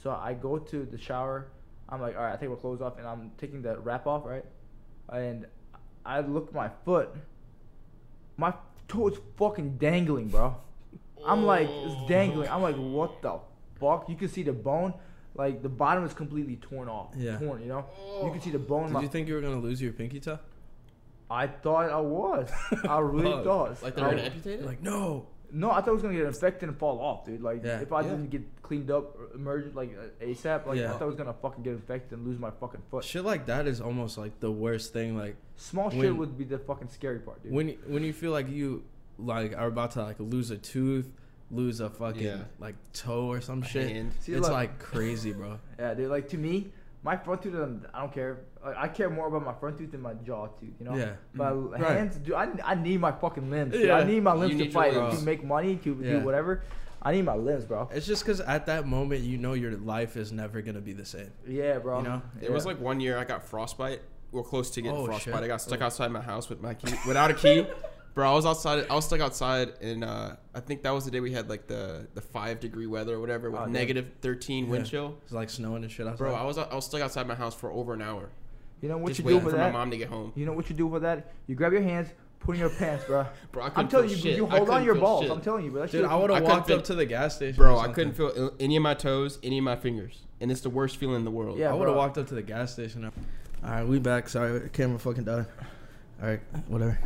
So 0.01 0.11
I 0.11 0.33
go 0.33 0.57
to 0.57 0.85
the 0.85 0.97
shower. 0.97 1.47
I'm 1.89 2.01
like, 2.01 2.15
all 2.15 2.23
right, 2.23 2.33
I 2.33 2.37
take 2.37 2.49
my 2.49 2.55
clothes 2.55 2.81
off, 2.81 2.97
and 2.97 3.07
I'm 3.07 3.31
taking 3.37 3.61
the 3.61 3.77
wrap 3.79 4.07
off, 4.07 4.25
right? 4.25 4.45
And 5.11 5.45
I 6.05 6.21
look 6.21 6.49
at 6.49 6.53
my 6.53 6.69
foot. 6.83 7.09
My 8.37 8.53
toe 8.87 9.09
is 9.09 9.17
fucking 9.37 9.77
dangling, 9.77 10.29
bro. 10.29 10.55
I'm 11.25 11.45
like, 11.45 11.67
it's 11.69 11.95
oh. 11.97 12.05
dangling. 12.07 12.49
I'm 12.49 12.61
like, 12.61 12.75
what 12.75 13.21
the 13.21 13.39
fuck? 13.79 14.09
You 14.09 14.15
can 14.15 14.29
see 14.29 14.43
the 14.43 14.53
bone. 14.53 14.93
Like 15.33 15.61
the 15.61 15.69
bottom 15.69 16.05
is 16.05 16.13
completely 16.13 16.55
torn 16.57 16.87
off. 16.87 17.09
Yeah. 17.15 17.37
Torn, 17.37 17.61
you 17.61 17.67
know? 17.67 17.85
You 18.23 18.29
can 18.29 18.39
oh. 18.39 18.43
see 18.43 18.51
the 18.51 18.59
bone. 18.59 18.85
Did 18.85 18.93
my- 18.93 19.01
you 19.01 19.07
think 19.09 19.27
you 19.27 19.33
were 19.33 19.41
gonna 19.41 19.59
lose 19.59 19.81
your 19.81 19.91
pinky 19.91 20.19
toe? 20.19 20.39
I 21.29 21.47
thought 21.47 21.89
I 21.89 21.99
was. 21.99 22.49
I 22.87 22.99
really 22.99 23.31
Fuck. 23.31 23.43
thought. 23.43 23.83
Like 23.83 23.95
they're 23.95 24.05
I- 24.05 24.09
gonna 24.11 24.21
amputate 24.23 24.59
it. 24.61 24.65
Like 24.65 24.81
no. 24.81 25.27
No, 25.51 25.71
I 25.71 25.75
thought 25.81 25.89
it 25.89 25.93
was 25.93 26.01
gonna 26.01 26.13
get 26.15 26.25
infected 26.25 26.69
and 26.69 26.77
fall 26.77 26.99
off, 26.99 27.25
dude. 27.25 27.41
Like 27.41 27.63
Yeah. 27.63 27.79
if 27.79 27.91
I 27.93 28.01
Yeah. 28.01 28.09
didn't 28.09 28.29
get 28.29 28.61
cleaned 28.61 28.91
up, 28.91 29.15
or 29.17 29.33
emergent 29.35 29.75
like 29.75 29.95
uh, 29.97 30.23
ASAP, 30.25 30.65
like 30.67 30.77
Yeah. 30.79 30.89
I 30.89 30.93
thought 30.93 31.03
I 31.03 31.05
was 31.05 31.15
gonna 31.15 31.33
fucking 31.33 31.63
get 31.63 31.73
infected 31.73 32.17
and 32.17 32.27
lose 32.27 32.39
my 32.39 32.51
fucking 32.51 32.81
foot. 32.89 33.03
Shit 33.03 33.23
like 33.23 33.45
that 33.47 33.67
is 33.67 33.81
almost 33.81 34.17
like 34.17 34.39
the 34.39 34.51
worst 34.51 34.93
thing. 34.93 35.17
Like 35.17 35.35
Small 35.57 35.89
shit 35.89 35.99
When- 35.99 36.17
would 36.17 36.37
be 36.37 36.43
the 36.43 36.59
fucking 36.59 36.89
scary 36.89 37.19
part, 37.19 37.41
dude. 37.43 37.53
when 37.53 37.69
you- 37.69 37.77
when 37.87 38.03
you 38.03 38.11
feel 38.13 38.31
like 38.31 38.49
you 38.49 38.83
like 39.17 39.55
are 39.57 39.67
about 39.67 39.91
to 39.91 40.03
like 40.03 40.19
lose 40.19 40.51
a 40.51 40.57
tooth, 40.57 41.09
lose 41.51 41.79
a 41.79 41.89
fucking 41.89 42.21
Yeah. 42.23 42.43
like 42.59 42.75
toe 42.91 43.27
or 43.27 43.39
some 43.39 43.61
A 43.63 43.65
shit. 43.65 43.89
hand. 43.89 44.11
See, 44.19 44.33
it's 44.33 44.41
look- 44.41 44.51
like 44.51 44.79
crazy, 44.79 45.31
bro. 45.31 45.59
Yeah, 45.79 45.93
dude. 45.93 46.09
Like 46.09 46.27
to 46.29 46.37
me, 46.37 46.71
my 47.05 47.15
front 47.15 47.43
tooth, 47.43 47.53
I 47.93 47.99
don't 48.01 48.11
care. 48.13 48.39
Like, 48.65 48.75
I 48.77 48.87
care 48.87 49.09
more 49.11 49.27
about 49.27 49.45
my 49.45 49.53
front 49.53 49.77
tooth 49.77 49.91
than 49.91 50.01
my 50.01 50.15
jaw 50.15 50.47
tooth. 50.59 50.73
You 50.79 50.85
know. 50.87 50.95
Yeah. 50.95 51.13
My 51.33 51.51
Mhm. 51.51 51.77
hands, 51.87 52.15
dude. 52.17 52.33
I, 52.33 52.49
I 52.63 52.73
need 52.75 52.99
my 52.99 53.11
fucking 53.11 53.49
limbs. 53.51 53.73
Dude. 53.73 53.87
Yeah. 53.87 53.97
I 53.97 54.03
need 54.03 54.23
my 54.23 54.33
You 54.33 54.39
limbs 54.41 54.57
to 54.63 54.71
fight 54.71 54.93
limbs. 54.95 55.19
to 55.19 55.23
make 55.25 55.43
money 55.43 55.75
to 55.77 55.97
Yeah. 56.01 56.19
do 56.19 56.25
whatever. 56.25 56.63
I 57.03 57.11
need 57.11 57.21
my 57.25 57.35
limbs, 57.35 57.63
bro. 57.65 57.87
It's 57.93 58.07
just 58.07 58.23
because 58.25 58.41
at 58.41 58.65
that 58.65 58.87
moment 58.87 59.21
you 59.21 59.37
know 59.37 59.53
your 59.53 59.77
life 59.77 60.17
is 60.17 60.31
never 60.31 60.61
gonna 60.63 60.81
be 60.81 60.93
the 60.93 61.05
same. 61.05 61.29
Yeah, 61.47 61.77
bro. 61.77 61.99
You 61.99 62.03
know? 62.05 62.21
There 62.41 62.51
was 62.51 62.65
like 62.65 62.79
one 62.81 62.99
year 62.99 63.17
I 63.19 63.23
got 63.23 63.43
frostbite. 63.43 64.01
Well, 64.31 64.43
close 64.43 64.71
to 64.71 64.81
getting 64.81 64.97
Oh, 64.97 65.05
frostbite. 65.05 65.35
shit. 65.35 65.43
I 65.43 65.47
got 65.47 65.61
stuck 65.61 65.81
Oh. 65.81 65.85
outside 65.85 66.11
my 66.11 66.21
house 66.21 66.49
with 66.49 66.61
my 66.61 66.73
key, 66.73 66.95
without 67.07 67.29
a 67.29 67.35
key. 67.35 67.67
Bro, 68.15 68.31
I 68.31 68.33
was 68.33 68.45
outside. 68.45 68.87
I 68.89 68.95
was 68.95 69.03
stuck 69.05 69.19
outside, 69.19 69.73
and 69.81 70.03
uh, 70.03 70.37
I 70.53 70.59
think 70.61 70.83
that 70.83 70.91
was 70.91 71.03
the 71.05 71.11
day 71.11 71.19
we 71.19 71.33
had 71.33 71.49
like 71.49 71.67
the 71.67 72.07
the 72.13 72.21
five 72.21 72.61
degree 72.61 72.87
weather 72.87 73.15
or 73.15 73.19
whatever 73.19 73.51
with 73.51 73.59
Oh, 73.59 73.65
yeah. 73.65 73.71
negative 73.71 74.05
thirteen 74.21 74.69
wind 74.69 74.85
Yeah. 74.85 74.89
chill. 74.91 75.17
It's 75.23 75.33
like 75.33 75.49
snowing 75.49 75.83
and 75.83 75.91
shit 75.91 76.07
outside. 76.07 76.19
Bro, 76.19 76.33
I 76.33 76.43
was 76.45 76.57
I 76.57 76.73
was 76.73 76.85
stuck 76.85 77.01
outside 77.01 77.27
my 77.27 77.35
house 77.35 77.53
for 77.53 77.69
over 77.71 77.93
an 77.93 78.01
hour, 78.01 78.29
You 78.81 78.87
know 78.87 78.97
what 78.97 79.09
just 79.09 79.19
you 79.19 79.23
do 79.23 79.27
waiting 79.27 79.41
for 79.41 79.49
for 79.51 79.57
that? 79.57 79.73
my 79.73 79.79
mom 79.79 79.91
to 79.91 79.97
get 79.97 80.07
home. 80.07 80.31
You 80.35 80.45
know 80.45 80.53
what 80.53 80.69
you 80.69 80.75
do 80.77 80.89
for 80.89 80.99
that? 81.01 81.33
You 81.47 81.55
grab 81.55 81.73
your 81.73 81.81
hands, 81.81 82.07
put 82.39 82.55
in 82.55 82.61
your 82.61 82.69
pants, 82.69 83.03
bro. 83.03 83.25
Bro, 83.51 83.63
I 83.65 83.71
I'm 83.75 83.89
telling 83.89 84.07
feel 84.07 84.17
you, 84.17 84.23
shit. 84.23 84.37
you 84.37 84.45
hold 84.45 84.69
on 84.69 84.85
your 84.85 84.95
balls. 84.95 85.23
shit. 85.23 85.31
I'm 85.31 85.41
telling 85.41 85.65
you, 85.65 85.71
bro. 85.71 85.81
That 85.81 85.91
Dude, 85.91 86.05
I 86.05 86.15
would 86.15 86.29
have 86.29 86.41
walked 86.43 86.71
up 86.71 86.85
to 86.85 86.95
the 86.95 87.05
gas 87.05 87.35
station. 87.35 87.57
Bro, 87.57 87.75
or 87.75 87.81
I 87.81 87.91
couldn't 87.91 88.13
feel 88.13 88.53
any 88.61 88.77
of 88.77 88.83
my 88.83 88.93
toes, 88.93 89.39
any 89.43 89.57
of 89.57 89.65
my 89.65 89.75
fingers, 89.75 90.21
and 90.39 90.49
it's 90.51 90.61
the 90.61 90.69
worst 90.69 90.95
feeling 90.95 91.17
in 91.17 91.25
the 91.25 91.31
world. 91.31 91.57
Yeah, 91.59 91.71
I 91.71 91.73
would 91.73 91.89
have 91.89 91.97
walked 91.97 92.17
up 92.17 92.27
to 92.27 92.35
the 92.35 92.41
gas 92.43 92.71
station. 92.71 93.03
All 93.03 93.11
right, 93.69 93.85
we 93.85 93.99
back. 93.99 94.29
Sorry, 94.29 94.69
camera 94.69 94.99
fucking 94.99 95.25
died. 95.25 95.47
All 96.21 96.29
right, 96.29 96.39
whatever. 96.67 96.97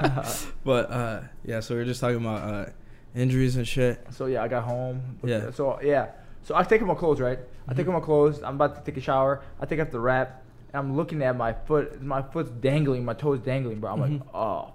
but 0.64 0.90
uh, 0.90 1.20
yeah, 1.44 1.60
so 1.60 1.74
we 1.74 1.80
are 1.80 1.84
just 1.84 2.00
talking 2.00 2.16
about 2.18 2.42
uh, 2.42 2.70
injuries 3.14 3.56
and 3.56 3.66
shit. 3.66 4.04
So 4.10 4.26
yeah, 4.26 4.42
I 4.42 4.48
got 4.48 4.64
home. 4.64 5.18
Yeah. 5.24 5.50
So 5.50 5.80
yeah. 5.82 6.08
So 6.42 6.54
I 6.54 6.62
take 6.62 6.82
off 6.82 6.88
my 6.88 6.94
clothes, 6.94 7.20
right? 7.20 7.38
I 7.68 7.72
take 7.72 7.86
Mhm. 7.86 7.94
off 7.94 8.00
my 8.02 8.04
clothes. 8.04 8.42
I'm 8.42 8.56
about 8.56 8.76
to 8.76 8.82
take 8.82 8.98
a 8.98 9.00
shower. 9.00 9.40
I 9.60 9.66
take 9.66 9.80
off 9.80 9.90
the 9.90 10.00
wrap. 10.00 10.42
And 10.72 10.76
I'm 10.80 10.94
looking 10.96 11.22
at 11.22 11.36
my 11.36 11.54
foot. 11.54 12.02
My 12.02 12.20
foot's 12.20 12.50
dangling. 12.50 13.04
My 13.04 13.14
toes 13.14 13.40
dangling, 13.40 13.80
bro. 13.80 13.92
I'm 13.92 13.98
Mhm. 14.00 14.20
like, 14.20 14.34
oh, 14.34 14.72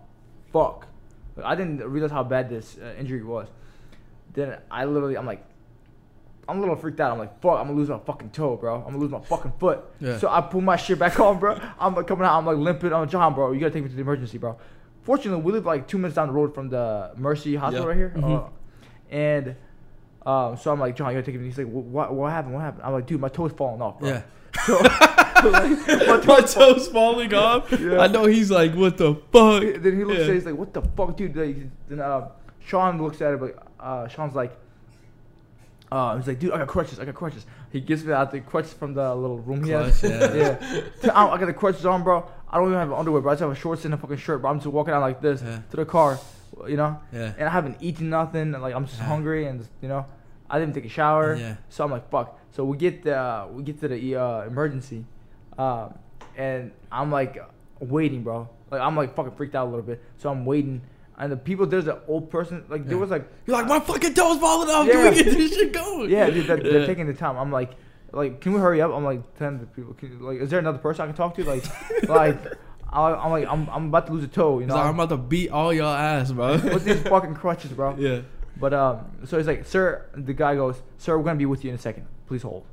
fuck. 0.52 0.88
I 1.44 1.54
didn't 1.56 1.84
realize 1.88 2.12
how 2.12 2.24
bad 2.24 2.50
this 2.50 2.78
uh, 2.80 2.96
injury 3.00 3.24
was. 3.24 3.48
Then 4.34 4.58
I 4.72 4.86
literally, 4.86 5.16
I'm 5.16 5.28
like, 5.28 5.44
I'm 6.50 6.58
a 6.58 6.60
little 6.62 6.76
freaked 6.76 7.00
out. 7.00 7.12
I'm 7.12 7.20
like, 7.20 7.40
fuck, 7.42 7.60
I'm 7.60 7.68
gonna 7.68 7.78
lose 7.78 7.90
my 7.90 8.00
fucking 8.00 8.32
toe, 8.32 8.58
bro. 8.58 8.76
I'm 8.78 8.84
gonna 8.86 8.98
lose 8.98 9.12
my 9.12 9.22
fucking 9.22 9.54
foot. 9.60 9.82
Yeah. 10.00 10.18
So 10.18 10.28
I 10.30 10.42
pull 10.42 10.62
my 10.62 10.76
shit 10.76 10.98
back 11.00 11.20
on, 11.20 11.40
bro. 11.40 11.60
I'm 11.80 11.96
like 11.96 12.08
coming 12.08 12.26
out. 12.26 12.38
I'm 12.38 12.46
like 12.46 12.58
limping. 12.58 12.92
I'm 12.92 13.08
John, 13.08 13.34
bro, 13.36 13.52
you 13.52 13.60
gotta 13.60 13.72
take 13.72 13.84
me 13.84 13.90
to 13.90 13.96
the 13.96 14.02
emergency, 14.02 14.38
bro. 14.38 14.58
Fortunately, 15.04 15.42
we 15.42 15.52
live 15.54 15.66
like 15.66 15.88
two 15.88 15.98
minutes 15.98 16.16
down 16.16 16.28
the 16.28 16.34
road 16.34 16.54
from 16.54 16.70
the 16.70 17.12
Mercy 17.18 17.56
Hospital 17.56 17.88
right 17.88 17.98
here. 17.98 18.14
Mhm. 18.16 18.46
Uh, 18.46 18.50
and 19.10 19.56
um, 20.26 20.58
so 20.58 20.72
I'm 20.72 20.80
like, 20.80 20.96
John, 20.96 21.10
you 21.14 21.20
gotta 21.22 21.32
take 21.32 21.40
me. 21.40 21.46
He's 21.48 21.58
like, 21.58 21.68
what, 21.68 22.14
what 22.14 22.32
happened? 22.32 22.54
What 22.54 22.62
happened? 22.62 22.84
I'm 22.84 22.94
like, 22.94 23.06
dude, 23.08 23.22
my 23.22 23.30
toe's 23.30 23.52
falling 23.54 23.82
off, 23.82 24.00
bro. 24.00 24.10
Yeah. 24.10 24.22
So, 24.66 24.78
like, 24.80 25.88
my 25.88 26.06
My 26.08 26.20
toe's 26.20 26.54
toes 26.54 26.88
falling 26.90 27.34
off. 27.34 27.72
Yeah. 27.72 28.00
I 28.00 28.08
know 28.08 28.26
he's 28.26 28.52
like, 28.52 28.74
what 28.76 28.98
the 28.98 29.16
fuck? 29.32 29.62
then 29.62 29.96
he 29.98 30.04
looks 30.04 30.18
Yeah. 30.20 30.24
at 30.26 30.30
it, 30.32 30.34
he's 30.34 30.46
like, 30.46 30.56
what 30.58 30.74
the 30.74 30.82
fuck, 30.82 31.16
dude? 31.16 31.36
Like, 31.36 31.56
then 31.88 32.00
uh, 32.02 32.28
Sean 32.66 33.02
looks 33.02 33.22
at 33.22 33.36
it, 33.36 33.40
but 33.40 33.68
uh, 33.80 34.08
Sean's 34.10 34.36
like, 34.36 34.58
uh, 35.92 36.18
he's 36.18 36.28
like, 36.28 36.40
dude, 36.40 36.52
I 36.52 36.58
got 36.60 36.68
crutches, 36.68 37.00
I 37.00 37.06
got 37.06 37.16
crutches. 37.16 37.46
He 37.72 37.82
gives 37.82 38.04
me 38.06 38.14
out 38.14 38.32
the 38.32 38.42
crutches 38.42 38.74
from 38.74 38.94
the 38.94 39.14
little 39.16 39.40
room 39.40 39.64
he 39.64 39.72
has. 39.72 40.02
Yeah. 40.04 40.34
yeah. 41.04 41.12
I, 41.14 41.28
I 41.30 41.38
got 41.40 41.46
the 41.48 41.54
crutches 41.54 41.86
on, 41.86 42.04
bro. 42.04 42.28
I 42.50 42.58
don't 42.58 42.68
even 42.68 42.80
have 42.80 42.92
underwear, 42.94 43.22
bro. 43.22 43.32
I 43.32 43.36
just 43.36 43.42
have 43.42 43.52
a 43.52 43.56
shorts 43.56 43.86
and 43.86 43.94
a 43.94 43.98
fucking 43.98 44.18
shirt, 44.18 44.42
bro. 44.42 44.52
I'm 44.52 44.58
just 44.60 44.68
walking 44.68 44.94
out 44.94 45.02
like 45.02 45.22
this 45.22 45.42
Yeah. 45.42 45.60
to 45.72 45.78
the 45.78 45.86
car, 45.86 46.20
you 46.68 46.78
know. 46.78 47.00
Yeah. 47.14 47.34
And 47.38 47.48
I 47.48 47.52
haven't 47.52 47.78
eaten 47.80 48.10
nothing. 48.10 48.54
and, 48.54 48.62
Like 48.62 48.74
I'm 48.76 48.86
just 48.86 48.98
Yeah. 49.00 49.06
hungry, 49.06 49.46
and 49.48 49.68
you 49.82 49.88
know, 49.88 50.06
I 50.50 50.60
didn't 50.60 50.74
take 50.76 50.86
a 50.86 50.90
shower. 50.90 51.36
Yeah. 51.36 51.56
So 51.70 51.84
I'm 51.84 51.92
like, 51.92 52.10
fuck. 52.10 52.40
So 52.52 52.66
we 52.66 52.78
get 52.78 53.04
the 53.04 53.48
we 53.52 53.64
get 53.64 53.80
to 53.82 53.88
the 53.88 54.16
uh, 54.16 54.42
emergency, 54.44 55.06
um, 55.58 55.94
and 56.38 56.72
I'm 56.92 57.12
like 57.12 57.38
waiting, 57.80 58.24
bro. 58.24 58.50
Like 58.72 58.82
I'm 58.82 58.96
like 58.96 59.16
fucking 59.16 59.34
freaked 59.34 59.56
out 59.56 59.66
a 59.68 59.70
little 59.70 59.86
bit. 59.86 60.02
So 60.18 60.30
I'm 60.30 60.46
waiting, 60.46 60.82
and 61.20 61.32
the 61.32 61.38
people 61.38 61.68
there's 61.68 61.88
an 61.88 61.98
old 62.08 62.32
person 62.32 62.64
like 62.70 62.86
there 62.88 62.98
was 62.98 63.10
like 63.10 63.28
You're 63.46 63.58
like, 63.58 63.68
my 63.68 63.80
fucking 63.80 64.14
toes 64.14 64.40
falling 64.40 64.70
off. 64.70 64.88
Yeah. 64.88 64.94
Can 64.94 65.04
we 65.12 65.24
get 65.24 65.38
this 65.38 65.56
shit 65.56 65.74
going? 65.74 66.10
yeah, 66.10 66.30
dude, 66.30 66.48
they're, 66.48 66.58
they're 66.58 66.88
taking 66.88 67.08
the 67.08 67.14
time. 67.14 67.38
I'm 67.38 67.52
like, 67.52 67.72
like, 68.12 68.42
can 68.42 68.54
we 68.54 68.60
hurry 68.60 68.82
up? 68.82 68.92
I'm 68.92 69.04
like 69.04 69.22
the 69.38 69.68
people, 69.76 69.94
can, 69.94 70.20
like, 70.22 70.40
is 70.40 70.50
there 70.50 70.60
another 70.60 70.78
person 70.78 71.04
I 71.04 71.08
can 71.08 71.16
talk 71.16 71.36
to? 71.36 71.44
Like, 71.44 71.64
like, 72.10 72.38
I, 72.92 73.12
I'm 73.12 73.32
like, 73.32 73.48
I'm, 73.48 73.70
I'm 73.70 73.88
about 73.88 74.08
to 74.08 74.14
lose 74.14 74.24
a 74.24 74.28
toe, 74.28 74.60
you 74.60 74.66
know, 74.66 74.76
like, 74.76 74.86
I'm 74.86 74.96
about 74.96 75.10
to 75.10 75.18
beat 75.18 75.52
all 75.52 75.74
y'all 75.74 75.94
ass, 75.94 76.32
bro. 76.32 76.54
with 76.54 76.86
these 76.86 77.02
fucking 77.04 77.36
crutches, 77.36 77.72
bro. 77.72 77.96
yeah. 77.98 78.22
But 78.58 78.74
um, 78.74 79.06
so 79.26 79.38
he's 79.38 79.48
like, 79.48 79.66
sir, 79.66 80.06
the 80.16 80.34
guy 80.34 80.56
goes, 80.56 80.82
sir, 80.98 81.18
we're 81.18 81.24
gonna 81.24 81.38
be 81.38 81.46
with 81.46 81.64
you 81.64 81.70
in 81.70 81.76
a 81.76 81.80
second. 81.80 82.08
Please 82.28 82.42
hold. 82.42 82.66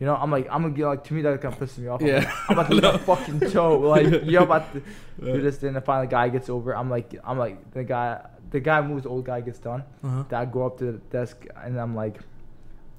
You 0.00 0.06
know, 0.06 0.14
I'm 0.14 0.30
like, 0.30 0.46
I'm 0.50 0.62
gonna 0.62 0.74
get 0.74 0.86
like 0.86 1.04
to 1.04 1.14
me 1.14 1.22
that 1.22 1.40
kind 1.40 1.52
of 1.54 1.60
pisses 1.60 1.78
me 1.78 1.88
off. 1.88 2.00
I'm, 2.00 2.06
Yeah. 2.06 2.18
like, 2.18 2.50
I'm 2.50 2.58
about 2.58 2.68
to 2.68 2.74
lose 2.74 2.82
my 2.82 2.98
fucking 2.98 3.40
toe. 3.50 3.78
Like, 3.80 4.06
you're 4.24 4.42
about 4.44 4.72
to 4.72 4.82
do 5.24 5.40
this. 5.42 5.58
Then 5.58 5.74
the 5.74 5.80
final 5.80 6.06
guy 6.06 6.28
gets 6.28 6.48
over. 6.48 6.76
I'm 6.76 6.88
like, 6.88 7.14
I'm 7.24 7.38
like, 7.38 7.72
the 7.72 7.82
guy, 7.82 8.24
the 8.50 8.60
guy 8.60 8.80
moves. 8.80 9.02
The 9.02 9.08
old 9.08 9.24
guy 9.24 9.40
gets 9.40 9.58
done. 9.58 9.82
Uh-huh. 10.04 10.22
Then 10.28 10.40
I 10.40 10.44
go 10.44 10.66
up 10.66 10.78
to 10.78 10.84
the 10.92 10.98
desk 10.98 11.44
and 11.56 11.80
I'm 11.80 11.96
like, 11.96 12.16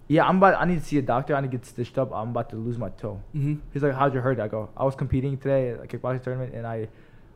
yeah, 0.09 0.27
I'm 0.27 0.37
about. 0.37 0.55
I 0.59 0.65
need 0.65 0.79
to 0.79 0.85
see 0.85 0.97
a 0.97 1.01
doctor. 1.01 1.35
I 1.35 1.41
need 1.41 1.51
to 1.51 1.57
get 1.57 1.65
stitched 1.65 1.97
up. 1.97 2.11
I'm 2.13 2.29
about 2.31 2.49
to 2.49 2.57
lose 2.57 2.77
my 2.77 2.89
toe. 2.89 3.21
Mm-hmm. 3.35 3.55
He's 3.71 3.81
like, 3.83 3.93
how'd 3.93 4.13
you 4.13 4.19
hurt? 4.19 4.39
I 4.39 4.47
go, 4.49 4.69
I 4.75 4.83
was 4.83 4.95
competing 4.95 5.37
today 5.37 5.69
at 5.69 5.79
a 5.83 5.87
kickboxing 5.87 6.23
tournament 6.23 6.53
and 6.53 6.65
I 6.67 6.87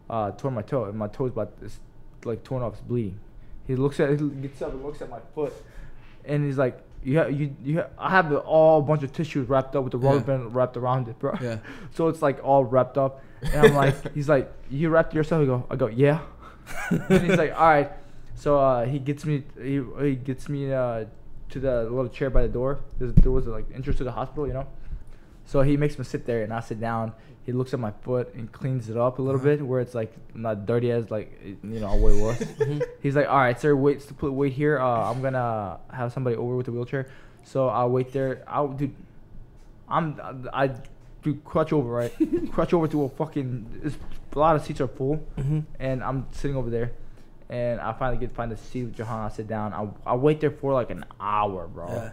uh, 0.10 0.32
tore 0.32 0.52
my 0.52 0.64
toe. 0.64 0.86
And 0.86 0.98
my 0.98 1.08
toe's 1.08 1.32
about 1.32 1.54
it's 1.62 1.80
like 2.26 2.44
torn 2.44 2.64
off. 2.64 2.74
It's 2.74 2.82
bleeding. 2.82 3.20
He 3.66 3.76
looks 3.78 4.00
at, 4.02 4.10
he 4.20 4.28
gets 4.30 4.62
up 4.62 4.74
and 4.74 4.84
looks 4.84 5.02
at 5.02 5.10
my 5.10 5.20
foot, 5.34 5.54
and 6.26 6.44
he's 6.44 6.58
like, 6.58 6.78
you 7.04 7.18
have, 7.18 7.32
you, 7.32 7.56
you 7.64 7.80
ha- 7.80 7.88
I 7.98 8.10
have 8.12 8.30
the, 8.30 8.40
all 8.40 8.82
bunch 8.82 9.04
of 9.04 9.12
tissues 9.14 9.50
wrapped 9.50 9.76
up 9.76 9.84
with 9.84 9.92
the 9.92 9.98
rubber 9.98 10.18
Yeah. 10.18 10.24
band 10.24 10.56
wrapped 10.56 10.78
around 10.78 11.08
it, 11.08 11.20
bro. 11.20 11.36
Yeah. 11.42 11.58
So 11.94 12.08
it's 12.08 12.22
like 12.22 12.44
all 12.44 12.64
wrapped 12.64 12.98
up. 12.98 13.22
And 13.42 13.68
I'm 13.68 13.76
like, 13.76 14.14
he's 14.16 14.30
like, 14.30 14.52
you 14.70 14.90
wrapped 14.90 15.14
yourself? 15.14 15.42
I 15.44 15.46
go, 15.46 15.66
I 15.70 15.76
go, 15.76 15.88
yeah. 15.88 16.20
and 16.90 17.22
he's 17.28 17.38
like, 17.38 17.54
all 17.54 17.68
right. 17.68 17.92
So 18.36 18.60
uh, 18.60 18.86
he 18.86 19.00
gets 19.00 19.26
me, 19.26 19.44
he, 19.62 19.82
he 20.02 20.16
gets 20.16 20.50
me 20.50 20.72
uh, 20.74 21.06
to 21.50 21.60
the 21.60 21.84
little 21.84 22.08
chair 22.10 22.30
by 22.30 22.42
the 22.44 22.48
door. 22.48 22.80
There's, 22.98 23.14
there 23.16 23.32
was 23.32 23.46
like 23.48 23.66
entrance 23.76 23.98
to 24.00 24.04
the 24.04 24.12
hospital, 24.12 24.48
you 24.48 24.54
know. 24.54 24.68
So 25.46 25.62
he 25.62 25.76
makes 25.78 26.00
me 26.00 26.06
sit 26.06 26.26
there, 26.26 26.44
and 26.44 26.54
I 26.54 26.62
sit 26.62 26.80
down. 26.80 27.14
He 27.46 27.52
looks 27.52 27.74
at 27.74 27.80
my 27.80 27.92
foot 28.04 28.34
and 28.36 28.50
cleans 28.52 28.90
it 28.90 28.96
up 28.98 29.20
a 29.20 29.22
little 29.22 29.40
Uh-huh. 29.40 29.58
bit, 29.58 29.62
where 29.68 29.82
it's 29.82 29.94
like 29.94 30.14
not 30.34 30.66
dirty 30.66 30.92
as 30.92 31.12
like 31.12 31.38
you 31.44 31.80
know 31.80 31.94
what 31.96 32.14
it 32.14 32.22
was. 32.22 32.38
Mhm. 32.60 32.84
He's 33.02 33.16
like, 33.16 33.28
"All 33.30 33.38
right, 33.38 33.60
sir, 33.60 33.76
wait, 33.76 34.00
to 34.08 34.14
put 34.14 34.32
wait 34.32 34.54
here. 34.54 34.80
Uh, 34.80 35.10
I'm 35.12 35.22
gonna 35.22 35.78
have 35.92 36.14
somebody 36.14 36.36
over 36.38 36.56
with 36.56 36.68
the 36.68 36.72
wheelchair, 36.72 37.08
so 37.44 37.68
I'll 37.68 37.90
wait 37.90 38.14
there. 38.14 38.44
I'll 38.48 38.70
dude, 38.70 38.96
I'm 39.90 40.20
I 40.54 40.72
do 41.22 41.36
crutch 41.46 41.74
over 41.74 41.90
right, 41.90 42.14
crutch 42.52 42.74
over 42.74 42.88
to 42.88 43.04
a 43.04 43.10
fucking. 43.10 43.82
It's, 43.84 43.98
a 44.36 44.40
lot 44.40 44.56
of 44.56 44.64
seats 44.64 44.82
are 44.82 44.88
full, 44.88 45.24
Mhm. 45.38 45.64
and 45.80 46.04
I'm 46.04 46.26
sitting 46.32 46.58
over 46.58 46.70
there, 46.70 46.92
and 47.50 47.80
I 47.80 47.94
finally 47.94 48.18
get 48.20 48.34
find 48.34 48.52
a 48.52 48.58
seat 48.58 48.86
with 48.86 48.96
Jahan. 48.96 49.26
I 49.26 49.30
sit 49.30 49.48
down. 49.48 49.74
I 49.74 49.88
I 50.12 50.16
wait 50.16 50.40
there 50.42 50.50
for 50.52 50.74
like 50.74 50.90
an 50.90 51.06
hour, 51.20 51.68
bro. 51.68 51.88
Yeah. 51.88 52.10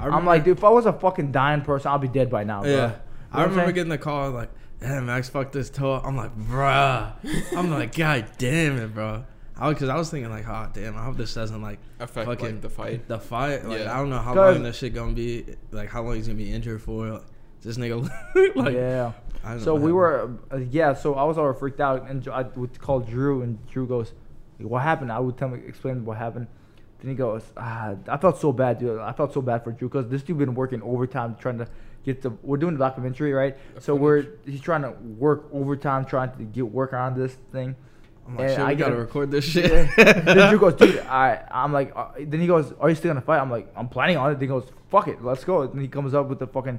I'm 0.00 0.26
like, 0.26 0.42
dude, 0.44 0.58
if 0.58 0.64
I 0.64 0.68
was 0.70 0.86
a 0.86 0.92
fucking 0.92 1.30
dying 1.30 1.62
person, 1.62 1.92
I'll 1.92 1.98
be 1.98 2.08
dead 2.08 2.28
by 2.28 2.42
now, 2.44 2.62
bro. 2.62 2.70
Yeah. 2.70 2.76
You 2.76 2.90
know 2.90 2.96
I 3.32 3.44
remember 3.44 3.72
getting 3.72 3.90
the 3.90 3.98
call 3.98 4.30
like, 4.32 4.50
"Damn, 4.80 5.06
Max 5.06 5.28
fucked 5.28 5.52
this 5.52 5.70
toe." 5.70 6.00
I'm 6.04 6.16
like, 6.16 6.36
"Bruh." 6.36 7.12
I'm 7.56 7.70
like, 7.70 7.94
"God 7.96 8.26
damn 8.38 8.76
it, 8.78 8.94
bro." 8.94 9.24
I 9.56 9.72
because 9.72 9.88
I 9.88 9.96
was 9.96 10.10
thinking 10.10 10.30
like, 10.30 10.48
"Oh 10.48 10.68
damn, 10.72 10.96
I 10.96 11.04
hope 11.04 11.16
this 11.16 11.32
doesn't 11.34 11.62
like 11.62 11.78
Affect 12.00 12.26
fucking 12.26 12.44
like 12.46 12.60
the 12.60 12.70
fight. 12.70 13.06
the 13.08 13.18
fight." 13.18 13.64
Like 13.64 13.80
Yeah. 13.80 13.94
I 13.94 13.98
don't 13.98 14.10
know 14.10 14.18
how 14.18 14.34
long 14.34 14.62
this 14.64 14.76
shit 14.76 14.94
gonna 14.94 15.12
be. 15.12 15.44
Like 15.70 15.88
how 15.90 16.02
long 16.02 16.16
he's 16.16 16.26
gonna 16.26 16.36
be 16.36 16.52
injured 16.52 16.82
for. 16.82 17.08
Like, 17.10 17.22
this 17.62 17.78
nigga, 17.78 18.02
like, 18.56 18.74
yeah. 18.74 19.12
I 19.42 19.52
don't 19.52 19.60
So 19.60 19.74
know. 19.76 19.82
we 19.82 19.90
were, 19.92 20.36
uh, 20.52 20.58
yeah. 20.58 20.92
So 20.92 21.14
I 21.14 21.24
was 21.24 21.38
all 21.38 21.50
freaked 21.54 21.80
out, 21.80 22.10
and 22.10 22.26
I 22.28 22.42
would 22.42 22.78
call 22.78 23.00
Drew, 23.00 23.40
and 23.42 23.64
Drew 23.68 23.86
goes, 23.86 24.12
"What 24.58 24.82
happened?" 24.82 25.10
I 25.10 25.18
would 25.18 25.38
tell 25.38 25.48
him, 25.48 25.62
explain 25.66 26.04
what 26.04 26.18
happened. 26.18 26.46
Then 27.00 27.10
he 27.10 27.16
goes, 27.16 27.42
ah, 27.56 27.94
"I 28.08 28.16
felt 28.18 28.38
so 28.38 28.52
bad, 28.52 28.78
dude. 28.80 28.98
I 28.98 29.12
felt 29.12 29.32
so 29.32 29.40
bad 29.40 29.64
for 29.64 29.72
Drew 29.72 29.88
because 29.88 30.08
this 30.10 30.22
dude 30.22 30.36
been 30.38 30.54
working 30.54 30.82
overtime 30.82 31.36
trying 31.38 31.56
to 31.58 31.68
get 32.04 32.22
the. 32.22 32.30
We're 32.42 32.56
doing 32.56 32.74
the 32.74 32.78
documentary, 32.78 33.32
right? 33.32 33.56
The 33.74 33.80
So 33.80 33.94
we're 33.94 34.26
he's 34.44 34.60
trying 34.60 34.82
to 34.82 34.90
work 34.90 35.48
overtime 35.52 36.04
trying 36.04 36.32
to 36.36 36.44
get 36.44 36.66
work 36.66 36.92
on 36.92 37.18
this 37.18 37.34
thing. 37.52 37.76
I'm 38.26 38.36
like, 38.36 38.48
and 38.48 38.50
shit, 38.56 38.60
I 38.60 38.68
we 38.70 38.74
gotta 38.76 38.94
a- 38.94 39.00
record 39.00 39.30
this 39.30 39.44
shit. 39.44 39.88
then 39.96 40.48
Drew 40.48 40.58
goes, 40.58 40.74
dude, 40.74 40.98
I, 41.08 41.42
I'm 41.50 41.72
like, 41.72 41.92
uh, 41.94 42.08
then 42.18 42.40
he 42.40 42.46
goes, 42.46 42.72
are 42.80 42.88
you 42.88 42.94
still 42.94 43.10
gonna 43.10 43.20
fight? 43.20 43.38
I'm 43.38 43.50
like, 43.50 43.70
I'm 43.76 43.88
planning 43.88 44.16
on 44.16 44.30
it. 44.30 44.34
Then 44.34 44.42
he 44.42 44.46
goes, 44.46 44.66
fuck 44.88 45.08
it, 45.08 45.22
let's 45.22 45.44
go. 45.44 45.62
And 45.62 45.80
he 45.80 45.88
comes 45.88 46.14
up 46.14 46.28
with 46.28 46.38
the 46.38 46.46
fucking, 46.46 46.78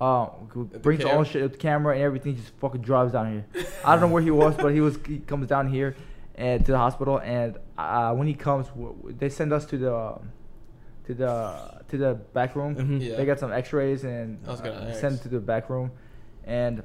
uh, 0.00 0.28
the 0.54 0.78
brings 0.78 1.04
all 1.04 1.16
cam? 1.16 1.24
shit 1.24 1.42
with 1.42 1.52
the 1.52 1.58
camera 1.58 1.94
and 1.94 2.02
everything. 2.02 2.36
Just 2.36 2.52
fucking 2.60 2.82
drives 2.82 3.12
down 3.12 3.32
here. 3.32 3.64
I 3.84 3.92
don't 3.92 4.02
know 4.02 4.08
where 4.08 4.22
he 4.22 4.30
was, 4.30 4.54
but 4.56 4.72
he 4.72 4.80
was. 4.80 4.96
He 5.06 5.18
comes 5.18 5.48
down 5.48 5.68
here, 5.68 5.96
and 6.36 6.64
to 6.64 6.70
the 6.72 6.78
hospital. 6.78 7.18
And 7.18 7.58
uh, 7.76 8.14
when 8.14 8.28
he 8.28 8.34
comes, 8.34 8.66
they 9.18 9.28
send 9.30 9.52
us 9.52 9.64
to 9.66 9.78
the, 9.78 10.18
to 11.06 11.14
the 11.14 11.84
to 11.88 11.96
the 11.98 12.14
back 12.32 12.56
room. 12.56 12.74
Mhm. 12.76 13.00
Yeah. 13.02 13.16
They 13.16 13.24
got 13.26 13.38
some 13.38 13.52
X-rays 13.52 14.04
and 14.04 14.38
I 14.46 14.50
was 14.50 14.60
gonna 14.60 14.74
uh, 14.76 14.88
ask. 14.90 15.00
send 15.00 15.20
to 15.22 15.28
the 15.28 15.40
back 15.40 15.68
room, 15.70 15.90
and 16.44 16.82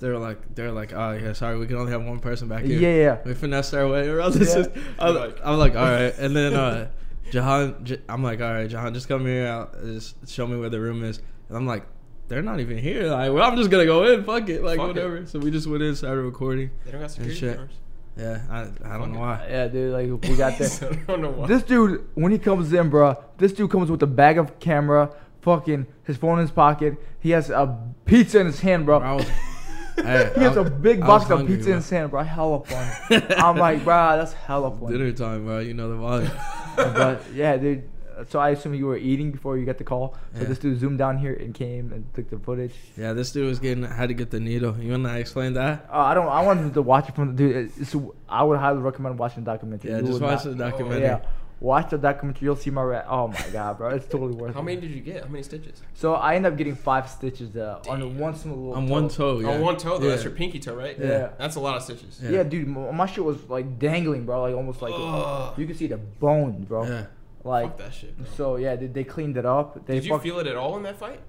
They're 0.00 0.18
like, 0.18 0.54
they're 0.54 0.72
like, 0.72 0.92
oh 0.92 1.12
yeah, 1.12 1.34
sorry, 1.34 1.58
we 1.58 1.66
can 1.66 1.76
only 1.76 1.92
have 1.92 2.02
one 2.04 2.20
person 2.20 2.48
back 2.48 2.62
yeah, 2.62 2.78
here. 2.78 2.80
yeah. 2.80 3.04
yeah 3.04 3.18
We 3.24 3.34
finessed 3.34 3.74
our 3.74 3.86
way 3.86 4.08
around 4.08 4.34
this. 4.34 4.54
Yeah. 4.56 4.82
I'm, 4.98 5.14
like, 5.14 5.36
I'm 5.44 5.58
like, 5.58 5.76
all 5.76 5.84
right. 5.90 6.14
And 6.18 6.34
then 6.34 6.54
uh, 6.64 6.88
Jahan, 7.30 7.84
J- 7.84 8.00
I'm 8.08 8.22
like, 8.24 8.40
all 8.40 8.52
right, 8.52 8.68
Jahan, 8.68 8.94
just 8.94 9.08
come 9.08 9.26
here. 9.26 9.46
Out, 9.46 9.74
just 9.84 10.26
show 10.28 10.46
me 10.46 10.56
where 10.58 10.70
the 10.70 10.80
room 10.80 11.04
is. 11.04 11.20
And 11.48 11.56
I'm 11.56 11.66
like, 11.66 11.84
they're 12.28 12.42
not 12.42 12.60
even 12.60 12.78
here. 12.78 13.08
Like, 13.08 13.30
well, 13.32 13.42
I'm 13.48 13.56
just 13.56 13.70
gonna 13.70 13.84
go 13.84 14.04
in. 14.12 14.24
Fuck 14.24 14.48
it. 14.48 14.62
Like, 14.64 14.78
Fuck 14.78 14.86
it. 14.86 14.94
whatever. 14.96 15.26
So 15.26 15.38
we 15.38 15.50
just 15.50 15.66
went 15.66 15.82
in, 15.82 15.94
started 15.94 16.22
recording. 16.22 16.70
They 16.84 16.92
don't 16.92 17.00
got 17.02 17.10
security 17.10 17.38
shit. 17.38 17.54
cameras. 17.56 17.74
Yeah, 18.20 18.40
I, 18.50 18.60
I 18.94 18.98
don't 18.98 19.12
know 19.12 19.20
why. 19.20 19.46
Yeah, 19.48 19.68
dude, 19.68 19.92
like 19.94 20.28
we 20.30 20.36
got 20.36 20.58
there. 20.58 20.68
I 20.90 20.94
don't 21.06 21.22
know 21.22 21.30
why. 21.30 21.46
This 21.46 21.62
dude, 21.62 22.06
when 22.14 22.32
he 22.32 22.38
comes 22.38 22.72
in, 22.72 22.90
bro, 22.90 23.16
this 23.38 23.52
dude 23.52 23.70
comes 23.70 23.90
with 23.90 24.02
a 24.02 24.06
bag 24.06 24.36
of 24.38 24.58
camera, 24.60 25.10
fucking 25.40 25.86
his 26.04 26.16
phone 26.18 26.38
in 26.38 26.42
his 26.42 26.50
pocket. 26.50 26.96
He 27.20 27.30
has 27.30 27.48
a 27.50 27.78
pizza 28.04 28.40
in 28.40 28.46
his 28.46 28.60
hand, 28.60 28.84
bro. 28.86 28.98
Bro, 29.00 29.08
I 29.08 29.12
was, 29.14 29.24
hey, 29.96 30.32
he 30.36 30.40
has 30.42 30.56
I- 30.58 30.62
a 30.62 30.70
big 30.70 31.00
I 31.00 31.06
box 31.06 31.24
was 31.24 31.30
of 31.32 31.38
hungry, 31.38 31.56
pizza 31.56 31.70
in 31.70 31.72
bro. 31.72 31.80
his 31.80 31.90
hand, 31.90 32.10
bro. 32.10 32.22
Hella 32.22 32.64
fun. 32.64 33.22
I'm 33.38 33.56
like, 33.56 33.84
bro, 33.84 34.16
that's 34.18 34.32
hella 34.34 34.70
fun. 34.78 34.92
Dinner 34.92 35.12
time, 35.12 35.44
bro. 35.46 35.60
You 35.60 35.72
know 35.74 35.88
the 35.88 35.96
vibe. 35.96 36.94
but 36.94 37.22
yeah, 37.34 37.56
dude. 37.56 37.88
So 38.28 38.38
I 38.38 38.50
assume 38.50 38.74
you 38.74 38.86
were 38.86 38.96
eating 38.96 39.30
before 39.32 39.56
you 39.58 39.64
got 39.64 39.78
the 39.78 39.84
call. 39.84 40.14
So 40.34 40.42
Yeah. 40.42 40.48
this 40.48 40.58
dude 40.58 40.78
zoomed 40.78 40.98
down 40.98 41.18
here 41.18 41.34
and 41.34 41.54
came 41.54 41.92
and 41.92 42.04
took 42.14 42.30
the 42.30 42.38
footage. 42.38 42.74
Yeah, 42.96 43.12
this 43.12 43.32
dude 43.32 43.46
was 43.46 43.58
getting 43.58 43.84
had 43.84 44.08
to 44.08 44.14
get 44.14 44.30
the 44.30 44.40
needle. 44.40 44.76
You 44.78 44.92
wanna 44.92 45.14
explain 45.18 45.54
that? 45.54 45.86
Uh, 45.92 45.98
I 45.98 46.14
don't. 46.14 46.28
I 46.28 46.42
wanted 46.44 46.74
to 46.74 46.82
watch 46.82 47.08
it 47.08 47.14
from 47.14 47.28
the 47.28 47.34
dude. 47.34 47.70
It's, 47.78 47.94
I 48.28 48.42
would 48.42 48.58
highly 48.58 48.78
recommend 48.78 49.18
watching 49.18 49.44
the 49.44 49.50
documentary. 49.50 49.90
Yeah, 49.90 49.98
You 49.98 50.06
just 50.06 50.20
watch 50.20 50.44
not- 50.44 50.56
the 50.56 50.64
documentary. 50.64 51.02
Yeah, 51.02 51.20
watch 51.60 51.90
the 51.90 51.98
documentary. 51.98 52.44
You'll 52.46 52.56
see 52.56 52.70
my 52.70 52.82
rea- 52.82 53.02
Oh 53.08 53.28
my 53.28 53.44
god, 53.52 53.76
bro, 53.78 53.88
it's 53.90 54.06
totally 54.06 54.34
worth 54.34 54.54
How 54.54 54.60
it. 54.60 54.64
many 54.64 54.80
did 54.80 54.90
you 54.92 55.00
get? 55.00 55.24
How 55.24 55.28
many 55.30 55.42
stitches? 55.42 55.82
So 55.94 56.14
I 56.14 56.34
end 56.36 56.46
up 56.46 56.56
getting 56.56 56.74
five 56.74 57.08
stitches 57.08 57.54
uh, 57.56 57.80
on 57.88 58.18
one 58.18 58.34
small 58.34 58.56
little 58.56 58.74
On 58.74 58.86
one 58.88 59.08
toe. 59.08 59.40
Yeah. 59.40 59.48
On 59.50 59.60
one 59.60 59.76
toe 59.76 59.98
though. 59.98 60.08
That's 60.08 60.24
your 60.24 60.32
pinky 60.32 60.58
toe, 60.58 60.74
right? 60.74 60.96
Yeah. 60.98 61.30
That's 61.38 61.56
a 61.56 61.60
lot 61.60 61.76
of 61.76 61.82
stitches. 61.82 62.20
Yeah. 62.22 62.30
Yeah. 62.30 62.42
dude, 62.44 62.66
m- 62.68 62.94
my 62.96 63.06
shit 63.06 63.24
was 63.24 63.36
like 63.48 63.78
dangling, 63.78 64.24
bro. 64.26 64.42
Like 64.42 64.54
almost 64.54 64.80
like 64.80 64.94
Ugh. 64.96 65.58
you 65.58 65.66
could 65.66 65.76
see 65.76 65.86
the 65.88 65.98
bone, 65.98 66.64
bro. 66.68 66.84
Yeah. 66.84 67.06
Like 67.44 67.68
Fuck 67.70 67.78
that 67.78 67.94
shit. 67.94 68.16
Bro. 68.16 68.26
so, 68.36 68.56
yeah. 68.56 68.76
They, 68.76 68.86
they 68.86 69.04
cleaned 69.04 69.36
it 69.36 69.46
up. 69.46 69.86
They 69.86 69.94
Did 69.94 70.04
you 70.04 70.10
fuck- 70.14 70.22
feel 70.22 70.38
it 70.40 70.46
at 70.46 70.56
all 70.56 70.76
in 70.76 70.82
that 70.84 70.96
fight? 70.98 71.20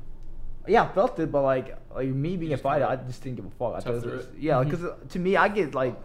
Yeah, 0.68 0.84
I 0.84 0.90
felt 0.94 1.20
it, 1.20 1.32
but 1.32 1.42
like 1.42 1.76
like 1.96 2.08
me 2.10 2.38
being 2.38 2.52
a 2.52 2.56
just 2.56 2.64
fighter, 2.64 2.86
I 2.86 2.96
kinda 2.96 3.08
just 3.08 3.24
didn't 3.24 3.38
give 3.38 3.46
a 3.46 3.50
fuck. 3.52 3.74
I 3.76 3.80
thought 3.80 3.96
it 3.96 4.02
through 4.04 4.18
was, 4.18 4.26
it? 4.28 4.34
yeah, 4.40 4.64
because 4.64 4.86
to 5.10 5.20
me, 5.20 5.36
I 5.36 5.48
get 5.48 5.74
like 5.74 5.96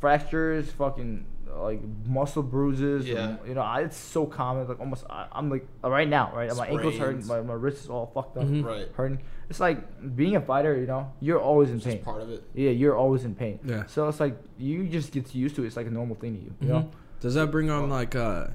fractures, 0.00 0.70
fucking 0.72 1.26
like 1.56 1.80
muscle 2.06 2.42
bruises. 2.42 3.06
Yeah. 3.08 3.28
and, 3.30 3.38
you 3.48 3.54
know, 3.54 3.60
I, 3.62 3.82
it's 3.82 3.96
so 3.96 4.26
common. 4.26 4.66
Like 4.68 4.80
almost, 4.80 5.04
I, 5.08 5.26
I'm 5.32 5.50
like 5.50 5.66
right 5.82 6.08
now, 6.08 6.32
right? 6.34 6.54
My 6.56 6.66
ankles 6.68 6.96
hurting, 6.96 7.22
Sprains. 7.22 7.28
my, 7.28 7.40
my 7.40 7.54
wrist 7.54 7.84
is 7.84 7.90
all 7.90 8.10
fucked 8.14 8.36
up, 8.36 8.44
Mhm. 8.44 8.64
Right. 8.64 8.88
hurting. 8.94 9.20
It's 9.50 9.60
like 9.60 10.16
being 10.16 10.36
a 10.36 10.40
fighter. 10.40 10.76
You 10.76 10.86
know, 10.86 11.12
you're 11.20 11.40
always 11.40 11.70
in 11.70 11.76
It's 11.76 11.84
pain. 11.84 11.94
just 11.96 12.04
part 12.04 12.22
of 12.22 12.30
it. 12.30 12.42
Yeah, 12.54 12.70
you're 12.70 12.96
always 12.96 13.24
in 13.24 13.34
pain. 13.34 13.58
Yeah. 13.64 13.86
So 13.86 14.08
it's 14.08 14.20
like 14.20 14.36
you 14.58 14.86
just 14.88 15.12
get 15.12 15.34
used 15.34 15.56
to 15.56 15.64
it. 15.64 15.66
It's 15.66 15.76
like 15.76 15.86
a 15.86 15.90
normal 15.90 16.16
thing 16.16 16.36
to 16.36 16.40
you. 16.42 16.54
You 16.60 16.66
Mhm. 16.66 16.70
know. 16.70 16.90
Does 17.20 17.34
that 17.34 17.50
bring 17.50 17.70
on 17.70 17.88
like 17.90 18.14
uh, 18.14 18.48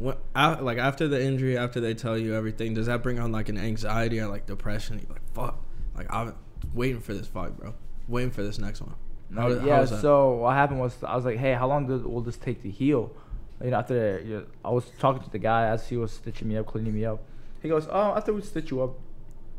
what, 0.00 0.22
a- 0.34 0.62
like 0.62 0.78
after 0.78 1.06
the 1.06 1.22
injury, 1.22 1.56
after 1.56 1.78
they 1.80 1.94
tell 1.94 2.16
you 2.18 2.34
everything, 2.34 2.74
does 2.74 2.86
that 2.86 3.02
bring 3.02 3.18
on 3.18 3.32
like 3.32 3.48
an 3.48 3.58
anxiety 3.58 4.18
or 4.18 4.28
like 4.28 4.46
depression? 4.46 4.98
You're 4.98 5.12
like, 5.12 5.34
fuck, 5.34 5.62
like 5.94 6.12
I'm 6.12 6.34
waiting 6.74 7.00
for 7.00 7.14
this 7.14 7.26
fight, 7.26 7.56
bro. 7.56 7.74
Waiting 8.08 8.30
for 8.30 8.42
this 8.42 8.58
next 8.58 8.80
one. 8.80 8.94
How, 9.34 9.42
how 9.42 9.64
yeah. 9.64 9.82
that? 9.82 10.00
So 10.00 10.32
what 10.36 10.54
happened 10.54 10.80
was 10.80 10.96
I 11.04 11.14
was 11.14 11.24
like, 11.24 11.38
hey, 11.38 11.52
how 11.52 11.68
long 11.68 11.86
does, 11.86 12.02
will 12.02 12.22
this 12.22 12.36
take 12.36 12.62
to 12.62 12.70
heal? 12.70 13.14
You 13.62 13.70
know, 13.70 13.76
after 13.76 14.20
you 14.24 14.36
know, 14.36 14.46
I 14.64 14.70
was 14.70 14.90
talking 14.98 15.22
to 15.22 15.30
the 15.30 15.38
guy 15.38 15.66
as 15.66 15.88
he 15.88 15.96
was 15.96 16.12
stitching 16.12 16.48
me 16.48 16.56
up, 16.56 16.66
cleaning 16.66 16.94
me 16.94 17.04
up. 17.04 17.22
He 17.62 17.68
goes, 17.68 17.86
oh, 17.90 18.14
after 18.16 18.32
we 18.32 18.40
stitch 18.40 18.70
you 18.70 18.82
up, 18.82 18.98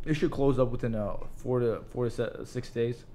it 0.06 0.16
should 0.16 0.32
close 0.32 0.58
up 0.58 0.72
within 0.72 0.96
uh, 0.96 1.18
four 1.36 1.60
to 1.60 1.84
four 1.92 2.10
to 2.10 2.46
six 2.46 2.70
days. 2.72 3.06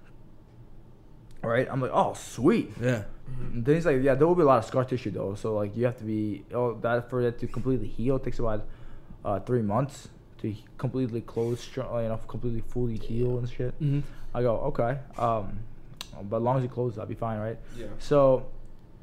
All 1.46 1.52
right. 1.52 1.68
I'm 1.70 1.80
like, 1.80 1.92
oh, 1.94 2.12
sweet. 2.14 2.72
yeah. 2.82 3.04
And 3.52 3.64
then 3.64 3.76
he's 3.76 3.86
like, 3.86 4.02
yeah, 4.02 4.14
there 4.16 4.26
will 4.26 4.34
be 4.34 4.42
a 4.42 4.46
lot 4.46 4.58
of 4.58 4.64
scar 4.64 4.84
tissue 4.84 5.10
though. 5.12 5.34
So 5.36 5.54
like, 5.54 5.76
you 5.76 5.84
have 5.84 5.96
to 5.98 6.04
be 6.04 6.44
oh 6.52 6.74
that 6.82 7.08
for 7.08 7.22
that 7.22 7.38
to 7.38 7.46
completely 7.46 7.86
heal 7.86 8.18
takes 8.18 8.38
about 8.40 8.64
uh, 9.24 9.38
three 9.40 9.62
months 9.62 10.08
to 10.38 10.54
completely 10.76 11.20
close, 11.20 11.60
str- 11.60 11.82
uh, 11.82 12.02
you 12.02 12.08
know, 12.08 12.18
completely 12.26 12.62
fully 12.62 12.96
heal 12.98 13.38
and 13.38 13.48
shit. 13.48 13.80
Mm-hmm. 13.80 14.00
I 14.34 14.42
go, 14.42 14.56
okay. 14.70 14.98
Um, 15.18 15.60
but 16.28 16.38
as 16.38 16.42
long 16.42 16.58
as 16.58 16.64
it 16.64 16.70
closes, 16.72 16.98
I'll 16.98 17.06
be 17.06 17.14
fine, 17.14 17.38
right? 17.38 17.58
Yeah. 17.76 17.86
So, 17.98 18.46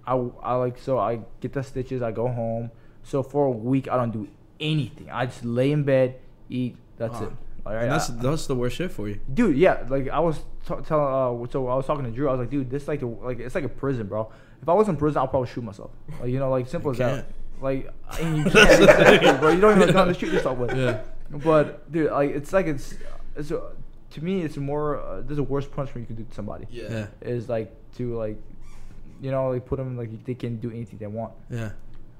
I, 0.05 0.13
I 0.41 0.55
like 0.55 0.77
so 0.79 0.99
I 0.99 1.21
get 1.39 1.53
the 1.53 1.63
stitches. 1.63 2.01
I 2.01 2.11
go 2.11 2.27
home. 2.27 2.71
So 3.03 3.23
for 3.23 3.45
a 3.45 3.51
week, 3.51 3.87
I 3.89 3.95
don't 3.97 4.11
do 4.11 4.27
anything. 4.59 5.09
I 5.09 5.25
just 5.27 5.43
lay 5.45 5.71
in 5.71 5.83
bed, 5.83 6.19
eat. 6.49 6.75
That's 6.97 7.19
Uh, 7.21 7.25
it. 7.25 7.31
All 7.65 7.73
right, 7.73 7.83
And 7.83 7.91
that's 7.91 8.07
that's 8.07 8.47
the 8.47 8.55
worst 8.55 8.75
shit 8.75 8.91
for 8.91 9.07
you. 9.07 9.19
dude. 9.33 9.55
Yeah, 9.57 9.85
like 9.89 10.09
I 10.09 10.19
was 10.19 10.37
t- 10.67 10.75
telling. 10.85 11.43
Uh, 11.45 11.47
so 11.51 11.67
I 11.67 11.75
was 11.75 11.85
talking 11.85 12.03
to 12.05 12.11
Drew. 12.11 12.27
I 12.27 12.31
was 12.31 12.39
like, 12.41 12.49
dude, 12.49 12.69
this 12.69 12.87
like 12.87 13.01
a, 13.01 13.05
like 13.07 13.39
it's 13.39 13.55
like 13.55 13.63
a 13.63 13.69
prison, 13.69 14.07
bro. 14.07 14.31
If 14.61 14.67
I 14.67 14.73
was 14.73 14.89
in 14.89 14.97
prison, 14.97 15.19
I'll 15.19 15.27
probably 15.29 15.49
shoot 15.49 15.63
myself. 15.63 15.91
Like 16.19 16.29
you 16.29 16.39
know, 16.39 16.49
like 16.49 16.67
simple 16.67 16.91
as 16.91 16.99
You 16.99 17.05
that. 17.05 17.15
can't. 17.15 17.35
Like 17.61 17.93
and 18.19 18.37
you 18.39 18.43
can't, 18.43 18.81
exactly, 18.81 19.39
bro. 19.39 19.49
You 19.51 19.61
don't 19.61 19.75
even 19.77 19.87
have 19.87 19.95
nothing 19.95 20.13
to 20.13 20.19
shoot 20.19 20.33
yourself 20.33 20.57
with. 20.57 20.75
Yeah. 20.75 21.01
But 21.31 21.89
dude, 21.91 22.11
like 22.11 22.31
it's 22.31 22.51
like 22.51 22.65
it's 22.67 22.95
it's 23.37 23.51
a, 23.51 23.61
to 24.11 24.23
me 24.23 24.41
it's 24.41 24.57
more. 24.57 24.99
Uh, 24.99 25.21
there's 25.21 25.39
a 25.39 25.43
worse 25.43 25.65
punishment 25.65 26.09
you 26.09 26.15
can 26.15 26.23
do 26.23 26.29
to 26.29 26.35
somebody. 26.35 26.67
Yeah. 26.69 26.89
Yeah. 26.89 27.07
Is 27.21 27.47
like 27.47 27.71
to 27.95 28.13
like, 28.17 28.37
you 29.21 29.31
know, 29.31 29.49
like 29.51 29.65
put 29.65 29.77
them 29.77 29.95
like 29.97 30.25
they 30.25 30.33
can 30.35 30.57
do 30.57 30.69
anything 30.69 30.99
they 30.99 31.07
want. 31.07 31.31
Yeah. 31.49 31.71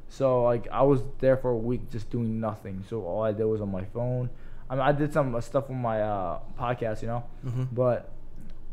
So 0.08 0.44
like 0.44 0.68
I 0.72 0.84
was 0.84 1.02
there 1.20 1.36
for 1.36 1.52
a 1.52 1.58
week 1.58 1.92
just 1.92 2.10
doing 2.10 2.40
nothing. 2.40 2.84
So 2.90 3.04
all 3.04 3.24
I 3.24 3.34
did 3.34 3.44
was 3.46 3.60
on 3.60 3.72
my 3.72 3.84
phone. 3.86 4.30
I 4.74 4.76
mean, 4.76 4.82
I 4.90 4.92
did 4.92 5.14
some 5.14 5.36
uh, 5.36 5.42
stuff 5.42 5.70
on 5.70 5.78
my 5.78 6.02
uh, 6.02 6.40
podcast, 6.60 7.02
you 7.04 7.08
know, 7.14 7.24
Mm-hmm. 7.46 7.66
but 7.72 8.10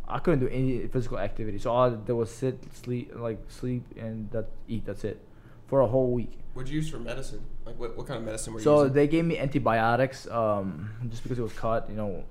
I 0.08 0.18
couldn't 0.18 0.40
do 0.40 0.48
any 0.48 0.86
physical 0.88 1.18
activity. 1.18 1.58
So 1.58 1.70
all 1.70 1.92
I 1.92 1.94
did 1.94 2.12
was 2.16 2.30
sit, 2.32 2.56
sleep, 2.74 3.12
like 3.14 3.38
sleep, 3.48 3.84
and 4.00 4.30
that 4.32 4.46
eat. 4.66 4.86
That's 4.86 5.04
it 5.04 5.20
for 5.68 5.80
a 5.80 5.86
whole 5.86 6.10
week. 6.10 6.32
What'd 6.54 6.70
you 6.72 6.80
use 6.80 6.88
for 6.88 6.98
medicine? 6.98 7.42
Like 7.66 7.78
what, 7.78 7.96
what 7.98 8.06
kind 8.08 8.18
of 8.18 8.24
medicine 8.24 8.54
were 8.54 8.60
you 8.60 8.64
So 8.64 8.74
using? 8.80 8.94
they 8.94 9.06
gave 9.06 9.24
me 9.26 9.36
antibiotics, 9.38 10.26
um, 10.40 10.90
just 11.10 11.22
because 11.22 11.38
it 11.38 11.42
was 11.42 11.52
cut, 11.52 11.88
you 11.90 11.96
know, 11.96 12.24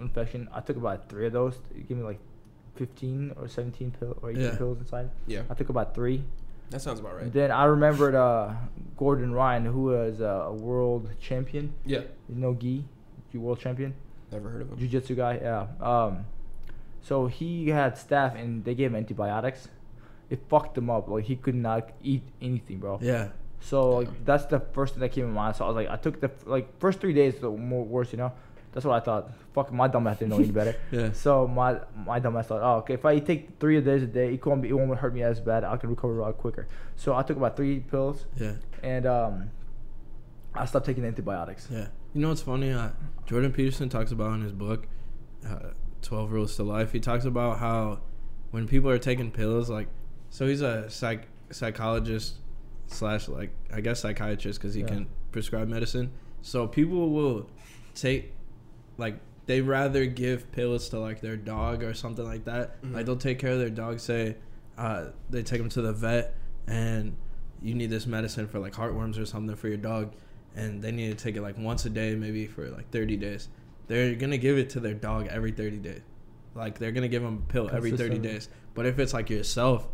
infection. 0.00 0.48
I 0.52 0.60
took 0.60 0.76
about 0.76 1.08
three 1.10 1.26
of 1.26 1.32
those. 1.34 1.54
It 1.76 1.86
gave 1.88 1.98
me 1.98 2.04
like 2.04 2.18
fifteen 2.74 3.32
or 3.38 3.46
seventeen 3.48 3.92
pill 3.92 4.18
or 4.22 4.30
eighteen 4.30 4.44
Yeah. 4.44 4.56
pills 4.56 4.78
inside. 4.80 5.10
yeah. 5.26 5.42
I 5.50 5.54
took 5.54 5.68
about 5.68 5.94
three. 5.94 6.24
That 6.70 6.80
sounds 6.80 6.98
about 6.98 7.14
right. 7.16 7.32
Then 7.32 7.50
I 7.52 7.64
remembered 7.66 8.14
uh, 8.16 8.54
Gordon 8.96 9.32
Ryan, 9.32 9.66
who 9.66 9.82
was 9.84 10.20
uh, 10.20 10.46
a 10.48 10.52
world 10.52 11.10
champion. 11.20 11.74
Yeah. 11.86 12.00
You 12.28 12.34
know, 12.36 12.52
Guy, 12.54 12.66
you 12.66 12.84
world 13.38 13.60
champion. 13.60 13.94
Never 14.32 14.48
heard 14.48 14.62
of 14.62 14.70
him. 14.72 14.78
Jiu-jitsu 14.78 15.14
guy, 15.14 15.38
yeah. 15.42 15.66
Um, 15.80 16.26
so 17.02 17.26
he 17.26 17.68
had 17.68 17.94
staph 17.94 18.34
and 18.40 18.64
they 18.64 18.74
gave 18.74 18.90
him 18.90 18.96
antibiotics. 18.96 19.68
It 20.30 20.40
fucked 20.48 20.76
him 20.78 20.88
up. 20.90 21.08
Like 21.08 21.24
he 21.24 21.36
could 21.36 21.54
not 21.54 21.90
eat 22.02 22.22
anything, 22.40 22.78
bro. 22.78 22.98
Yeah. 23.02 23.28
So 23.60 23.90
like 23.90 24.24
that's 24.24 24.46
the 24.46 24.60
first 24.60 24.94
thing 24.94 25.00
that 25.00 25.10
came 25.12 25.24
in 25.26 25.32
mind. 25.32 25.56
So 25.56 25.64
I 25.64 25.68
was 25.68 25.76
like, 25.76 25.88
I 25.88 25.96
took 25.96 26.20
the 26.20 26.30
like 26.46 26.78
first 26.80 27.00
three 27.00 27.12
days 27.12 27.36
the 27.38 27.50
more 27.50 27.84
worse, 27.84 28.10
you 28.12 28.18
know. 28.18 28.32
That's 28.72 28.84
what 28.84 29.00
I 29.00 29.04
thought. 29.04 29.30
Fuck 29.52 29.70
my 29.72 29.86
dumb 29.86 30.06
ass 30.08 30.18
didn't 30.18 30.30
know 30.32 30.38
any 30.38 30.50
better. 30.50 30.74
Yeah. 30.90 31.12
So 31.12 31.46
my 31.46 31.78
my 31.94 32.18
dumb 32.18 32.36
ass 32.36 32.46
thought, 32.48 32.60
oh 32.62 32.78
okay, 32.78 32.94
if 32.94 33.04
I 33.04 33.18
take 33.20 33.60
three 33.60 33.80
days 33.80 34.02
a 34.02 34.06
day, 34.06 34.34
it 34.34 34.44
won't 34.44 34.62
be, 34.62 34.70
it 34.70 34.72
won't 34.72 34.98
hurt 34.98 35.14
me 35.14 35.22
as 35.22 35.38
bad. 35.40 35.62
I 35.62 35.76
can 35.76 35.90
recover 35.90 36.18
a 36.18 36.22
lot 36.22 36.38
quicker. 36.38 36.66
So 36.96 37.14
I 37.14 37.22
took 37.22 37.36
about 37.36 37.56
three 37.56 37.80
pills 37.80 38.24
Yeah. 38.36 38.54
and 38.82 39.06
um, 39.06 39.50
I 40.54 40.64
stopped 40.64 40.86
taking 40.86 41.04
antibiotics. 41.04 41.68
Yeah. 41.70 41.86
You 42.14 42.20
know 42.20 42.28
what's 42.28 42.42
funny? 42.42 42.70
Uh, 42.70 42.90
Jordan 43.26 43.52
Peterson 43.52 43.88
talks 43.88 44.12
about 44.12 44.34
in 44.34 44.42
his 44.42 44.52
book, 44.52 44.86
uh, 45.46 45.70
12 46.02 46.30
Rules 46.32 46.56
to 46.56 46.62
Life, 46.62 46.92
he 46.92 47.00
talks 47.00 47.24
about 47.24 47.58
how 47.58 48.00
when 48.52 48.68
people 48.68 48.88
are 48.90 48.98
taking 48.98 49.30
pills, 49.32 49.68
like, 49.68 49.88
so 50.30 50.46
he's 50.46 50.60
a 50.60 50.88
psych 50.88 51.26
psychologist 51.50 52.34
slash, 52.86 53.28
like, 53.28 53.50
I 53.72 53.80
guess 53.80 54.00
psychiatrist 54.00 54.60
because 54.60 54.74
he 54.74 54.82
Yeah. 54.82 54.86
can 54.88 55.06
prescribe 55.32 55.68
medicine. 55.68 56.10
So 56.42 56.66
people 56.68 57.10
will 57.10 57.48
take, 57.94 58.32
like, 58.96 59.18
they 59.46 59.60
rather 59.60 60.06
give 60.06 60.50
pills 60.52 60.88
to, 60.90 60.98
like, 61.00 61.20
their 61.20 61.36
dog 61.36 61.82
or 61.82 61.94
something 61.94 62.24
like 62.24 62.44
that. 62.44 62.80
Mhm. 62.82 62.94
Like, 62.94 63.06
they'll 63.06 63.16
take 63.16 63.38
care 63.38 63.52
of 63.52 63.58
their 63.58 63.70
dog, 63.70 63.98
say, 64.00 64.36
uh, 64.78 65.06
they 65.30 65.42
take 65.42 65.60
them 65.60 65.68
to 65.70 65.82
the 65.82 65.92
vet 65.92 66.36
and 66.66 67.16
you 67.60 67.74
need 67.74 67.90
this 67.90 68.06
medicine 68.06 68.46
for, 68.46 68.58
like, 68.60 68.72
heartworms 68.74 69.18
or 69.18 69.26
something 69.26 69.56
for 69.56 69.68
your 69.68 69.76
dog 69.78 70.12
and 70.54 70.82
they 70.82 70.92
need 70.92 71.16
to 71.16 71.22
take 71.24 71.36
it 71.36 71.42
like 71.42 71.58
once 71.58 71.84
a 71.84 71.90
day, 71.90 72.14
maybe 72.14 72.46
for 72.46 72.68
like 72.70 72.90
30 72.90 73.16
days. 73.16 73.48
They're 73.86 74.14
gonna 74.14 74.38
give 74.38 74.56
it 74.56 74.70
to 74.70 74.80
their 74.80 74.94
dog 74.94 75.28
every 75.28 75.52
30 75.52 75.78
days. 75.78 76.00
Like 76.54 76.78
they're 76.78 76.92
gonna 76.92 77.08
give 77.08 77.22
them 77.22 77.44
a 77.46 77.52
pill 77.52 77.70
every 77.72 77.92
30 77.92 78.18
days. 78.18 78.48
But 78.74 78.86
if 78.86 78.98
it's 78.98 79.12
like 79.12 79.30
yourself, 79.30 79.88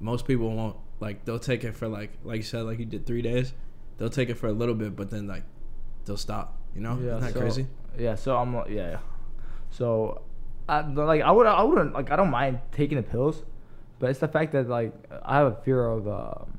most 0.00 0.26
people 0.26 0.50
won't. 0.50 0.76
Like 1.00 1.24
they'll 1.24 1.38
take 1.38 1.64
it 1.64 1.76
for 1.76 1.88
like 1.88 2.10
like 2.24 2.38
you 2.38 2.42
said, 2.42 2.62
like 2.62 2.78
you 2.78 2.84
did 2.84 3.06
three 3.06 3.22
days. 3.22 3.52
They'll 3.98 4.10
take 4.10 4.30
it 4.30 4.34
for 4.34 4.46
a 4.46 4.52
little 4.52 4.74
bit, 4.74 4.96
but 4.96 5.10
then 5.10 5.26
like 5.26 5.44
they'll 6.04 6.16
stop. 6.16 6.58
You 6.74 6.80
know, 6.80 6.94
isn't 6.94 7.20
that 7.20 7.32
so, 7.32 7.40
crazy? 7.40 7.66
Yeah, 7.98 8.14
so 8.14 8.36
I'm 8.36 8.54
like, 8.54 8.70
yeah, 8.70 8.90
yeah. 8.90 8.98
So, 9.70 10.22
I 10.68 10.80
like 10.80 11.22
I 11.22 11.30
would 11.30 11.46
I 11.46 11.62
wouldn't 11.62 11.94
like 11.94 12.10
I 12.10 12.16
don't 12.16 12.30
mind 12.30 12.60
taking 12.72 12.96
the 12.96 13.02
pills, 13.02 13.42
but 13.98 14.10
it's 14.10 14.20
the 14.20 14.28
fact 14.28 14.52
that 14.52 14.68
like 14.68 14.92
I 15.22 15.36
have 15.36 15.46
a 15.52 15.62
fear 15.62 15.84
of 15.84 16.06
um, 16.08 16.57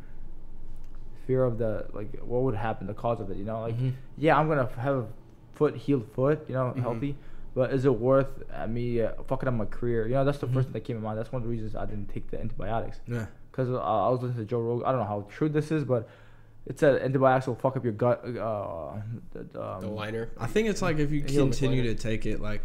fear 1.29 1.43
of 1.43 1.59
the 1.59 1.85
like 1.93 2.11
what 2.31 2.41
would 2.41 2.55
happen, 2.55 2.87
the 2.87 2.93
cause 3.05 3.19
of 3.19 3.29
it. 3.29 3.37
You 3.37 3.45
know, 3.45 3.61
like 3.61 3.77
Mhm. 3.77 3.93
yeah, 4.17 4.35
I'm 4.37 4.47
gonna 4.47 4.67
have 4.77 4.95
a 5.03 5.07
foot 5.53 5.75
healed 5.75 6.07
foot, 6.15 6.37
you 6.47 6.55
know, 6.55 6.73
Mhm. 6.75 6.81
healthy. 6.81 7.15
But 7.53 7.71
is 7.71 7.85
it 7.85 7.95
worth 8.09 8.31
uh, 8.51 8.65
me 8.67 8.85
uh, 9.01 9.11
fucking 9.27 9.47
up 9.47 9.53
my 9.53 9.65
career? 9.65 10.07
You 10.07 10.15
know, 10.15 10.25
that's 10.25 10.39
the 10.39 10.47
Mhm. 10.47 10.53
first 10.55 10.65
thing 10.67 10.73
that 10.73 10.85
came 10.85 10.95
to 10.97 11.03
mind. 11.03 11.19
That's 11.19 11.31
one 11.31 11.41
of 11.41 11.47
the 11.47 11.51
reasons 11.55 11.75
I 11.75 11.85
didn't 11.85 12.07
take 12.09 12.31
the 12.31 12.39
antibiotics. 12.39 12.99
Yeah. 13.07 13.27
Because 13.51 13.69
uh, 13.69 13.77
I 13.79 14.09
was 14.09 14.21
listening 14.23 14.43
to 14.45 14.49
Joe 14.49 14.61
Rogan. 14.61 14.85
I 14.87 14.91
don't 14.91 15.01
know 15.01 15.11
how 15.15 15.25
true 15.29 15.49
this 15.49 15.71
is, 15.71 15.83
but 15.83 16.07
it 16.65 16.79
said 16.79 16.99
antibiotics 17.01 17.45
will 17.47 17.55
fuck 17.65 17.77
up 17.77 17.83
your 17.83 17.93
gut. 17.93 18.23
Uh, 18.25 19.01
the, 19.33 19.41
um, 19.63 19.81
the 19.81 19.87
liner. 20.03 20.29
I 20.39 20.47
think 20.47 20.67
it's 20.67 20.81
like 20.81 20.97
if 20.97 21.11
you 21.11 21.21
continue 21.21 21.83
to 21.83 21.95
take 21.95 22.25
it 22.25 22.39
like 22.41 22.61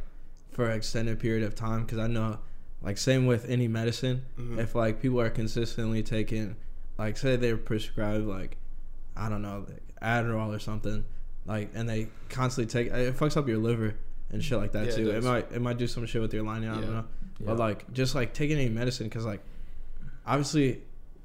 for 0.52 0.64
an 0.70 0.76
extended 0.76 1.18
period 1.18 1.42
of 1.44 1.54
time, 1.54 1.80
because 1.82 1.98
I 1.98 2.06
know, 2.06 2.38
like 2.82 2.96
same 2.96 3.26
with 3.26 3.44
any 3.56 3.68
medicine, 3.68 4.22
Mhm. 4.38 4.58
if 4.58 4.74
like 4.74 5.02
people 5.02 5.20
are 5.20 5.30
consistently 5.30 6.02
taking, 6.02 6.56
like 6.98 7.16
say 7.16 7.36
they're 7.36 7.56
prescribed 7.56 8.26
like, 8.26 8.56
I 9.16 9.28
don't 9.28 9.42
know, 9.42 9.66
like 9.68 9.82
Adderall 10.02 10.54
or 10.54 10.58
something, 10.58 11.04
like 11.46 11.70
and 11.74 11.88
they 11.88 12.08
constantly 12.28 12.70
take 12.70 12.92
it 12.92 13.16
fucks 13.16 13.36
up 13.36 13.48
your 13.48 13.58
liver 13.58 13.94
and 14.30 14.42
shit 14.42 14.58
like 14.58 14.72
that 14.72 14.86
Yeah, 14.86 14.96
too. 14.96 15.10
It, 15.10 15.14
does. 15.14 15.24
might 15.24 15.52
it 15.52 15.60
might 15.62 15.78
do 15.78 15.86
some 15.86 16.06
shit 16.06 16.20
with 16.22 16.32
your 16.34 16.42
lining. 16.44 16.68
I 16.68 16.74
Yeah. 16.76 16.80
don't 16.80 16.92
know, 16.94 17.04
Yeah. 17.40 17.46
but 17.46 17.56
like 17.58 17.92
just 17.92 18.14
like 18.14 18.32
taking 18.34 18.58
any 18.58 18.68
medicine, 18.68 19.08
because 19.08 19.24
like 19.24 19.40
obviously 20.26 20.82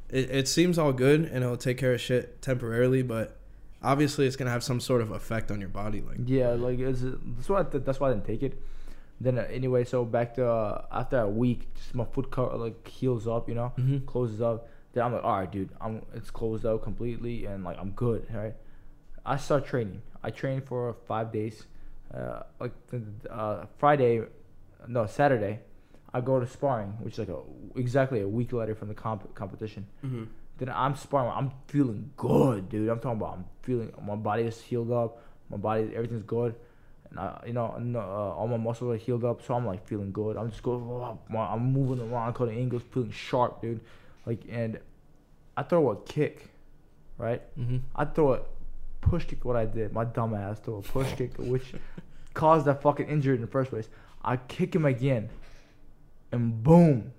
it, 0.10 0.30
it 0.32 0.48
seems 0.48 0.78
all 0.78 0.94
good 0.94 1.22
and 1.26 1.44
it'll 1.44 1.58
take 1.58 1.78
care 1.78 1.94
of 1.94 2.02
shit 2.02 2.42
temporarily, 2.42 3.02
but 3.04 3.38
obviously 3.84 4.26
it's 4.28 4.36
gonna 4.36 4.50
have 4.52 4.64
some 4.64 4.80
sort 4.80 5.02
of 5.02 5.12
effect 5.12 5.52
on 5.52 5.60
your 5.60 5.70
body. 5.70 6.02
Like 6.02 6.18
Yeah, 6.26 6.50
like 6.50 6.80
it's, 6.80 7.02
that's 7.04 7.50
why 7.50 7.60
I 7.60 7.64
th- 7.64 7.84
that's 7.84 8.00
why 8.00 8.10
I 8.10 8.14
didn't 8.14 8.26
take 8.26 8.44
it. 8.44 8.62
Then 9.22 9.38
uh, 9.38 9.46
anyway, 9.50 9.84
so 9.84 10.06
back 10.06 10.36
to 10.36 10.48
uh, 10.48 10.86
after 10.92 11.20
a 11.20 11.30
week, 11.30 11.74
just 11.76 11.94
my 11.94 12.06
foot 12.06 12.32
co- 12.32 12.56
like 12.58 12.88
heals 12.88 13.28
up, 13.28 13.50
you 13.50 13.56
know, 13.56 13.74
Mhm. 13.78 14.06
closes 14.06 14.42
up. 14.42 14.68
Then 14.94 15.04
I'm 15.04 15.14
like, 15.14 15.24
all 15.24 15.40
right, 15.40 15.52
dude, 15.52 15.70
I'm 15.80 16.02
it's 16.14 16.32
closed 16.32 16.66
out 16.66 16.82
completely, 16.84 17.46
and 17.46 17.64
like 17.64 17.78
I'm 17.80 17.92
good, 17.92 18.26
right? 18.34 18.56
I 19.26 19.38
start 19.38 19.66
training. 19.66 20.02
I 20.24 20.32
train 20.32 20.62
for 20.62 20.96
five 21.08 21.32
days. 21.32 21.66
Uh, 22.14 22.42
like 22.60 22.72
uh, 23.30 23.66
Friday, 23.78 24.24
no 24.88 25.06
Saturday, 25.06 25.60
I 26.14 26.22
go 26.22 26.40
to 26.40 26.48
sparring, 26.48 26.94
which 27.02 27.14
is 27.14 27.20
like 27.20 27.30
a 27.30 27.40
exactly 27.76 28.22
a 28.22 28.28
week 28.28 28.52
later 28.52 28.74
from 28.74 28.88
the 28.88 28.96
comp- 28.96 29.34
competition. 29.36 29.86
Mm-hmm. 30.04 30.24
Then 30.58 30.70
I'm 30.70 30.96
sparring. 30.96 31.32
I'm 31.36 31.52
feeling 31.68 32.12
good, 32.18 32.70
dude. 32.70 32.90
I'm 32.90 33.00
talking 33.00 33.20
about. 33.20 33.38
I'm 33.38 33.46
feeling. 33.62 33.94
My 34.04 34.16
body 34.16 34.44
is 34.44 34.60
healed 34.60 34.92
up. 34.92 35.22
My 35.50 35.58
body, 35.58 35.92
everything's 35.96 36.24
good. 36.24 36.56
And 37.12 37.20
I, 37.20 37.42
you 37.48 37.54
know, 37.54 37.74
and, 37.76 37.96
uh, 37.96 38.00
all 38.00 38.48
my 38.48 38.58
muscles 38.58 38.94
are 38.94 38.98
healed 38.98 39.24
up. 39.24 39.42
So 39.46 39.54
I'm 39.54 39.66
like 39.66 39.88
feeling 39.88 40.12
good. 40.12 40.36
I'm 40.36 40.50
just 40.50 40.64
going. 40.64 40.82
I'm 41.36 41.74
moving 41.74 42.12
around, 42.12 42.34
cutting 42.34 42.58
angles, 42.58 42.82
feeling 42.92 43.12
sharp, 43.12 43.62
dude. 43.62 43.82
Like, 44.30 44.42
and 44.48 44.78
I 45.58 45.64
throw 45.64 45.90
a 45.90 45.96
kick, 45.96 46.50
right? 47.18 47.42
Mm-hmm. 47.60 47.78
I 47.96 48.06
throw 48.06 48.34
a 48.34 48.42
push 49.02 49.26
kick. 49.26 49.44
What 49.44 49.56
I 49.56 49.66
did, 49.66 49.92
my 49.92 50.06
dumb 50.06 50.36
ass 50.36 50.60
threw 50.60 50.78
a 50.78 50.82
push 50.84 51.12
kick, 51.16 51.32
which 51.40 51.74
caused 52.36 52.68
that 52.68 52.84
fucking 52.84 53.08
injury 53.08 53.34
in 53.34 53.42
the 53.42 53.48
first 53.48 53.72
place. 53.72 53.90
I 54.24 54.38
kick 54.38 54.76
him 54.76 54.86
again, 54.86 55.32
and 56.32 56.62
boom, 56.62 57.12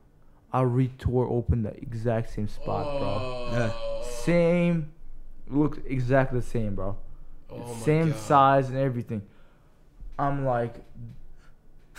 I 0.53 0.63
retore 0.63 1.29
open 1.29 1.65
the 1.65 1.77
exact 1.79 2.33
same 2.33 2.47
spot, 2.47 2.85
bro. 3.01 3.49
Yeah. 3.55 4.09
Same, 4.09 4.93
looked 5.49 5.85
exactly 5.91 6.39
the 6.39 6.47
same, 6.47 6.77
bro. 6.77 6.97
Oh 7.51 7.77
same 7.83 8.13
God. 8.13 8.21
size 8.21 8.69
and 8.69 8.79
everything. 8.79 9.23
I'm 10.17 10.45
like, 10.47 10.77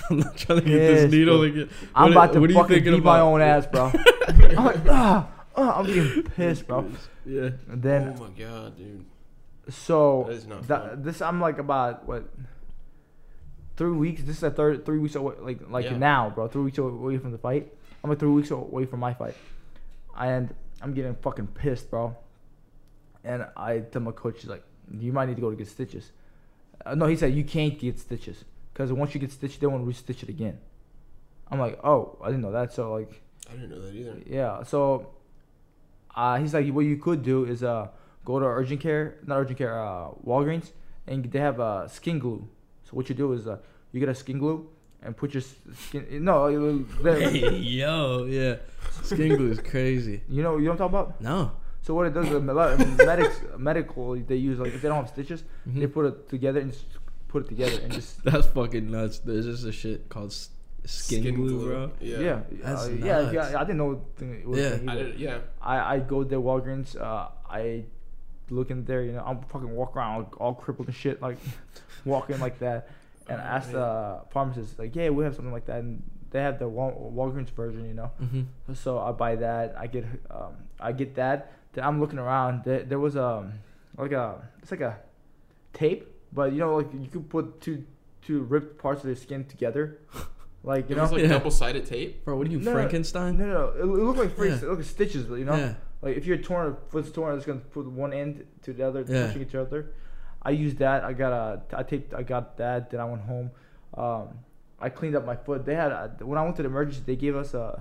I'm 0.09 0.17
not 0.19 0.37
trying 0.37 0.59
to 0.61 0.65
get 0.65 0.77
this 0.77 1.11
needle 1.11 1.37
bro. 1.39 1.43
again. 1.47 1.69
I'm 1.95 2.11
about 2.11 2.33
to 2.33 2.39
what 2.41 2.49
are 2.49 2.53
you 2.53 2.59
fucking 2.59 2.75
thinking 2.75 2.93
beat 2.95 3.03
my 3.03 3.19
own 3.19 3.41
ass, 3.41 3.65
bro. 3.67 3.91
I'm 4.27 4.65
like, 4.65 4.77
ah, 4.89 5.29
ah, 5.55 5.79
I'm 5.79 5.85
getting 5.85 6.23
pissed, 6.23 6.67
bro. 6.67 6.89
Yeah. 7.25 7.49
And 7.69 7.81
then, 7.81 8.15
oh 8.17 8.23
my 8.23 8.29
god, 8.29 8.77
dude. 8.77 9.05
so 9.69 10.25
That 10.27 10.33
is 10.35 10.47
not 10.47 10.67
that, 10.67 10.89
fun. 10.89 11.03
this 11.03 11.21
I'm 11.21 11.39
like 11.41 11.57
about 11.59 12.05
what 12.07 12.25
three 13.77 13.91
weeks. 13.91 14.21
This 14.23 14.35
is 14.35 14.41
the 14.41 14.51
third 14.51 14.85
three 14.85 14.99
weeks 14.99 15.15
away, 15.15 15.35
like 15.39 15.59
like 15.69 15.85
Yeah. 15.85 15.97
now, 15.97 16.29
bro. 16.29 16.47
Three 16.47 16.63
weeks 16.63 16.77
away 16.77 17.17
from 17.17 17.31
the 17.31 17.37
fight. 17.37 17.71
I'm 18.03 18.09
like 18.09 18.19
three 18.19 18.29
weeks 18.31 18.51
away 18.51 18.85
from 18.85 18.99
my 18.99 19.13
fight, 19.13 19.35
and 20.17 20.53
I'm 20.81 20.93
getting 20.93 21.15
fucking 21.15 21.47
pissed, 21.47 21.89
bro. 21.91 22.15
And 23.23 23.45
I 23.55 23.79
tell 23.79 24.01
my 24.01 24.11
coach, 24.11 24.41
he's 24.41 24.49
like, 24.49 24.63
"You 24.91 25.13
might 25.13 25.27
need 25.27 25.35
to 25.35 25.41
go 25.41 25.51
to 25.51 25.55
get 25.55 25.67
stitches." 25.67 26.11
Uh, 26.83 26.95
no, 26.95 27.05
he 27.05 27.15
said 27.15 27.33
you 27.35 27.43
can't 27.43 27.77
get 27.77 27.99
stitches 27.99 28.43
because 28.81 28.93
once 28.93 29.13
you 29.13 29.19
get 29.21 29.31
stitched, 29.31 29.59
they 29.61 29.67
won't 29.67 29.85
restitch 29.87 30.23
it 30.23 30.29
again. 30.29 30.57
I'm 31.49 31.59
like, 31.59 31.79
oh, 31.83 32.17
I 32.23 32.27
didn't 32.27 32.41
know 32.41 32.51
that. 32.51 32.73
So 32.73 32.93
like, 32.93 33.21
I 33.49 33.53
didn't 33.53 33.69
know 33.69 33.81
that 33.81 33.93
either. 33.93 34.15
yeah. 34.25 34.63
So 34.63 35.07
uh, 36.15 36.37
he's 36.39 36.53
like, 36.53 36.67
what 36.69 36.85
you 36.85 36.97
could 36.97 37.23
do 37.23 37.45
is 37.45 37.63
uh, 37.63 37.87
go 38.25 38.39
to 38.39 38.45
urgent 38.45 38.81
care, 38.81 39.15
not 39.25 39.37
urgent 39.37 39.57
care, 39.57 39.77
uh, 39.79 40.09
Walgreens, 40.25 40.71
and 41.07 41.23
they 41.25 41.39
have 41.39 41.59
uh, 41.59 41.87
skin 41.87 42.19
glue. 42.19 42.47
So 42.85 42.91
what 42.93 43.09
you 43.09 43.15
do 43.15 43.33
is 43.33 43.47
uh, 43.47 43.57
you 43.91 43.99
get 43.99 44.09
a 44.09 44.15
skin 44.15 44.39
glue 44.39 44.69
and 45.03 45.15
put 45.15 45.33
your 45.33 45.41
skin. 45.41 46.05
No, 46.23 46.47
Hey, 47.03 47.49
yo, 47.57 48.25
yeah. 48.25 48.55
Skin 49.03 49.35
glue 49.37 49.51
is 49.51 49.59
crazy. 49.59 50.21
you 50.29 50.43
know 50.43 50.57
you 50.57 50.65
know 50.65 50.71
what 50.71 50.81
I'm 50.81 50.91
talking 50.91 50.95
about. 50.99 51.21
No. 51.21 51.51
So 51.83 51.95
what 51.95 52.05
it 52.05 52.13
does, 52.13 52.27
is 52.27 52.33
a 52.33 52.39
lot 52.39 52.73
of 52.79 52.97
medics, 53.05 53.41
medical, 53.57 54.15
they 54.15 54.35
use 54.35 54.59
like 54.59 54.73
if 54.73 54.81
they 54.83 54.87
don't 54.87 54.97
have 55.03 55.09
stitches, 55.09 55.43
they 55.65 55.87
Mhm. 55.87 55.93
put 55.93 56.05
it 56.05 56.29
together 56.29 56.59
and 56.59 56.73
put 57.31 57.45
it 57.45 57.49
together 57.49 57.79
and 57.83 57.91
just 57.93 58.23
That's 58.25 58.47
fucking 58.47 58.89
nuts. 58.91 59.19
There's 59.19 59.45
just 59.45 59.65
a 59.65 59.71
shit 59.71 60.09
called 60.09 60.31
s- 60.31 60.49
skin, 60.85 61.35
glue, 61.35 61.65
bro. 61.67 61.91
Yeah. 61.99 62.19
yeah, 62.19 62.39
That's 62.63 62.87
uh, 62.87 62.91
yeah, 62.91 63.21
nuts. 63.21 63.33
yeah. 63.33 63.59
I 63.59 63.63
didn't 63.63 63.77
know 63.77 63.91
it 64.19 64.45
was 64.47 64.59
Yeah. 64.59 64.69
thing 64.77 64.89
I 64.89 64.95
did, 64.95 65.19
yeah. 65.19 65.37
I, 65.61 65.95
I 65.95 65.99
go 65.99 66.23
there 66.23 66.39
Walgreens. 66.39 66.99
Uh, 66.99 67.29
I 67.49 67.85
look 68.49 68.69
in 68.71 68.83
there. 68.85 69.03
You 69.03 69.13
know, 69.13 69.23
I'm 69.25 69.41
fucking 69.43 69.69
walk 69.73 69.95
around 69.95 70.25
all, 70.37 70.47
all 70.47 70.53
crippled 70.55 70.87
and 70.87 70.95
shit, 70.95 71.21
like 71.21 71.37
walking 72.05 72.39
like 72.39 72.59
that. 72.59 72.89
And 73.29 73.39
I 73.39 73.45
asked 73.57 73.71
the 73.71 74.21
pharmacist, 74.31 74.77
like, 74.79 74.95
yeah, 74.95 75.09
we 75.09 75.23
have 75.23 75.35
something 75.35 75.53
like 75.53 75.65
that, 75.67 75.79
and 75.79 76.03
they 76.31 76.41
have 76.41 76.59
the 76.59 76.67
Wal- 76.67 77.13
Walgreens 77.15 77.49
version, 77.51 77.85
you 77.87 77.93
know. 77.93 78.11
Mm-hmm. 78.21 78.73
So 78.73 78.99
I 78.99 79.11
buy 79.13 79.35
that. 79.37 79.75
I 79.77 79.87
get 79.87 80.03
um, 80.29 80.53
I 80.79 80.91
get 80.91 81.15
that. 81.15 81.53
Then 81.73 81.83
I'm 81.85 82.01
looking 82.01 82.19
around. 82.19 82.63
There, 82.65 82.83
there 82.83 82.99
was 82.99 83.15
um 83.15 83.53
like 83.97 84.11
a 84.11 84.41
it's 84.61 84.71
like 84.71 84.81
a 84.81 84.97
tape, 85.73 86.07
but 86.33 86.53
you 86.53 86.59
know 86.59 86.75
like 86.77 86.87
you 86.93 87.07
could 87.09 87.29
put 87.29 87.61
two 87.61 87.83
two 88.21 88.41
ripped 88.43 88.77
parts 88.77 89.01
of 89.01 89.07
their 89.07 89.15
skin 89.15 89.45
together, 89.45 89.99
like 90.63 90.89
you 90.89 90.95
It 90.95 90.97
know. 90.97 91.03
was 91.03 91.11
like 91.11 91.21
Yeah. 91.23 91.29
double 91.29 91.51
sided 91.51 91.85
tape. 91.85 92.23
Bro, 92.25 92.37
what 92.37 92.47
are 92.47 92.51
you, 92.51 92.59
No, 92.59 92.65
no, 92.71 92.73
Frankenstein? 92.73 93.37
no, 93.37 93.45
no, 93.47 93.67
it, 93.75 93.81
it 93.81 93.85
looked 94.03 94.19
like 94.19 94.35
freaks. 94.35 94.57
Yeah. 94.61 94.67
It 94.67 94.69
looked 94.69 94.81
like 94.81 94.89
stitches, 94.89 95.27
you 95.29 95.45
know. 95.45 95.55
Yeah. 95.55 95.73
Like 96.01 96.17
if 96.17 96.25
you're 96.25 96.37
torn, 96.37 96.77
foot's 96.89 97.11
torn, 97.11 97.35
it's 97.37 97.45
gonna 97.45 97.59
put 97.59 97.85
one 97.87 98.13
end 98.13 98.45
to 98.63 98.73
the 98.73 98.87
other, 98.87 99.03
Yeah. 99.07 99.27
pushing 99.27 99.41
each 99.41 99.55
other. 99.55 99.91
I 100.43 100.51
used 100.51 100.77
that. 100.77 101.03
I 101.03 101.13
got 101.13 101.31
a, 101.33 101.61
I 101.77 101.83
taped, 101.83 102.13
I 102.13 102.23
got 102.23 102.57
that. 102.57 102.89
Then 102.89 102.99
I 102.99 103.05
went 103.05 103.21
home. 103.23 103.51
Um, 103.95 104.29
I 104.79 104.89
cleaned 104.89 105.15
up 105.15 105.25
my 105.25 105.35
foot. 105.35 105.65
They 105.65 105.75
had 105.75 105.91
uh, 105.91 106.07
when 106.25 106.37
I 106.39 106.43
went 106.43 106.55
to 106.55 106.63
the 106.63 106.69
emergency, 106.69 107.03
they 107.05 107.15
gave 107.15 107.35
us 107.35 107.53
a, 107.53 107.79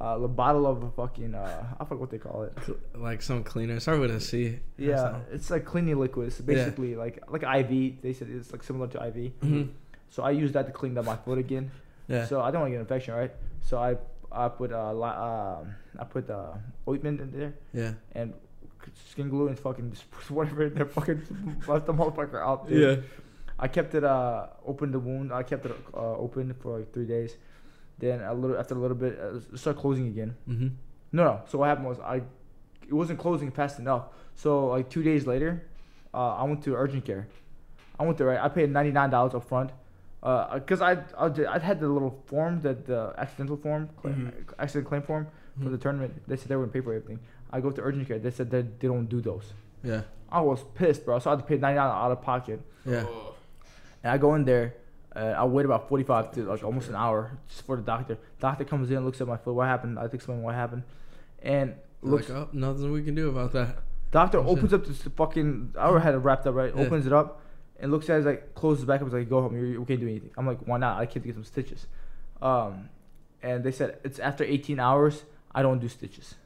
a 0.00 0.28
bottle 0.28 0.66
of 0.66 0.82
a 0.82 0.90
fucking 0.90 1.34
uh, 1.34 1.64
I 1.78 1.84
forget 1.84 2.00
what 2.00 2.10
they 2.10 2.18
call 2.18 2.44
it. 2.44 2.56
Like 2.94 3.20
some 3.22 3.44
cleaner. 3.44 3.78
Start 3.80 4.00
with 4.00 4.10
a 4.10 4.20
C. 4.20 4.46
or 4.48 4.60
Yeah, 4.78 5.18
it's 5.30 5.50
like 5.50 5.64
cleaning 5.64 5.98
liquid. 5.98 6.28
It's 6.28 6.40
Yeah. 6.40 6.46
basically 6.46 6.96
like 6.96 7.20
like 7.30 7.42
IV. 7.42 8.00
They 8.02 8.12
said 8.12 8.28
it's 8.30 8.50
like 8.52 8.62
similar 8.62 8.88
to 8.88 8.98
IV. 9.08 9.32
Mhm. 9.40 9.68
So 10.08 10.22
I 10.22 10.30
used 10.30 10.54
that 10.54 10.66
to 10.66 10.72
clean 10.72 10.96
up 10.98 11.04
my 11.04 11.16
foot 11.16 11.38
again. 11.38 11.70
Yeah. 12.08 12.24
So 12.26 12.40
I 12.40 12.50
don't 12.50 12.62
want 12.62 12.70
to 12.72 12.78
get 12.78 12.80
an 12.80 12.86
infection, 12.88 13.14
right? 13.14 13.32
So 13.62 13.78
I 13.78 13.96
I 14.32 14.48
put 14.48 14.72
uh, 14.72 14.92
li- 14.94 15.18
um 15.28 15.74
I 15.98 16.04
put 16.04 16.30
uh, 16.30 16.54
ointment 16.88 17.20
in 17.20 17.30
there 17.32 17.52
yeah. 17.74 17.92
and 18.12 18.32
skin 19.10 19.28
glue 19.28 19.48
and 19.48 19.58
fucking 19.58 19.92
whatever 20.30 20.64
in 20.64 20.74
there. 20.74 20.86
Fucking 20.86 21.20
left 21.68 21.86
the 21.86 21.92
motherfucker 21.94 22.40
out. 22.40 22.68
Dude. 22.68 22.80
Yeah. 22.80 23.02
I 23.58 23.68
kept 23.68 23.94
it 23.94 24.04
uh 24.04 24.46
open 24.64 24.90
the 24.92 24.98
wound. 24.98 25.32
I 25.32 25.42
kept 25.42 25.66
it 25.66 25.72
uh, 25.94 26.16
open 26.16 26.54
for 26.54 26.78
like 26.78 26.92
three 26.94 27.06
days. 27.06 27.36
Then 28.00 28.20
a 28.22 28.34
little 28.34 28.56
after 28.58 28.74
a 28.74 28.78
little 28.78 28.96
bit, 28.96 29.18
uh, 29.20 29.36
it 29.36 29.58
started 29.58 29.78
closing 29.80 30.06
again. 30.08 30.34
Mm-hmm. 30.48 30.68
No, 31.12 31.24
no. 31.24 31.40
So 31.48 31.58
what 31.58 31.68
happened 31.68 31.88
was 31.88 31.98
I, 32.00 32.16
it 32.88 32.92
wasn't 32.92 33.18
closing 33.18 33.50
fast 33.50 33.78
enough. 33.78 34.04
So 34.34 34.66
like 34.68 34.88
two 34.90 35.02
days 35.02 35.26
later, 35.26 35.62
uh, 36.14 36.34
I 36.36 36.44
went 36.44 36.62
to 36.64 36.74
urgent 36.74 37.04
care. 37.04 37.28
I 37.98 38.04
went 38.04 38.16
there. 38.18 38.28
Right, 38.28 38.40
I 38.40 38.48
paid 38.48 38.70
ninety 38.70 38.90
nine 38.92 39.10
dollars 39.10 39.34
up 39.34 39.44
front, 39.48 39.70
uh, 40.22 40.58
cause 40.60 40.80
I 40.80 40.92
I 41.18 41.26
I 41.56 41.58
had 41.58 41.78
the 41.80 41.88
little 41.88 42.14
form 42.26 42.60
that 42.62 42.86
the 42.86 43.12
accidental 43.18 43.56
form, 43.56 43.90
cla- 44.00 44.10
Mhm. 44.10 44.32
accident 44.58 44.88
claim 44.88 45.02
form 45.02 45.26
for 45.62 45.68
the 45.68 45.76
tournament. 45.78 46.12
They 46.26 46.36
said 46.36 46.48
they 46.48 46.56
were 46.56 46.64
in 46.64 46.70
paper 46.70 46.94
everything. 46.94 47.18
I 47.52 47.60
go 47.60 47.70
to 47.70 47.82
urgent 47.82 48.08
care. 48.08 48.18
They 48.18 48.30
said 48.30 48.50
that 48.52 48.80
they 48.80 48.88
don't 48.88 49.06
do 49.08 49.20
those. 49.20 49.52
Yeah. 49.82 50.02
I 50.32 50.40
was 50.40 50.62
pissed, 50.74 51.04
bro. 51.04 51.18
So 51.18 51.30
I 51.30 51.32
had 51.34 51.40
to 51.40 51.44
pay 51.44 51.58
ninety 51.58 51.76
nine 51.76 51.90
out 51.90 52.10
of 52.12 52.22
pocket. 52.22 52.60
Yeah. 52.86 53.04
And 54.02 54.10
I 54.14 54.16
go 54.18 54.34
in 54.36 54.44
there. 54.44 54.74
Uh, 55.14 55.18
I 55.36 55.44
wait 55.44 55.64
about 55.64 55.88
45 55.88 56.30
to 56.32 56.44
like 56.44 56.62
almost 56.62 56.88
an 56.88 56.94
hour 56.94 57.36
just 57.48 57.66
for 57.66 57.76
the 57.76 57.82
doctor. 57.82 58.16
Doctor 58.38 58.64
comes 58.64 58.90
in, 58.90 59.04
looks 59.04 59.20
at 59.20 59.26
my 59.26 59.36
foot. 59.36 59.54
What 59.54 59.66
happened? 59.66 59.98
I 59.98 60.04
explain 60.04 60.42
what 60.42 60.54
happened. 60.54 60.84
And 61.42 61.74
Looks 62.02 62.28
looks. 62.28 62.30
like, 62.30 62.38
oh, 62.38 62.48
nothing 62.52 62.92
we 62.92 63.02
can 63.02 63.14
do 63.14 63.28
about 63.28 63.52
that. 63.52 63.78
doctor 64.12 64.38
Oh, 64.38 64.46
opens 64.46 64.72
up 64.72 64.86
this 64.86 65.02
fucking. 65.02 65.74
I 65.76 65.86
already 65.86 66.04
had 66.04 66.14
it 66.14 66.18
wrapped 66.18 66.46
up, 66.46 66.54
right? 66.54 66.72
Yeah. 66.74 66.82
Opens 66.82 67.06
it 67.06 67.12
up 67.12 67.40
and 67.80 67.90
looks 67.90 68.08
at 68.08 68.20
it, 68.20 68.24
like, 68.26 68.54
closes 68.54 68.84
back 68.84 69.00
up. 69.00 69.08
Is 69.08 69.14
like, 69.14 69.28
go 69.28 69.42
home. 69.42 69.56
You, 69.56 69.64
you 69.66 69.84
can't 69.84 69.98
do 70.00 70.06
anything. 70.08 70.30
I'm 70.36 70.46
like, 70.46 70.60
why 70.66 70.78
not? 70.78 71.00
I 71.00 71.06
can't 71.06 71.24
get 71.24 71.34
some 71.34 71.44
stitches. 71.44 71.86
Um, 72.40 72.88
and 73.42 73.64
they 73.64 73.72
said, 73.72 73.98
it's 74.04 74.18
after 74.18 74.44
18 74.44 74.78
hours. 74.78 75.24
I 75.54 75.62
don't 75.62 75.78
do 75.80 75.88
stitches. 75.88 76.36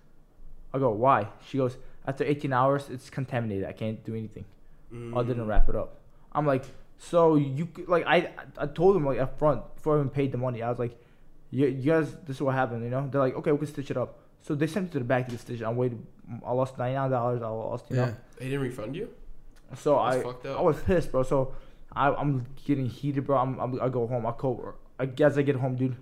I 0.73 0.79
go, 0.79 0.91
why? 0.91 1.29
She 1.47 1.59
goes, 1.59 1.77
after 2.07 2.25
18 2.25 2.53
hours, 2.53 2.89
it's 2.89 3.11
contaminated. 3.11 3.67
I 3.69 3.73
can't 3.73 4.03
do 4.05 4.15
anything 4.15 4.45
other 5.15 5.35
than 5.35 5.45
Mm. 5.45 5.49
wrap 5.49 5.69
it 5.69 5.75
up. 5.77 5.97
I'm 6.33 6.47
like, 6.47 6.65
so 7.11 7.37
you 7.37 7.69
like 7.87 8.05
I 8.07 8.31
I 8.59 8.67
told 8.67 8.97
them 8.97 9.05
like 9.07 9.19
up 9.19 9.39
front 9.39 9.63
before 9.77 9.97
I 9.97 9.99
even 9.99 10.11
paid 10.11 10.33
the 10.33 10.39
money. 10.39 10.63
I 10.63 10.71
was 10.71 10.79
like, 10.79 10.97
you, 11.51 11.67
you 11.67 11.93
guys, 11.93 12.15
this 12.27 12.37
is 12.37 12.43
what 12.43 12.55
happened. 12.55 12.85
You 12.85 12.91
know, 12.91 13.09
they're 13.11 13.21
like, 13.21 13.35
okay, 13.37 13.53
we 13.53 13.59
can 13.59 13.67
stitch 13.67 13.91
it 13.91 13.97
up. 13.97 14.19
So 14.43 14.55
they 14.55 14.67
sent 14.67 14.87
me 14.87 14.93
to 14.93 14.99
the 14.99 15.05
back 15.05 15.25
to 15.27 15.31
get 15.33 15.41
stitched. 15.41 15.63
I 15.63 15.71
waited. 15.73 16.05
I 16.45 16.53
lost 16.53 16.77
ninety 16.79 16.95
nine 16.97 17.11
dollars. 17.11 17.43
I 17.43 17.49
lost, 17.49 17.87
you 17.91 17.97
Yeah. 17.97 18.07
know. 18.07 18.17
They 18.39 18.47
didn't 18.47 18.61
refund 18.61 18.97
you? 18.97 19.09
So 19.77 19.95
That's 19.97 20.17
I 20.17 20.23
fucked 20.23 20.47
up. 20.47 20.59
I 20.59 20.63
was 20.63 20.83
pissed, 20.83 21.11
bro. 21.13 21.23
So 21.23 21.55
I 21.93 22.09
I'm 22.13 22.47
getting 22.65 22.87
heated, 22.87 23.27
bro. 23.27 23.39
I'm, 23.39 23.59
I'm 23.59 23.81
I 23.81 23.89
go 23.89 24.07
home. 24.07 24.27
I 24.27 24.33
call. 24.33 24.75
I 24.99 25.07
guess 25.07 25.37
I 25.37 25.43
get 25.43 25.57
home, 25.57 25.77
dude. 25.77 25.97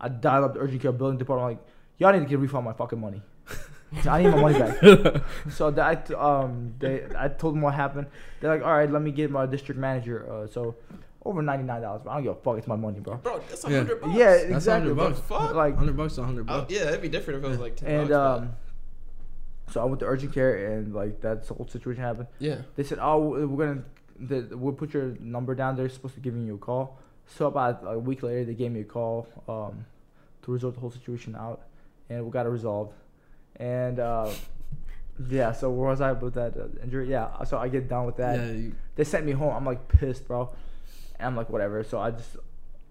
I 0.00 0.08
dial 0.08 0.44
up 0.44 0.54
the 0.54 0.60
urgent 0.60 0.80
care 0.82 0.92
building 0.92 1.18
department. 1.18 1.58
like, 1.58 1.66
y'all 1.98 2.12
need 2.12 2.20
to 2.20 2.30
get 2.30 2.38
refund 2.38 2.64
my 2.64 2.72
fucking 2.72 3.00
money. 3.00 3.20
I 4.06 4.22
need 4.22 4.30
my 4.30 4.40
money 4.40 4.58
back. 4.58 5.22
so 5.50 5.70
that 5.70 6.10
um 6.12 6.74
they 6.78 7.06
I 7.18 7.28
told 7.28 7.54
them 7.54 7.62
what 7.62 7.74
happened. 7.74 8.06
They're 8.40 8.52
like, 8.54 8.62
all 8.64 8.72
right, 8.76 8.90
let 8.90 9.02
me 9.02 9.10
get 9.10 9.30
my 9.30 9.46
district 9.46 9.80
manager. 9.80 10.30
Uh, 10.30 10.46
so 10.46 10.74
over 11.24 11.42
ninety 11.42 11.64
nine 11.64 11.82
dollars. 11.82 12.02
bro. 12.02 12.12
I 12.12 12.14
don't 12.16 12.24
give 12.24 12.32
a 12.32 12.40
fuck. 12.40 12.58
It's 12.58 12.66
my 12.66 12.76
money, 12.76 13.00
bro. 13.00 13.16
Bro, 13.16 13.40
that's 13.48 13.64
a 13.64 13.70
Yeah. 13.70 13.76
hundred 13.78 14.00
bucks. 14.00 14.14
Yeah, 14.16 14.30
That's 14.32 14.44
exactly. 14.50 14.92
100 14.92 15.14
bucks. 15.14 15.20
Fuck. 15.28 15.54
Like 15.54 15.76
hundred 15.76 15.96
bucks, 15.96 16.18
a 16.18 16.24
hundred 16.24 16.42
Oh, 16.50 16.60
bucks. 16.60 16.72
yeah, 16.72 16.84
that'd 16.84 17.00
be 17.02 17.08
different 17.08 17.38
if 17.40 17.44
it 17.46 17.48
was 17.48 17.58
like 17.60 17.76
ten 17.76 17.90
and 17.90 18.08
bucks. 18.10 18.42
um, 18.42 18.52
so 19.70 19.80
I 19.82 19.84
went 19.84 20.00
to 20.00 20.06
urgent 20.06 20.32
care 20.32 20.72
and 20.74 20.94
like 20.94 21.20
that 21.22 21.46
whole 21.46 21.66
situation 21.68 22.02
happened. 22.02 22.28
yeah. 22.38 22.58
They 22.76 22.82
said, 22.84 22.98
"Oh, 23.00 23.46
we're 23.46 23.66
gonna, 23.66 23.82
the, 24.18 24.56
we'll 24.56 24.72
put 24.74 24.92
your 24.94 25.14
number 25.20 25.54
down. 25.54 25.76
They're 25.76 25.88
supposed 25.88 26.14
to 26.14 26.20
give 26.20 26.36
you 26.36 26.54
a 26.54 26.58
call." 26.58 26.98
So 27.26 27.46
about 27.46 27.80
a 27.84 27.98
week 27.98 28.22
later, 28.22 28.44
they 28.44 28.54
gave 28.54 28.70
me 28.72 28.80
a 28.80 28.84
call 28.84 29.26
um, 29.48 29.84
to 30.42 30.52
resolve 30.52 30.74
the 30.74 30.80
whole 30.80 30.90
situation 30.90 31.34
out, 31.36 31.60
and 32.08 32.24
we 32.24 32.30
got 32.30 32.46
it 32.46 32.48
resolved. 32.50 32.92
And 33.58 33.98
uh, 33.98 34.30
yeah, 35.28 35.52
so 35.52 35.70
where 35.70 35.90
was 35.90 36.00
I 36.00 36.12
with 36.12 36.34
that 36.34 36.56
uh, 36.56 36.82
injury? 36.82 37.10
Yeah, 37.10 37.42
so 37.44 37.58
I 37.58 37.68
get 37.68 37.88
done 37.88 38.06
with 38.06 38.16
that. 38.16 38.38
Yeah. 38.38 38.52
You, 38.52 38.74
They 38.94 39.04
sent 39.04 39.26
me 39.26 39.32
home. 39.32 39.54
I'm 39.54 39.64
like 39.64 39.88
pissed, 39.88 40.26
bro. 40.28 40.50
And 41.18 41.26
I'm 41.26 41.36
like, 41.36 41.50
whatever. 41.50 41.82
So 41.82 41.98
I 41.98 42.12
just 42.12 42.36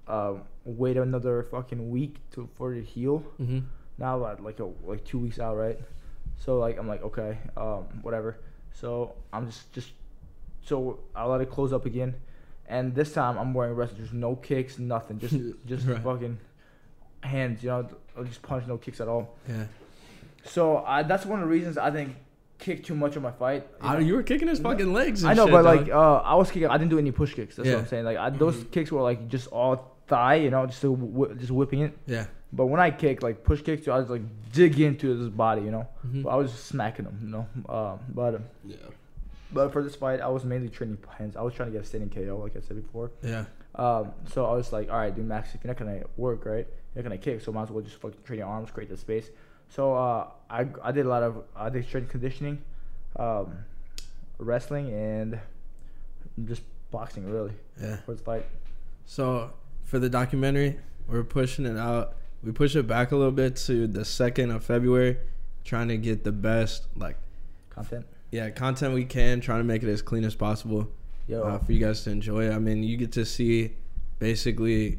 uh, 0.08 0.34
wait 0.66 0.98
another 0.98 1.44
fucking 1.44 1.90
week 1.90 2.18
to 2.32 2.50
for 2.56 2.74
it 2.74 2.82
to 2.82 2.86
heal 2.86 3.24
mm-hmm. 3.42 3.60
now 3.98 4.18
like 4.18 4.40
like 4.40 4.60
a, 4.60 4.70
like 4.84 5.04
two 5.06 5.20
weeks 5.20 5.40
out, 5.40 5.56
right? 5.56 5.80
So 6.38 6.58
like 6.60 6.78
I'm 6.78 6.88
like 6.88 7.04
okay, 7.04 7.38
um, 7.56 7.86
whatever. 8.02 8.40
So 8.74 9.16
I'm 9.34 9.48
just 9.48 9.72
just 9.74 9.92
so 10.62 11.00
I 11.16 11.26
let 11.26 11.42
it 11.42 11.50
close 11.50 11.72
up 11.74 11.86
again, 11.86 12.16
and 12.68 12.94
this 12.94 13.14
time 13.14 13.38
I'm 13.38 13.54
wearing 13.54 13.76
wrestling. 13.76 14.00
There's 14.00 14.14
no 14.14 14.36
kicks, 14.36 14.78
nothing. 14.78 15.20
Just 15.20 15.36
just 15.66 15.88
Right. 15.88 16.02
fucking 16.02 16.38
hands, 17.22 17.64
you 17.64 17.70
know, 17.70 17.90
I'll 18.16 18.24
just 18.24 18.42
punch, 18.42 18.68
no 18.68 18.78
kicks 18.78 19.02
at 19.02 19.08
all. 19.08 19.36
Yeah. 19.48 19.66
So 20.48 20.78
I, 20.86 21.04
that's 21.04 21.26
one 21.26 21.40
of 21.42 21.46
the 21.48 21.52
reasons 21.52 21.78
I 21.78 21.90
didn't 21.90 22.16
kick 22.60 22.84
too 22.84 22.96
much 22.96 23.16
on 23.18 23.24
my 23.24 23.32
fight. 23.32 23.68
you 23.84 23.88
I, 23.88 24.00
you 24.00 24.14
were 24.16 24.24
kicking 24.24 24.48
his 24.48 24.60
fucking 24.60 24.92
legs. 24.94 25.24
And 25.24 25.32
I 25.32 25.34
know, 25.34 25.46
shit, 25.46 25.52
but 25.52 25.64
dog. 25.64 25.78
like 25.82 25.90
uh, 25.90 26.16
I 26.18 26.36
was 26.36 26.50
kicking. 26.50 26.68
I 26.70 26.78
didn't 26.78 26.90
do 26.92 27.00
any 27.00 27.12
push 27.12 27.34
kicks. 27.34 27.56
That's 27.56 27.68
Yeah. 27.68 27.76
what 27.76 27.82
I'm 27.84 27.88
saying. 27.88 28.06
Like 28.06 28.18
I, 28.18 28.30
those 28.30 28.56
Mhm. 28.58 28.72
kicks 28.72 28.92
were 28.92 29.02
like 29.02 29.28
just 29.28 29.48
all 29.48 29.96
thigh, 30.08 30.36
you 30.36 30.50
know, 30.50 30.66
just 30.66 30.82
just 31.40 31.52
whipping 31.52 31.82
it. 31.82 31.98
yeah. 32.08 32.26
But 32.54 32.68
when 32.68 32.80
I 32.80 32.92
kick, 32.92 33.22
like 33.22 33.44
push 33.44 33.62
kicks, 33.62 33.88
I 33.90 33.98
was 34.00 34.10
like 34.10 34.22
dig 34.54 34.80
into 34.80 35.08
his 35.10 35.30
body, 35.30 35.62
you 35.64 35.72
know. 35.72 35.88
Mhm. 36.08 36.24
But 36.24 36.30
I 36.30 36.36
was 36.38 36.52
just 36.52 36.66
smacking 36.68 37.06
him, 37.06 37.20
you 37.22 37.30
know. 37.30 37.46
Um, 37.68 38.00
but 38.10 38.36
um, 38.36 38.44
Yeah. 38.66 38.78
but 39.52 39.72
for 39.74 39.84
this 39.84 39.96
fight, 39.96 40.22
I 40.22 40.28
was 40.30 40.46
mainly 40.46 40.70
training 40.70 40.98
hands. 41.18 41.36
I 41.36 41.42
was 41.42 41.54
trying 41.54 41.70
to 41.70 41.74
get 41.74 41.82
a 41.84 41.86
standing 41.86 42.10
KO, 42.10 42.38
like 42.38 42.56
I 42.56 42.62
said 42.62 42.82
before. 42.82 43.12
Yeah. 43.22 43.46
Um, 43.76 44.14
so 44.34 44.46
I 44.46 44.54
was 44.54 44.72
like, 44.74 44.90
all 44.90 44.98
right, 44.98 45.14
dude, 45.16 45.28
Max, 45.28 45.54
if 45.54 45.64
you're 45.64 45.70
not 45.74 45.78
gonna 45.78 46.02
work, 46.16 46.46
right? 46.46 46.66
You're 46.96 47.04
not 47.04 47.10
gonna 47.10 47.18
kick, 47.18 47.42
so 47.42 47.52
might 47.52 47.64
as 47.64 47.70
well 47.70 47.84
just 47.84 47.98
fucking 47.98 48.18
train 48.24 48.40
your 48.40 48.48
arms, 48.48 48.72
create 48.72 48.90
the 48.90 48.98
space. 48.98 49.30
So 49.70 49.94
uh, 49.96 50.28
I 50.50 50.68
I 50.84 50.92
did 50.92 51.06
a 51.06 51.10
lot 51.10 51.24
of 51.24 51.44
I 51.56 51.70
did 51.70 51.86
strength 51.86 52.10
conditioning, 52.10 52.62
um, 53.18 53.54
wrestling, 54.38 54.92
and 54.94 55.40
just 56.46 56.62
boxing 56.92 57.30
really 57.30 57.54
Yeah. 57.82 57.98
for 57.98 58.14
this 58.14 58.22
fight. 58.22 58.46
So 59.06 59.52
for 59.84 60.00
the 60.00 60.10
documentary, 60.10 60.80
we're 61.08 61.24
pushing 61.24 61.66
it 61.66 61.78
out. 61.78 62.16
We 62.44 62.52
push 62.52 62.76
it 62.76 62.88
back 62.88 63.12
a 63.12 63.16
little 63.16 63.32
bit 63.32 63.56
to 63.68 63.88
the 63.88 64.06
second 64.06 64.52
of 64.52 64.64
February, 64.64 65.18
trying 65.64 65.88
to 65.90 65.98
get 65.98 66.24
the 66.24 66.32
best 66.32 66.86
like 66.96 67.18
Content. 67.70 68.06
yeah 68.32 68.50
content 68.50 68.94
we 68.94 69.06
can, 69.06 69.42
trying 69.42 69.60
to 69.60 69.64
make 69.64 69.84
it 69.84 69.90
as 69.90 70.02
clean 70.02 70.24
as 70.24 70.34
possible 70.36 70.90
Yo, 71.28 71.44
uh, 71.44 71.60
for 71.60 71.72
you 71.72 71.80
guys 71.80 72.04
to 72.04 72.10
enjoy. 72.12 72.50
I 72.52 72.58
mean, 72.60 72.84
you 72.84 72.96
get 72.98 73.12
to 73.14 73.26
see 73.26 73.74
basically 74.20 74.98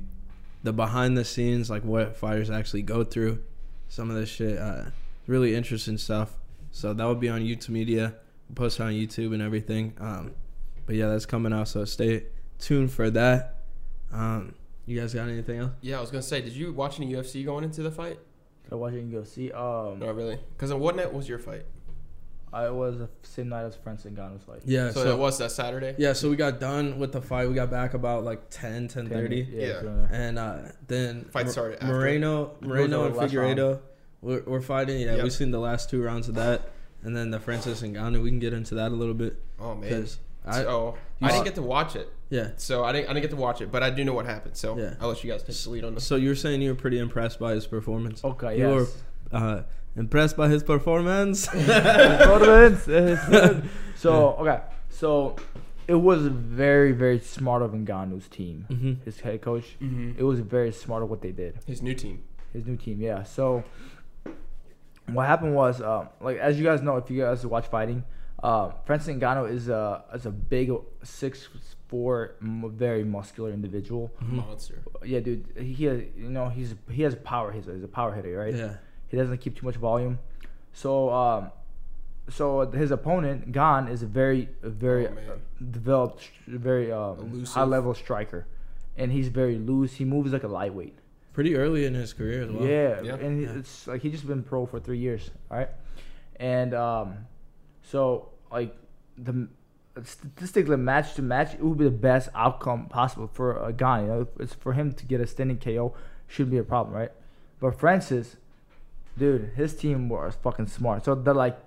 the 0.62 0.72
behind 0.72 1.16
the 1.16 1.24
scenes, 1.24 1.70
like 1.70 1.84
what 1.84 2.16
fighters 2.16 2.50
actually 2.50 2.82
go 2.82 3.02
through. 3.04 3.38
Some 3.88 4.10
of 4.10 4.16
this 4.16 4.28
shit, 4.28 4.58
uh, 4.58 4.84
really 5.26 5.54
interesting 5.54 5.98
stuff. 5.98 6.34
So 6.70 6.92
that 6.92 7.04
will 7.04 7.14
be 7.14 7.28
on 7.28 7.40
YouTube 7.40 7.70
Media. 7.70 8.14
We'll 8.48 8.54
post 8.54 8.80
it 8.80 8.82
on 8.82 8.92
YouTube 8.92 9.32
and 9.32 9.42
everything. 9.42 9.94
Um, 10.00 10.32
but 10.86 10.96
yeah, 10.96 11.08
that's 11.08 11.26
coming 11.26 11.52
out. 11.52 11.68
So 11.68 11.84
stay 11.84 12.24
tuned 12.58 12.92
for 12.92 13.10
that. 13.10 13.56
Um, 14.12 14.54
you 14.86 14.98
guys 14.98 15.12
got 15.12 15.28
anything 15.28 15.58
else? 15.60 15.72
Yeah, 15.82 15.98
I 15.98 16.00
was 16.00 16.10
gonna 16.10 16.22
say, 16.22 16.40
did 16.40 16.52
you 16.54 16.72
watch 16.72 16.98
any 16.98 17.12
UFC 17.12 17.44
going 17.44 17.64
into 17.64 17.82
the 17.82 17.90
fight? 17.90 18.18
Did 18.64 18.72
I 18.72 18.76
watch 18.76 18.94
it 18.94 19.00
and 19.00 19.12
go. 19.12 19.18
Um, 19.20 19.98
No, 19.98 20.10
really. 20.12 20.38
Because 20.56 20.70
on 20.70 20.80
what 20.80 20.96
night 20.96 21.12
was 21.12 21.28
your 21.28 21.38
fight? 21.38 21.64
I 22.52 22.70
was 22.70 22.98
the 22.98 23.08
same 23.22 23.48
night 23.50 23.64
as 23.64 23.76
Francis 23.76 24.10
Ngannou's 24.12 24.42
fight. 24.44 24.60
Yeah. 24.64 24.90
so, 24.90 25.10
it 25.10 25.18
was 25.18 25.38
that 25.38 25.50
Saturday. 25.50 25.94
yeah. 25.98 26.12
So 26.14 26.30
we 26.30 26.36
got 26.36 26.58
done 26.60 26.98
with 26.98 27.12
the 27.12 27.20
fight. 27.20 27.48
We 27.48 27.54
got 27.54 27.70
back 27.70 27.94
about 27.94 28.24
like 28.24 28.48
10, 28.50 28.88
10 28.88 29.08
30. 29.08 29.36
Yeah. 29.50 29.66
Yeah. 29.66 29.80
so- 29.80 30.08
And 30.10 30.38
uh, 30.38 30.58
then 30.86 31.24
Fight 31.26 31.46
Mor- 31.46 31.52
started 31.52 31.82
after. 31.82 31.94
Moreno, 31.94 32.52
Moreno 32.60 33.04
and 33.06 33.14
the 33.14 33.20
Figueiredo, 33.20 33.80
we're, 34.22 34.42
we're 34.46 34.60
fighting. 34.62 35.00
Yeah, 35.00 35.14
Yep. 35.16 35.22
we've 35.24 35.32
seen 35.32 35.50
the 35.50 35.58
last 35.60 35.90
two 35.90 36.02
rounds 36.02 36.28
of 36.28 36.34
that, 36.36 36.70
and 37.02 37.16
then 37.16 37.30
the 37.30 37.38
Francis 37.38 37.82
and 37.82 37.94
Ngannou. 37.94 38.22
We 38.22 38.30
can 38.30 38.38
get 38.38 38.52
into 38.52 38.74
that 38.76 38.90
a 38.92 38.94
little 38.94 39.14
bit 39.14 39.36
Oh 39.60 39.74
man. 39.74 39.82
because 39.82 40.18
I 40.46 40.62
so 40.62 40.96
you 41.20 41.26
I 41.26 41.30
s- 41.30 41.34
didn't 41.34 41.44
get 41.44 41.54
to 41.56 41.62
watch 41.62 41.94
it. 41.96 42.10
yeah. 42.30 42.50
So 42.56 42.82
I 42.82 42.92
didn't 42.92 43.10
I 43.10 43.12
didn't 43.12 43.22
get 43.22 43.30
to 43.30 43.36
watch 43.36 43.60
it, 43.60 43.70
but 43.70 43.82
I 43.82 43.90
do 43.90 44.04
know 44.04 44.14
what 44.14 44.24
happened. 44.26 44.56
So 44.56 44.76
Yeah. 44.78 44.94
I'll 45.00 45.08
let 45.08 45.22
you 45.22 45.30
guys 45.30 45.42
take 45.42 45.54
the 45.56 45.70
lead 45.70 45.84
on 45.84 45.94
this. 45.94 46.04
So 46.04 46.16
you 46.16 46.30
were 46.30 46.34
saying 46.34 46.62
you 46.62 46.70
were 46.70 46.74
pretty 46.76 46.98
impressed 46.98 47.38
by 47.38 47.52
his 47.54 47.66
performance. 47.66 48.24
Okay. 48.24 48.58
You 48.58 48.66
were 48.68 48.80
Yes. 48.80 49.02
uh, 49.32 49.62
impressed 49.98 50.36
by 50.36 50.48
his 50.48 50.62
performance. 50.62 51.46
Tournaments. 51.46 52.84
so 53.96 54.10
okay, 54.40 54.60
so 54.88 55.36
it 55.86 55.94
was 55.94 56.26
very 56.26 56.92
very 56.92 57.18
smart 57.20 57.62
of 57.62 57.72
Ngannou's 57.72 58.28
team, 58.28 58.66
hmm 58.68 58.92
his 59.04 59.20
head 59.20 59.42
coach. 59.42 59.76
Mm-hmm. 59.82 60.18
It 60.18 60.22
was 60.22 60.40
very 60.40 60.72
smart 60.72 61.02
of 61.02 61.10
what 61.10 61.20
they 61.22 61.32
did. 61.32 61.58
His 61.66 61.82
new 61.82 61.94
team. 61.94 62.22
His 62.52 62.64
new 62.66 62.76
team, 62.76 63.00
yeah. 63.00 63.22
So 63.24 63.62
what 65.12 65.26
happened 65.26 65.54
was, 65.54 65.80
um, 65.80 66.08
like 66.20 66.38
as 66.38 66.58
you 66.58 66.64
guys 66.64 66.82
know, 66.82 66.96
if 66.96 67.10
you 67.10 67.20
guys 67.22 67.44
watch 67.46 67.66
fighting, 67.68 68.04
Uh, 68.40 68.70
Francis 68.86 69.16
Ngannou 69.16 69.50
is 69.50 69.68
a 69.68 70.04
is 70.14 70.24
a 70.26 70.30
big 70.30 70.70
six 71.02 71.48
four, 71.88 72.36
very 72.84 73.02
muscular 73.04 73.50
individual. 73.58 74.04
Mhm. 74.22 74.46
Monster. 74.46 74.78
Yeah, 75.12 75.20
dude. 75.26 75.42
He 75.58 75.84
has, 75.90 75.98
you 76.16 76.30
know 76.36 76.46
he's 76.48 76.70
he 76.96 77.02
has 77.06 77.14
power. 77.32 77.50
He's 77.56 77.66
a, 77.70 77.72
he's 77.76 77.82
a 77.90 77.94
power 77.98 78.12
hitter, 78.16 78.34
right? 78.44 78.54
Yeah. 78.54 78.74
He 79.08 79.16
doesn't 79.16 79.38
keep 79.38 79.56
too 79.58 79.66
much 79.66 79.76
volume. 79.76 80.18
So 80.72 81.10
um, 81.10 81.50
so 82.28 82.70
his 82.70 82.90
opponent 82.90 83.52
Gane 83.52 83.88
is 83.88 84.02
a 84.02 84.06
very 84.06 84.48
very 84.62 85.06
Oh, 85.08 85.12
uh, 85.12 85.36
developed, 85.70 86.28
very 86.46 86.92
um, 86.92 87.44
high 87.46 87.64
level 87.64 87.94
striker, 87.94 88.46
and 88.96 89.10
he's 89.12 89.28
very 89.28 89.58
loose. 89.58 89.94
He 89.94 90.04
moves 90.04 90.32
like 90.32 90.44
a 90.44 90.48
lightweight. 90.48 90.98
Pretty 91.32 91.56
early 91.56 91.84
in 91.86 91.94
his 91.94 92.12
career 92.12 92.42
as 92.42 92.50
well. 92.50 92.66
Yeah, 92.66 93.00
Yeah. 93.02 93.14
and 93.14 93.42
Yeah. 93.42 93.52
it's 93.58 93.86
like 93.86 94.02
he 94.02 94.10
just 94.10 94.26
been 94.26 94.42
pro 94.42 94.66
for 94.66 94.78
three 94.80 94.98
years, 94.98 95.30
all 95.50 95.58
right? 95.58 95.70
And 96.36 96.74
um, 96.74 97.26
so 97.82 98.30
like 98.52 98.76
the 99.16 99.48
statistically 100.04 100.76
match 100.76 101.14
to 101.14 101.22
match, 101.22 101.54
it 101.54 101.62
would 101.62 101.78
be 101.78 101.84
the 101.84 101.90
best 101.90 102.28
outcome 102.34 102.86
possible 102.86 103.28
for 103.32 103.56
a 103.64 103.72
guy. 103.72 104.02
You 104.02 104.06
know, 104.08 104.28
it's 104.38 104.54
for 104.54 104.72
him 104.74 104.92
to 104.92 105.06
get 105.06 105.20
a 105.20 105.26
standing 105.26 105.58
KO 105.58 105.94
shouldn't 106.26 106.50
be 106.52 106.58
a 106.58 106.62
problem, 106.64 106.94
right? 106.94 107.12
But 107.60 107.78
Francis, 107.78 108.36
dude, 109.18 109.50
his 109.56 109.74
team 109.74 110.08
was 110.08 110.34
fucking 110.42 110.66
smart. 110.68 111.04
So 111.04 111.14
they're 111.14 111.34
like, 111.34 111.58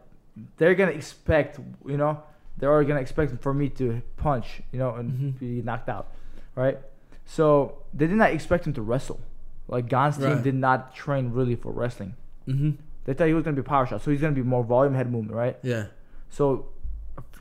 they're 0.58 0.76
gonna 0.76 0.92
expect, 0.92 1.60
you 1.86 1.98
know, 1.98 2.22
they're 2.58 2.72
already 2.72 2.88
gonna 2.88 3.02
expect 3.02 3.42
for 3.42 3.54
me 3.54 3.70
to 3.70 4.02
punch, 4.18 4.62
you 4.72 4.80
know, 4.80 4.96
and 4.96 5.12
Mhm. 5.12 5.40
be 5.40 5.62
knocked 5.62 5.90
out, 5.90 6.08
right? 6.56 6.80
So 7.26 7.78
they 7.94 8.08
did 8.08 8.18
not 8.18 8.32
expect 8.32 8.66
him 8.68 8.74
to 8.74 8.82
wrestle. 8.82 9.20
Like 9.68 9.88
Gane's 9.88 10.18
team 10.18 10.26
Right. 10.28 10.44
did 10.44 10.56
not 10.56 10.94
train 10.94 11.32
really 11.32 11.56
for 11.56 11.72
wrestling. 11.72 12.16
Mm-hmm. 12.48 12.72
They 13.06 13.14
thought 13.14 13.28
he 13.28 13.34
was 13.34 13.44
gonna 13.44 13.56
be 13.56 13.62
power 13.64 13.86
shot, 13.86 14.02
so 14.02 14.12
he's 14.12 14.22
gonna 14.22 14.36
be 14.36 14.44
more 14.44 14.64
volume 14.64 14.94
head 14.96 15.12
movement, 15.12 15.36
right? 15.36 15.58
Yeah. 15.64 15.86
So 16.30 16.68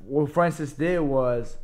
what 0.07 0.31
Francis 0.32 0.73
did 0.73 1.01
was 1.01 1.59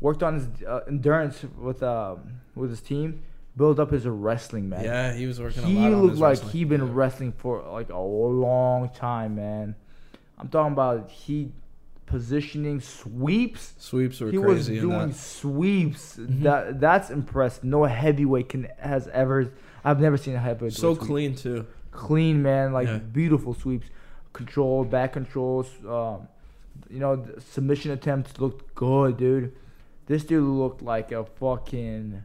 worked 0.00 0.22
on 0.22 0.34
his 0.34 0.48
uh, 0.66 0.80
endurance 0.88 1.44
with 1.58 1.82
um, 1.82 2.40
with 2.54 2.70
his 2.70 2.80
team, 2.80 3.22
build 3.58 3.78
up 3.78 3.90
his 3.90 4.06
wrestling 4.06 4.68
man. 4.70 4.84
Yeah, 4.84 5.12
he 5.12 5.26
was 5.26 5.38
working 5.40 5.64
a 5.64 5.66
he 5.66 5.88
looked 5.90 6.16
like 6.16 6.30
wrestling. 6.38 6.52
he 6.52 6.64
been 6.64 6.80
Yeah. 6.86 6.92
wrestling 6.92 7.32
for 7.36 7.62
like 7.78 7.90
a 7.90 7.98
long 7.98 8.88
time, 8.90 9.34
man. 9.34 9.74
I'm 10.38 10.48
talking 10.48 10.72
about 10.72 11.10
he 11.10 11.52
positioning 12.06 12.80
sweeps. 12.80 13.74
sweeps 13.78 14.20
were 14.20 14.30
He 14.30 14.38
was 14.38 14.66
doing 14.68 15.12
sweeps. 15.12 16.16
Mhm. 16.16 16.42
That 16.42 16.80
that's 16.80 17.10
impressive. 17.10 17.64
No 17.64 17.84
heavyweight 17.84 18.48
can 18.48 18.68
has 18.78 19.08
ever. 19.08 19.52
I've 19.84 20.00
never 20.00 20.16
seen 20.16 20.34
a 20.34 20.38
heavyweight 20.38 20.72
So 20.72 20.94
clean 20.96 21.34
too. 21.34 21.66
clean, 21.90 22.42
man. 22.42 22.72
Like 22.72 22.88
Yeah. 22.88 22.98
beautiful 22.98 23.52
sweeps, 23.54 23.88
control, 24.32 24.84
back 24.84 25.12
controls. 25.12 25.68
Um, 25.86 26.28
you 26.88 27.00
know, 27.00 27.22
submission 27.38 27.90
attempts 27.90 28.40
looked 28.40 28.74
good, 28.74 29.16
dude. 29.18 29.52
This 30.06 30.24
dude 30.24 30.44
looked 30.44 30.80
like 30.80 31.12
a 31.12 31.24
fucking, 31.24 32.22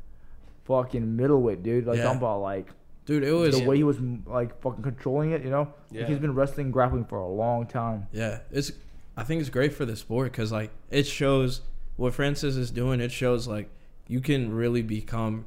fucking 0.66 1.16
middleweight, 1.16 1.64
dude. 1.64 1.86
Like 1.86 1.98
Yeah. 1.98 2.04
talking 2.04 2.18
about 2.20 2.42
like 2.42 2.68
Dude, 3.06 3.24
it 3.24 3.32
was 3.34 3.60
the 3.60 3.66
way 3.68 3.76
he 3.76 3.84
was 3.84 3.98
like 4.26 4.62
fucking 4.62 4.82
controlling 4.82 5.32
it. 5.32 5.44
You 5.44 5.50
know, 5.50 5.74
Yeah. 5.92 6.02
like, 6.02 6.10
he's 6.10 6.20
been 6.20 6.34
wrestling, 6.36 6.72
grappling 6.72 7.04
for 7.06 7.18
a 7.18 7.28
long 7.28 7.66
time. 7.68 8.08
Yeah, 8.14 8.40
it's. 8.52 8.72
I 9.18 9.24
think 9.24 9.42
it's 9.42 9.50
great 9.50 9.74
for 9.74 9.84
the 9.86 9.96
sport 9.98 10.32
because 10.32 10.52
like 10.54 10.72
it 10.90 11.06
shows 11.06 11.62
what 11.98 12.14
Francis 12.14 12.56
is 12.56 12.72
doing. 12.72 13.02
It 13.02 13.12
shows 13.12 13.48
like 13.48 13.70
you 14.08 14.22
can 14.22 14.54
really 14.54 14.82
become 14.82 15.46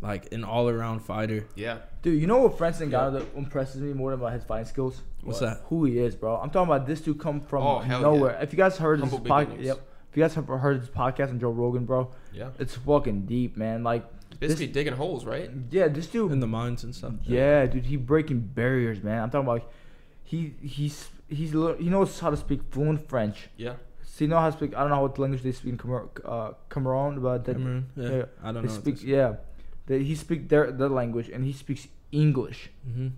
like 0.00 0.32
an 0.32 0.42
all-around 0.44 1.00
fighter. 1.00 1.46
Yeah. 1.54 1.78
Dude, 2.02 2.20
you 2.20 2.26
know 2.26 2.38
what 2.42 2.56
Francis 2.58 2.88
Yeah. 2.90 2.98
Ngannou 3.00 3.12
that 3.14 3.24
impresses 3.36 3.80
me 3.80 3.92
more 3.92 4.10
than 4.10 4.18
about 4.20 4.32
his 4.32 4.42
fighting 4.44 4.66
skills? 4.66 5.02
What's 5.22 5.40
What? 5.40 5.46
that? 5.48 5.60
Who 5.66 5.84
he 5.84 5.98
is, 5.98 6.14
bro. 6.16 6.36
I'm 6.36 6.50
talking 6.50 6.72
about 6.72 6.86
this 6.86 7.00
dude 7.00 7.18
come 7.20 7.40
from 7.40 7.62
Oh, 7.62 7.78
hell 7.80 8.00
nowhere. 8.02 8.38
If 8.40 8.52
you 8.52 8.56
guys 8.56 8.78
heard 8.78 8.98
Humble 9.00 9.18
this 9.18 9.28
podcast, 9.30 9.38
beginnings. 9.46 9.66
yep. 9.66 9.78
If 10.10 10.16
you 10.16 10.22
guys 10.24 10.34
have 10.34 10.46
heard 10.48 10.82
this 10.82 10.88
podcast 10.88 11.28
on 11.30 11.38
Joe 11.40 11.50
Rogan, 11.50 11.84
bro, 11.84 12.10
Yeah. 12.32 12.48
it's 12.58 12.74
fucking 12.76 13.26
deep, 13.26 13.56
man. 13.56 13.84
Like, 13.84 14.04
Basically 14.42 14.66
digging 14.66 14.94
holes, 14.94 15.24
right? 15.24 15.48
yeah, 15.70 15.88
this 15.88 16.08
dude 16.08 16.32
In 16.32 16.40
the 16.40 16.46
mines 16.46 16.82
and 16.84 16.92
stuff. 16.94 17.14
Yeah, 17.24 17.66
dude, 17.66 17.86
he 17.86 17.96
breaking 17.96 18.40
barriers, 18.40 19.02
man. 19.02 19.22
I'm 19.22 19.30
talking 19.30 19.48
about 19.48 19.70
he 20.24 20.54
he's 20.60 21.08
he's 21.28 21.52
he 21.52 21.88
knows 21.94 22.18
how 22.18 22.30
to 22.30 22.36
speak 22.36 22.60
fluent 22.70 23.08
French. 23.08 23.48
Yeah. 23.56 23.74
So 24.04 24.24
you 24.24 24.28
know 24.28 24.38
how 24.38 24.50
to 24.50 24.56
speak. 24.56 24.74
I 24.76 24.80
don't 24.80 24.90
know 24.90 25.00
what 25.00 25.18
language 25.18 25.42
they 25.42 25.52
speak 25.52 25.72
in 25.74 25.78
Cameroon, 25.78 26.08
uh, 26.24 26.50
Cameroon 26.68 27.20
but 27.20 27.44
that 27.44 27.54
Cameroon. 27.54 27.86
Yeah. 27.96 28.10
yeah. 28.10 28.24
I 28.42 28.52
don't 28.52 28.62
they 28.62 28.68
know. 28.68 28.80
speak. 28.80 29.02
Yeah, 29.02 29.34
they, 29.86 30.02
he 30.02 30.14
speak 30.14 30.48
their 30.48 30.72
their 30.72 30.88
language 30.88 31.28
and 31.28 31.44
he 31.44 31.52
speaks 31.52 31.88
English. 32.10 32.70
Mm-hmm. 32.88 33.08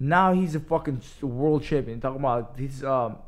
Now 0.00 0.32
he's 0.32 0.54
a 0.54 0.60
fucking 0.60 1.00
world 1.22 1.62
champion. 1.62 2.00
Talking 2.00 2.20
about 2.20 2.56
he's 2.58 2.82
um, 2.84 3.18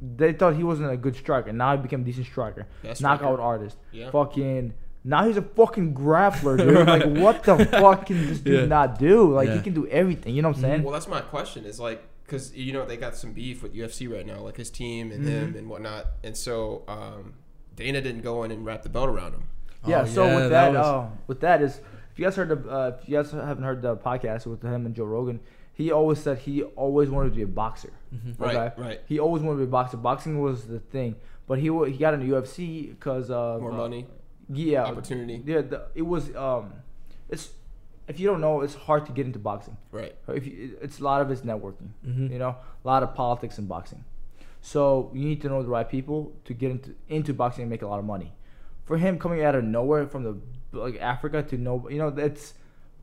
they 0.00 0.32
thought 0.32 0.56
he 0.56 0.64
wasn't 0.64 0.90
a 0.90 0.96
good 0.96 1.16
striker. 1.16 1.52
Now 1.52 1.76
he 1.76 1.82
became 1.82 2.00
a 2.00 2.04
decent 2.04 2.26
striker, 2.26 2.66
Best 2.82 3.02
knockout 3.02 3.34
striker. 3.34 3.42
artist. 3.42 3.76
Yeah. 3.92 4.10
Fucking. 4.10 4.74
Now 5.06 5.26
he's 5.26 5.36
a 5.36 5.42
fucking 5.42 5.94
grappler, 5.94 6.56
dude. 6.56 6.86
Like, 6.86 7.04
what 7.22 7.42
the 7.44 7.64
fuck 7.66 8.06
can 8.06 8.26
this 8.26 8.38
dude 8.40 8.60
Yeah. 8.60 8.66
not 8.66 8.98
do? 8.98 9.32
Like, 9.34 9.48
Yeah. 9.48 9.56
he 9.56 9.60
can 9.60 9.74
do 9.74 9.86
everything. 9.88 10.34
You 10.34 10.40
know 10.42 10.48
what 10.48 10.56
I'm 10.56 10.62
saying? 10.62 10.82
Well, 10.82 10.92
that's 10.92 11.08
my 11.08 11.20
question. 11.20 11.64
Is 11.66 11.78
like 11.78 12.02
because 12.24 12.54
you 12.56 12.72
know 12.72 12.86
they 12.86 12.96
got 12.96 13.14
some 13.16 13.32
beef 13.34 13.62
with 13.62 13.74
UFC 13.74 14.10
right 14.10 14.26
now, 14.26 14.40
like 14.40 14.56
his 14.56 14.70
team 14.70 15.12
and 15.12 15.20
Mm-hmm. 15.24 15.30
him 15.30 15.56
and 15.56 15.68
whatnot, 15.68 16.06
and 16.22 16.34
so 16.36 16.84
um, 16.88 17.34
Dana 17.76 18.00
didn't 18.00 18.22
go 18.22 18.44
in 18.44 18.50
and 18.50 18.64
wrap 18.64 18.82
the 18.82 18.88
belt 18.88 19.08
around 19.10 19.32
him. 19.34 19.44
Yeah. 19.86 20.02
Oh, 20.02 20.06
so 20.06 20.24
yeah, 20.26 20.34
with 20.36 20.44
that 20.50 20.72
that, 20.72 20.78
was- 20.78 20.86
uh, 20.86 21.06
with 21.26 21.40
that 21.40 21.60
is, 21.60 21.76
if 22.12 22.18
you 22.18 22.24
guys 22.24 22.36
heard 22.36 22.48
the, 22.48 22.70
uh, 22.70 22.92
if 22.98 23.06
you 23.08 23.16
guys 23.18 23.30
haven't 23.30 23.64
heard 23.64 23.82
the 23.82 23.96
podcast 23.98 24.46
with 24.46 24.62
him 24.62 24.86
and 24.86 24.94
Joe 24.94 25.04
Rogan, 25.04 25.40
he 25.74 25.90
always 25.92 26.18
said 26.18 26.38
he 26.38 26.62
always 26.62 27.10
wanted 27.10 27.30
to 27.30 27.34
be 27.36 27.42
a 27.42 27.46
boxer. 27.46 27.92
Mm-hmm. 28.14 28.42
Right. 28.42 28.56
Okay. 28.56 28.80
Right. 28.82 29.00
He 29.06 29.18
always 29.18 29.42
wanted 29.42 29.58
to 29.58 29.64
be 29.66 29.68
a 29.68 29.72
boxer. 29.72 29.98
Boxing 29.98 30.40
was 30.40 30.66
the 30.66 30.78
thing, 30.78 31.16
but 31.46 31.58
he 31.58 31.64
he 31.90 31.98
got 31.98 32.14
into 32.14 32.24
UFC 32.34 32.88
because 32.88 33.28
of 33.30 33.60
More 33.60 33.72
uh, 33.72 33.76
money, 33.76 34.06
Yeah. 34.48 34.84
opportunity. 34.84 35.42
Yeah. 35.44 35.62
The, 35.62 35.82
it 35.94 36.02
was 36.02 36.34
um, 36.36 36.72
it's 37.28 37.50
if 38.06 38.20
you 38.20 38.26
don't 38.26 38.40
know, 38.40 38.60
it's 38.60 38.74
hard 38.74 39.06
to 39.06 39.12
get 39.12 39.24
into 39.26 39.38
boxing. 39.38 39.76
Right. 39.90 40.14
If 40.28 40.46
you, 40.46 40.76
it's 40.82 41.00
a 41.00 41.04
lot 41.04 41.22
of 41.22 41.30
it's 41.30 41.40
networking. 41.42 41.90
Mhm. 42.06 42.30
You 42.30 42.38
know, 42.38 42.56
a 42.84 42.86
lot 42.86 43.02
of 43.02 43.14
politics 43.14 43.58
in 43.58 43.66
boxing. 43.66 44.04
So 44.60 45.10
you 45.14 45.26
need 45.26 45.40
to 45.42 45.48
know 45.48 45.62
the 45.62 45.68
right 45.68 45.88
people 45.88 46.32
to 46.44 46.54
get 46.54 46.70
into 46.70 46.94
into 47.08 47.32
boxing 47.34 47.62
and 47.62 47.70
make 47.70 47.82
a 47.82 47.86
lot 47.86 47.98
of 47.98 48.04
money. 48.04 48.32
For 48.84 48.98
him 48.98 49.18
coming 49.18 49.42
out 49.42 49.54
of 49.54 49.64
nowhere 49.64 50.06
from 50.06 50.24
the 50.24 50.36
like 50.78 51.00
Africa 51.00 51.42
to 51.42 51.56
no, 51.56 51.88
you 51.88 51.98
know, 51.98 52.10
that's 52.10 52.54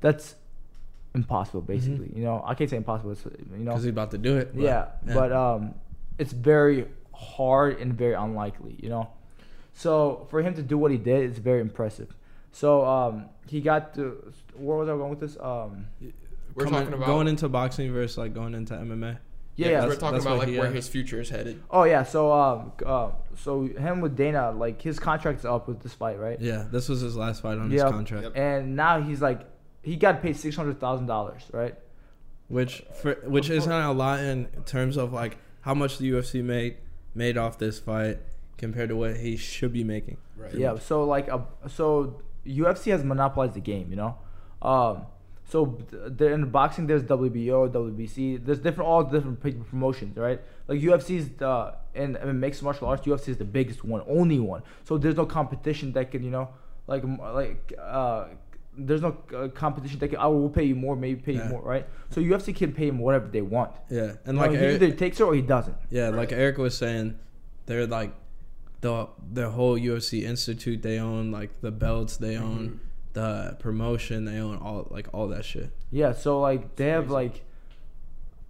that's 0.02 0.36
impossible. 1.16 1.62
Basically, 1.62 2.12
you 2.16 2.24
know, 2.24 2.44
I 2.46 2.54
can't 2.56 2.70
say 2.70 2.78
impossible. 2.78 3.12
It's, 3.12 3.26
you 3.26 3.32
know, 3.66 3.72
Because 3.72 3.84
he's 3.84 3.90
about 3.92 4.12
to 4.12 4.18
do 4.18 4.38
it. 4.38 4.54
but- 4.54 4.62
yeah, 4.64 4.86
but 5.06 5.32
um, 5.32 5.74
it's 6.18 6.32
very 6.34 6.88
hard 7.14 7.80
and 7.80 7.94
very 7.94 8.14
unlikely, 8.14 8.76
you 8.82 8.90
know. 8.90 9.10
So 9.74 10.28
for 10.30 10.42
him 10.42 10.54
to 10.56 10.62
do 10.62 10.78
what 10.78 10.92
he 10.92 10.98
did, 10.98 11.24
it's 11.30 11.40
very 11.40 11.62
impressive. 11.62 12.16
So 12.52 12.86
um, 12.86 13.30
he 13.48 13.62
got 13.62 13.94
to 13.96 14.32
where 14.56 14.78
was 14.78 14.90
I 14.90 14.94
going 14.94 15.10
with 15.10 15.20
this? 15.22 15.38
Um, 15.40 15.88
We're 16.54 16.66
Coming- 16.66 16.80
talking 16.82 16.94
about 16.96 17.06
going 17.06 17.28
into 17.28 17.48
boxing 17.48 17.94
versus 17.94 18.18
like 18.18 18.34
going 18.34 18.54
into 18.54 18.74
MMA. 18.74 19.02
yeah, 19.02 19.08
Yeah, 19.10 19.16
'cause 19.16 19.72
yeah. 19.72 19.80
we're 19.80 19.82
that's- 19.82 20.00
talking 20.00 20.20
about 20.22 20.38
like 20.40 20.48
he 20.50 20.58
where 20.58 20.66
had. 20.68 20.76
his 20.76 20.90
future 20.90 21.22
is 21.22 21.30
headed. 21.30 21.64
Oh 21.72 21.84
yeah, 21.86 22.04
so 22.04 22.32
um, 22.34 22.74
uh, 22.86 23.12
so 23.38 23.64
him 23.64 24.02
with 24.02 24.18
Dana, 24.18 24.52
like 24.52 24.82
his 24.82 25.00
contract's 25.00 25.46
up 25.46 25.68
with 25.70 25.80
this 25.82 25.94
fight, 25.94 26.20
right? 26.20 26.40
Yeah, 26.42 26.66
this 26.70 26.90
was 26.90 27.00
his 27.02 27.16
last 27.16 27.42
fight 27.42 27.58
on 27.58 27.72
Yeah. 27.72 27.84
his 27.84 27.92
contract. 27.92 28.24
Yep. 28.24 28.34
And 28.36 28.76
now 28.76 29.02
he's 29.02 29.22
like, 29.22 29.42
he 29.82 29.96
got 29.96 30.22
paid 30.22 30.36
six 30.36 30.56
hundred 30.58 30.80
thousand 30.82 31.06
dollars, 31.06 31.44
right? 31.54 31.76
Which 32.50 32.84
for 33.02 33.14
which 33.26 33.50
isn't 33.50 33.72
a 33.72 33.94
lot 33.94 34.20
in 34.20 34.48
terms 34.66 34.98
of 34.98 35.14
like 35.14 35.38
how 35.62 35.74
much 35.74 35.98
the 36.00 36.12
UFC 36.12 36.44
made 36.44 36.76
made 37.16 37.38
off 37.38 37.58
this 37.58 37.80
fight 37.80 38.20
compared 38.62 38.90
to 38.90 38.96
what 38.96 39.18
he 39.18 39.36
should 39.36 39.74
be 39.74 39.84
making. 39.84 40.18
Right. 40.38 40.54
Yeah. 40.54 40.78
So 40.80 41.04
like, 41.04 41.28
a, 41.28 41.44
so 41.68 42.22
UFC 42.46 42.92
has 42.92 43.04
monopolized 43.04 43.56
the 43.56 43.60
game, 43.74 43.88
you 43.90 43.98
know. 43.98 44.18
Um, 44.62 45.06
so 45.52 45.66
th- 45.90 46.04
there 46.18 46.32
in 46.34 46.50
boxing, 46.50 46.88
there's 46.88 47.04
WBO, 47.04 47.70
WBC. 47.70 48.46
There's 48.46 48.60
different, 48.60 48.88
all 48.90 49.04
different 49.04 49.42
promotions, 49.70 50.16
right? 50.16 50.40
Like 50.68 50.80
UFC 50.80 51.18
is 51.18 51.30
the 51.30 51.74
and, 51.94 52.16
and 52.16 52.40
mixed 52.40 52.64
martial 52.64 52.88
arts. 52.88 53.02
UFC 53.06 53.28
is 53.30 53.38
the 53.38 53.44
biggest 53.60 53.84
one, 53.84 54.02
only 54.08 54.40
one. 54.40 54.62
So 54.86 54.98
there's 54.98 55.18
no 55.18 55.26
competition 55.26 55.92
that 55.94 56.10
can, 56.12 56.24
you 56.24 56.32
know, 56.32 56.48
like 56.88 57.04
like 57.42 57.74
uh, 57.80 58.28
there's 58.78 59.02
no 59.02 59.18
uh, 59.36 59.50
competition 59.50 60.00
that 60.00 60.08
can. 60.08 60.20
I 60.20 60.28
will 60.28 60.50
pay 60.50 60.64
you 60.64 60.76
more, 60.76 60.96
maybe 60.96 61.20
pay 61.22 61.34
you 61.34 61.44
more, 61.46 61.62
right? 61.62 61.86
So 62.12 62.22
UFC 62.22 62.56
can 62.56 62.72
pay 62.72 62.88
him 62.88 63.00
whatever 63.00 63.28
they 63.28 63.42
want. 63.42 63.72
Yeah, 63.90 64.14
and 64.26 64.36
You 64.38 64.42
like 64.44 64.52
know, 64.52 64.60
he 64.60 64.66
Eric, 64.66 64.82
either 64.82 64.96
takes 64.96 65.20
it 65.20 65.24
or 65.24 65.34
he 65.36 65.42
doesn't. 65.42 65.76
yeah, 65.90 66.10
like 66.10 66.32
Eric 66.32 66.58
was 66.58 66.78
saying, 66.78 67.20
they're 67.66 67.88
like 67.88 68.12
the 68.82 69.08
the 69.32 69.50
whole 69.52 69.78
UFC 69.80 70.24
institute 70.24 70.82
they 70.82 71.00
own, 71.00 71.32
like 71.32 71.62
the 71.62 71.72
belts 71.72 72.18
they 72.18 72.36
own, 72.38 72.80
the 73.14 73.56
promotion 73.60 74.26
they 74.26 74.38
own, 74.40 74.58
all 74.58 74.88
like 74.90 75.08
all 75.14 75.28
that 75.30 75.46
shit. 75.46 75.72
Yeah, 75.92 76.14
so 76.14 76.40
like 76.40 76.76
they 76.76 76.88
have 76.88 77.10
like 77.12 77.44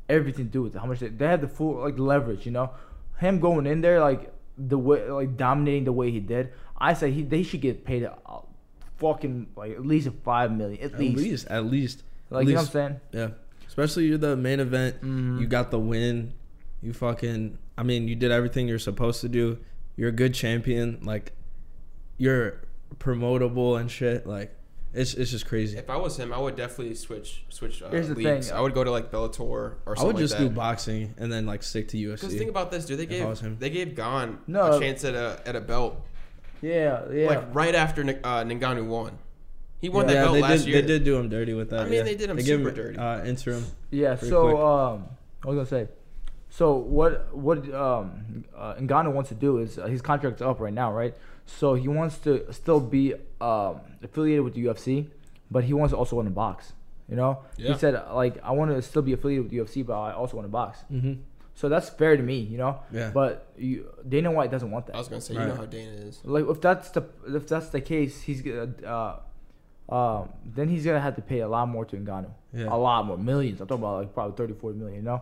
everything 0.10 0.46
to 0.46 0.52
do 0.52 0.62
with 0.64 0.76
it. 0.76 0.80
How 0.80 0.86
much 0.88 1.00
they, 1.00 1.08
they 1.10 1.28
have 1.28 1.42
the 1.42 1.48
full 1.48 1.76
like 1.82 1.98
leverage, 2.00 2.46
you 2.46 2.52
know. 2.52 2.72
Him 3.20 3.40
going 3.40 3.68
in 3.68 3.82
there 3.82 4.00
like 4.02 4.34
the 4.58 4.78
way 4.78 5.10
like 5.10 5.38
dominating 5.38 5.84
the 5.86 5.92
way 5.94 6.12
he 6.12 6.20
did. 6.20 6.54
I 6.78 6.94
say 6.94 7.12
he 7.12 7.24
they 7.24 7.44
should 7.44 7.62
get 7.62 7.86
paid 7.86 8.04
a, 8.04 8.18
a 8.26 8.42
fucking 8.98 9.48
like 9.56 9.72
at 9.74 9.86
least 9.86 10.10
five 10.24 10.52
million 10.52 10.82
at, 10.84 10.94
At 10.94 11.00
least. 11.00 11.18
least, 11.18 11.48
at 11.48 11.66
least, 11.66 12.04
Like 12.30 12.44
at 12.46 12.50
you 12.50 12.56
know 12.56 12.62
least- 12.62 12.74
what 12.74 12.82
I'm 12.84 12.90
saying? 12.90 13.02
yeah. 13.30 13.36
Especially 13.68 14.06
you're 14.06 14.18
the 14.18 14.36
main 14.36 14.60
event. 14.60 15.02
Mhm. 15.02 15.40
You 15.40 15.48
got 15.48 15.72
the 15.72 15.80
win. 15.80 16.34
You 16.82 16.92
fucking. 16.94 17.58
I 17.78 17.84
mean, 17.84 18.08
you 18.08 18.16
did 18.16 18.32
everything 18.32 18.68
you're 18.68 18.80
supposed 18.80 19.22
to 19.22 19.30
do. 19.30 19.60
You're 19.96 20.10
a 20.10 20.14
good 20.14 20.34
champion, 20.34 21.00
like 21.04 21.34
you're 22.18 22.62
promotable 22.98 23.80
and 23.80 23.90
shit. 23.90 24.26
Like 24.26 24.56
it's 24.94 25.14
it's 25.14 25.32
just 25.32 25.46
crazy. 25.46 25.78
If 25.78 25.90
I 25.90 25.96
was 25.98 26.18
him, 26.18 26.34
I 26.34 26.38
would 26.38 26.56
definitely 26.56 26.96
switch 26.96 27.44
switch 27.50 27.82
uh, 27.82 27.90
Here's 27.90 28.08
the 28.10 28.16
leagues. 28.16 28.48
thing. 28.50 28.58
I 28.58 28.62
would 28.62 28.74
go 28.74 28.84
to 28.84 28.92
like 28.92 29.12
Bellator 29.12 29.40
or 29.42 29.78
I 29.88 29.94
something 29.96 30.08
would 30.08 30.18
just 30.18 30.34
like 30.40 30.50
do 30.50 30.50
boxing 30.50 31.14
and 31.18 31.32
then 31.32 31.46
like 31.46 31.64
stick 31.64 31.88
to 31.90 31.98
Because 31.98 32.34
UFC. 32.34 32.38
think 32.38 32.50
about 32.50 32.72
this, 32.72 32.86
dude. 32.86 33.00
They 33.00 33.04
If 33.04 33.12
I 33.26 33.30
gave 33.30 33.40
him. 33.40 33.58
they 33.60 33.70
gave 33.70 33.96
Gane 33.96 34.40
No. 34.48 34.78
a 34.78 34.80
chance 34.80 35.04
at 35.06 35.14
a 35.14 35.42
at 35.46 35.56
a 35.56 35.62
belt 35.62 36.02
Yeah, 36.62 37.04
yeah. 37.12 37.28
like 37.28 37.56
right 37.56 37.76
after 37.76 38.02
N- 38.02 38.20
uh, 38.24 38.44
Ngannou 38.44 38.86
won. 38.88 39.18
He 39.80 39.90
won 39.90 40.08
yeah, 40.08 40.14
that 40.16 40.24
belt 40.26 40.34
they 40.36 40.42
last 40.42 40.60
did. 40.60 40.68
year. 40.68 40.82
They 40.82 40.88
did 40.88 41.04
do 41.06 41.18
him 41.18 41.28
dirty 41.30 41.54
with 41.56 41.70
that. 41.72 41.80
I 41.82 41.84
mean, 41.86 41.94
yeah. 41.94 42.04
they 42.04 42.16
did 42.16 42.30
him 42.30 42.38
They 42.38 42.44
gave 42.44 42.60
super 42.60 42.72
dirty. 42.72 42.98
Uh, 42.98 43.24
interim. 43.26 43.66
Yeah. 43.90 44.16
So 44.16 44.44
quick. 44.44 44.56
um, 44.58 45.08
I 45.44 45.48
was 45.48 45.56
gonna 45.56 45.66
say, 45.86 45.92
so 46.54 46.76
what 46.76 47.34
what 47.36 47.58
um 47.74 48.44
uh, 48.56 48.76
Ngannou 48.76 49.12
wants 49.14 49.30
to 49.30 49.36
do 49.36 49.58
is 49.58 49.80
uh, 49.80 49.88
his 49.88 50.02
contract's 50.02 50.42
up 50.42 50.60
right 50.60 50.74
now, 50.74 50.92
right? 50.94 51.14
So 51.46 51.74
he 51.74 51.88
wants 51.88 52.18
to 52.20 52.32
still 52.54 52.80
be 52.82 53.14
um 53.40 53.80
affiliated 54.04 54.44
with 54.44 54.54
the 54.54 54.66
UFC, 54.66 55.08
but 55.50 55.64
he 55.64 55.74
wants 55.74 55.92
to 55.94 55.98
also 55.98 56.16
want 56.18 56.28
to 56.28 56.34
box. 56.46 56.74
You 57.10 57.16
know, 57.16 57.40
Yeah. 57.58 57.74
he 57.74 57.80
said 57.80 57.94
like 58.14 58.36
I 58.44 58.52
want 58.52 58.72
to 58.72 58.82
still 58.82 59.02
be 59.02 59.14
affiliated 59.14 59.46
with 59.46 59.54
UFC, 59.54 59.86
but 59.86 59.94
I 60.00 60.12
also 60.14 60.36
want 60.38 60.46
to 60.48 60.52
box. 60.52 60.80
Mm-hmm. 60.92 61.14
So 61.56 61.68
that's 61.70 61.90
fair 61.90 62.16
to 62.16 62.24
me, 62.24 62.40
you 62.40 62.58
know. 62.58 62.80
Yeah. 62.92 63.12
But 63.14 63.48
you, 63.58 63.88
Dana 64.08 64.32
White 64.32 64.52
doesn't 64.52 64.72
want 64.72 64.88
that. 64.88 64.96
I 64.96 65.00
was 65.00 65.10
gonna 65.10 65.22
say, 65.22 65.36
Right. 65.36 65.44
you 65.44 65.48
know 65.50 65.56
how 65.56 65.66
Dana 65.66 65.92
is. 65.92 66.20
Like 66.24 66.46
if 66.48 66.60
that's 66.62 66.90
the 66.92 67.04
if 67.28 67.48
that's 67.48 67.70
the 67.70 67.82
case, 67.82 68.22
he's 68.22 68.42
gonna 68.42 68.70
uh, 68.86 69.16
um, 69.94 70.30
then 70.46 70.70
he's 70.70 70.86
gonna 70.86 71.02
have 71.02 71.16
to 71.16 71.22
pay 71.22 71.40
a 71.40 71.48
lot 71.48 71.68
more 71.68 71.86
to 71.86 71.96
Ngannou. 71.98 72.32
Yeah. 72.54 72.68
A 72.74 72.78
lot 72.78 73.06
more, 73.06 73.18
millions. 73.18 73.60
I'm 73.62 73.68
talking 73.68 73.84
about 73.84 74.00
like 74.02 74.14
probably 74.14 74.36
30, 74.38 74.54
40 74.54 74.78
million. 74.78 74.96
You 74.98 75.02
know, 75.04 75.22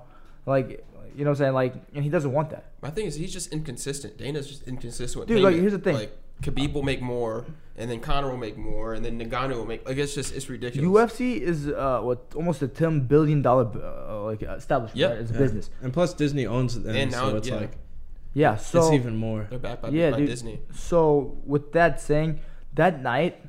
like 0.50 0.86
you 1.16 1.26
know 1.26 1.32
what 1.32 1.40
I'm 1.40 1.44
saying. 1.44 1.54
Like, 1.54 1.74
and 1.94 2.04
he 2.04 2.10
doesn't 2.10 2.32
want 2.32 2.50
that. 2.52 2.72
My 2.82 2.90
thing 2.90 3.06
is, 3.06 3.16
he's 3.16 3.34
just 3.34 3.52
inconsistent. 3.52 4.18
Dana's 4.18 4.48
just 4.48 4.64
inconsistent 4.64 5.20
with 5.20 5.28
Dude, 5.28 5.42
like, 5.42 5.56
here's 5.56 5.74
the 5.74 5.80
thing. 5.80 5.96
Like 5.96 6.18
Khabib 6.42 6.72
will 6.74 6.84
make 6.84 7.02
more, 7.02 7.46
and 7.76 7.92
then 7.92 8.00
Conor 8.00 8.30
will 8.30 8.38
make 8.38 8.58
more, 8.58 8.94
and 8.94 9.04
then 9.04 9.20
Ngannou 9.20 9.56
will 9.56 9.66
make. 9.66 9.86
Like 9.88 9.98
it's 9.98 10.16
just 10.16 10.34
it's 10.34 10.50
ridiculous. 10.50 10.88
UFC 11.14 11.40
is 11.40 11.68
uh 11.68 12.00
what 12.02 12.20
almost 12.36 12.62
a 12.62 12.68
ten 12.68 13.02
billion 13.02 13.42
dollar 13.42 13.66
uh, 13.84 14.24
like 14.24 14.42
establishment. 14.44 14.98
Yeah. 14.98 15.08
right? 15.08 15.18
it's 15.20 15.32
a 15.32 15.34
Yeah. 15.34 15.40
business. 15.40 15.70
And 15.82 15.92
plus 15.92 16.14
Disney 16.14 16.46
owns 16.48 16.80
them, 16.82 16.96
And 16.96 17.12
now- 17.12 17.30
so 17.30 17.36
it's 17.38 17.48
yeah. 17.50 17.56
like 17.56 17.72
Yeah, 18.34 18.56
so 18.58 18.80
it's 18.80 18.94
even 18.94 19.18
more. 19.18 19.48
They're 19.50 19.60
backed 19.60 19.82
by, 19.82 19.90
Yeah, 19.90 20.12
by 20.12 20.18
dude. 20.20 20.28
Disney. 20.30 20.62
So 20.72 21.38
with 21.46 21.72
that 21.74 22.00
saying, 22.00 22.40
that 22.76 23.02
night, 23.02 23.44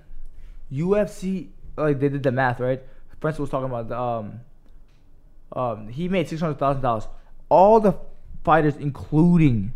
UFC 0.72 1.48
like 1.77 2.01
they 2.01 2.09
did 2.09 2.22
the 2.22 2.32
math 2.32 2.60
right. 2.60 2.82
Prince 3.20 3.39
was 3.39 3.51
talking 3.51 3.70
about 3.70 3.93
um, 3.93 4.40
um 5.55 5.89
he 5.89 6.09
made 6.09 6.28
six 6.28 6.40
hundred 6.40 6.59
thousand 6.59 6.82
dollars. 6.82 7.09
All 7.48 7.81
the 7.81 7.94
fighters, 8.44 8.77
including 8.77 9.72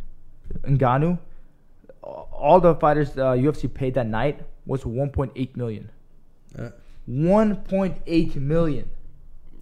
Ngannou, 0.62 1.18
all 2.02 2.60
the 2.60 2.74
fighters 2.76 3.10
uh, 3.18 3.32
UFC 3.32 3.72
paid 3.72 3.94
that 3.94 4.06
night 4.06 4.40
was 4.66 4.84
one 4.86 5.10
point 5.10 5.32
eight 5.36 5.56
million. 5.56 5.90
Yeah. 6.59 6.70
One 7.06 7.56
point 7.56 7.98
eight 8.06 8.36
million. 8.36 8.90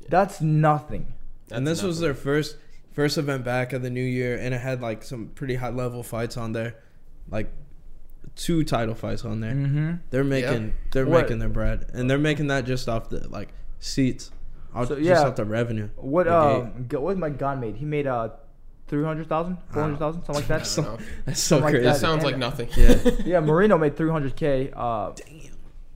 That's 0.09 0.40
nothing. 0.40 1.12
and 1.51 1.66
That's 1.66 1.80
this 1.80 1.86
was 1.86 2.01
their 2.01 2.14
first 2.14 2.56
first 2.93 3.16
event 3.16 3.44
back 3.44 3.72
of 3.72 3.82
the 3.82 3.90
new 3.90 4.02
year, 4.05 4.36
and 4.36 4.55
it 4.55 4.60
had 4.60 4.82
like 4.82 5.02
some 5.02 5.28
pretty 5.28 5.55
high 5.55 5.70
level 5.70 6.02
fights 6.02 6.36
on 6.36 6.52
there, 6.52 6.76
like 7.30 7.51
two 8.36 8.62
title 8.64 8.94
fights 8.94 9.24
on 9.24 9.40
there. 9.40 9.55
Mm-hmm. 9.55 9.93
They're 10.10 10.24
making 10.24 10.74
they're 10.93 11.06
What- 11.06 11.22
making 11.22 11.39
their 11.39 11.48
bread, 11.48 11.86
and 11.94 12.10
they're 12.10 12.18
making 12.18 12.48
that 12.48 12.66
just 12.66 12.89
off 12.89 13.09
the 13.09 13.26
like 13.28 13.48
seats, 13.78 14.30
off, 14.74 14.89
So, 14.89 14.94
just 14.97 15.07
yeah. 15.07 15.23
off 15.23 15.36
the 15.36 15.44
revenue. 15.44 15.89
What 15.97 16.24
The 16.27 16.36
um 16.39 16.86
g- 16.89 16.97
what 16.97 17.16
my 17.19 17.31
God 17.31 17.61
made? 17.61 17.77
He 17.77 17.85
made 17.85 18.07
uh 18.07 18.31
three 18.89 19.05
hundred 19.05 19.28
thousand, 19.28 19.59
four 19.70 19.82
hundred 19.82 19.99
thousand, 19.99 20.24
something 20.24 20.43
like 20.43 20.51
I 20.51 20.59
that. 20.59 20.73
don't 20.77 20.85
know. 20.85 20.99
That's 21.27 21.40
so 21.40 21.57
Something 21.59 21.65
like 21.65 21.73
crazy. 21.73 21.85
That 21.86 21.93
that. 21.94 21.99
sounds 22.01 22.24
and- 22.24 22.32
like 22.32 22.39
nothing. 22.39 22.69
Yeah. 22.77 23.11
yeah, 23.24 23.40
Moreno 23.40 23.78
made 23.78 23.97
300k. 23.97 24.73
Uh, 24.77 25.12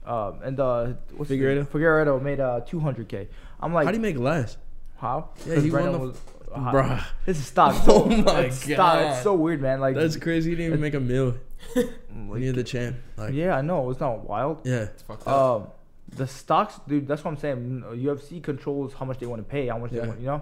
um, 0.05 0.39
and 0.43 0.59
uh, 0.59 0.93
what's 1.15 1.29
his? 1.29 1.39
Figueiredo? 1.39 1.67
Figueiredo 1.67 2.21
made 2.21 2.39
uh 2.39 2.61
200k. 2.67 3.27
I'm 3.59 3.73
like, 3.73 3.85
How 3.85 3.91
do 3.91 3.97
you 3.97 4.01
make 4.01 4.17
less, 4.17 4.57
how? 4.97 5.29
Yeah, 5.45 5.55
'Cause 5.55 5.63
he 5.63 5.71
won 5.71 5.91
the- 5.91 5.97
was, 5.99 6.17
uh, 6.53 6.71
Bruh. 6.71 7.03
This 7.25 7.39
is 7.39 7.45
stock. 7.47 7.73
So, 7.85 8.03
Oh 8.05 8.05
my 8.07 8.41
it's 8.41 8.57
stock. 8.63 8.77
God. 8.77 9.11
It's 9.13 9.23
so 9.23 9.33
weird, 9.33 9.61
man. 9.61 9.79
Like, 9.81 9.95
That's 9.95 10.15
crazy. 10.15 10.51
You 10.51 10.55
didn't 10.55 10.67
even 10.67 10.81
make 10.81 10.93
a 10.93 10.99
meal. 10.99 11.35
like, 11.75 11.89
When 12.27 12.41
you're 12.41 12.53
the 12.53 12.63
champ, 12.63 12.95
like 13.17 13.33
yeah, 13.33 13.55
I 13.57 13.61
know. 13.61 13.89
It's 13.89 13.99
not 13.99 14.27
wild. 14.29 14.61
yeah, 14.63 14.83
It's 14.83 15.03
fucked 15.03 15.27
up. 15.27 15.61
Um, 15.63 15.67
the 16.15 16.25
stocks, 16.27 16.79
dude. 16.87 17.07
That's 17.07 17.23
what 17.23 17.31
I'm 17.31 17.37
saying. 17.37 17.83
UFC 17.95 18.41
controls 18.41 18.93
how 18.93 19.05
much 19.05 19.19
they 19.19 19.25
want 19.25 19.41
to 19.41 19.49
pay, 19.49 19.67
how 19.67 19.77
much 19.77 19.91
Yeah. 19.91 20.01
they 20.01 20.07
want. 20.07 20.19
You 20.21 20.25
know, 20.27 20.41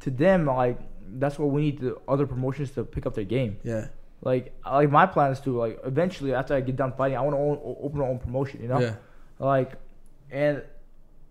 to 0.00 0.10
them, 0.10 0.46
like 0.46 0.78
that's 1.16 1.38
what 1.38 1.50
we 1.50 1.62
need 1.62 1.80
the 1.80 1.96
other 2.08 2.26
promotions 2.26 2.70
to 2.72 2.84
pick 2.84 3.04
up 3.06 3.14
their 3.14 3.24
game. 3.24 3.58
yeah, 3.62 3.88
Like, 4.22 4.52
like 4.64 4.90
my 4.90 5.06
plan 5.06 5.32
is 5.32 5.40
to 5.40 5.56
like 5.58 5.78
eventually 5.84 6.32
after 6.34 6.54
I 6.54 6.60
get 6.60 6.76
done 6.76 6.92
fighting, 6.92 7.16
I 7.18 7.20
want 7.20 7.34
to 7.36 7.40
own, 7.40 7.76
open 7.82 7.98
my 8.00 8.06
own 8.06 8.18
promotion. 8.18 8.62
You 8.62 8.68
know, 8.68 8.78
yeah, 8.80 8.94
like, 9.38 9.72
and 10.30 10.62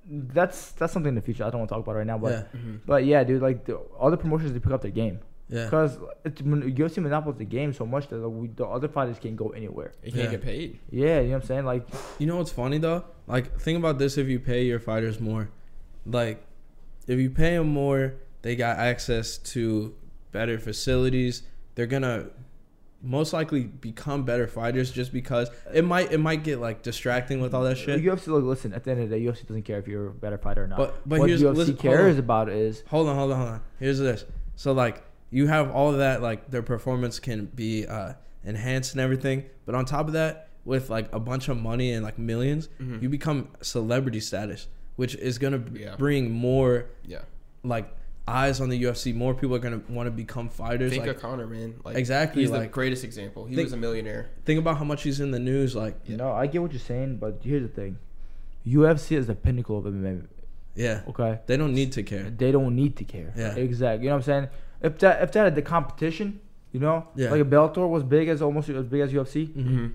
that's 0.10 0.72
that's 0.74 0.92
something 0.94 1.10
in 1.10 1.16
the 1.16 1.22
future. 1.22 1.44
I 1.46 1.50
don't 1.50 1.60
want 1.62 1.70
to 1.70 1.76
talk 1.76 1.84
about 1.84 1.96
right 1.96 2.06
now, 2.08 2.18
but 2.18 2.32
yeah, 2.32 2.60
Mhm. 2.60 2.80
but 2.86 3.06
yeah, 3.06 3.24
dude. 3.24 3.42
Like 3.42 3.66
the 3.66 3.80
other 4.00 4.18
promotions, 4.18 4.52
they 4.54 4.60
pick 4.60 4.72
up 4.74 4.82
their 4.82 4.92
game 4.92 5.20
yeah. 5.50 5.66
because 5.66 5.98
UFC 6.26 6.98
monopolizes 7.02 7.40
the 7.40 7.46
game 7.46 7.74
so 7.74 7.86
much 7.86 8.08
that 8.10 8.18
like, 8.18 8.42
we, 8.42 8.48
the 8.50 8.66
other 8.66 8.88
fighters 8.90 9.18
can't 9.20 9.36
go 9.38 9.50
anywhere. 9.50 9.94
He 10.02 10.12
can't 10.12 10.26
Yeah. 10.26 10.32
get 10.32 10.42
paid. 10.42 10.80
Yeah, 10.92 11.20
you 11.20 11.28
know 11.30 11.36
what 11.36 11.42
I'm 11.44 11.48
saying? 11.48 11.66
Like, 11.66 11.88
You 12.20 12.28
know 12.28 12.38
what's 12.38 12.52
funny 12.52 12.78
though? 12.80 13.04
Like, 13.28 13.60
think 13.60 13.78
about 13.78 14.00
this: 14.00 14.18
if 14.18 14.28
you 14.28 14.40
pay 14.40 14.66
your 14.66 14.80
fighters 14.80 15.20
more, 15.20 15.50
like, 16.06 16.46
if 17.08 17.20
you 17.20 17.30
pay 17.30 17.58
them 17.58 17.68
more, 17.68 18.16
they 18.42 18.56
got 18.56 18.78
access 18.78 19.38
to 19.38 19.96
better 20.32 20.60
facilities. 20.60 21.44
They're 21.76 21.88
gonna 21.88 22.28
most 23.04 23.34
likely 23.34 23.64
become 23.66 24.24
better 24.24 24.48
fighters 24.48 24.90
just 24.90 25.12
because 25.12 25.50
it 25.74 25.84
might 25.84 26.12
it 26.12 26.20
might 26.20 26.44
get 26.44 26.60
like 26.60 26.82
distracting 26.82 27.42
with 27.42 27.54
all 27.54 27.64
that 27.64 27.78
shit. 27.78 28.02
UFC. 28.02 28.28
Look, 28.28 28.44
listen. 28.44 28.74
At 28.74 28.84
the 28.84 28.92
end 28.92 29.02
of 29.02 29.10
the 29.10 29.20
day, 29.20 29.26
UFC 29.26 29.46
doesn't 29.46 29.64
care 29.64 29.78
if 29.78 29.88
you're 29.88 30.08
a 30.08 30.12
better 30.12 30.38
fighter 30.38 30.64
or 30.64 30.68
not. 30.68 30.78
But 30.78 31.02
but 31.06 31.20
what 31.20 31.30
here's 31.30 31.42
UFC 31.42 31.56
listen, 31.56 31.78
cares 31.78 32.18
about 32.18 32.50
is 32.50 32.84
Hold 32.88 33.10
on, 33.10 33.16
hold 33.16 33.32
on, 33.32 33.38
hold 33.38 33.50
on. 33.50 33.62
Here's 33.80 34.00
this. 34.00 34.26
So 34.56 34.72
like 34.72 35.04
you 35.30 35.48
have 35.48 35.72
all 35.72 35.92
of 35.92 35.98
that, 35.98 36.22
like 36.22 36.50
their 36.50 36.62
performance 36.62 37.20
can 37.20 37.46
be 37.46 37.86
uh, 37.86 38.14
enhanced 38.46 38.94
and 38.94 39.02
everything. 39.02 39.46
But 39.66 39.76
on 39.76 39.86
top 39.86 40.08
of 40.08 40.14
that, 40.14 40.50
with 40.66 40.90
like 40.90 41.12
a 41.14 41.20
bunch 41.20 41.50
of 41.50 41.62
money 41.62 41.92
and 41.92 42.04
like 42.04 42.18
1000000s 42.18 42.70
Mhm. 42.82 43.02
you 43.02 43.10
become 43.10 43.50
celebrity 43.62 44.20
status, 44.20 44.68
which 44.96 45.16
is 45.16 45.38
gonna 45.38 45.58
b- 45.58 45.82
Yeah. 45.82 45.96
bring 45.98 46.32
more 46.32 46.86
Yeah. 47.06 47.24
like 47.64 47.94
eyes 48.28 48.62
on 48.62 48.70
the 48.70 48.82
UFC. 48.84 49.12
More 49.14 49.34
people 49.34 49.56
are 49.56 49.60
gonna 49.60 49.82
want 49.90 50.08
to 50.08 50.12
become 50.12 50.48
fighters. 50.48 50.92
Think 50.92 51.06
like 51.06 51.16
of 51.18 51.22
Conor, 51.22 51.48
man. 51.48 51.74
Like 51.84 51.98
Exactly, 51.98 52.42
He's 52.44 52.52
like- 52.52 52.62
the 52.62 52.68
greatest 52.68 53.04
example. 53.04 53.46
He 53.46 53.56
Think- 53.56 53.66
was 53.66 53.74
a 53.74 53.78
millionaire. 53.78 54.30
think 54.46 54.60
about 54.60 54.78
how 54.78 54.86
much 54.86 55.04
he's 55.04 55.20
in 55.20 55.32
the 55.32 55.40
news. 55.40 55.76
Like 55.76 55.96
Yeah. 56.06 56.16
no. 56.18 56.32
I 56.32 56.48
get 56.48 56.62
what 56.62 56.72
you're 56.72 56.80
saying, 56.80 57.18
but 57.18 57.40
here's 57.44 57.64
the 57.64 57.68
thing: 57.68 57.98
UFC 58.66 59.18
is 59.18 59.28
the 59.28 59.36
pinnacle 59.36 59.78
of 59.78 59.86
MMA. 59.86 60.28
yeah, 60.76 61.02
Okay, 61.10 61.40
they 61.48 61.58
don't 61.58 61.74
need 61.74 61.92
to 61.92 62.04
care. 62.04 62.30
they 62.30 62.52
don't 62.52 62.76
need 62.76 62.96
to 62.96 63.04
care. 63.04 63.34
Yeah. 63.36 63.56
exactly. 63.56 64.06
You 64.06 64.10
know 64.12 64.16
what 64.16 64.20
I'm 64.20 64.24
saying? 64.24 64.48
If 64.82 65.00
that 65.00 65.22
if 65.22 65.32
that 65.34 65.44
had 65.44 65.56
the 65.56 65.62
competition, 65.62 66.40
you 66.72 66.80
know, 66.80 67.08
Yeah. 67.16 67.30
like 67.32 67.42
a 67.42 67.46
Bellator 67.46 67.88
was 67.90 68.04
big 68.04 68.30
as 68.30 68.42
almost 68.42 68.70
as 68.70 68.86
big 68.88 69.02
as 69.02 69.12
UFC, 69.12 69.48
hmm 69.48 69.86
or 69.86 69.92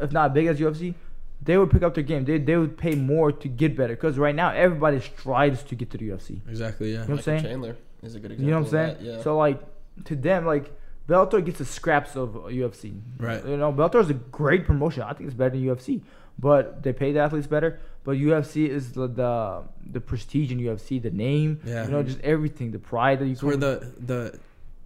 if 0.00 0.12
not 0.12 0.34
big 0.34 0.46
as 0.46 0.58
UFC, 0.58 0.94
they 1.42 1.58
would 1.58 1.70
pick 1.70 1.82
up 1.82 1.94
their 1.94 2.04
game. 2.04 2.24
They 2.24 2.38
they 2.38 2.56
would 2.56 2.76
pay 2.76 2.94
more 2.94 3.32
to 3.32 3.48
get 3.48 3.76
better 3.76 3.94
because 3.94 4.18
right 4.18 4.34
now 4.34 4.50
everybody 4.50 5.00
strives 5.00 5.62
to 5.64 5.74
get 5.74 5.90
to 5.90 5.98
the 5.98 6.08
UFC. 6.10 6.40
Exactly. 6.48 6.92
Yeah. 6.92 6.92
You 6.92 6.98
know 6.98 7.04
what 7.04 7.18
I'm 7.18 7.22
saying? 7.22 7.42
Chandler 7.42 7.76
is 8.02 8.14
a 8.14 8.20
good 8.20 8.32
example. 8.32 8.44
You 8.44 8.50
know 8.50 8.58
what 8.58 8.66
I'm 8.66 8.70
saying? 8.70 8.94
That. 8.98 9.02
Yeah. 9.02 9.22
So 9.22 9.36
like 9.36 9.60
to 10.04 10.16
them, 10.16 10.46
like 10.46 10.70
Bellator 11.08 11.44
gets 11.44 11.58
the 11.58 11.64
scraps 11.64 12.16
of 12.16 12.30
UFC. 12.34 13.00
Right. 13.18 13.44
You 13.44 13.56
know, 13.56 13.72
Bellator 13.72 14.00
is 14.00 14.10
a 14.10 14.14
great 14.14 14.64
promotion. 14.64 15.02
I 15.02 15.12
think 15.14 15.26
it's 15.26 15.34
better 15.34 15.50
than 15.50 15.64
UFC, 15.64 16.02
but 16.38 16.82
they 16.82 16.92
pay 16.92 17.12
the 17.12 17.20
athletes 17.20 17.46
better. 17.46 17.80
But 18.04 18.18
UFC 18.18 18.68
is 18.68 18.92
the 18.92 19.08
the, 19.08 19.64
the 19.84 20.00
prestige 20.00 20.52
in 20.52 20.58
UFC, 20.58 21.02
the 21.02 21.10
name. 21.10 21.60
Yeah. 21.64 21.84
You 21.84 21.90
know, 21.90 22.02
just 22.02 22.20
everything, 22.20 22.70
the 22.70 22.78
pride 22.78 23.18
that 23.18 23.26
you. 23.26 23.32
It's 23.32 23.42
where 23.42 23.56
the 23.56 23.92
the 23.98 24.38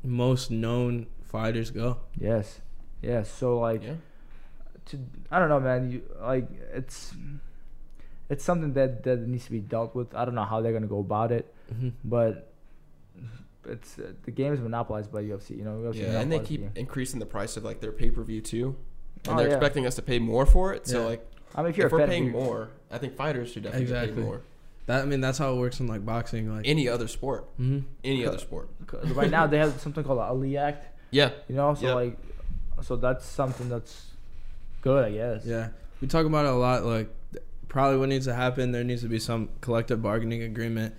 most 0.02 0.50
known 0.50 1.06
fighters 1.24 1.70
go. 1.70 1.98
yes, 2.18 2.60
yes. 3.02 3.30
So 3.30 3.58
like, 3.58 3.82
yeah. 3.82 3.94
To 4.86 4.98
I 5.30 5.38
don't 5.38 5.48
know, 5.48 5.60
man. 5.60 5.90
You 5.90 6.02
like 6.20 6.48
it's 6.72 7.14
it's 8.28 8.44
something 8.44 8.72
that 8.74 9.02
that 9.04 9.20
needs 9.20 9.44
to 9.46 9.50
be 9.52 9.60
dealt 9.60 9.94
with. 9.94 10.14
I 10.14 10.24
don't 10.24 10.34
know 10.34 10.44
how 10.44 10.60
they're 10.60 10.72
gonna 10.72 10.86
go 10.86 11.00
about 11.00 11.32
it, 11.32 11.52
hmm 11.72 11.90
but 12.04 12.52
it's 13.68 13.98
uh, 13.98 14.12
the 14.24 14.30
game 14.30 14.52
is 14.52 14.60
monopolized 14.60 15.12
by 15.12 15.22
UFC. 15.22 15.50
You 15.58 15.64
know, 15.64 15.72
UFC 15.72 15.96
Yeah, 16.00 16.20
and 16.20 16.30
they 16.30 16.36
monopolizes 16.38 16.48
the 16.48 16.56
keep 16.68 16.76
increasing 16.78 17.18
the 17.20 17.26
price 17.26 17.56
of 17.56 17.64
like 17.64 17.80
their 17.80 17.92
pay 17.92 18.10
per 18.10 18.22
view 18.22 18.40
too, 18.40 18.76
and 19.24 19.34
Oh, 19.34 19.36
they're 19.38 19.48
yeah. 19.48 19.54
expecting 19.54 19.86
us 19.86 19.94
to 19.96 20.02
pay 20.02 20.18
more 20.18 20.46
for 20.46 20.72
it. 20.72 20.86
So 20.86 21.00
Yeah. 21.00 21.06
like, 21.06 21.26
I 21.54 21.62
mean, 21.62 21.70
if 21.70 21.76
you're 21.76 21.86
if 21.88 21.92
a 21.92 21.96
we're 21.96 22.06
paying 22.06 22.30
more, 22.30 22.70
I 22.90 22.98
think 22.98 23.16
fighters 23.16 23.50
should 23.52 23.64
definitely 23.64 23.82
Exactly. 23.84 24.14
pay 24.22 24.28
more. 24.28 24.42
That 24.86 25.02
I 25.02 25.04
mean 25.06 25.20
that's 25.20 25.38
how 25.38 25.52
it 25.52 25.56
works 25.58 25.80
in 25.80 25.88
like 25.88 26.04
boxing. 26.06 26.54
Like 26.54 26.66
Any 26.68 26.88
other 26.88 27.08
sport, 27.08 27.48
hmm 27.56 27.80
any 28.04 28.24
other 28.24 28.38
sport. 28.38 28.68
'cause 28.86 29.10
right 29.10 29.30
now 29.30 29.46
they 29.48 29.58
have 29.58 29.80
something 29.80 30.04
called 30.04 30.18
the 30.18 30.22
Ali 30.22 30.56
Act. 30.56 30.86
Yeah, 31.10 31.30
You 31.48 31.54
know, 31.56 31.74
so 31.74 31.86
Yep. 31.86 31.94
like, 31.94 32.18
so 32.82 32.96
that's 32.96 33.24
something 33.24 33.68
that's 33.68 34.12
good, 34.86 35.04
I 35.04 35.10
guess. 35.10 35.44
Yeah, 35.44 35.68
we 36.00 36.08
talk 36.08 36.26
about 36.26 36.44
it 36.44 36.52
a 36.52 36.54
lot. 36.54 36.84
Like, 36.84 37.08
probably 37.68 37.98
what 37.98 38.08
needs 38.08 38.26
to 38.26 38.34
happen, 38.34 38.72
there 38.72 38.84
needs 38.84 39.02
to 39.02 39.08
be 39.08 39.18
some 39.18 39.48
collective 39.60 40.00
bargaining 40.00 40.42
agreement. 40.42 40.94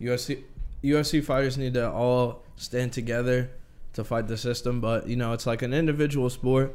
UFC 0.00 0.44
UFC 0.82 1.22
fighters 1.24 1.58
need 1.58 1.74
to 1.74 1.90
all 1.90 2.42
stand 2.56 2.92
together 2.92 3.50
to 3.94 4.04
fight 4.04 4.28
the 4.28 4.36
system. 4.36 4.80
But 4.80 5.08
you 5.08 5.16
know, 5.16 5.32
it's 5.32 5.46
like 5.46 5.62
an 5.62 5.74
individual 5.74 6.30
sport, 6.30 6.74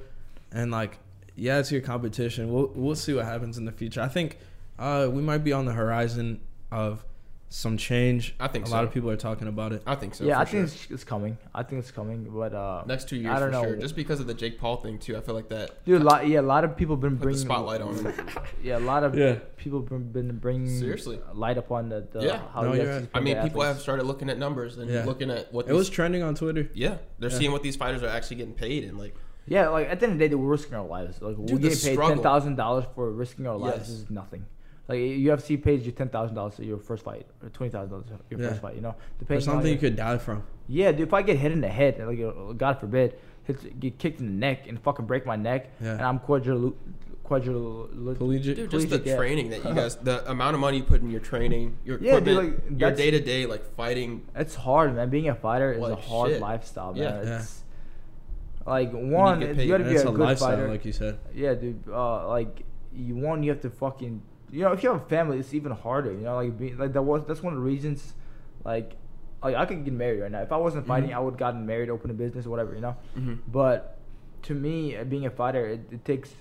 and 0.51 0.71
like 0.71 0.99
yeah, 1.35 1.59
it's 1.59 1.71
your 1.71 1.81
competition. 1.81 2.51
We'll 2.51 2.71
we'll 2.75 2.95
see 2.95 3.13
what 3.13 3.25
happens 3.25 3.57
in 3.57 3.65
the 3.65 3.71
future. 3.71 4.01
I 4.01 4.09
think 4.09 4.37
uh, 4.77 5.07
we 5.09 5.21
might 5.21 5.43
be 5.43 5.53
on 5.53 5.65
the 5.65 5.73
horizon 5.73 6.41
of 6.71 7.05
some 7.49 7.77
change. 7.77 8.35
I 8.41 8.47
think 8.49 8.65
a 8.65 8.67
so. 8.67 8.75
lot 8.75 8.83
of 8.83 8.91
people 8.93 9.09
are 9.09 9.15
talking 9.15 9.47
about 9.47 9.71
it. 9.71 9.81
I 9.87 9.95
think 9.95 10.15
so. 10.15 10.25
yeah, 10.25 10.35
for 10.35 10.41
I 10.41 10.43
think 10.45 10.51
sure. 10.51 10.63
it's, 10.63 10.91
it's 10.91 11.03
coming. 11.05 11.37
I 11.55 11.63
think 11.63 11.79
it's 11.79 11.91
coming, 11.91 12.27
but 12.29 12.53
uh, 12.53 12.83
next 12.85 13.07
two 13.07 13.15
years, 13.15 13.33
I 13.33 13.39
don't 13.39 13.49
for 13.49 13.51
know. 13.53 13.63
sure. 13.63 13.75
Just 13.77 13.95
because 13.95 14.19
of 14.19 14.27
the 14.27 14.33
Jake 14.33 14.59
Paul 14.59 14.75
thing 14.77 14.99
too, 14.99 15.15
I 15.15 15.21
feel 15.21 15.33
like 15.33 15.47
that 15.49 15.83
dude, 15.85 16.01
a 16.01 16.03
lot, 16.03 16.27
yeah, 16.27 16.39
a 16.39 16.41
lot 16.41 16.65
of 16.65 16.75
people 16.75 16.97
been 16.97 17.11
put 17.11 17.19
the 17.19 17.23
bringing 17.23 17.41
spotlight 17.41 17.81
on 17.81 17.95
him. 17.95 18.13
Yeah, 18.63 18.77
a 18.77 18.79
lot 18.79 19.03
of 19.05 19.15
Yeah. 19.15 19.35
people 19.55 19.79
been, 19.79 20.11
been 20.11 20.37
bringing 20.39 20.67
Seriously. 20.67 21.19
light 21.33 21.57
upon 21.57 21.87
the, 21.87 22.05
the 22.11 22.19
Yeah. 22.25 22.41
how 22.53 22.63
No, 22.63 22.71
the 22.73 22.77
you're 22.83 22.93
right. 22.99 23.09
I 23.13 23.19
mean, 23.21 23.35
their 23.35 23.43
people 23.43 23.61
have 23.61 23.79
started 23.79 24.03
looking 24.05 24.29
at 24.29 24.37
numbers 24.37 24.77
and 24.77 24.89
Yeah. 24.91 25.05
looking 25.05 25.31
at 25.31 25.53
what 25.53 25.69
It 25.69 25.73
was 25.73 25.89
trending 25.89 26.23
on 26.23 26.35
Twitter. 26.35 26.69
yeah, 26.73 26.97
they're 27.19 27.29
Yeah. 27.29 27.37
seeing 27.37 27.51
what 27.53 27.63
these 27.63 27.77
fighters 27.77 28.03
are 28.03 28.09
actually 28.09 28.37
getting 28.37 28.55
paid 28.55 28.83
and 28.83 28.97
like 28.97 29.15
Yeah, 29.49 29.69
like 29.69 29.87
at 29.87 30.01
the 30.01 30.07
end 30.07 30.13
of 30.13 30.19
the 30.19 30.27
day, 30.27 30.35
we're 30.35 30.45
risking 30.51 30.73
our 30.73 30.85
lives. 30.85 31.21
Like 31.21 31.37
we're 31.37 31.45
Dude, 31.45 31.57
the 31.61 31.69
getting 31.69 31.81
paid 31.81 31.93
struggle. 31.93 32.15
ten 32.15 32.23
thousand 32.23 32.55
dollars 32.57 32.83
for 32.93 33.09
risking 33.09 33.47
our 33.47 33.55
lives 33.55 33.87
Yes. 33.87 33.89
is 33.89 34.09
nothing. 34.09 34.45
Like 34.87 34.99
UFC 34.99 35.61
pays 35.61 35.85
you 35.85 35.91
ten 35.91 36.07
thousand 36.09 36.35
dollars 36.35 36.55
for 36.55 36.63
your 36.63 36.77
first 36.77 37.03
fight, 37.03 37.25
or 37.43 37.49
twenty 37.49 37.71
thousand 37.71 37.89
dollars 37.91 38.05
your 38.29 38.39
Yeah. 38.39 38.49
first 38.49 38.61
fight. 38.61 38.75
You 38.75 38.81
know, 38.81 38.89
Or 38.89 38.95
depending 39.19 39.47
on 39.49 39.53
something 39.55 39.65
you 39.67 39.73
your- 39.73 39.81
could 39.81 39.95
die 39.97 40.17
from. 40.17 40.43
Yeah, 40.67 40.91
dude. 40.93 41.07
If 41.07 41.13
I 41.13 41.21
get 41.23 41.37
hit 41.37 41.51
in 41.51 41.59
the 41.61 41.67
head, 41.67 41.99
like 41.99 42.19
uh, 42.21 42.53
God 42.53 42.79
forbid, 42.79 43.15
hit, 43.43 43.79
get 43.79 43.97
kicked 43.99 44.19
in 44.21 44.27
the 44.27 44.31
neck 44.33 44.67
and 44.67 44.79
fucking 44.79 45.05
break 45.05 45.25
my 45.25 45.35
neck, 45.35 45.71
Yeah. 45.81 45.93
and 45.93 46.01
I'm 46.01 46.19
quadril 46.19 46.73
quadril 47.25 47.89
dude, 48.17 48.71
just 48.71 48.89
the 48.89 49.01
yeah. 49.03 49.17
training 49.17 49.49
that 49.49 49.65
you 49.65 49.73
guys, 49.73 49.97
the 49.97 50.29
amount 50.31 50.53
of 50.55 50.61
money 50.61 50.77
you 50.77 50.83
put 50.83 51.01
in 51.01 51.09
your 51.11 51.19
training, 51.19 51.77
your 51.83 51.99
Yeah, 52.01 52.21
dude, 52.21 52.37
like, 52.37 52.79
your 52.79 52.91
day 52.91 53.11
to 53.11 53.19
day 53.19 53.45
like 53.45 53.65
fighting. 53.75 54.21
It's 54.35 54.55
hard, 54.55 54.95
man. 54.95 55.09
Being 55.09 55.27
a 55.27 55.35
fighter 55.35 55.73
is 55.73 55.83
a 55.83 55.95
hard 55.97 56.31
shit. 56.31 56.41
lifestyle, 56.41 56.93
man. 56.93 57.03
Yeah. 57.03 57.23
Yeah. 57.23 57.39
It's 57.39 57.63
like 58.65 58.91
one, 58.93 59.41
get 59.41 59.57
you, 59.57 59.67
gotta 59.67 59.83
be 59.83 59.91
it's 59.91 60.03
a 60.03 60.09
a 60.09 60.11
good 60.13 60.39
fighter. 60.39 60.69
like 60.69 60.85
you 60.85 60.93
said. 60.93 61.19
Yeah, 61.35 61.53
dude. 61.55 61.83
Uh, 61.89 62.27
like 62.29 62.63
you 62.93 63.15
one, 63.15 63.43
you 63.43 63.51
have 63.51 63.61
to 63.61 63.69
fucking. 63.69 64.21
You 64.51 64.61
know, 64.61 64.71
if 64.71 64.81
you 64.83 64.91
have 64.91 65.01
a 65.01 65.05
family, 65.05 65.39
it's 65.39 65.53
even 65.53 65.71
harder. 65.71 66.11
You 66.11 66.19
know, 66.21 66.35
like 66.35 66.57
being 66.57 66.77
like 66.77 66.93
that 66.93 67.01
was 67.01 67.23
that's 67.27 67.43
one 67.43 67.53
of 67.53 67.59
the 67.59 67.65
reasons. 67.65 68.13
Like, 68.63 68.93
like 69.43 69.55
I 69.55 69.65
could 69.65 69.83
get 69.83 69.93
married 69.93 70.21
right 70.21 70.31
now. 70.31 70.41
If 70.41 70.51
I 70.51 70.57
wasn't 70.57 70.87
fighting, 70.87 71.09
Mhm. 71.11 71.15
I 71.15 71.19
would 71.19 71.31
have 71.31 71.39
gotten 71.39 71.65
married, 71.65 71.89
open 71.89 72.09
a 72.11 72.13
business, 72.13 72.45
or 72.45 72.49
whatever. 72.49 72.73
You 72.75 72.81
know. 72.81 72.95
Mm-hmm. 73.17 73.33
But 73.51 73.97
to 74.43 74.53
me, 74.53 74.95
uh, 74.95 75.03
being 75.03 75.25
a 75.25 75.29
fighter, 75.29 75.65
it, 75.67 75.81
it 75.91 76.05
takes 76.05 76.31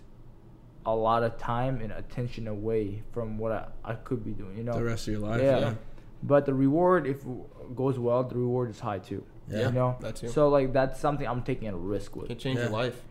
a 0.84 0.94
lot 0.94 1.24
of 1.24 1.36
time 1.36 1.80
and 1.80 1.90
attention 1.92 2.46
away 2.46 3.02
from 3.12 3.38
what 3.38 3.50
I, 3.50 3.66
I 3.84 3.94
could 3.94 4.24
be 4.24 4.30
doing. 4.32 4.56
You 4.56 4.62
know. 4.64 4.74
The 4.74 4.84
rest 4.84 5.08
of 5.08 5.12
your 5.14 5.22
life. 5.22 5.42
Yeah. 5.42 5.58
Yeah. 5.58 5.74
But 6.22 6.46
the 6.46 6.54
reward, 6.54 7.06
if 7.06 7.24
it 7.24 7.76
goes 7.76 7.98
well, 7.98 8.22
the 8.24 8.36
reward 8.36 8.70
is 8.70 8.78
high 8.80 8.98
too. 9.00 9.24
Yeah. 9.48 9.66
You 9.66 9.72
know. 9.72 9.96
that 10.00 10.16
too. 10.16 10.28
So 10.28 10.48
like 10.48 10.72
that's 10.72 10.98
something 11.00 11.26
I'm 11.26 11.42
taking 11.42 11.68
a 11.68 11.76
risk 11.76 12.14
with. 12.16 12.28
Can 12.28 12.38
change 12.38 12.56
Yeah. 12.58 12.64
your 12.64 12.72
life. 12.72 13.02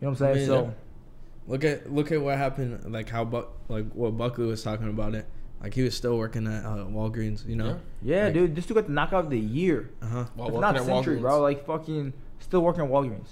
You 0.00 0.06
know 0.08 0.10
what 0.12 0.20
I'm 0.20 0.34
saying? 0.34 0.40
Yeah. 0.40 0.46
So 0.46 0.74
Look 1.46 1.64
at 1.64 1.92
look 1.92 2.12
at 2.12 2.20
what 2.20 2.38
happened. 2.38 2.92
Like 2.92 3.08
how 3.08 3.24
Buck 3.24 3.50
like 3.68 3.86
what 3.92 4.16
Buckley 4.16 4.46
was 4.46 4.62
talking 4.62 4.88
about 4.88 5.14
it. 5.14 5.26
Like 5.62 5.74
he 5.74 5.82
was 5.82 5.96
still 5.96 6.16
working 6.18 6.46
at 6.46 6.64
uh, 6.64 6.86
Walgreens. 6.86 7.46
You 7.46 7.56
know. 7.56 7.80
yeah, 8.02 8.24
Like- 8.24 8.34
dude, 8.34 8.56
this 8.56 8.66
dude 8.66 8.76
got 8.76 8.86
the 8.86 8.92
knockout 8.92 9.24
of 9.24 9.30
the 9.30 9.38
year. 9.38 9.90
Uh 10.02 10.06
huh. 10.06 10.24
While 10.34 10.60
not 10.60 10.76
at 10.76 10.84
century, 10.84 11.16
Walgreens. 11.16 11.20
bro. 11.20 11.40
Like 11.40 11.66
fucking 11.66 12.12
still 12.40 12.60
working 12.62 12.82
at 12.84 12.90
Walgreens. 12.90 13.28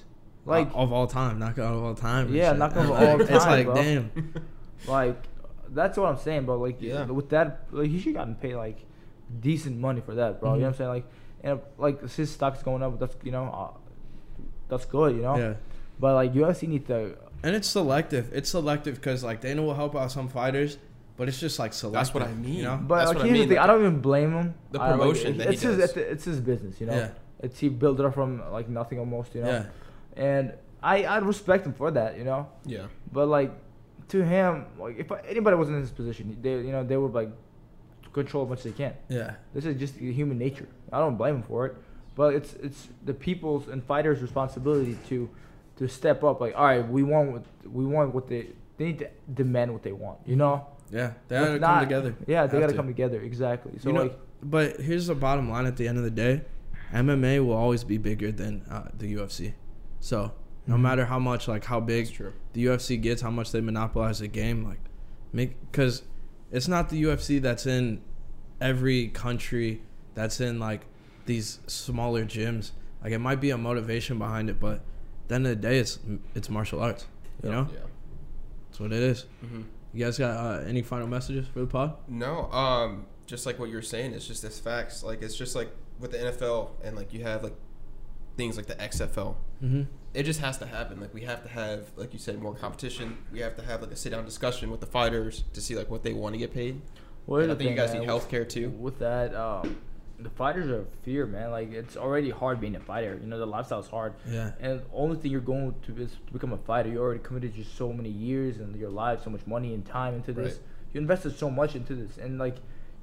Like 0.47 0.69
of 0.75 0.93
all 0.93 1.07
time, 1.07 1.39
knockout 1.39 1.75
of 1.75 1.83
all 1.83 1.95
time. 1.95 2.33
Yeah, 2.35 2.51
shit. 2.51 2.59
knockout 2.59 2.85
of 2.85 2.91
Like, 2.91 3.09
all 3.09 3.21
It's 3.21 3.31
time, 3.45 3.51
like 3.51 3.67
bro. 3.67 3.75
damn. 3.75 4.35
like 4.89 5.23
that's 5.69 5.97
what 5.99 6.09
I'm 6.09 6.19
saying, 6.19 6.47
bro. 6.47 6.59
Like 6.59 6.81
Yeah. 6.81 7.05
with 7.05 7.29
that, 7.31 7.67
like 7.71 7.89
he 7.91 8.01
should 8.01 8.15
gotten 8.15 8.35
paid 8.37 8.57
like 8.57 8.79
decent 9.41 9.79
money 9.79 10.01
for 10.01 10.15
that, 10.17 10.41
bro. 10.41 10.55
You 10.55 10.61
know 10.61 10.67
what 10.67 10.73
I'm 10.73 10.79
saying? 10.79 10.91
Like 10.91 11.05
and 11.43 11.61
like 11.79 12.11
his 12.11 12.31
stock's 12.31 12.63
going 12.63 12.83
up. 12.83 12.99
That's 12.99 13.15
you 13.23 13.31
know, 13.33 13.45
uh, 13.45 14.43
that's 14.69 14.85
good. 14.87 15.17
You 15.17 15.23
know. 15.23 15.37
Yeah. 15.37 15.55
But 15.99 16.15
like 16.15 16.33
UFC 16.33 16.67
need 16.69 16.87
to. 16.89 17.17
And 17.43 17.57
it's 17.57 17.69
selective. 17.69 18.31
It's 18.33 18.51
selective 18.51 18.97
because 18.97 19.25
like 19.25 19.41
Dana 19.41 19.63
will 19.63 19.75
help 19.75 19.97
out 19.97 20.13
some 20.13 20.29
fighters, 20.29 20.79
but 21.17 21.29
it's 21.29 21.41
just 21.41 21.59
like 21.59 21.73
selective. 21.73 22.01
That's 22.01 22.15
what 22.15 22.23
I 22.23 22.33
mean. 22.35 22.55
You 22.55 22.63
know. 22.65 22.77
But 22.83 22.97
That's 22.97 23.09
like 23.09 23.17
what 23.17 23.25
I 23.25 23.29
here's 23.29 23.39
mean, 23.39 23.49
the 23.49 23.55
thing. 23.55 23.61
like, 23.61 23.65
I 23.65 23.73
don't 23.73 23.81
even 23.81 24.01
blame 24.01 24.33
him. 24.33 24.55
the 24.71 24.81
I, 24.81 24.91
like, 24.91 24.99
promotion 25.01 25.39
that 25.39 25.49
he 25.49 25.53
it's 25.55 25.63
his 25.63 25.79
does. 25.79 25.91
it's, 25.91 25.97
it's 25.97 26.25
his 26.25 26.41
business. 26.41 26.81
You 26.81 26.87
know. 26.89 26.95
Yeah. 26.95 27.11
It's 27.41 27.59
he 27.59 27.69
built 27.69 27.99
it 27.99 28.05
up 28.07 28.15
from 28.15 28.43
like 28.53 28.69
nothing 28.69 28.99
almost. 28.99 29.35
You 29.35 29.43
know. 29.43 29.51
Yeah. 29.51 29.67
And 30.17 30.53
I 30.83 31.05
I 31.05 31.19
respect 31.19 31.67
him 31.67 31.73
for 31.73 31.91
that. 31.91 32.19
You 32.19 32.25
know. 32.25 32.49
Yeah. 32.67 32.87
But 33.13 33.29
like, 33.29 33.53
to 34.09 34.23
him, 34.25 34.67
like 34.79 34.99
if 34.99 35.11
anybody 35.27 35.57
was 35.57 35.69
in 35.69 35.77
his 35.81 35.91
position, 35.91 36.37
they 36.43 36.53
you 36.53 36.73
know 36.73 36.85
they 36.85 36.97
would 36.97 37.15
like 37.15 37.31
control 38.13 38.45
as 38.45 38.51
much 38.51 38.59
as 38.59 38.65
they 38.65 38.73
can. 38.73 38.95
Yeah. 39.09 39.35
This 39.55 39.65
is 39.65 39.79
just 39.79 39.95
human 39.97 40.37
nature. 40.37 40.69
I 40.93 40.99
don't 40.99 41.17
blame 41.17 41.37
him 41.37 41.43
for 41.45 41.67
it, 41.67 41.77
but 42.17 42.35
it's 42.35 42.55
it's 42.55 42.89
the 43.05 43.15
people's 43.15 43.69
and 43.69 43.83
fighters' 43.85 44.21
responsibility 44.21 44.99
to 45.09 45.31
to 45.81 45.89
step 45.89 46.23
up. 46.23 46.41
Like, 46.41 46.55
all 46.57 46.65
right, 46.65 46.89
we 46.89 47.03
want 47.03 47.33
what 47.33 47.45
we 47.67 47.85
want 47.85 48.15
what 48.15 48.29
they 48.29 48.51
they 48.77 48.85
need 48.87 48.99
to 49.01 49.11
demand 49.35 49.73
what 49.73 49.83
they 49.83 49.93
want. 49.93 50.21
You 50.25 50.37
know. 50.37 50.67
Yeah. 50.93 51.13
They 51.29 51.37
gotta 51.39 51.59
come 51.61 51.81
together. 51.81 52.15
Yeah, 52.27 52.47
they 52.47 52.53
Have 52.57 52.61
gotta 52.63 52.73
to. 52.73 52.77
come 52.77 52.87
together. 52.87 53.21
Exactly. 53.21 53.73
So 53.79 53.89
you 53.89 53.95
know, 53.95 54.03
like, 54.05 54.19
but 54.43 54.81
here's 54.81 55.07
the 55.09 55.15
bottom 55.15 55.51
line. 55.51 55.67
At 55.67 55.77
the 55.77 55.87
end 55.89 55.99
of 55.99 56.05
the 56.05 56.11
day, 56.11 56.43
MMA 56.93 57.45
will 57.45 57.55
always 57.55 57.85
be 57.85 57.99
bigger 57.99 58.33
than 58.33 58.63
uh, 58.71 58.89
the 58.97 59.15
UFC. 59.15 59.55
So 60.01 60.33
no 60.67 60.77
Mhm. 60.77 60.81
matter 60.81 61.05
how 61.07 61.19
much, 61.19 61.47
like 61.49 61.65
how 61.65 61.81
big 61.81 62.11
true. 62.13 62.33
the 62.53 62.65
UFC 62.67 62.97
gets, 63.01 63.23
how 63.23 63.31
much 63.31 63.53
they 63.53 63.61
monopolize 63.61 64.19
the 64.21 64.29
game, 64.29 64.65
like 64.65 64.81
make 65.33 65.61
because 65.71 66.03
it's 66.51 66.67
not 66.69 66.89
the 66.89 67.03
UFC 67.05 67.41
that's 67.41 67.67
in 67.67 68.01
every 68.61 69.09
country 69.09 69.83
that's 70.15 70.41
in 70.41 70.59
like 70.59 70.87
these 71.27 71.61
smaller 71.69 72.25
gyms. 72.25 72.73
Like 73.03 73.13
it 73.13 73.19
might 73.21 73.41
be 73.41 73.51
a 73.51 73.59
motivation 73.59 74.19
behind 74.19 74.51
it, 74.51 74.59
but 74.59 74.77
at 74.77 74.81
the 75.31 75.35
end 75.37 75.47
of 75.47 75.51
the 75.51 75.69
day, 75.69 75.79
it's 75.79 75.99
it's 76.35 76.51
martial 76.51 76.81
arts. 76.81 77.07
You 77.43 77.51
know, 77.51 77.69
Yeah. 77.73 77.81
that's 78.69 78.79
what 78.81 78.93
it 78.93 79.03
is. 79.03 79.25
hmm 79.41 79.63
You 79.95 80.05
guys 80.05 80.19
got 80.19 80.37
uh, 80.37 80.63
any 80.67 80.83
final 80.83 81.07
messages 81.07 81.47
for 81.49 81.61
the 81.61 81.67
pod? 81.67 81.97
No, 82.07 82.51
um, 82.53 83.07
just 83.27 83.47
like 83.47 83.59
what 83.59 83.71
you're 83.71 83.81
saying, 83.83 84.13
it's 84.13 84.27
just 84.27 84.43
this 84.43 84.61
facts. 84.61 85.03
Like 85.03 85.23
it's 85.23 85.35
just 85.37 85.55
like 85.57 85.71
with 85.99 86.13
the 86.13 86.19
NFL 86.19 86.71
and 86.85 86.95
like 86.97 87.13
you 87.15 87.23
have 87.25 87.43
like 87.43 87.55
things 88.37 88.57
like 88.57 88.67
the 88.67 88.75
XFL. 88.77 89.35
Mm-hmm. 89.65 89.83
It 90.15 90.25
just 90.25 90.41
has 90.41 90.59
to 90.59 90.67
happen. 90.67 91.01
Like 91.01 91.15
we 91.15 91.23
have 91.23 91.43
to 91.45 91.49
have, 91.49 91.87
like 91.97 92.13
you 92.13 92.19
said, 92.19 92.41
more 92.43 92.55
competition. 92.55 93.17
We 93.33 93.41
have 93.41 93.57
to 93.57 93.63
have 93.63 93.81
like 93.83 93.91
a 93.93 93.97
sit 93.97 94.11
down 94.11 94.25
discussion 94.25 94.71
with 94.71 94.81
the 94.81 94.87
fighters 94.87 95.45
to 95.53 95.61
see 95.61 95.77
like 95.77 95.91
what 95.91 96.03
they 96.03 96.13
want 96.13 96.35
to 96.35 96.39
get 96.39 96.53
paid. 96.53 96.81
what 97.27 97.43
And 97.43 97.51
I 97.51 97.55
the 97.55 97.59
think 97.59 97.71
you 97.71 97.77
guys 97.77 97.93
man? 97.93 98.01
need 98.03 98.09
healthcare 98.09 98.49
too. 98.49 98.71
With 98.71 98.99
that, 98.99 99.35
um, 99.35 99.79
the 100.23 100.31
fighters 100.31 100.69
are 100.71 100.85
fear, 101.03 101.27
man. 101.27 101.51
Like 101.51 101.73
it's 101.73 101.97
already 101.97 102.31
hard 102.31 102.61
being 102.61 102.77
a 102.77 102.81
fighter. 102.81 103.19
You 103.21 103.27
know, 103.27 103.39
the 103.39 103.47
lifestyle's 103.47 103.89
hard. 103.89 104.15
Yeah. 104.29 104.53
And 104.61 104.81
the 104.81 104.85
only 104.93 105.17
thing 105.17 105.31
you're 105.31 105.41
going 105.41 105.75
to 105.87 105.97
is 106.03 106.13
to 106.27 106.33
become 106.33 106.53
a 106.53 106.59
fighter. 106.59 106.89
You 106.91 106.99
already 107.01 107.21
committed 107.21 107.55
just 107.55 107.77
so 107.77 107.93
many 107.93 108.11
years 108.11 108.59
and 108.59 108.75
your 108.77 108.91
life, 108.91 109.23
so 109.25 109.31
much 109.31 109.47
money 109.47 109.75
and 109.75 109.85
time 109.85 110.15
into 110.15 110.33
this. 110.33 110.55
Right. 110.55 110.63
You 110.93 111.01
invested 111.01 111.37
so 111.39 111.51
much 111.51 111.75
into 111.77 111.95
this, 111.95 112.19
and 112.19 112.39
like, 112.39 112.57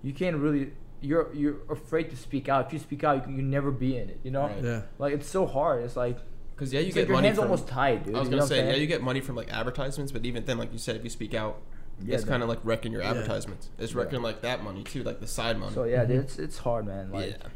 you 0.04 0.14
can't 0.14 0.38
really. 0.38 0.72
You're 1.00 1.32
you're 1.34 1.58
afraid 1.70 2.10
to 2.10 2.18
speak 2.18 2.50
out. 2.50 2.66
If 2.68 2.74
you 2.74 2.80
speak 2.80 3.04
out, 3.04 3.18
you 3.18 3.22
can 3.22 3.36
you 3.38 3.44
never 3.44 3.70
be 3.70 3.96
in 3.98 4.10
it. 4.10 4.20
You 4.24 4.32
know, 4.32 4.48
Right. 4.48 4.64
Yeah. 4.64 4.82
like 4.98 5.14
it's 5.14 5.30
so 5.30 5.46
hard. 5.46 5.84
It's 5.84 5.96
like 5.96 6.18
Because 6.56 6.74
yeah, 6.74 6.80
you 6.80 6.88
it's 6.88 6.96
get 6.96 7.02
like 7.02 7.08
your 7.10 7.18
money 7.18 7.28
hands 7.28 7.38
from. 7.38 7.46
almost 7.52 7.68
tied, 7.68 8.04
dude. 8.04 8.16
I 8.16 8.20
was 8.20 8.30
gonna 8.30 8.42
know 8.42 8.48
say 8.48 8.68
yeah, 8.68 8.76
you 8.76 8.88
get 8.88 9.04
money 9.04 9.22
from 9.22 9.36
like 9.36 9.50
advertisements, 9.54 10.12
but 10.12 10.26
even 10.26 10.44
then, 10.46 10.58
like 10.58 10.74
you 10.74 10.80
said, 10.80 10.96
if 10.96 11.04
you 11.04 11.12
speak 11.12 11.36
out, 11.36 11.62
Yeah, 12.04 12.16
it's 12.16 12.26
kind 12.26 12.44
of 12.44 12.50
like 12.50 12.60
wrecking 12.64 12.92
your 12.92 13.02
advertisements. 13.02 13.70
It's 13.80 13.94
wrecking 13.96 14.22
like 14.22 14.42
that 14.42 14.64
money 14.64 14.84
too, 14.84 15.04
like 15.04 15.20
the 15.20 15.28
side 15.28 15.58
money. 15.58 15.74
So 15.74 15.84
yeah, 15.84 16.04
Mhm. 16.04 16.08
dude, 16.08 16.20
it's 16.20 16.38
it's 16.40 16.58
hard, 16.60 16.86
man. 16.86 17.12
Like 17.12 17.32
yeah. 17.32 17.48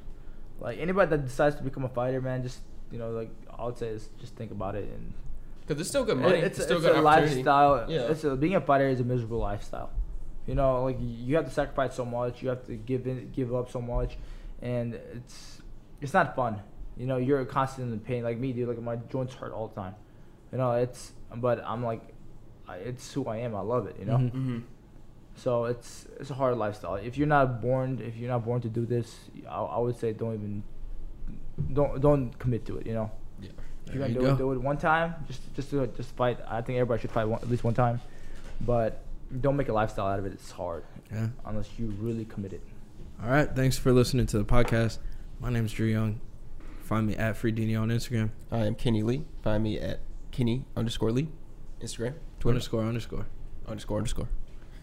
like 0.60 0.80
anybody 0.80 1.10
that 1.12 1.26
decides 1.26 1.56
to 1.58 1.64
become 1.64 1.84
a 1.86 1.90
fighter, 1.90 2.22
man, 2.22 2.42
just 2.44 2.60
you 2.92 2.98
know, 3.00 3.12
like 3.12 3.30
I 3.58 3.66
would 3.66 3.78
say 3.78 3.88
is 3.90 4.10
just 4.20 4.36
think 4.36 4.52
about 4.52 4.76
it 4.76 4.86
and 4.86 5.14
Because 5.62 5.80
it's 5.80 5.90
still 5.90 6.04
good 6.04 6.18
money. 6.18 6.40
It- 6.40 6.44
It's, 6.46 6.58
It's, 6.58 6.66
still 6.66 6.78
it's 6.78 6.86
good 6.88 6.96
a 6.98 7.02
lifestyle. 7.02 7.86
Yeah. 7.90 8.10
It's 8.12 8.24
a, 8.24 8.36
being 8.36 8.56
a 8.56 8.62
fighter 8.62 8.88
is 8.90 9.00
a 9.00 9.04
miserable 9.04 9.38
lifestyle. 9.38 9.92
You 10.48 10.56
know, 10.56 10.84
like 10.84 10.98
you 11.00 11.36
have 11.36 11.46
to 11.46 11.52
sacrifice 11.52 11.94
so 11.96 12.04
much. 12.04 12.42
You 12.42 12.50
have 12.50 12.66
to 12.66 12.76
give 12.76 13.06
in, 13.06 13.32
give 13.32 13.54
up 13.54 13.70
so 13.70 13.80
much, 13.80 14.18
and 14.62 14.96
it's 14.96 15.62
it's 16.02 16.14
not 16.14 16.36
fun. 16.36 16.60
You 16.98 17.06
know, 17.06 17.18
you're 17.18 17.46
constantly 17.46 17.94
in 17.94 18.00
pain. 18.00 18.24
Like 18.24 18.40
me, 18.40 18.52
dude. 18.54 18.68
Like 18.68 18.82
my 18.82 18.96
joints 18.96 19.36
hurt 19.36 19.54
all 19.54 19.68
the 19.68 19.76
time. 19.76 19.94
You 20.52 20.58
know, 20.58 20.72
it's 20.72 21.14
but 21.36 21.64
I'm 21.66 21.84
like, 21.84 22.02
it's 22.76 23.14
who 23.14 23.26
I 23.28 23.38
am. 23.38 23.56
I 23.56 23.62
love 23.62 23.88
it. 23.88 23.96
You 24.00 24.06
know. 24.06 24.18
Mhm. 24.18 24.32
Mm-hmm. 24.32 24.60
So 25.36 25.66
it's 25.66 26.08
it's 26.20 26.30
a 26.30 26.34
hard 26.34 26.58
lifestyle. 26.58 26.96
If 26.96 27.18
you're 27.18 27.28
not 27.28 27.62
born, 27.62 28.00
if 28.06 28.16
you're 28.18 28.30
not 28.30 28.44
born 28.46 28.62
to 28.62 28.70
do 28.70 28.86
this, 28.86 29.16
I, 29.50 29.62
I 29.62 29.80
would 29.80 29.98
say 29.98 30.14
don't 30.14 30.34
even 30.34 30.64
don't 31.74 32.02
don't 32.02 32.38
commit 32.40 32.66
to 32.66 32.78
it. 32.78 32.86
You 32.88 32.94
know. 32.94 33.12
Yeah. 33.42 33.50
If 33.88 33.94
you're 33.96 34.02
gonna 34.04 34.14
you 34.14 34.20
do 34.20 34.26
go. 34.28 34.34
it, 34.34 34.38
do 34.38 34.52
it 34.52 34.62
one 34.62 34.78
time. 34.78 35.16
Just 35.28 35.42
just 35.56 35.72
do 35.72 35.84
it. 35.84 35.96
Just 35.96 36.16
fight. 36.16 36.40
I 36.48 36.62
think 36.62 36.78
everybody 36.78 37.02
should 37.02 37.12
fight 37.12 37.26
one, 37.26 37.40
at 37.42 37.50
least 37.50 37.64
one 37.64 37.74
time, 37.74 38.02
but 38.62 39.02
don't 39.40 39.56
make 39.56 39.70
a 39.70 39.74
lifestyle 39.74 40.08
out 40.08 40.20
of 40.20 40.26
it. 40.26 40.34
It's 40.34 40.52
hard 40.52 40.84
Yeah. 41.12 41.28
unless 41.46 41.70
you 41.80 41.88
really 42.00 42.26
commit 42.26 42.52
it. 42.54 42.62
All 43.24 43.30
right. 43.30 43.50
Thanks 43.56 43.78
for 43.78 43.94
listening 43.94 44.26
to 44.28 44.38
the 44.38 44.44
podcast. 44.46 44.98
My 45.40 45.50
name's 45.50 45.72
Drew 45.72 45.88
Young. 45.88 46.20
Find 46.84 47.08
me 47.08 47.16
at 47.16 47.36
FreeDinio 47.36 47.82
on 47.82 47.90
Instagram. 47.90 48.32
I 48.52 48.66
am 48.66 48.76
Kenny 48.76 49.02
Lee. 49.04 49.24
Find 49.42 49.64
me 49.64 49.80
at 49.80 50.02
Kenny 50.32 50.66
underscore 50.76 51.12
Lee, 51.12 51.30
Instagram, 51.82 52.16
Twitter 52.42 52.56
Underscore 52.56 52.84
underscore. 52.84 53.26
underscore 53.68 53.98
underscore. 53.98 54.28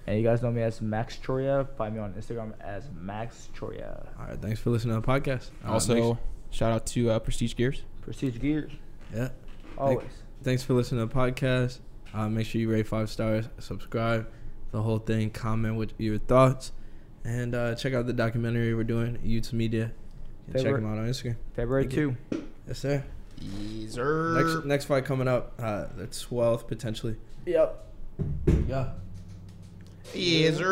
And 0.06 0.16
you 0.16 0.24
guys 0.24 0.40
know 0.42 0.50
me 0.50 0.62
as 0.62 0.80
Max 0.80 1.18
Choriev. 1.18 1.68
Find 1.76 1.94
me 1.94 2.00
on 2.00 2.14
Instagram 2.14 2.54
as 2.60 2.88
Max 2.98 3.50
Choriev. 3.54 4.06
All 4.18 4.26
right. 4.26 4.40
Thanks 4.40 4.58
for 4.58 4.70
listening 4.70 4.94
to 4.94 5.00
the 5.02 5.06
podcast. 5.06 5.50
Also, 5.66 5.94
make- 6.12 6.16
shout 6.50 6.72
out 6.72 6.86
to 6.86 7.10
uh, 7.10 7.18
Prestige 7.18 7.54
Gears. 7.54 7.82
Prestige 8.00 8.38
Gears. 8.38 8.72
Yeah. 9.14 9.28
Always. 9.76 10.06
Thanks 10.42 10.62
for 10.62 10.72
listening 10.72 11.06
to 11.06 11.12
the 11.14 11.20
podcast. 11.20 11.80
Uh, 12.14 12.28
make 12.28 12.46
sure 12.46 12.58
you 12.58 12.70
rate 12.70 12.86
five 12.86 13.10
stars, 13.10 13.46
subscribe, 13.58 14.26
the 14.70 14.80
whole 14.80 14.98
thing, 14.98 15.28
comment 15.28 15.76
with 15.76 15.92
your 15.98 16.16
thoughts, 16.16 16.72
and 17.24 17.54
uh, 17.54 17.74
check 17.74 17.92
out 17.92 18.06
the 18.06 18.14
documentary 18.14 18.74
we're 18.74 18.84
doing, 18.84 19.18
YouTube 19.18 19.52
Media. 19.54 19.92
And 20.46 20.54
check 20.62 20.74
them 20.74 20.86
out 20.86 20.96
on 20.96 21.06
Instagram. 21.06 21.36
February 21.54 21.82
Thank 21.84 21.96
you. 21.96 22.16
2. 22.30 22.44
Yes, 22.68 22.78
sir. 22.78 23.04
Yes, 23.40 23.92
sir. 23.92 24.40
Next 24.42 24.64
next 24.64 24.84
fight 24.86 25.04
coming 25.04 25.28
up, 25.28 25.52
uh, 25.58 25.84
the 25.96 26.06
12th 26.06 26.66
potentially. 26.66 27.16
Yep. 27.48 27.84
Yeah. 28.68 28.88
we. 30.12 30.20
Yes, 30.44 30.56
sir. 30.56 30.66